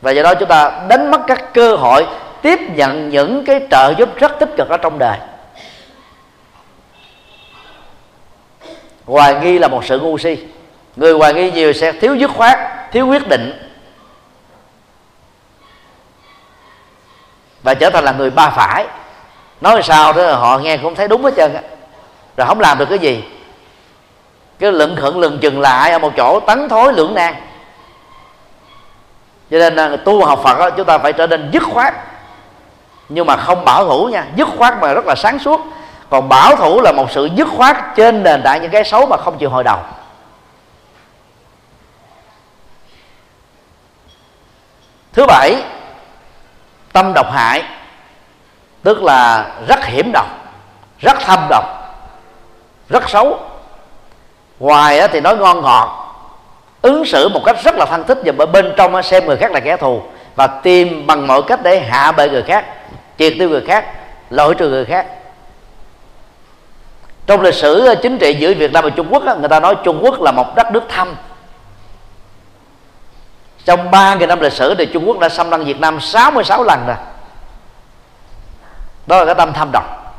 Và 0.00 0.10
do 0.10 0.22
đó 0.22 0.34
chúng 0.34 0.48
ta 0.48 0.80
đánh 0.88 1.10
mất 1.10 1.20
các 1.26 1.54
cơ 1.54 1.76
hội 1.76 2.06
tiếp 2.42 2.60
nhận 2.74 3.08
những 3.08 3.44
cái 3.44 3.60
trợ 3.70 3.94
giúp 3.98 4.08
rất 4.16 4.38
tích 4.38 4.50
cực 4.56 4.68
ở 4.68 4.76
trong 4.76 4.98
đời. 4.98 5.18
Hoài 9.06 9.34
nghi 9.34 9.58
là 9.58 9.68
một 9.68 9.84
sự 9.84 10.00
ngu 10.00 10.18
si 10.18 10.38
người 10.96 11.12
hoài 11.12 11.34
nghi 11.34 11.50
nhiều 11.50 11.72
sẽ 11.72 11.92
thiếu 11.92 12.14
dứt 12.14 12.30
khoát 12.30 12.58
thiếu 12.92 13.06
quyết 13.06 13.28
định. 13.28 13.72
Và 17.62 17.74
trở 17.74 17.90
thành 17.90 18.04
là 18.04 18.12
người 18.12 18.30
ba 18.30 18.50
phải. 18.50 18.86
Nói 19.60 19.82
sao 19.82 20.12
đó 20.12 20.32
họ 20.32 20.58
nghe 20.58 20.76
không 20.76 20.94
thấy 20.94 21.08
đúng 21.08 21.24
hết 21.24 21.34
trơn 21.36 21.54
á. 21.54 21.60
Rồi 22.36 22.46
không 22.46 22.60
làm 22.60 22.78
được 22.78 22.86
cái 22.88 22.98
gì. 22.98 23.24
Cái 24.58 24.72
lựng 24.72 24.96
khẩn 24.96 25.14
lừng 25.14 25.38
chừng 25.38 25.60
lại 25.60 25.92
ở 25.92 25.98
một 25.98 26.12
chỗ 26.16 26.40
tấn 26.40 26.68
thối 26.68 26.92
lưỡng 26.92 27.14
nan. 27.14 27.34
Cho 29.50 29.58
nên 29.58 29.76
là 29.76 29.96
tu 29.96 30.24
học 30.24 30.40
phật 30.44 30.58
đó, 30.58 30.70
chúng 30.70 30.86
ta 30.86 30.98
phải 30.98 31.12
trở 31.12 31.26
nên 31.26 31.50
dứt 31.52 31.62
khoát. 31.62 31.94
Nhưng 33.08 33.26
mà 33.26 33.36
không 33.36 33.64
bảo 33.64 33.86
thủ 33.86 34.04
nha 34.12 34.24
dứt 34.36 34.48
khoát 34.58 34.74
mà 34.80 34.92
rất 34.92 35.06
là 35.06 35.14
sáng 35.14 35.38
suốt. 35.38 35.60
Còn 36.10 36.28
bảo 36.28 36.56
thủ 36.56 36.80
là 36.80 36.92
một 36.92 37.10
sự 37.10 37.28
dứt 37.34 37.48
khoát 37.56 37.76
trên 37.96 38.22
nền 38.22 38.42
tảng 38.42 38.62
những 38.62 38.70
cái 38.70 38.84
xấu 38.84 39.06
mà 39.06 39.16
không 39.16 39.38
chịu 39.38 39.50
hồi 39.50 39.64
đầu. 39.64 39.78
Thứ 45.16 45.26
bảy, 45.26 45.62
tâm 46.92 47.12
độc 47.14 47.32
hại, 47.32 47.62
tức 48.82 49.02
là 49.02 49.46
rất 49.68 49.84
hiểm 49.84 50.12
độc, 50.12 50.26
rất 50.98 51.20
thâm 51.20 51.46
độc, 51.50 51.64
rất 52.88 53.08
xấu. 53.08 53.38
Ngoài 54.58 55.08
thì 55.08 55.20
nói 55.20 55.36
ngon 55.36 55.62
ngọt, 55.62 56.14
ứng 56.82 57.04
xử 57.04 57.28
một 57.28 57.40
cách 57.46 57.56
rất 57.64 57.74
là 57.76 57.86
thân 57.86 58.04
thích 58.06 58.18
và 58.38 58.46
bên 58.46 58.72
trong 58.76 59.02
xem 59.02 59.26
người 59.26 59.36
khác 59.36 59.50
là 59.50 59.60
kẻ 59.60 59.76
thù 59.76 60.02
và 60.34 60.46
tìm 60.46 61.06
bằng 61.06 61.26
mọi 61.26 61.42
cách 61.42 61.60
để 61.62 61.80
hạ 61.80 62.12
bệ 62.12 62.28
người 62.28 62.42
khác, 62.42 62.64
triệt 63.18 63.34
tiêu 63.38 63.48
người 63.48 63.64
khác, 63.66 63.86
loại 64.30 64.50
trừ 64.58 64.68
người 64.68 64.84
khác. 64.84 65.06
Trong 67.26 67.40
lịch 67.40 67.54
sử 67.54 67.94
chính 68.02 68.18
trị 68.18 68.34
giữa 68.34 68.54
Việt 68.54 68.72
Nam 68.72 68.84
và 68.84 68.90
Trung 68.90 69.06
Quốc 69.10 69.22
người 69.40 69.48
ta 69.48 69.60
nói 69.60 69.76
Trung 69.84 70.00
Quốc 70.02 70.22
là 70.22 70.32
một 70.32 70.54
đất 70.54 70.72
nước 70.72 70.82
thâm 70.88 71.14
trong 73.66 73.90
3.000 73.90 74.28
năm 74.28 74.40
lịch 74.40 74.52
sử 74.52 74.74
thì 74.74 74.86
Trung 74.86 75.08
Quốc 75.08 75.18
đã 75.18 75.28
xâm 75.28 75.50
lăng 75.50 75.64
Việt 75.64 75.80
Nam 75.80 76.00
66 76.00 76.62
lần 76.62 76.86
rồi. 76.86 76.96
Đó 79.06 79.18
là 79.18 79.24
cái 79.24 79.34
tâm 79.34 79.52
tham 79.52 79.68
độc. 79.72 80.14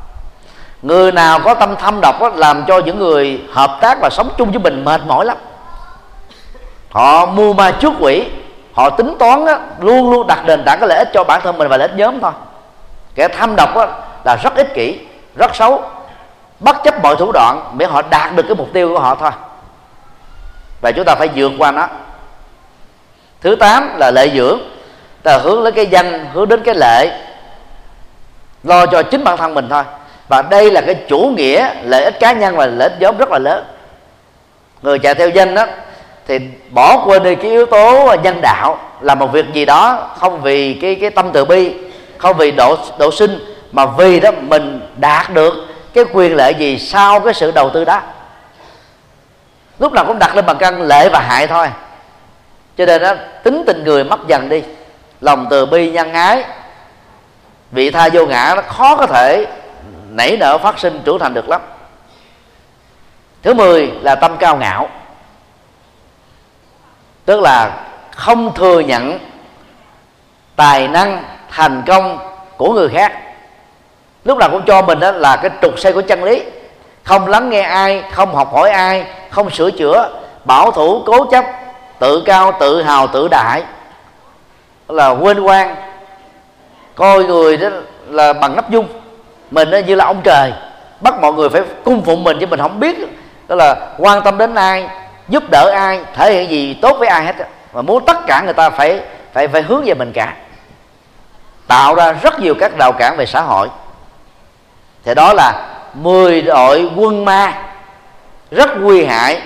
Người 0.82 1.12
nào 1.12 1.40
có 1.44 1.54
tâm 1.54 1.76
thâm 1.76 2.00
độc 2.00 2.20
đó, 2.20 2.30
làm 2.34 2.64
cho 2.64 2.78
những 2.78 2.98
người 2.98 3.42
hợp 3.52 3.78
tác 3.80 3.98
và 4.00 4.08
sống 4.12 4.30
chung 4.38 4.50
với 4.50 4.58
mình 4.58 4.84
mệt 4.84 5.00
mỏi 5.06 5.24
lắm. 5.24 5.36
Họ 6.90 7.26
mua 7.26 7.52
ma 7.52 7.70
trước 7.70 7.92
quỷ 8.00 8.28
họ 8.72 8.90
tính 8.90 9.14
toán 9.18 9.46
đó, 9.46 9.58
luôn 9.80 10.10
luôn 10.10 10.26
đặt 10.26 10.44
nền 10.46 10.64
tảng 10.64 10.78
cái 10.80 10.88
lợi 10.88 10.98
ích 10.98 11.08
cho 11.14 11.24
bản 11.24 11.40
thân 11.44 11.58
mình 11.58 11.68
và 11.68 11.76
lợi 11.76 11.88
ích 11.88 11.96
nhóm 11.96 12.20
thôi. 12.20 12.32
Kẻ 13.14 13.28
tham 13.28 13.56
độc 13.56 13.74
đó, 13.74 13.86
là 14.24 14.36
rất 14.36 14.56
ích 14.56 14.74
kỷ 14.74 14.98
rất 15.36 15.56
xấu 15.56 15.82
bất 16.60 16.76
chấp 16.84 17.02
mọi 17.02 17.16
thủ 17.16 17.32
đoạn 17.32 17.74
để 17.78 17.86
họ 17.86 18.02
đạt 18.02 18.36
được 18.36 18.42
cái 18.42 18.56
mục 18.56 18.68
tiêu 18.72 18.88
của 18.88 19.00
họ 19.00 19.14
thôi. 19.14 19.30
Và 20.80 20.92
chúng 20.92 21.04
ta 21.04 21.14
phải 21.14 21.28
vượt 21.34 21.52
qua 21.58 21.70
nó 21.70 21.88
thứ 23.40 23.56
tám 23.56 23.98
là 23.98 24.10
lợi 24.10 24.32
dưỡng. 24.34 24.60
Ta 25.22 25.38
hướng 25.38 25.64
đến 25.64 25.74
cái 25.74 25.86
danh, 25.86 26.26
hướng 26.32 26.48
đến 26.48 26.62
cái 26.64 26.74
lệ 26.74 27.20
lo 28.62 28.86
cho 28.86 29.02
chính 29.02 29.24
bản 29.24 29.36
thân 29.36 29.54
mình 29.54 29.68
thôi. 29.70 29.82
Và 30.28 30.42
đây 30.42 30.70
là 30.70 30.80
cái 30.80 30.94
chủ 30.94 31.32
nghĩa 31.36 31.70
lợi 31.82 32.04
ích 32.04 32.20
cá 32.20 32.32
nhân 32.32 32.56
và 32.56 32.66
lợi 32.66 32.88
ích 32.88 33.00
nhóm 33.00 33.16
rất 33.16 33.30
là 33.30 33.38
lớn. 33.38 33.64
Người 34.82 34.98
chạy 34.98 35.14
theo 35.14 35.28
danh 35.28 35.54
đó, 35.54 35.66
thì 36.26 36.40
bỏ 36.70 37.02
quên 37.06 37.22
đi 37.22 37.34
cái 37.34 37.50
yếu 37.50 37.66
tố 37.66 38.14
nhân 38.22 38.40
đạo 38.40 38.78
là 39.00 39.14
một 39.14 39.32
việc 39.32 39.46
gì 39.52 39.64
đó, 39.64 40.08
không 40.18 40.42
vì 40.42 40.74
cái 40.74 40.94
cái 40.94 41.10
tâm 41.10 41.30
từ 41.32 41.44
bi, 41.44 41.74
không 42.18 42.36
vì 42.36 42.50
độ 42.50 42.76
độ 42.98 43.10
sinh, 43.10 43.38
mà 43.72 43.86
vì 43.86 44.20
đó 44.20 44.30
mình 44.40 44.80
đạt 44.96 45.30
được 45.30 45.54
cái 45.94 46.04
quyền 46.12 46.36
lợi 46.36 46.54
gì 46.54 46.78
sau 46.78 47.20
cái 47.20 47.34
sự 47.34 47.50
đầu 47.50 47.70
tư 47.70 47.84
đó. 47.84 48.00
Lúc 49.78 49.92
nào 49.92 50.04
cũng 50.04 50.18
đặt 50.18 50.36
lên 50.36 50.46
bằng 50.46 50.58
cân 50.58 50.88
lệ 50.88 51.08
và 51.08 51.20
hại 51.20 51.46
thôi 51.46 51.68
cho 52.78 52.86
nên 52.86 53.02
đó 53.02 53.14
tính 53.42 53.62
tình 53.66 53.84
người 53.84 54.04
mất 54.04 54.26
dần 54.26 54.48
đi, 54.48 54.62
lòng 55.20 55.46
từ 55.50 55.66
bi 55.66 55.90
nhân 55.90 56.12
ái, 56.12 56.44
vị 57.70 57.90
tha 57.90 58.08
vô 58.12 58.26
ngã 58.26 58.52
nó 58.56 58.62
khó 58.62 58.96
có 58.96 59.06
thể 59.06 59.46
nảy 60.08 60.36
nở 60.36 60.58
phát 60.58 60.78
sinh 60.78 61.02
trưởng 61.04 61.18
thành 61.18 61.34
được 61.34 61.48
lắm. 61.48 61.60
Thứ 63.42 63.54
mười 63.54 63.92
là 64.02 64.14
tâm 64.14 64.36
cao 64.38 64.56
ngạo, 64.56 64.88
tức 67.24 67.40
là 67.40 67.70
không 68.10 68.54
thừa 68.54 68.80
nhận 68.80 69.18
tài 70.56 70.88
năng, 70.88 71.24
thành 71.50 71.82
công 71.86 72.18
của 72.56 72.72
người 72.72 72.88
khác. 72.88 73.12
Lúc 74.24 74.38
nào 74.38 74.50
cũng 74.50 74.62
cho 74.66 74.82
mình 74.82 75.00
đó 75.00 75.12
là 75.12 75.36
cái 75.36 75.50
trục 75.62 75.78
xe 75.78 75.92
của 75.92 76.02
chân 76.02 76.24
lý, 76.24 76.42
không 77.04 77.26
lắng 77.26 77.50
nghe 77.50 77.60
ai, 77.60 78.02
không 78.12 78.34
học 78.34 78.52
hỏi 78.52 78.70
ai, 78.70 79.06
không 79.30 79.50
sửa 79.50 79.70
chữa, 79.70 80.20
bảo 80.44 80.70
thủ, 80.70 81.02
cố 81.06 81.24
chấp 81.24 81.44
tự 81.98 82.22
cao, 82.26 82.52
tự 82.60 82.82
hào, 82.82 83.06
tự 83.06 83.28
đại. 83.28 83.62
Là 84.88 85.08
quên 85.08 85.40
quan 85.40 85.76
coi 86.94 87.24
người 87.24 87.56
đó 87.56 87.68
là 88.08 88.32
bằng 88.32 88.56
nắp 88.56 88.70
dung 88.70 88.86
mình 89.50 89.68
như 89.86 89.94
là 89.94 90.04
ông 90.04 90.20
trời. 90.24 90.52
Bắt 91.00 91.14
mọi 91.20 91.32
người 91.32 91.48
phải 91.48 91.62
cung 91.84 92.04
phụng 92.04 92.24
mình 92.24 92.36
chứ 92.40 92.46
mình 92.46 92.60
không 92.60 92.80
biết. 92.80 92.96
Đó 93.48 93.54
là 93.56 93.76
quan 93.98 94.22
tâm 94.22 94.38
đến 94.38 94.54
ai, 94.54 94.88
giúp 95.28 95.42
đỡ 95.50 95.70
ai, 95.74 96.00
thể 96.14 96.32
hiện 96.32 96.50
gì 96.50 96.78
tốt 96.82 96.96
với 96.98 97.08
ai 97.08 97.24
hết 97.24 97.34
mà 97.72 97.82
muốn 97.82 98.04
tất 98.06 98.16
cả 98.26 98.42
người 98.44 98.54
ta 98.54 98.70
phải 98.70 99.00
phải 99.32 99.48
phải 99.48 99.62
hướng 99.62 99.84
về 99.84 99.94
mình 99.94 100.12
cả. 100.12 100.34
Tạo 101.66 101.94
ra 101.94 102.12
rất 102.12 102.40
nhiều 102.40 102.54
các 102.60 102.72
rào 102.78 102.92
cản 102.92 103.16
về 103.16 103.26
xã 103.26 103.40
hội. 103.40 103.68
Thì 105.04 105.14
đó 105.14 105.32
là 105.32 105.66
10 105.94 106.42
đội 106.42 106.90
quân 106.96 107.24
ma. 107.24 107.62
Rất 108.50 108.70
nguy 108.80 109.04
hại 109.04 109.42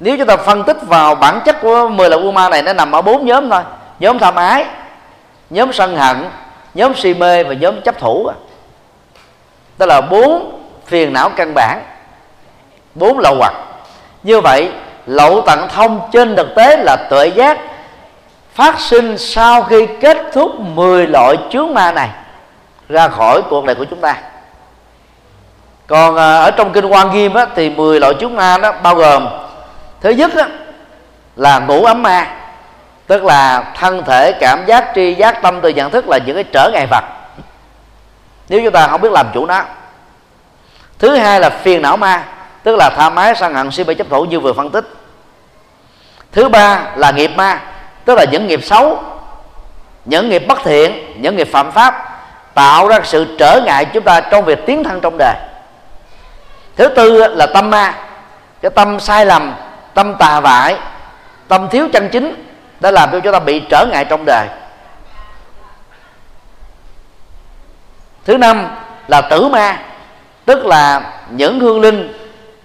nếu 0.00 0.16
chúng 0.18 0.26
ta 0.26 0.36
phân 0.36 0.64
tích 0.64 0.76
vào 0.82 1.14
bản 1.14 1.40
chất 1.44 1.60
của 1.60 1.88
10 1.88 2.10
loại 2.10 2.22
u 2.22 2.32
ma 2.32 2.48
này 2.48 2.62
nó 2.62 2.72
nằm 2.72 2.92
ở 2.92 3.02
bốn 3.02 3.26
nhóm 3.26 3.50
thôi. 3.50 3.62
Nhóm 4.00 4.18
tham 4.18 4.34
ái 4.34 4.66
nhóm 5.50 5.72
sân 5.72 5.96
hận 5.96 6.30
nhóm 6.74 6.94
si 6.94 7.14
mê 7.14 7.44
và 7.44 7.54
nhóm 7.54 7.80
chấp 7.80 7.98
thủ. 7.98 8.30
Đó 9.78 9.86
là 9.86 10.00
bốn 10.00 10.60
phiền 10.86 11.12
não 11.12 11.30
căn 11.36 11.54
bản 11.54 11.82
bốn 12.94 13.18
lậu 13.18 13.34
hoặc. 13.34 13.54
Như 14.22 14.40
vậy 14.40 14.70
lậu 15.06 15.40
tận 15.46 15.68
thông 15.68 16.00
trên 16.12 16.36
thực 16.36 16.54
tế 16.54 16.76
là 16.76 16.96
tuệ 17.10 17.26
giác 17.26 17.58
phát 18.54 18.80
sinh 18.80 19.18
sau 19.18 19.62
khi 19.62 19.86
kết 20.00 20.18
thúc 20.32 20.60
10 20.60 21.06
loại 21.06 21.36
chướng 21.50 21.74
ma 21.74 21.92
này 21.92 22.08
ra 22.88 23.08
khỏi 23.08 23.42
cuộc 23.50 23.64
đời 23.64 23.74
của 23.74 23.84
chúng 23.84 24.00
ta. 24.00 24.16
Còn 25.86 26.16
à, 26.16 26.36
ở 26.36 26.50
trong 26.50 26.72
kinh 26.72 26.86
quan 26.86 27.10
nghiêm 27.10 27.34
á, 27.34 27.46
thì 27.54 27.70
10 27.70 28.00
loại 28.00 28.14
chướng 28.20 28.36
ma 28.36 28.58
đó 28.58 28.72
bao 28.82 28.94
gồm 28.94 29.28
thứ 30.00 30.10
nhất 30.10 30.30
đó, 30.34 30.44
là 31.36 31.58
ngủ 31.58 31.84
ấm 31.84 32.02
ma 32.02 32.26
tức 33.06 33.24
là 33.24 33.72
thân 33.74 34.04
thể 34.04 34.32
cảm 34.40 34.66
giác 34.66 34.92
tri 34.94 35.14
giác 35.14 35.42
tâm 35.42 35.60
từ 35.62 35.68
nhận 35.68 35.90
thức 35.90 36.08
là 36.08 36.18
những 36.26 36.34
cái 36.34 36.44
trở 36.52 36.70
ngại 36.72 36.86
vật. 36.90 37.04
Nếu 38.48 38.60
chúng 38.64 38.72
ta 38.72 38.86
không 38.86 39.00
biết 39.00 39.12
làm 39.12 39.26
chủ 39.34 39.46
nó. 39.46 39.62
Thứ 40.98 41.16
hai 41.16 41.40
là 41.40 41.50
phiền 41.50 41.82
não 41.82 41.96
ma 41.96 42.24
tức 42.62 42.76
là 42.76 42.90
tha 42.90 43.10
mái 43.10 43.34
sân 43.34 43.54
hận 43.54 43.70
si 43.70 43.84
mê 43.84 43.94
chấp 43.94 44.06
thủ 44.10 44.24
như 44.24 44.40
vừa 44.40 44.52
phân 44.52 44.70
tích. 44.70 44.84
Thứ 46.32 46.48
ba 46.48 46.80
là 46.96 47.10
nghiệp 47.10 47.30
ma 47.36 47.60
tức 48.04 48.14
là 48.14 48.24
những 48.24 48.46
nghiệp 48.46 48.64
xấu 48.64 49.02
những 50.04 50.28
nghiệp 50.28 50.42
bất 50.48 50.58
thiện 50.64 51.14
những 51.22 51.36
nghiệp 51.36 51.48
phạm 51.52 51.72
pháp 51.72 52.20
tạo 52.54 52.88
ra 52.88 53.00
sự 53.04 53.36
trở 53.38 53.60
ngại 53.64 53.84
chúng 53.84 54.04
ta 54.04 54.20
trong 54.20 54.44
việc 54.44 54.66
tiến 54.66 54.84
thân 54.84 55.00
trong 55.00 55.18
đời. 55.18 55.34
Thứ 56.76 56.88
tư 56.88 57.26
là 57.26 57.46
tâm 57.46 57.70
ma 57.70 57.94
cái 58.62 58.70
tâm 58.70 59.00
sai 59.00 59.26
lầm 59.26 59.54
tâm 59.96 60.14
tà 60.18 60.40
vại 60.40 60.76
tâm 61.48 61.68
thiếu 61.68 61.88
chân 61.92 62.08
chính 62.12 62.44
đã 62.80 62.90
làm 62.90 63.12
cho 63.12 63.20
chúng 63.20 63.32
ta 63.32 63.38
bị 63.38 63.62
trở 63.70 63.86
ngại 63.86 64.04
trong 64.04 64.24
đời. 64.24 64.46
Thứ 68.24 68.38
năm 68.38 68.68
là 69.08 69.20
tử 69.20 69.48
ma, 69.48 69.78
tức 70.44 70.66
là 70.66 71.12
những 71.30 71.60
hương 71.60 71.80
linh 71.80 72.12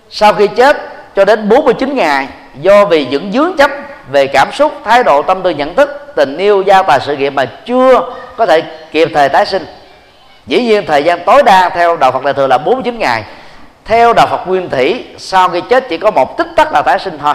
sau 0.10 0.34
khi 0.34 0.48
chết 0.48 0.78
cho 1.16 1.26
đến 1.26 1.50
49 1.50 1.96
ngày 1.96 2.28
do 2.62 2.86
vì 2.86 3.06
những 3.06 3.32
dướng 3.32 3.58
chấp 3.58 3.72
về 4.12 4.28
cảm 4.28 4.52
xúc, 4.52 4.74
thái 4.86 5.04
độ, 5.04 5.22
tâm 5.22 5.42
tư, 5.42 5.50
nhận 5.50 5.76
thức, 5.76 6.14
tình 6.16 6.38
yêu 6.38 6.62
gia 6.62 6.84
tài 6.84 7.00
sự 7.00 7.18
nghiệp 7.18 7.30
mà 7.30 7.46
chưa 7.66 8.14
có 8.38 8.46
thể 8.46 8.62
kịp 8.92 9.10
thời 9.14 9.30
tái 9.30 9.46
sinh. 9.46 9.66
Dĩ 10.48 10.62
nhiên 10.64 10.86
thời 10.88 11.04
gian 11.04 11.26
tối 11.26 11.44
đa 11.44 11.70
theo 11.70 11.98
đạo 11.98 12.12
Phật 12.12 12.24
đại 12.24 12.34
thừa 12.34 12.48
là 12.48 12.58
49 12.58 13.00
ngày 13.00 13.24
theo 13.86 14.14
đạo 14.14 14.28
Phật 14.28 14.48
nguyên 14.48 14.70
thủy, 14.70 15.06
sau 15.18 15.50
khi 15.50 15.62
chết 15.70 15.86
chỉ 15.90 15.98
có 15.98 16.12
một 16.12 16.38
tích 16.38 16.48
tắc 16.56 16.74
là 16.74 16.82
tái 16.82 17.00
sinh 17.00 17.18
thôi. 17.20 17.34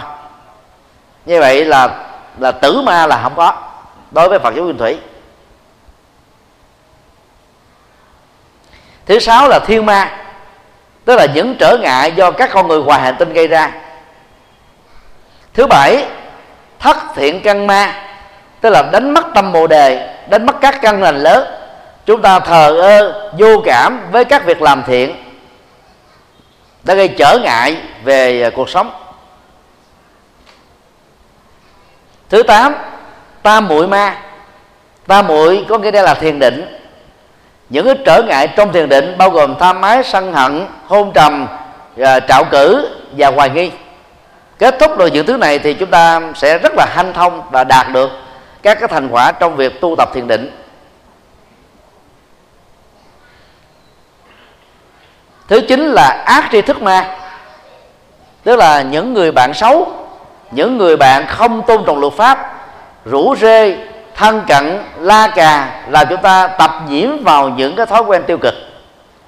Như 1.25 1.39
vậy 1.39 1.65
là 1.65 1.89
là 2.37 2.51
tử 2.51 2.81
ma 2.81 3.07
là 3.07 3.19
không 3.23 3.33
có, 3.35 3.53
đối 4.11 4.29
với 4.29 4.39
Phật 4.39 4.55
giáo 4.55 4.63
nguyên 4.63 4.77
thủy. 4.77 4.97
Thứ 9.05 9.19
sáu 9.19 9.47
là 9.47 9.59
thiên 9.59 9.85
ma, 9.85 10.17
tức 11.05 11.15
là 11.15 11.25
những 11.25 11.55
trở 11.59 11.77
ngại 11.77 12.11
do 12.11 12.31
các 12.31 12.49
con 12.53 12.67
người 12.67 12.83
ngoài 12.83 13.01
hành 13.01 13.15
tinh 13.19 13.33
gây 13.33 13.47
ra. 13.47 13.71
Thứ 15.53 15.67
bảy, 15.67 16.05
thất 16.79 16.97
thiện 17.15 17.41
căn 17.43 17.67
ma, 17.67 18.03
tức 18.61 18.69
là 18.69 18.81
đánh 18.91 19.13
mất 19.13 19.25
tâm 19.33 19.53
bồ 19.53 19.67
đề, 19.67 20.15
đánh 20.29 20.45
mất 20.45 20.55
các 20.61 20.79
căn 20.81 21.01
lành 21.01 21.17
lớn. 21.17 21.47
Chúng 22.05 22.21
ta 22.21 22.39
thờ 22.39 22.81
ơ, 22.81 23.29
vô 23.39 23.61
cảm 23.65 24.11
với 24.11 24.25
các 24.25 24.45
việc 24.45 24.61
làm 24.61 24.83
thiện 24.83 25.26
đã 26.87 26.93
gây 26.93 27.07
trở 27.07 27.39
ngại 27.43 27.77
về 28.03 28.43
à, 28.43 28.49
cuộc 28.49 28.69
sống. 28.69 28.91
Thứ 32.29 32.43
tám 32.43 32.75
tam 33.41 33.67
muội 33.67 33.87
ma. 33.87 34.15
Tam 35.07 35.27
muội 35.27 35.65
có 35.69 35.77
nghĩa 35.77 35.91
đây 35.91 36.03
là 36.03 36.13
thiền 36.13 36.39
định. 36.39 36.79
Những 37.69 37.85
cái 37.85 37.95
trở 38.05 38.21
ngại 38.23 38.47
trong 38.47 38.73
thiền 38.73 38.89
định 38.89 39.17
bao 39.17 39.29
gồm 39.29 39.55
tham 39.59 39.81
ái 39.81 40.03
sân 40.03 40.33
hận, 40.33 40.67
hôn 40.85 41.11
trầm 41.13 41.47
à, 42.01 42.19
trạo 42.19 42.43
cử 42.43 42.89
và 43.11 43.31
hoài 43.31 43.49
nghi. 43.49 43.71
Kết 44.59 44.75
thúc 44.79 44.97
được 44.97 45.07
những 45.07 45.25
thứ 45.25 45.37
này 45.37 45.59
thì 45.59 45.73
chúng 45.73 45.89
ta 45.89 46.21
sẽ 46.35 46.57
rất 46.57 46.73
là 46.75 46.85
hanh 46.85 47.13
thông 47.13 47.41
và 47.51 47.63
đạt 47.63 47.87
được 47.93 48.09
các 48.63 48.79
cái 48.79 48.87
thành 48.87 49.09
quả 49.09 49.31
trong 49.31 49.55
việc 49.55 49.81
tu 49.81 49.95
tập 49.95 50.09
thiền 50.13 50.27
định. 50.27 50.66
Thứ 55.47 55.61
chín 55.61 55.79
là 55.79 56.23
ác 56.25 56.49
tri 56.51 56.61
thức 56.61 56.81
ma. 56.81 57.15
Tức 58.43 58.55
là 58.55 58.81
những 58.81 59.13
người 59.13 59.31
bạn 59.31 59.53
xấu, 59.53 59.91
những 60.51 60.77
người 60.77 60.97
bạn 60.97 61.25
không 61.27 61.61
tôn 61.61 61.83
trọng 61.85 61.99
luật 61.99 62.13
pháp, 62.13 62.53
rủ 63.05 63.35
rê, 63.35 63.77
thân 64.15 64.41
cận, 64.47 64.79
la 64.99 65.27
cà, 65.27 65.69
làm 65.89 66.07
chúng 66.09 66.21
ta 66.21 66.47
tập 66.47 66.71
nhiễm 66.89 67.23
vào 67.23 67.49
những 67.49 67.75
cái 67.75 67.85
thói 67.85 68.01
quen 68.01 68.23
tiêu 68.27 68.37
cực. 68.37 68.53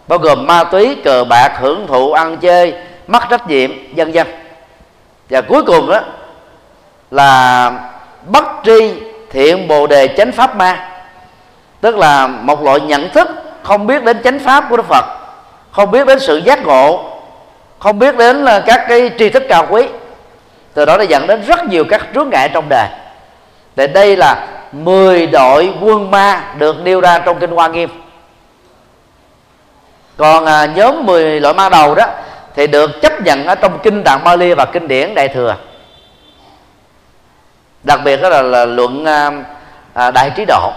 Bao 0.07 0.19
gồm 0.19 0.47
ma 0.47 0.63
túy, 0.63 0.95
cờ 1.03 1.23
bạc, 1.23 1.51
hưởng 1.59 1.87
thụ, 1.87 2.11
ăn 2.11 2.37
chơi, 2.37 2.73
mất 3.07 3.23
trách 3.29 3.47
nhiệm, 3.47 3.71
vân 3.95 4.11
vân. 4.11 4.27
Và 5.29 5.41
cuối 5.41 5.63
cùng 5.63 5.91
đó 5.91 5.99
là 7.11 7.71
bất 8.25 8.45
tri 8.65 8.93
thiện 9.29 9.67
bồ 9.67 9.87
đề 9.87 10.07
chánh 10.17 10.31
pháp 10.31 10.55
ma. 10.55 10.89
Tức 11.81 11.97
là 11.97 12.27
một 12.27 12.63
loại 12.63 12.79
nhận 12.79 13.09
thức 13.09 13.29
không 13.63 13.87
biết 13.87 14.03
đến 14.03 14.23
chánh 14.23 14.39
pháp 14.39 14.63
của 14.69 14.77
đức 14.77 14.85
phật 14.85 15.05
không 15.71 15.91
biết 15.91 16.07
đến 16.07 16.19
sự 16.19 16.37
giác 16.37 16.65
ngộ 16.65 17.09
không 17.79 17.99
biết 17.99 18.17
đến 18.17 18.45
các 18.65 18.85
cái 18.87 19.11
tri 19.19 19.29
thức 19.29 19.43
cao 19.49 19.67
quý. 19.69 19.83
Từ 20.73 20.85
đó 20.85 20.97
đã 20.97 21.03
dẫn 21.03 21.27
đến 21.27 21.41
rất 21.47 21.65
nhiều 21.65 21.85
các 21.89 22.07
rướng 22.15 22.29
ngại 22.29 22.49
trong 22.53 22.65
đời. 22.69 22.87
Để 23.75 23.87
đây 23.87 24.15
là 24.15 24.47
10 24.71 25.27
đội 25.27 25.73
quân 25.81 26.11
ma 26.11 26.43
được 26.57 26.75
nêu 26.83 27.01
ra 27.01 27.19
trong 27.19 27.39
kinh 27.39 27.51
hoa 27.51 27.67
nghiêm. 27.67 27.89
Còn 30.17 30.45
à, 30.45 30.65
nhóm 30.65 31.05
10 31.05 31.39
loại 31.39 31.53
ma 31.53 31.69
đầu 31.69 31.95
đó 31.95 32.05
thì 32.55 32.67
được 32.67 33.01
chấp 33.01 33.21
nhận 33.21 33.45
ở 33.45 33.55
trong 33.55 33.79
kinh 33.83 34.03
tạng 34.03 34.23
Bali 34.23 34.53
và 34.53 34.65
kinh 34.65 34.87
điển 34.87 35.15
đại 35.15 35.27
thừa. 35.27 35.55
Đặc 37.83 37.99
biệt 38.03 38.21
đó 38.21 38.29
là, 38.29 38.41
là 38.41 38.65
luận 38.65 39.05
à, 39.05 39.31
à, 39.93 40.11
đại 40.11 40.31
trí 40.35 40.45
độ. 40.45 40.71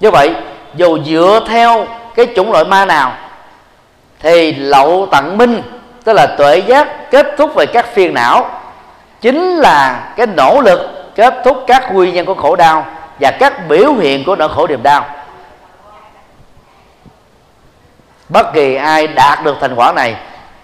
Như 0.00 0.10
vậy 0.10 0.34
dù 0.74 0.98
dựa 1.04 1.40
theo 1.48 1.86
cái 2.14 2.26
chủng 2.36 2.52
loại 2.52 2.64
ma 2.64 2.84
nào 2.84 3.12
thì 4.20 4.52
lậu 4.52 5.08
tận 5.10 5.38
minh, 5.38 5.62
tức 6.04 6.12
là 6.12 6.26
tuệ 6.26 6.58
giác 6.58 7.10
kết 7.10 7.26
thúc 7.38 7.54
về 7.54 7.66
các 7.66 7.86
phiền 7.94 8.14
não, 8.14 8.50
chính 9.20 9.56
là 9.56 10.08
cái 10.16 10.26
nỗ 10.26 10.60
lực 10.60 11.12
kết 11.14 11.34
thúc 11.44 11.64
các 11.66 11.94
nguyên 11.94 12.14
nhân 12.14 12.26
của 12.26 12.34
khổ 12.34 12.56
đau 12.56 12.86
và 13.20 13.30
các 13.30 13.68
biểu 13.68 13.94
hiện 13.94 14.24
của 14.24 14.36
nỗi 14.36 14.48
khổ 14.48 14.66
niềm 14.66 14.82
đau 14.82 15.04
bất 18.30 18.52
kỳ 18.52 18.74
ai 18.74 19.06
đạt 19.06 19.44
được 19.44 19.56
thành 19.60 19.74
quả 19.74 19.92
này, 19.92 20.16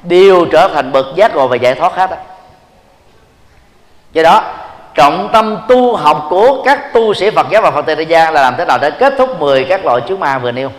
đều 0.03 0.47
trở 0.53 0.69
thành 0.69 0.93
bậc 0.93 1.07
giác 1.15 1.35
ngộ 1.35 1.49
và 1.49 1.57
giải 1.57 1.75
thoát 1.75 1.95
hết 1.95 2.11
đó. 2.11 2.17
do 4.13 4.23
đó, 4.23 4.43
trọng 4.95 5.29
tâm 5.33 5.59
tu 5.69 5.97
học 5.97 6.27
của 6.31 6.63
các 6.65 6.93
tu 6.93 7.15
sĩ 7.15 7.31
Phật 7.31 7.47
giáo 7.51 7.63
và 7.63 7.71
Phật 7.71 7.87
tử 7.87 8.01
gia 8.01 8.31
là 8.31 8.43
làm 8.43 8.55
thế 8.59 8.65
nào 8.65 8.79
để 8.79 8.91
kết 8.91 9.15
thúc 9.19 9.41
10 9.41 9.65
các 9.65 9.85
loại 9.85 10.01
chướng 10.09 10.21
ma 10.21 10.39
vừa 10.39 10.53
nêu 10.53 10.71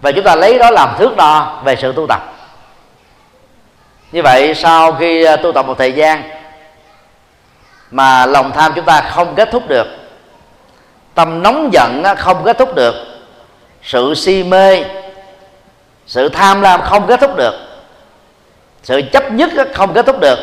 và 0.00 0.12
chúng 0.12 0.24
ta 0.24 0.36
lấy 0.36 0.58
đó 0.58 0.70
làm 0.70 0.94
thước 0.98 1.16
đo 1.16 1.60
về 1.64 1.76
sự 1.76 1.92
tu 1.92 2.06
tập. 2.06 2.34
Như 4.12 4.22
vậy, 4.22 4.54
sau 4.54 4.92
khi 4.92 5.24
à, 5.24 5.36
tu 5.36 5.52
tập 5.52 5.66
một 5.66 5.78
thời 5.78 5.92
gian 5.92 6.22
mà 7.90 8.26
lòng 8.26 8.52
tham 8.52 8.72
chúng 8.74 8.84
ta 8.84 9.00
không 9.00 9.34
kết 9.34 9.48
thúc 9.52 9.68
được, 9.68 9.86
tâm 11.14 11.42
nóng 11.42 11.72
giận 11.72 12.02
không 12.16 12.44
kết 12.44 12.58
thúc 12.58 12.74
được, 12.74 12.94
sự 13.82 14.14
si 14.14 14.42
mê, 14.42 14.84
sự 16.06 16.28
tham 16.28 16.60
lam 16.60 16.80
không 16.82 17.06
kết 17.06 17.20
thúc 17.20 17.36
được, 17.36 17.54
sự 18.82 19.02
chấp 19.12 19.32
nhất 19.32 19.50
không 19.74 19.94
kết 19.94 20.06
thúc 20.06 20.20
được, 20.20 20.38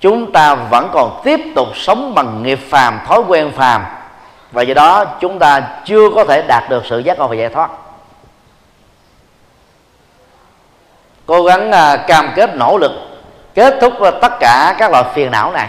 chúng 0.00 0.32
ta 0.32 0.54
vẫn 0.54 0.90
còn 0.92 1.20
tiếp 1.24 1.40
tục 1.54 1.68
sống 1.76 2.14
bằng 2.14 2.42
nghiệp 2.42 2.58
phàm, 2.70 3.00
thói 3.06 3.20
quen 3.28 3.52
phàm. 3.52 3.84
Và 4.52 4.62
do 4.62 4.74
đó, 4.74 5.04
chúng 5.20 5.38
ta 5.38 5.62
chưa 5.84 6.10
có 6.14 6.24
thể 6.24 6.42
đạt 6.42 6.70
được 6.70 6.82
sự 6.86 6.98
giác 6.98 7.18
ngộ 7.18 7.28
và 7.28 7.34
giải 7.34 7.48
thoát. 7.48 7.70
Cố 11.26 11.42
gắng 11.42 11.72
à, 11.72 11.96
cam 11.96 12.32
kết, 12.36 12.56
nỗ 12.56 12.78
lực, 12.78 12.92
kết 13.54 13.74
thúc 13.80 13.92
tất 14.22 14.32
cả 14.40 14.74
các 14.78 14.90
loại 14.90 15.04
phiền 15.14 15.30
não 15.30 15.52
này. 15.52 15.68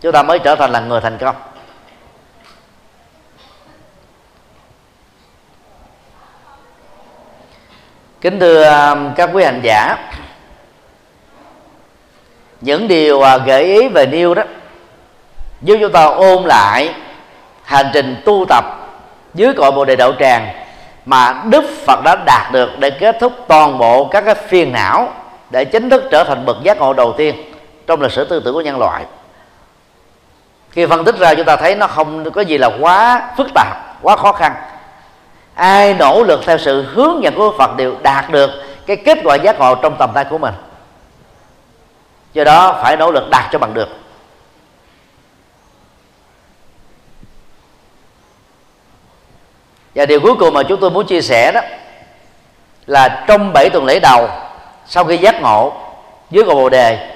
Chúng 0.00 0.12
ta 0.12 0.22
mới 0.22 0.38
trở 0.38 0.56
thành 0.56 0.70
là 0.70 0.80
người 0.80 1.00
thành 1.00 1.18
công. 1.18 1.36
Kính 8.20 8.40
thưa 8.40 8.64
à, 8.64 8.94
các 9.16 9.30
quý 9.32 9.44
hành 9.44 9.60
giả, 9.62 9.96
những 12.60 12.88
điều 12.88 13.22
à, 13.22 13.36
gợi 13.36 13.64
ý 13.64 13.88
về 13.88 14.06
nêu 14.06 14.34
đó 14.34 14.42
giúp 15.62 15.76
chúng 15.80 15.92
ta 15.92 16.04
ôn 16.04 16.44
lại 16.44 16.94
hành 17.64 17.90
trình 17.94 18.22
tu 18.24 18.44
tập 18.48 18.64
dưới 19.34 19.54
cội 19.56 19.72
bồ 19.72 19.84
đề 19.84 19.96
đậu 19.96 20.12
tràng 20.20 20.63
mà 21.06 21.42
đức 21.44 21.64
phật 21.86 22.00
đã 22.04 22.16
đạt 22.26 22.52
được 22.52 22.70
để 22.78 22.90
kết 22.90 23.16
thúc 23.20 23.32
toàn 23.48 23.78
bộ 23.78 24.04
các 24.04 24.24
cái 24.24 24.34
phiền 24.34 24.72
não 24.72 25.12
để 25.50 25.64
chính 25.64 25.90
thức 25.90 26.04
trở 26.10 26.24
thành 26.24 26.46
bậc 26.46 26.56
giác 26.62 26.78
ngộ 26.78 26.92
đầu 26.92 27.14
tiên 27.16 27.34
trong 27.86 28.00
lịch 28.00 28.12
sử 28.12 28.24
tư 28.24 28.42
tưởng 28.44 28.54
của 28.54 28.60
nhân 28.60 28.78
loại. 28.78 29.04
Khi 30.70 30.86
phân 30.86 31.04
tích 31.04 31.18
ra 31.18 31.34
chúng 31.34 31.46
ta 31.46 31.56
thấy 31.56 31.74
nó 31.74 31.86
không 31.86 32.30
có 32.30 32.40
gì 32.40 32.58
là 32.58 32.70
quá 32.80 33.28
phức 33.36 33.48
tạp, 33.54 34.02
quá 34.02 34.16
khó 34.16 34.32
khăn. 34.32 34.54
Ai 35.54 35.94
nỗ 35.94 36.22
lực 36.22 36.40
theo 36.46 36.58
sự 36.58 36.82
hướng 36.82 37.22
dẫn 37.22 37.34
của 37.34 37.54
Phật 37.58 37.76
đều 37.76 37.94
đạt 38.02 38.30
được 38.30 38.50
cái 38.86 38.96
kết 38.96 39.18
quả 39.24 39.36
giác 39.36 39.58
ngộ 39.58 39.74
trong 39.74 39.96
tầm 39.98 40.10
tay 40.14 40.24
của 40.24 40.38
mình. 40.38 40.54
Do 42.32 42.44
đó 42.44 42.78
phải 42.82 42.96
nỗ 42.96 43.10
lực 43.10 43.30
đạt 43.30 43.44
cho 43.52 43.58
bằng 43.58 43.74
được. 43.74 43.88
Và 49.94 50.06
điều 50.06 50.20
cuối 50.20 50.34
cùng 50.38 50.54
mà 50.54 50.62
chúng 50.62 50.80
tôi 50.80 50.90
muốn 50.90 51.06
chia 51.06 51.20
sẻ 51.20 51.52
đó 51.52 51.60
là 52.86 53.24
trong 53.28 53.52
bảy 53.52 53.70
tuần 53.70 53.84
lễ 53.84 54.00
đầu, 54.00 54.28
sau 54.86 55.04
khi 55.04 55.16
giác 55.16 55.42
ngộ 55.42 55.72
dưới 56.30 56.44
cầu 56.44 56.54
bồ 56.54 56.68
đề, 56.68 57.10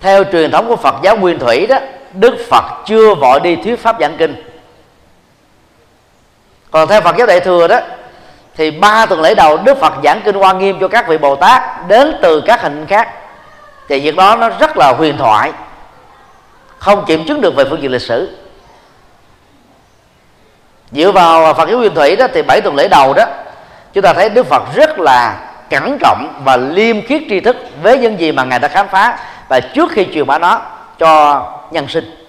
theo 0.00 0.24
truyền 0.24 0.50
thống 0.50 0.68
của 0.68 0.76
Phật 0.76 0.94
giáo 1.02 1.16
Nguyên 1.16 1.38
Thủy 1.38 1.66
đó, 1.66 1.78
Đức 2.12 2.36
Phật 2.50 2.64
chưa 2.86 3.14
vội 3.14 3.40
đi 3.40 3.56
thuyết 3.56 3.82
pháp 3.82 3.96
giảng 4.00 4.16
kinh. 4.16 4.42
Còn 6.70 6.88
theo 6.88 7.00
Phật 7.00 7.16
giáo 7.16 7.26
Đại 7.26 7.40
thừa 7.40 7.68
đó, 7.68 7.80
thì 8.56 8.70
ba 8.70 9.06
tuần 9.06 9.20
lễ 9.20 9.34
đầu 9.34 9.56
Đức 9.56 9.78
Phật 9.78 9.92
giảng 10.04 10.20
kinh 10.24 10.36
Hoa 10.36 10.52
Nghiêm 10.52 10.78
cho 10.80 10.88
các 10.88 11.08
vị 11.08 11.18
Bồ 11.18 11.36
Tát 11.36 11.88
đến 11.88 12.16
từ 12.22 12.40
các 12.40 12.62
hình 12.62 12.86
khác. 12.86 13.08
Thì 13.88 14.00
việc 14.00 14.16
đó 14.16 14.36
nó 14.36 14.48
rất 14.48 14.76
là 14.76 14.92
huyền 14.98 15.16
thoại, 15.16 15.52
không 16.78 17.04
kiểm 17.04 17.26
chứng 17.26 17.40
được 17.40 17.54
về 17.56 17.64
phương 17.70 17.82
diện 17.82 17.90
lịch 17.90 18.02
sử 18.02 18.36
dựa 20.92 21.12
vào 21.12 21.54
Phật 21.54 21.68
giáo 21.68 21.78
Nguyên 21.78 21.94
Thủy 21.94 22.16
đó, 22.16 22.26
thì 22.34 22.42
bảy 22.42 22.60
tuần 22.60 22.76
lễ 22.76 22.88
đầu 22.88 23.14
đó, 23.14 23.24
chúng 23.92 24.02
ta 24.02 24.12
thấy 24.12 24.28
Đức 24.28 24.46
Phật 24.46 24.62
rất 24.74 24.98
là 24.98 25.36
cẩn 25.70 25.98
trọng 26.00 26.42
và 26.44 26.56
liêm 26.56 27.06
khiết 27.06 27.22
tri 27.28 27.40
thức 27.40 27.56
với 27.82 27.98
những 27.98 28.20
gì 28.20 28.32
mà 28.32 28.44
ngài 28.44 28.58
đã 28.58 28.68
khám 28.68 28.88
phá 28.88 29.18
và 29.48 29.60
trước 29.60 29.90
khi 29.92 30.06
truyền 30.14 30.26
bá 30.26 30.38
nó 30.38 30.60
cho 30.98 31.42
nhân 31.70 31.88
sinh. 31.88 32.26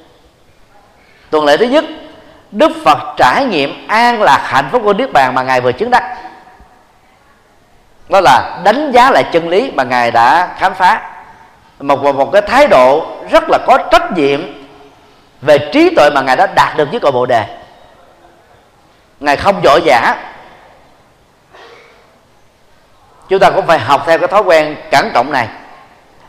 Tuần 1.30 1.46
lễ 1.46 1.58
thứ 1.58 1.66
nhất, 1.66 1.86
đức 2.52 2.72
phật 2.86 2.98
trải 3.18 3.46
nghiệm 3.46 3.88
an 3.88 4.22
lạc 4.22 4.42
hạnh 4.44 4.70
phúc 4.72 4.82
của 4.86 4.94
niết 4.94 5.14
bàn 5.14 5.36
mà 5.36 5.44
ngài 5.44 5.62
vừa 5.62 5.72
chứng 5.72 5.92
đắc. 5.92 6.04
Đó 8.10 8.22
là 8.22 8.60
đánh 8.64 8.92
giá 8.92 9.12
lại 9.12 9.24
chân 9.32 9.50
lý 9.50 9.72
mà 9.76 9.84
ngài 9.84 10.12
đã 10.12 10.50
khám 10.58 10.74
phá. 10.74 11.02
Một 11.80 12.16
một 12.16 12.32
cái 12.32 12.42
thái 12.42 12.68
độ 12.68 13.06
rất 13.32 13.44
là 13.50 13.58
có 13.68 13.78
trách 13.92 14.12
nhiệm 14.18 14.42
về 15.42 15.58
trí 15.74 15.96
tuệ 15.96 16.10
mà 16.10 16.22
ngài 16.22 16.36
đã 16.36 16.48
đạt 16.48 16.78
được 16.78 16.88
với 16.92 17.00
cội 17.00 17.12
bồ 17.12 17.26
đề 17.26 17.46
ngài 19.20 19.38
không 19.38 19.62
vội 19.64 19.82
vã 19.86 20.16
chúng 23.30 23.40
ta 23.40 23.50
cũng 23.50 23.68
phải 23.68 23.80
học 23.80 24.04
theo 24.06 24.18
cái 24.18 24.28
thói 24.28 24.42
quen 24.42 24.76
cẩn 24.92 25.12
trọng 25.14 25.32
này. 25.32 25.48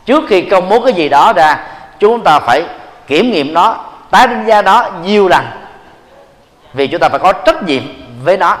Trước 0.05 0.23
khi 0.27 0.41
công 0.41 0.69
bố 0.69 0.79
cái 0.79 0.93
gì 0.93 1.09
đó 1.09 1.33
ra 1.33 1.57
chúng 1.99 2.23
ta 2.23 2.39
phải 2.39 2.63
kiểm 3.07 3.31
nghiệm 3.31 3.53
nó 3.53 3.77
tái 4.11 4.27
đánh 4.27 4.45
giá 4.47 4.61
nó 4.61 4.89
nhiều 5.03 5.27
lần. 5.27 5.45
Vì 6.73 6.87
chúng 6.87 7.01
ta 7.01 7.09
phải 7.09 7.19
có 7.19 7.33
trách 7.33 7.63
nhiệm 7.63 7.83
với 8.23 8.37
nó. 8.37 8.57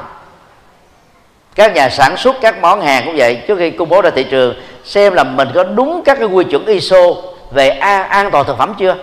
Các 1.55 1.73
nhà 1.73 1.89
sản 1.89 2.17
xuất 2.17 2.35
các 2.41 2.61
món 2.61 2.81
hàng 2.81 3.05
cũng 3.05 3.15
vậy. 3.17 3.41
Trước 3.47 3.57
khi 3.57 3.71
công 3.71 3.89
bố 3.89 4.01
ra 4.01 4.09
thị 4.15 4.23
trường 4.23 4.55
xem 4.83 5.13
là 5.13 5.23
mình 5.23 5.49
có 5.53 5.63
đúng 5.63 6.01
các 6.05 6.17
cái 6.19 6.27
quy 6.27 6.43
chuẩn 6.43 6.65
ISO 6.65 7.01
về 7.51 7.69
an, 7.69 8.09
an 8.09 8.31
toàn 8.31 8.45
thực 8.45 8.57
phẩm 8.57 8.73
chưa? 8.77 8.95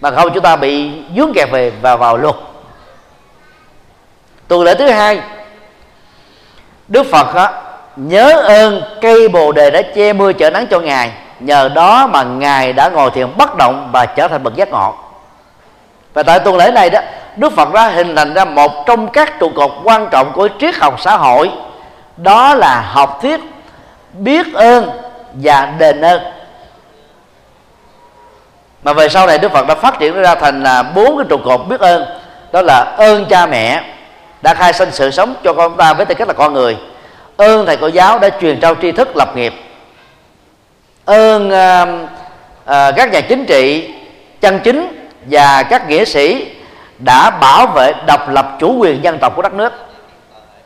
Mà 0.00 0.10
không 0.10 0.30
chúng 0.34 0.42
ta 0.42 0.56
bị 0.56 0.90
dướng 1.16 1.32
kẹt 1.34 1.50
về 1.50 1.72
và 1.82 1.96
vào 1.96 2.16
luật 2.16 2.34
tuần 4.50 4.62
lễ 4.62 4.74
thứ 4.74 4.90
hai 4.90 5.20
đức 6.88 7.06
phật 7.10 7.34
đó, 7.34 7.48
nhớ 7.96 8.42
ơn 8.42 8.82
cây 9.00 9.28
bồ 9.28 9.52
đề 9.52 9.70
đã 9.70 9.82
che 9.94 10.12
mưa 10.12 10.32
chở 10.32 10.50
nắng 10.50 10.66
cho 10.66 10.80
ngài. 10.80 11.10
Nhờ 11.40 11.68
đó 11.68 12.06
mà 12.06 12.22
ngài 12.22 12.72
đã 12.72 12.88
ngồi 12.88 13.10
thiền 13.10 13.28
bất 13.36 13.56
động 13.56 13.88
và 13.92 14.06
trở 14.06 14.28
thành 14.28 14.42
bậc 14.42 14.54
giác 14.54 14.70
ngộ. 14.70 14.94
Và 16.14 16.22
tại 16.22 16.38
tuần 16.38 16.56
lễ 16.56 16.70
này 16.70 16.90
đó 16.90 17.00
đức 17.36 17.52
phật 17.52 17.72
đã 17.72 17.88
hình 17.88 18.16
thành 18.16 18.34
ra 18.34 18.44
một 18.44 18.86
trong 18.86 19.08
các 19.08 19.38
trụ 19.40 19.50
cột 19.56 19.70
quan 19.84 20.08
trọng 20.10 20.32
của 20.32 20.48
triết 20.60 20.74
học 20.76 21.00
xã 21.00 21.16
hội. 21.16 21.50
Đó 22.16 22.54
là 22.54 22.80
học 22.80 23.18
thuyết 23.22 23.40
biết 24.12 24.54
ơn 24.54 24.90
và 25.32 25.72
đền 25.78 26.00
ơn. 26.00 26.20
Mà 28.82 28.92
về 28.92 29.08
sau 29.08 29.26
này 29.26 29.38
đức 29.38 29.52
phật 29.52 29.66
đã 29.66 29.74
phát 29.74 29.98
triển 29.98 30.22
ra 30.22 30.34
thành 30.34 30.62
là 30.62 30.82
bốn 30.82 31.16
cái 31.16 31.26
trụ 31.28 31.38
cột 31.44 31.60
biết 31.68 31.80
ơn. 31.80 32.04
Đó 32.52 32.62
là 32.62 32.94
ơn 32.98 33.26
cha 33.26 33.46
mẹ 33.46 33.82
đã 34.42 34.54
khai 34.54 34.72
sinh 34.72 34.88
sự 34.92 35.10
sống 35.10 35.34
cho 35.44 35.52
con 35.52 35.76
ta 35.76 35.94
với 35.94 36.06
tư 36.06 36.14
cách 36.14 36.28
là 36.28 36.34
con 36.34 36.54
người. 36.54 36.76
Ơn 37.36 37.66
thầy 37.66 37.76
cô 37.76 37.86
giáo 37.86 38.18
đã 38.18 38.28
truyền 38.40 38.60
trao 38.60 38.74
tri 38.82 38.92
thức 38.92 39.16
lập 39.16 39.36
nghiệp. 39.36 39.54
Ơn 41.04 41.48
uh, 41.48 41.88
uh, 42.62 42.96
các 42.96 43.12
nhà 43.12 43.20
chính 43.20 43.46
trị 43.46 43.90
chân 44.40 44.60
chính 44.64 45.08
và 45.30 45.62
các 45.62 45.88
nghĩa 45.88 46.04
sĩ 46.04 46.46
đã 46.98 47.30
bảo 47.30 47.66
vệ 47.66 47.92
độc 48.06 48.28
lập 48.28 48.56
chủ 48.58 48.76
quyền 48.78 49.04
dân 49.04 49.18
tộc 49.18 49.36
của 49.36 49.42
đất 49.42 49.52
nước. 49.52 49.72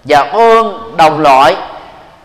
Và 0.05 0.21
ơn 0.21 0.93
đồng 0.97 1.21
loại 1.21 1.57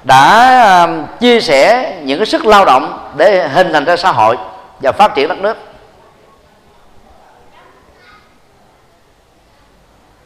đã 0.03 0.87
uh, 0.89 1.19
chia 1.19 1.41
sẻ 1.41 1.93
những 2.03 2.19
cái 2.19 2.25
sức 2.25 2.45
lao 2.45 2.65
động 2.65 3.09
để 3.17 3.47
hình 3.47 3.73
thành 3.73 3.85
ra 3.85 3.95
xã 3.95 4.11
hội 4.11 4.37
và 4.79 4.91
phát 4.91 5.15
triển 5.15 5.27
đất 5.27 5.37
nước. 5.37 5.57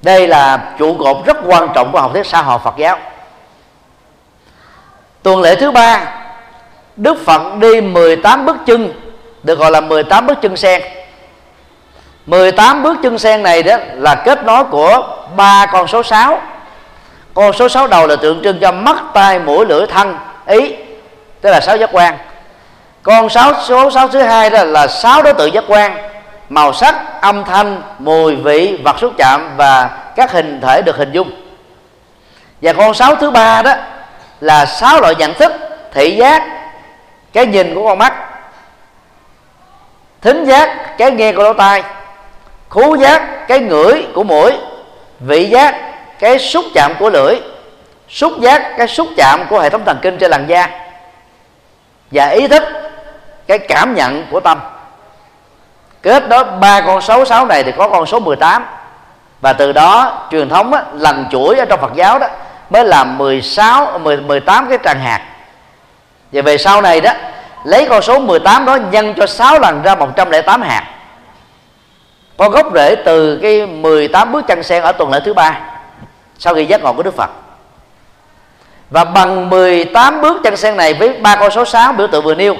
Đây 0.03 0.27
là 0.27 0.73
trụ 0.77 0.95
cột 0.99 1.25
rất 1.25 1.37
quan 1.45 1.69
trọng 1.75 1.91
của 1.91 2.01
học 2.01 2.11
thuyết 2.13 2.25
xã 2.25 2.41
hội 2.41 2.59
Phật 2.63 2.73
giáo. 2.77 2.97
Tuần 5.23 5.41
lễ 5.41 5.55
thứ 5.55 5.71
ba, 5.71 6.01
Đức 6.95 7.25
Phật 7.25 7.55
đi 7.59 7.81
18 7.81 8.45
bước 8.45 8.55
chân, 8.65 8.93
được 9.43 9.59
gọi 9.59 9.71
là 9.71 9.81
18 9.81 10.27
bước 10.27 10.41
chân 10.41 10.57
sen. 10.57 10.81
18 12.25 12.83
bước 12.83 12.97
chân 13.03 13.17
sen 13.17 13.43
này 13.43 13.63
đó 13.63 13.77
là 13.93 14.15
kết 14.15 14.43
nối 14.43 14.63
của 14.63 15.17
ba 15.35 15.65
con 15.65 15.87
số 15.87 16.03
6 16.03 16.41
con 17.33 17.53
số 17.53 17.69
6 17.69 17.87
đầu 17.87 18.07
là 18.07 18.15
tượng 18.15 18.43
trưng 18.43 18.59
cho 18.59 18.71
mắt, 18.71 18.95
tai, 19.13 19.39
mũi, 19.39 19.65
lưỡi, 19.65 19.87
thân, 19.87 20.17
ý, 20.45 20.75
tức 21.41 21.51
là 21.51 21.61
sáu 21.61 21.77
giác 21.77 21.89
quan. 21.93 22.17
Con 23.03 23.29
sáu, 23.29 23.53
số 23.63 23.91
sáu 23.91 24.07
thứ 24.07 24.21
hai 24.21 24.49
đó 24.49 24.63
là 24.63 24.87
sáu 24.87 25.21
đối 25.21 25.33
tượng 25.33 25.53
giác 25.53 25.63
quan 25.67 26.12
màu 26.53 26.73
sắc, 26.73 27.21
âm 27.21 27.43
thanh, 27.43 27.81
mùi 27.99 28.35
vị, 28.35 28.79
vật 28.83 28.95
xúc 28.99 29.13
chạm 29.17 29.53
và 29.57 29.89
các 30.15 30.31
hình 30.31 30.61
thể 30.61 30.81
được 30.81 30.97
hình 30.97 31.11
dung. 31.11 31.31
Và 32.61 32.73
con 32.73 32.93
sáu 32.93 33.15
thứ 33.15 33.31
ba 33.31 33.61
đó 33.61 33.73
là 34.41 34.65
sáu 34.65 35.01
loại 35.01 35.15
nhận 35.15 35.33
thức, 35.33 35.51
thị 35.93 36.15
giác, 36.15 36.43
cái 37.33 37.45
nhìn 37.45 37.75
của 37.75 37.87
con 37.87 37.97
mắt, 37.97 38.13
thính 40.21 40.45
giác, 40.45 40.97
cái 40.97 41.11
nghe 41.11 41.33
của 41.33 41.43
lỗ 41.43 41.53
tai, 41.53 41.83
khú 42.69 42.95
giác, 42.95 43.47
cái 43.47 43.59
ngửi 43.59 44.07
của 44.13 44.23
mũi, 44.23 44.51
vị 45.19 45.45
giác, 45.45 45.75
cái 46.19 46.39
xúc 46.39 46.65
chạm 46.73 46.93
của 46.99 47.09
lưỡi, 47.09 47.35
xúc 48.09 48.33
giác, 48.41 48.73
cái 48.77 48.87
xúc 48.87 49.07
chạm 49.17 49.45
của 49.49 49.59
hệ 49.59 49.69
thống 49.69 49.85
thần 49.85 49.99
kinh 50.01 50.17
trên 50.17 50.31
làn 50.31 50.45
da, 50.47 50.69
và 52.11 52.27
ý 52.27 52.47
thức, 52.47 52.63
cái 53.47 53.59
cảm 53.59 53.95
nhận 53.95 54.25
của 54.31 54.39
tâm 54.39 54.59
kết 56.03 56.29
đó 56.29 56.43
ba 56.43 56.81
con 56.81 57.01
số 57.01 57.25
sáu 57.25 57.45
này 57.45 57.63
thì 57.63 57.71
có 57.77 57.87
con 57.87 58.05
số 58.05 58.19
18 58.19 58.65
và 59.41 59.53
từ 59.53 59.71
đó 59.71 60.21
truyền 60.31 60.49
thống 60.49 60.73
á, 60.73 60.83
lần 60.93 61.25
chuỗi 61.31 61.55
ở 61.55 61.65
trong 61.65 61.81
Phật 61.81 61.93
giáo 61.95 62.19
đó 62.19 62.27
mới 62.69 62.85
làm 62.85 63.17
16 63.17 63.99
10, 63.99 64.17
18 64.17 64.69
cái 64.69 64.77
tràng 64.83 64.99
hạt. 64.99 65.21
Và 66.31 66.41
về 66.41 66.57
sau 66.57 66.81
này 66.81 67.01
đó 67.01 67.11
lấy 67.63 67.85
con 67.89 68.01
số 68.01 68.19
18 68.19 68.65
đó 68.65 68.75
nhân 68.91 69.13
cho 69.17 69.27
6 69.27 69.59
lần 69.59 69.81
ra 69.81 69.95
108 69.95 70.61
hạt. 70.61 70.83
Có 72.37 72.49
gốc 72.49 72.67
rễ 72.73 72.95
từ 73.05 73.39
cái 73.41 73.65
18 73.65 74.31
bước 74.31 74.47
chân 74.47 74.63
sen 74.63 74.83
ở 74.83 74.91
tuần 74.91 75.11
lễ 75.11 75.19
thứ 75.25 75.33
ba 75.33 75.59
sau 76.37 76.53
khi 76.53 76.65
giác 76.65 76.83
ngộ 76.83 76.93
của 76.93 77.03
Đức 77.03 77.15
Phật. 77.15 77.29
Và 78.89 79.03
bằng 79.03 79.49
18 79.49 80.21
bước 80.21 80.41
chân 80.43 80.57
sen 80.57 80.77
này 80.77 80.93
với 80.93 81.13
ba 81.13 81.35
con 81.35 81.51
số 81.51 81.65
6 81.65 81.93
biểu 81.93 82.07
tượng 82.07 82.23
vừa 82.23 82.35
nêu 82.35 82.55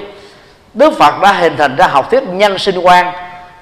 Đức 0.74 0.98
Phật 0.98 1.20
đã 1.20 1.32
hình 1.32 1.56
thành 1.56 1.76
ra 1.76 1.86
học 1.86 2.10
thuyết 2.10 2.22
nhân 2.22 2.58
sinh 2.58 2.78
quan 2.78 3.12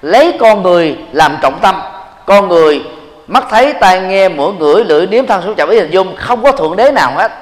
lấy 0.03 0.37
con 0.41 0.63
người 0.63 0.97
làm 1.13 1.39
trọng 1.43 1.59
tâm. 1.61 1.83
Con 2.27 2.49
người, 2.49 2.83
mắt 3.27 3.45
thấy 3.51 3.73
tai 3.73 4.01
nghe, 4.01 4.29
mũi 4.29 4.53
ngửi, 4.53 4.85
lưỡi 4.85 5.07
nếm, 5.07 5.27
thân 5.27 5.43
xúc 5.43 5.55
chạm 5.57 5.69
ý 5.71 5.79
hình 5.79 5.91
dung, 5.91 6.17
không 6.17 6.43
có 6.43 6.53
thượng 6.53 6.77
đế 6.77 6.91
nào 6.91 7.13
hết. 7.17 7.33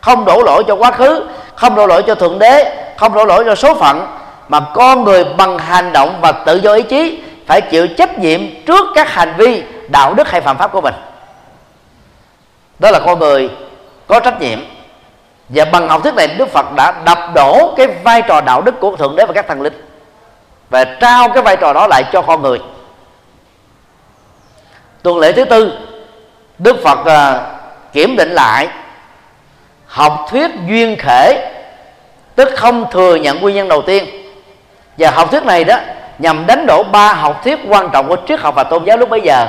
Không 0.00 0.24
đổ 0.24 0.42
lỗi 0.42 0.64
cho 0.68 0.74
quá 0.74 0.90
khứ, 0.90 1.26
không 1.54 1.74
đổ 1.74 1.86
lỗi 1.86 2.02
cho 2.06 2.14
thượng 2.14 2.38
đế, 2.38 2.84
không 2.98 3.14
đổ 3.14 3.24
lỗi 3.24 3.44
cho 3.46 3.54
số 3.54 3.74
phận, 3.74 4.06
mà 4.48 4.60
con 4.74 5.04
người 5.04 5.24
bằng 5.24 5.58
hành 5.58 5.92
động 5.92 6.18
và 6.20 6.32
tự 6.32 6.56
do 6.56 6.72
ý 6.72 6.82
chí 6.82 7.22
phải 7.46 7.60
chịu 7.60 7.86
trách 7.86 8.18
nhiệm 8.18 8.40
trước 8.66 8.86
các 8.94 9.10
hành 9.10 9.34
vi, 9.36 9.62
đạo 9.88 10.14
đức 10.14 10.28
hay 10.28 10.40
phạm 10.40 10.58
pháp 10.58 10.72
của 10.72 10.80
mình. 10.80 10.94
Đó 12.78 12.90
là 12.90 13.00
con 13.06 13.18
người 13.18 13.50
có 14.06 14.20
trách 14.20 14.40
nhiệm. 14.40 14.58
Và 15.48 15.64
bằng 15.64 15.88
học 15.88 16.02
thuyết 16.02 16.14
này, 16.14 16.28
đức 16.28 16.48
phật 16.48 16.66
đã 16.76 16.92
đập 17.04 17.18
đổ 17.34 17.74
cái 17.76 17.86
vai 17.86 18.22
trò 18.22 18.40
đạo 18.40 18.62
đức 18.62 18.80
của 18.80 18.96
thượng 18.96 19.16
đế 19.16 19.24
và 19.26 19.32
các 19.32 19.48
thần 19.48 19.62
linh 19.62 19.83
và 20.74 20.84
trao 20.84 21.28
cái 21.28 21.42
vai 21.42 21.56
trò 21.56 21.72
đó 21.72 21.86
lại 21.86 22.04
cho 22.12 22.22
con 22.22 22.42
người. 22.42 22.58
Tuần 25.02 25.18
lễ 25.18 25.32
thứ 25.32 25.44
tư 25.44 25.78
đức 26.58 26.76
phật 26.84 26.98
uh, 27.00 27.42
kiểm 27.92 28.16
định 28.16 28.30
lại 28.30 28.68
học 29.86 30.26
thuyết 30.30 30.50
duyên 30.68 30.96
khể 30.98 31.50
tức 32.34 32.48
không 32.56 32.90
thừa 32.90 33.14
nhận 33.14 33.40
nguyên 33.40 33.56
nhân 33.56 33.68
đầu 33.68 33.82
tiên. 33.82 34.04
Và 34.98 35.10
học 35.10 35.30
thuyết 35.30 35.44
này 35.44 35.64
đó 35.64 35.76
nhằm 36.18 36.46
đánh 36.46 36.66
đổ 36.66 36.82
ba 36.82 37.12
học 37.12 37.40
thuyết 37.44 37.58
quan 37.68 37.90
trọng 37.92 38.08
của 38.08 38.16
triết 38.28 38.40
học 38.40 38.54
và 38.54 38.64
tôn 38.64 38.84
giáo 38.84 38.96
lúc 38.96 39.08
bấy 39.08 39.20
giờ. 39.20 39.46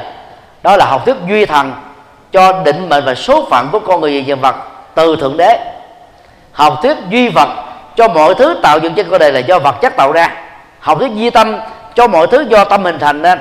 Đó 0.64 0.78
là 0.78 0.86
học 0.86 1.06
thuyết 1.06 1.16
duy 1.30 1.46
thần 1.46 1.74
cho 2.32 2.62
định 2.66 2.90
mệnh 2.90 3.06
và 3.06 3.16
số 3.16 3.48
phận 3.50 3.70
của 3.72 3.80
con 3.80 4.02
người 4.02 4.24
và 4.28 4.36
vật 4.36 4.56
từ 4.96 5.16
thượng 5.16 5.38
đế. 5.38 5.60
Học 6.52 6.80
thuyết 6.84 6.98
duy 7.10 7.30
vật 7.30 7.50
cho 7.96 8.08
mọi 8.08 8.36
thứ 8.36 8.60
tạo 8.64 8.80
dựng 8.80 8.94
trên 8.94 9.10
cuộc 9.10 9.18
đời 9.18 9.32
là 9.32 9.40
do 9.40 9.60
vật 9.60 9.76
chất 9.82 9.96
tạo 9.98 10.12
ra 10.12 10.45
học 10.86 11.00
thuyết 11.00 11.12
duy 11.16 11.30
tâm, 11.30 11.56
cho 11.96 12.08
mọi 12.08 12.28
thứ 12.28 12.46
do 12.50 12.64
tâm 12.64 12.84
hình 12.84 13.00
thành 13.00 13.22
nên. 13.22 13.40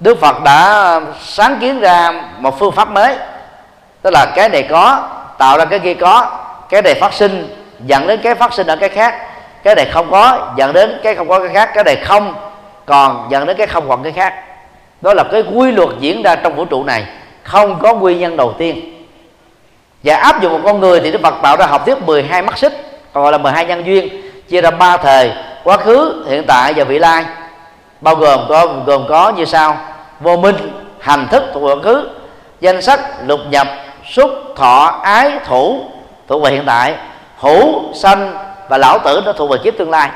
Đức 0.00 0.20
Phật 0.20 0.42
đã 0.44 1.00
sáng 1.20 1.58
kiến 1.60 1.80
ra 1.80 2.12
một 2.38 2.58
phương 2.58 2.72
pháp 2.72 2.90
mới. 2.90 3.16
Tức 4.02 4.10
là 4.10 4.26
cái 4.36 4.48
này 4.48 4.62
có, 4.62 5.08
tạo 5.38 5.58
ra 5.58 5.64
cái 5.64 5.78
kia 5.78 5.94
có, 5.94 6.30
cái 6.68 6.82
này 6.82 6.94
phát 6.94 7.12
sinh, 7.12 7.56
dẫn 7.86 8.06
đến 8.06 8.20
cái 8.22 8.34
phát 8.34 8.52
sinh 8.52 8.66
ở 8.66 8.76
cái 8.76 8.88
khác. 8.88 9.14
Cái 9.62 9.74
này 9.74 9.86
không 9.92 10.10
có, 10.10 10.52
dẫn 10.56 10.72
đến 10.72 11.00
cái 11.02 11.14
không 11.14 11.28
có 11.28 11.38
cái 11.38 11.48
khác. 11.48 11.70
Cái 11.74 11.84
này 11.84 11.96
không, 12.04 12.34
còn 12.86 13.26
dẫn 13.30 13.46
đến 13.46 13.56
cái 13.56 13.66
không 13.66 13.88
còn 13.88 14.02
cái 14.02 14.12
khác. 14.12 14.34
Đó 15.00 15.14
là 15.14 15.24
cái 15.32 15.42
quy 15.54 15.70
luật 15.70 15.88
diễn 15.98 16.22
ra 16.22 16.36
trong 16.36 16.56
vũ 16.56 16.64
trụ 16.64 16.84
này. 16.84 17.04
Không 17.42 17.78
có 17.82 17.94
nguyên 17.94 18.18
nhân 18.18 18.36
đầu 18.36 18.54
tiên. 18.58 19.04
Và 20.02 20.16
áp 20.16 20.42
dụng 20.42 20.52
một 20.52 20.60
con 20.64 20.80
người 20.80 21.00
thì 21.00 21.10
Đức 21.10 21.20
Phật 21.22 21.34
tạo 21.42 21.56
ra 21.56 21.66
học 21.66 21.86
thuyết 21.86 22.02
12 22.06 22.42
mắt 22.42 22.58
xích, 22.58 22.72
còn 23.12 23.22
gọi 23.22 23.32
là 23.32 23.38
12 23.38 23.66
nhân 23.66 23.86
duyên, 23.86 24.08
chia 24.48 24.60
ra 24.60 24.70
ba 24.70 24.96
thời 24.96 25.32
quá 25.64 25.76
khứ, 25.76 26.24
hiện 26.28 26.44
tại 26.46 26.72
và 26.76 26.84
vị 26.84 26.98
lai. 26.98 27.24
Bao 28.00 28.14
gồm 28.14 28.40
có 28.48 28.66
gồm 28.86 29.06
có 29.08 29.32
như 29.36 29.44
sau. 29.44 29.76
Vô 30.20 30.36
minh, 30.36 30.56
hành 31.00 31.28
thức 31.30 31.42
thuộc 31.54 31.62
quá 31.62 31.82
khứ, 31.82 32.08
danh 32.60 32.82
sách, 32.82 33.00
lục 33.26 33.40
nhập, 33.50 33.66
xúc, 34.10 34.30
thọ, 34.56 35.00
ái, 35.02 35.30
thủ 35.46 35.84
thuộc 36.28 36.42
về 36.42 36.50
hiện 36.50 36.62
tại. 36.66 36.94
Hữu, 37.38 37.94
sanh 37.94 38.34
và 38.68 38.78
lão 38.78 38.98
tử 38.98 39.22
nó 39.24 39.32
thuộc 39.32 39.50
về 39.50 39.58
kiếp 39.64 39.78
tương 39.78 39.90
lai. 39.90 40.10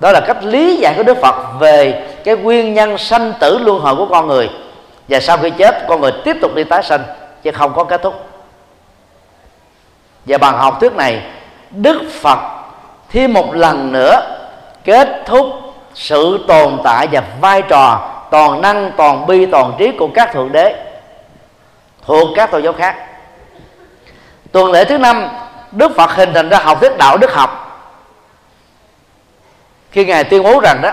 Đó 0.00 0.12
là 0.12 0.20
cách 0.20 0.44
lý 0.44 0.76
giải 0.76 0.94
của 0.96 1.02
đức 1.02 1.18
phật 1.22 1.34
về 1.58 2.06
cái 2.24 2.36
nguyên 2.36 2.74
nhân 2.74 2.98
sanh 2.98 3.32
tử 3.40 3.58
luân 3.58 3.80
hồi 3.80 3.96
của 3.96 4.06
con 4.06 4.26
người. 4.26 4.50
Và 5.08 5.20
sau 5.20 5.36
khi 5.38 5.50
chết, 5.50 5.86
con 5.88 6.00
người 6.00 6.12
tiếp 6.24 6.36
tục 6.40 6.54
đi 6.54 6.64
tái 6.64 6.82
sinh 6.82 7.02
chứ 7.42 7.50
không 7.52 7.74
có 7.74 7.84
kết 7.84 8.02
thúc. 8.02 8.28
Và 10.26 10.38
bằng 10.38 10.58
học 10.58 10.80
thuyết 10.80 10.92
này, 10.92 11.22
đức 11.70 12.02
phật 12.20 12.38
thêm 13.10 13.32
một 13.32 13.54
lần 13.54 13.92
nữa 13.92 14.35
kết 14.86 15.22
thúc 15.26 15.46
sự 15.94 16.44
tồn 16.48 16.78
tại 16.84 17.08
và 17.12 17.22
vai 17.40 17.62
trò, 17.62 18.10
toàn 18.30 18.60
năng, 18.60 18.92
toàn 18.96 19.26
bi, 19.26 19.46
toàn 19.46 19.72
trí 19.78 19.92
của 19.98 20.08
các 20.14 20.32
thượng 20.32 20.52
đế, 20.52 20.74
thuộc 22.06 22.28
các 22.36 22.50
tôn 22.50 22.62
giáo 22.62 22.72
khác. 22.72 22.96
Tuần 24.52 24.72
lễ 24.72 24.84
thứ 24.84 24.98
năm, 24.98 25.28
đức 25.72 25.96
phật 25.96 26.10
hình 26.10 26.34
thành 26.34 26.48
ra 26.48 26.58
học 26.58 26.80
thuyết 26.80 26.98
đạo 26.98 27.16
đức 27.16 27.34
học. 27.34 27.62
Khi 29.90 30.04
ngài 30.04 30.24
tuyên 30.24 30.42
bố 30.42 30.60
rằng 30.60 30.82
đó, 30.82 30.90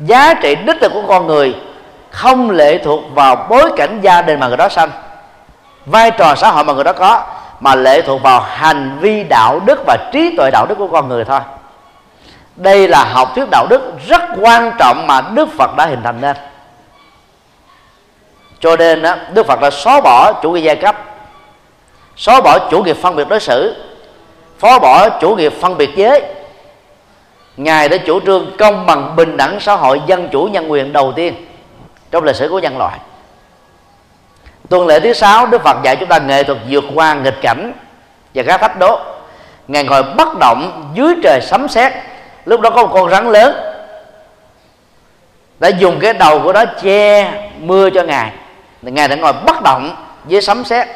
giá 0.00 0.34
trị 0.34 0.54
đích 0.54 0.76
thực 0.80 0.92
của 0.92 1.04
con 1.08 1.26
người 1.26 1.56
không 2.10 2.50
lệ 2.50 2.78
thuộc 2.84 3.00
vào 3.14 3.46
bối 3.48 3.72
cảnh 3.76 4.00
gia 4.02 4.22
đình 4.22 4.40
mà 4.40 4.48
người 4.48 4.56
đó 4.56 4.68
sanh, 4.68 4.90
vai 5.86 6.10
trò 6.10 6.34
xã 6.34 6.50
hội 6.50 6.64
mà 6.64 6.72
người 6.72 6.84
đó 6.84 6.92
có, 6.92 7.22
mà 7.60 7.74
lệ 7.74 8.02
thuộc 8.02 8.22
vào 8.22 8.40
hành 8.40 8.98
vi 9.00 9.24
đạo 9.24 9.60
đức 9.64 9.82
và 9.86 9.96
trí 10.12 10.36
tuệ 10.36 10.50
đạo 10.50 10.66
đức 10.66 10.74
của 10.78 10.88
con 10.88 11.08
người 11.08 11.24
thôi 11.24 11.40
đây 12.58 12.88
là 12.88 13.04
học 13.04 13.32
thuyết 13.34 13.44
đạo 13.50 13.66
đức 13.70 13.92
rất 14.08 14.22
quan 14.40 14.72
trọng 14.78 15.06
mà 15.06 15.20
đức 15.20 15.48
phật 15.58 15.76
đã 15.76 15.86
hình 15.86 16.02
thành 16.04 16.20
nên. 16.20 16.36
Cho 18.60 18.76
nên 18.76 19.02
đó, 19.02 19.16
đức 19.32 19.46
phật 19.46 19.60
đã 19.60 19.70
xóa 19.70 20.00
bỏ 20.00 20.32
chủ 20.32 20.50
nghĩa 20.50 20.60
giai 20.60 20.76
cấp 20.76 20.96
xóa 22.16 22.40
bỏ 22.40 22.58
chủ 22.70 22.82
nghĩa 22.82 22.94
phân 22.94 23.16
biệt 23.16 23.28
đối 23.28 23.40
xử 23.40 23.84
phó 24.58 24.78
bỏ 24.78 25.08
chủ 25.08 25.36
nghĩa 25.36 25.50
phân 25.50 25.76
biệt 25.76 25.90
giới. 25.96 26.22
Ngài 27.56 27.88
đã 27.88 27.96
chủ 27.96 28.20
trương 28.26 28.56
công 28.58 28.86
bằng 28.86 29.16
bình 29.16 29.36
đẳng 29.36 29.60
xã 29.60 29.76
hội 29.76 30.00
dân 30.06 30.28
chủ 30.32 30.44
nhân 30.44 30.70
quyền 30.70 30.92
đầu 30.92 31.12
tiên 31.16 31.46
trong 32.10 32.24
lịch 32.24 32.36
sử 32.36 32.48
của 32.48 32.58
nhân 32.58 32.78
loại. 32.78 32.98
Tuần 34.68 34.86
lễ 34.86 35.00
thứ 35.00 35.12
sáu 35.12 35.46
đức 35.46 35.62
phật 35.62 35.76
dạy 35.84 35.96
chúng 35.96 36.08
ta 36.08 36.18
nghệ 36.18 36.42
thuật 36.42 36.58
vượt 36.68 36.84
qua 36.94 37.14
nghịch 37.14 37.38
cảnh 37.42 37.72
và 38.34 38.42
các 38.42 38.60
thách 38.60 38.78
đố. 38.78 39.00
Ngài 39.68 39.84
ngồi 39.84 40.02
bất 40.02 40.38
động 40.38 40.90
dưới 40.94 41.14
trời 41.22 41.40
sấm 41.42 41.68
sét 41.68 41.92
lúc 42.48 42.60
đó 42.60 42.70
có 42.70 42.82
một 42.82 42.90
con 42.94 43.10
rắn 43.10 43.32
lớn 43.32 43.54
đã 45.58 45.68
dùng 45.68 45.98
cái 46.00 46.12
đầu 46.12 46.40
của 46.40 46.52
nó 46.52 46.64
che 46.82 47.32
mưa 47.58 47.90
cho 47.90 48.02
ngài. 48.02 48.32
Ngài 48.82 49.08
đã 49.08 49.16
ngồi 49.16 49.32
bất 49.32 49.62
động 49.62 49.96
với 50.24 50.42
sấm 50.42 50.64
sét, 50.64 50.88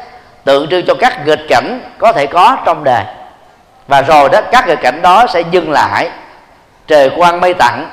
tượng 0.43 0.69
trưng 0.69 0.85
cho 0.85 0.93
các 0.99 1.27
nghịch 1.27 1.45
cảnh 1.49 1.81
có 1.97 2.11
thể 2.11 2.25
có 2.27 2.57
trong 2.65 2.83
đời. 2.83 3.03
Và 3.87 4.01
rồi 4.01 4.29
đó, 4.29 4.41
các 4.51 4.67
nghịch 4.67 4.81
cảnh 4.81 5.01
đó 5.01 5.25
sẽ 5.29 5.41
dừng 5.51 5.71
lại. 5.71 6.09
Trời 6.87 7.09
quang 7.09 7.41
mây 7.41 7.53
tặng 7.53 7.89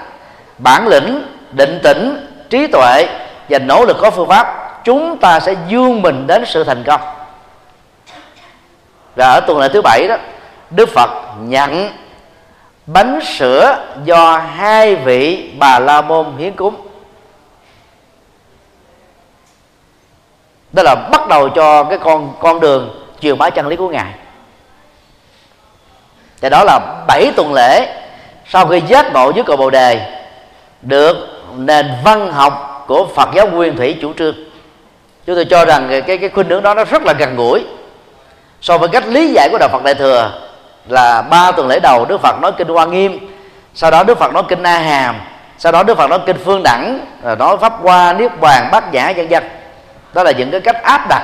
bản 0.58 0.88
lĩnh, 0.88 1.26
định 1.52 1.80
tĩnh, 1.82 2.28
trí 2.50 2.66
tuệ 2.66 3.06
và 3.48 3.58
nỗ 3.58 3.84
lực 3.84 3.96
có 4.00 4.10
phương 4.10 4.28
pháp, 4.28 4.80
chúng 4.84 5.18
ta 5.18 5.40
sẽ 5.40 5.54
dương 5.68 6.02
mình 6.02 6.26
đến 6.26 6.44
sự 6.46 6.64
thành 6.64 6.84
công. 6.84 7.00
Và 9.16 9.26
ở 9.26 9.40
tuần 9.40 9.58
lễ 9.58 9.68
thứ 9.72 9.82
bảy 9.82 10.08
đó, 10.08 10.16
đức 10.70 10.88
phật 10.88 11.10
nhận 11.40 11.90
bánh 12.92 13.20
sữa 13.24 13.86
do 14.04 14.38
hai 14.38 14.96
vị 14.96 15.50
bà 15.58 15.78
la 15.78 16.00
môn 16.00 16.36
hiến 16.38 16.52
cúng. 16.52 16.74
Đó 20.72 20.82
là 20.82 20.94
bắt 20.94 21.28
đầu 21.28 21.48
cho 21.48 21.84
cái 21.84 21.98
con 21.98 22.34
con 22.40 22.60
đường 22.60 23.06
truyền 23.20 23.38
bá 23.38 23.50
chân 23.50 23.66
lý 23.66 23.76
của 23.76 23.88
ngài. 23.88 24.14
Và 26.40 26.48
đó 26.48 26.64
là 26.64 27.04
bảy 27.08 27.32
tuần 27.36 27.52
lễ 27.52 28.02
sau 28.46 28.66
khi 28.66 28.82
giác 28.88 29.12
ngộ 29.12 29.32
dưới 29.34 29.44
cội 29.44 29.56
bồ 29.56 29.70
đề, 29.70 30.22
được 30.82 31.16
nền 31.56 31.86
văn 32.04 32.32
học 32.32 32.84
của 32.86 33.06
Phật 33.14 33.28
giáo 33.34 33.48
nguyên 33.48 33.76
thủy 33.76 33.98
chủ 34.02 34.12
trương. 34.18 34.34
Chúng 35.26 35.34
tôi 35.34 35.44
cho 35.44 35.64
rằng 35.64 36.02
cái 36.06 36.18
cái 36.18 36.28
khuynh 36.28 36.48
hướng 36.48 36.62
đó 36.62 36.74
nó 36.74 36.84
rất 36.84 37.02
là 37.02 37.12
gần 37.12 37.36
gũi 37.36 37.64
so 38.60 38.78
với 38.78 38.88
cách 38.88 39.06
lý 39.06 39.32
giải 39.34 39.48
của 39.52 39.58
đạo 39.58 39.68
Phật 39.72 39.82
đại 39.84 39.94
thừa 39.94 40.49
là 40.92 41.22
ba 41.22 41.52
tuần 41.52 41.68
lễ 41.68 41.80
đầu 41.80 42.04
Đức 42.04 42.20
Phật 42.20 42.40
nói 42.40 42.52
kinh 42.58 42.68
Hoa 42.68 42.84
Nghiêm, 42.84 43.30
sau 43.74 43.90
đó 43.90 44.02
Đức 44.02 44.18
Phật 44.18 44.32
nói 44.32 44.42
kinh 44.48 44.62
A 44.62 44.78
Hàm, 44.78 45.16
sau 45.58 45.72
đó 45.72 45.82
Đức 45.82 45.98
Phật 45.98 46.10
nói 46.10 46.18
kinh 46.26 46.36
Phương 46.44 46.62
Đẳng, 46.62 47.00
rồi 47.22 47.36
nói 47.36 47.56
pháp 47.56 47.72
Hoa, 47.82 48.12
Niết 48.12 48.40
Bàn, 48.40 48.68
Bát 48.72 48.92
Nhã, 48.92 49.12
vân 49.16 49.28
vân. 49.28 49.50
Đó 50.12 50.22
là 50.22 50.30
những 50.30 50.50
cái 50.50 50.60
cách 50.60 50.82
áp 50.82 51.08
đặt 51.08 51.22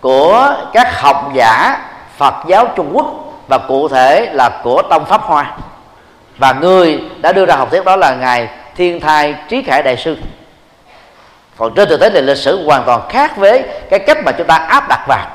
của 0.00 0.54
các 0.72 1.00
học 1.00 1.30
giả 1.34 1.78
Phật 2.16 2.34
giáo 2.46 2.68
Trung 2.76 2.90
Quốc 2.92 3.06
và 3.48 3.58
cụ 3.58 3.88
thể 3.88 4.30
là 4.32 4.50
của 4.62 4.82
tông 4.82 5.04
pháp 5.04 5.22
Hoa. 5.22 5.52
Và 6.38 6.52
người 6.52 7.00
đã 7.20 7.32
đưa 7.32 7.46
ra 7.46 7.56
học 7.56 7.70
thuyết 7.70 7.84
đó 7.84 7.96
là 7.96 8.14
ngài 8.14 8.48
Thiên 8.76 9.00
Thai 9.00 9.34
Trí 9.48 9.62
Khải 9.62 9.82
Đại 9.82 9.96
sư. 9.96 10.16
Còn 11.56 11.74
trên 11.74 11.88
thực 11.88 12.00
tế 12.00 12.10
thì 12.10 12.20
lịch 12.20 12.36
sử 12.36 12.66
hoàn 12.66 12.82
toàn 12.84 13.00
khác 13.08 13.36
với 13.36 13.64
cái 13.90 13.98
cách 13.98 14.18
mà 14.24 14.32
chúng 14.32 14.46
ta 14.46 14.54
áp 14.56 14.88
đặt 14.88 15.04
vào 15.08 15.26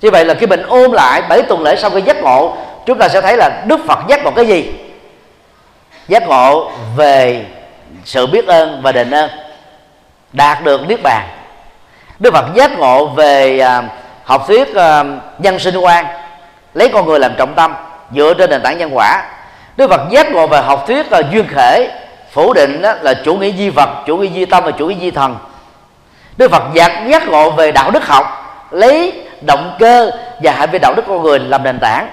như 0.00 0.10
vậy 0.10 0.24
là 0.24 0.34
khi 0.34 0.46
mình 0.46 0.62
ôm 0.68 0.92
lại 0.92 1.22
bảy 1.28 1.42
tuần 1.42 1.62
lễ 1.62 1.76
sau 1.76 1.90
khi 1.90 2.00
giác 2.00 2.16
ngộ, 2.16 2.56
chúng 2.86 2.98
ta 2.98 3.08
sẽ 3.08 3.20
thấy 3.20 3.36
là 3.36 3.62
đức 3.66 3.80
phật 3.88 3.98
giác 4.08 4.24
ngộ 4.24 4.30
cái 4.30 4.46
gì? 4.46 4.72
Giác 6.08 6.28
ngộ 6.28 6.70
về 6.96 7.44
sự 8.04 8.26
biết 8.26 8.46
ơn 8.46 8.82
và 8.82 8.92
đền 8.92 9.10
ơn, 9.10 9.30
đạt 10.32 10.64
được 10.64 10.88
niết 10.88 11.02
bàn. 11.02 11.28
Đức 12.18 12.34
phật 12.34 12.44
giác 12.54 12.78
ngộ 12.78 13.06
về 13.06 13.60
à, 13.60 13.82
học 14.24 14.44
thuyết 14.48 14.74
à, 14.74 15.04
nhân 15.38 15.58
sinh 15.58 15.76
quan 15.76 16.06
lấy 16.74 16.88
con 16.88 17.06
người 17.06 17.18
làm 17.18 17.34
trọng 17.38 17.54
tâm, 17.54 17.74
dựa 18.14 18.34
trên 18.34 18.50
nền 18.50 18.62
tảng 18.62 18.78
nhân 18.78 18.90
quả. 18.92 19.22
Đức 19.76 19.90
phật 19.90 20.00
giác 20.10 20.32
ngộ 20.32 20.46
về 20.46 20.60
học 20.60 20.84
thuyết 20.86 21.12
là 21.12 21.22
duyên 21.32 21.46
khể, 21.48 21.88
phủ 22.32 22.52
định 22.52 22.82
đó 22.82 22.92
là 23.00 23.14
chủ 23.24 23.34
nghĩa 23.34 23.52
di 23.52 23.70
vật, 23.70 23.88
chủ 24.06 24.16
nghĩa 24.16 24.30
di 24.34 24.44
tâm 24.44 24.64
và 24.64 24.70
chủ 24.70 24.86
nghĩa 24.86 25.00
di 25.00 25.10
thần. 25.10 25.36
Đức 26.36 26.50
phật 26.50 26.62
giác 26.74 27.06
giác 27.08 27.28
ngộ 27.28 27.50
về 27.50 27.72
đạo 27.72 27.90
đức 27.90 28.06
học, 28.06 28.26
lấy 28.70 29.12
động 29.40 29.76
cơ 29.78 30.10
và 30.42 30.52
hạnh 30.52 30.70
vi 30.70 30.78
đạo 30.78 30.94
đức 30.94 31.02
con 31.08 31.22
người 31.22 31.38
làm 31.38 31.62
nền 31.62 31.78
tảng. 31.78 32.08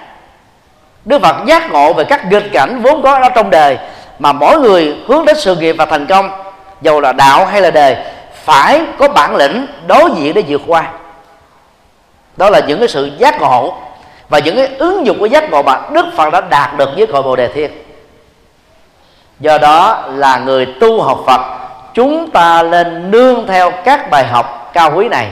Đức 1.06 1.22
phật 1.22 1.36
giác 1.46 1.72
ngộ 1.72 1.94
về 1.94 2.04
các 2.04 2.32
nghịch 2.32 2.52
cảnh 2.54 2.82
vốn 2.82 3.02
có 3.02 3.20
ở 3.20 3.30
trong 3.30 3.50
đời 3.50 3.78
mà 4.20 4.32
mỗi 4.32 4.60
người 4.60 4.98
hướng 5.08 5.26
đến 5.26 5.36
sự 5.40 5.56
nghiệp 5.56 5.76
và 5.78 5.86
thành 5.86 6.06
công 6.06 6.30
dầu 6.82 7.02
là 7.02 7.14
đạo 7.14 7.46
hay 7.46 7.62
là 7.62 7.72
đời, 7.72 7.96
phải 8.34 8.82
có 8.98 9.08
bản 9.08 9.36
lĩnh 9.36 9.68
đối 9.88 10.12
diện 10.16 10.34
để 10.34 10.44
vượt 10.48 10.62
qua. 10.68 10.84
Đó 12.38 12.50
là 12.50 12.60
những 12.60 12.80
cái 12.80 12.88
sự 12.88 13.12
giác 13.18 13.42
ngộ 13.42 13.74
và 14.30 14.40
những 14.40 14.56
cái 14.56 14.68
ứng 14.78 15.06
dụng 15.06 15.20
của 15.20 15.26
giác 15.26 15.52
ngộ 15.52 15.64
mà 15.64 15.80
đức 15.92 16.06
phật 16.16 16.30
đã 16.30 16.42
đạt 16.42 16.78
được 16.78 16.90
với 16.98 17.08
cội 17.08 17.24
bồ 17.24 17.36
đề 17.36 17.48
thiên. 17.48 17.72
Do 19.40 19.58
đó 19.58 20.04
là 20.14 20.38
người 20.38 20.68
tu 20.80 21.02
học 21.02 21.24
phật, 21.26 21.42
chúng 21.94 22.32
ta 22.32 22.64
nên 22.64 23.12
nương 23.12 23.48
theo 23.48 23.72
các 23.72 24.10
bài 24.10 24.28
học 24.28 24.72
cao 24.74 24.92
quý 24.96 25.08
này 25.08 25.28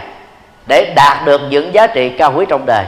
để 0.68 0.94
đạt 0.96 1.26
được 1.26 1.42
những 1.50 1.74
giá 1.74 1.88
trị 1.88 2.10
cao 2.10 2.34
quý 2.36 2.46
trong 2.50 2.66
đời. 2.66 2.86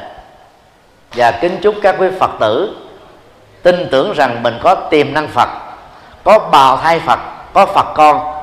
Và 1.13 1.31
kính 1.31 1.57
chúc 1.61 1.75
các 1.83 1.95
quý 1.99 2.07
phật 2.19 2.31
tử 2.39 2.75
tin 3.63 3.87
tưởng 3.91 4.13
rằng 4.13 4.43
mình 4.43 4.59
có 4.63 4.75
tiềm 4.75 5.13
năng 5.13 5.27
phật, 5.27 5.49
có 6.23 6.39
bào 6.39 6.77
thai 6.77 6.99
phật, 6.99 7.19
có 7.53 7.65
phật 7.65 7.93
con 7.95 8.33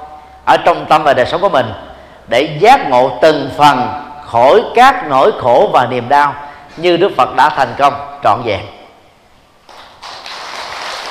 ở 0.45 0.57
trong 0.57 0.87
tâm 0.87 1.03
và 1.03 1.15
đời 1.15 1.27
sống 1.27 1.41
của 1.41 1.49
mình 1.49 1.67
để 2.29 2.57
giác 2.61 2.91
ngộ 2.91 3.19
từng 3.23 3.51
phần 3.57 3.89
khỏi 4.27 4.63
các 4.75 5.05
nỗi 5.09 5.33
khổ 5.41 5.71
và 5.73 5.87
niềm 5.87 6.09
đau 6.09 6.35
như 6.77 6.97
đức 6.97 7.13
phật 7.17 7.37
đã 7.37 7.49
thành 7.49 7.75
công 7.79 7.95
trọn 8.25 8.43
vẹn. 8.45 8.61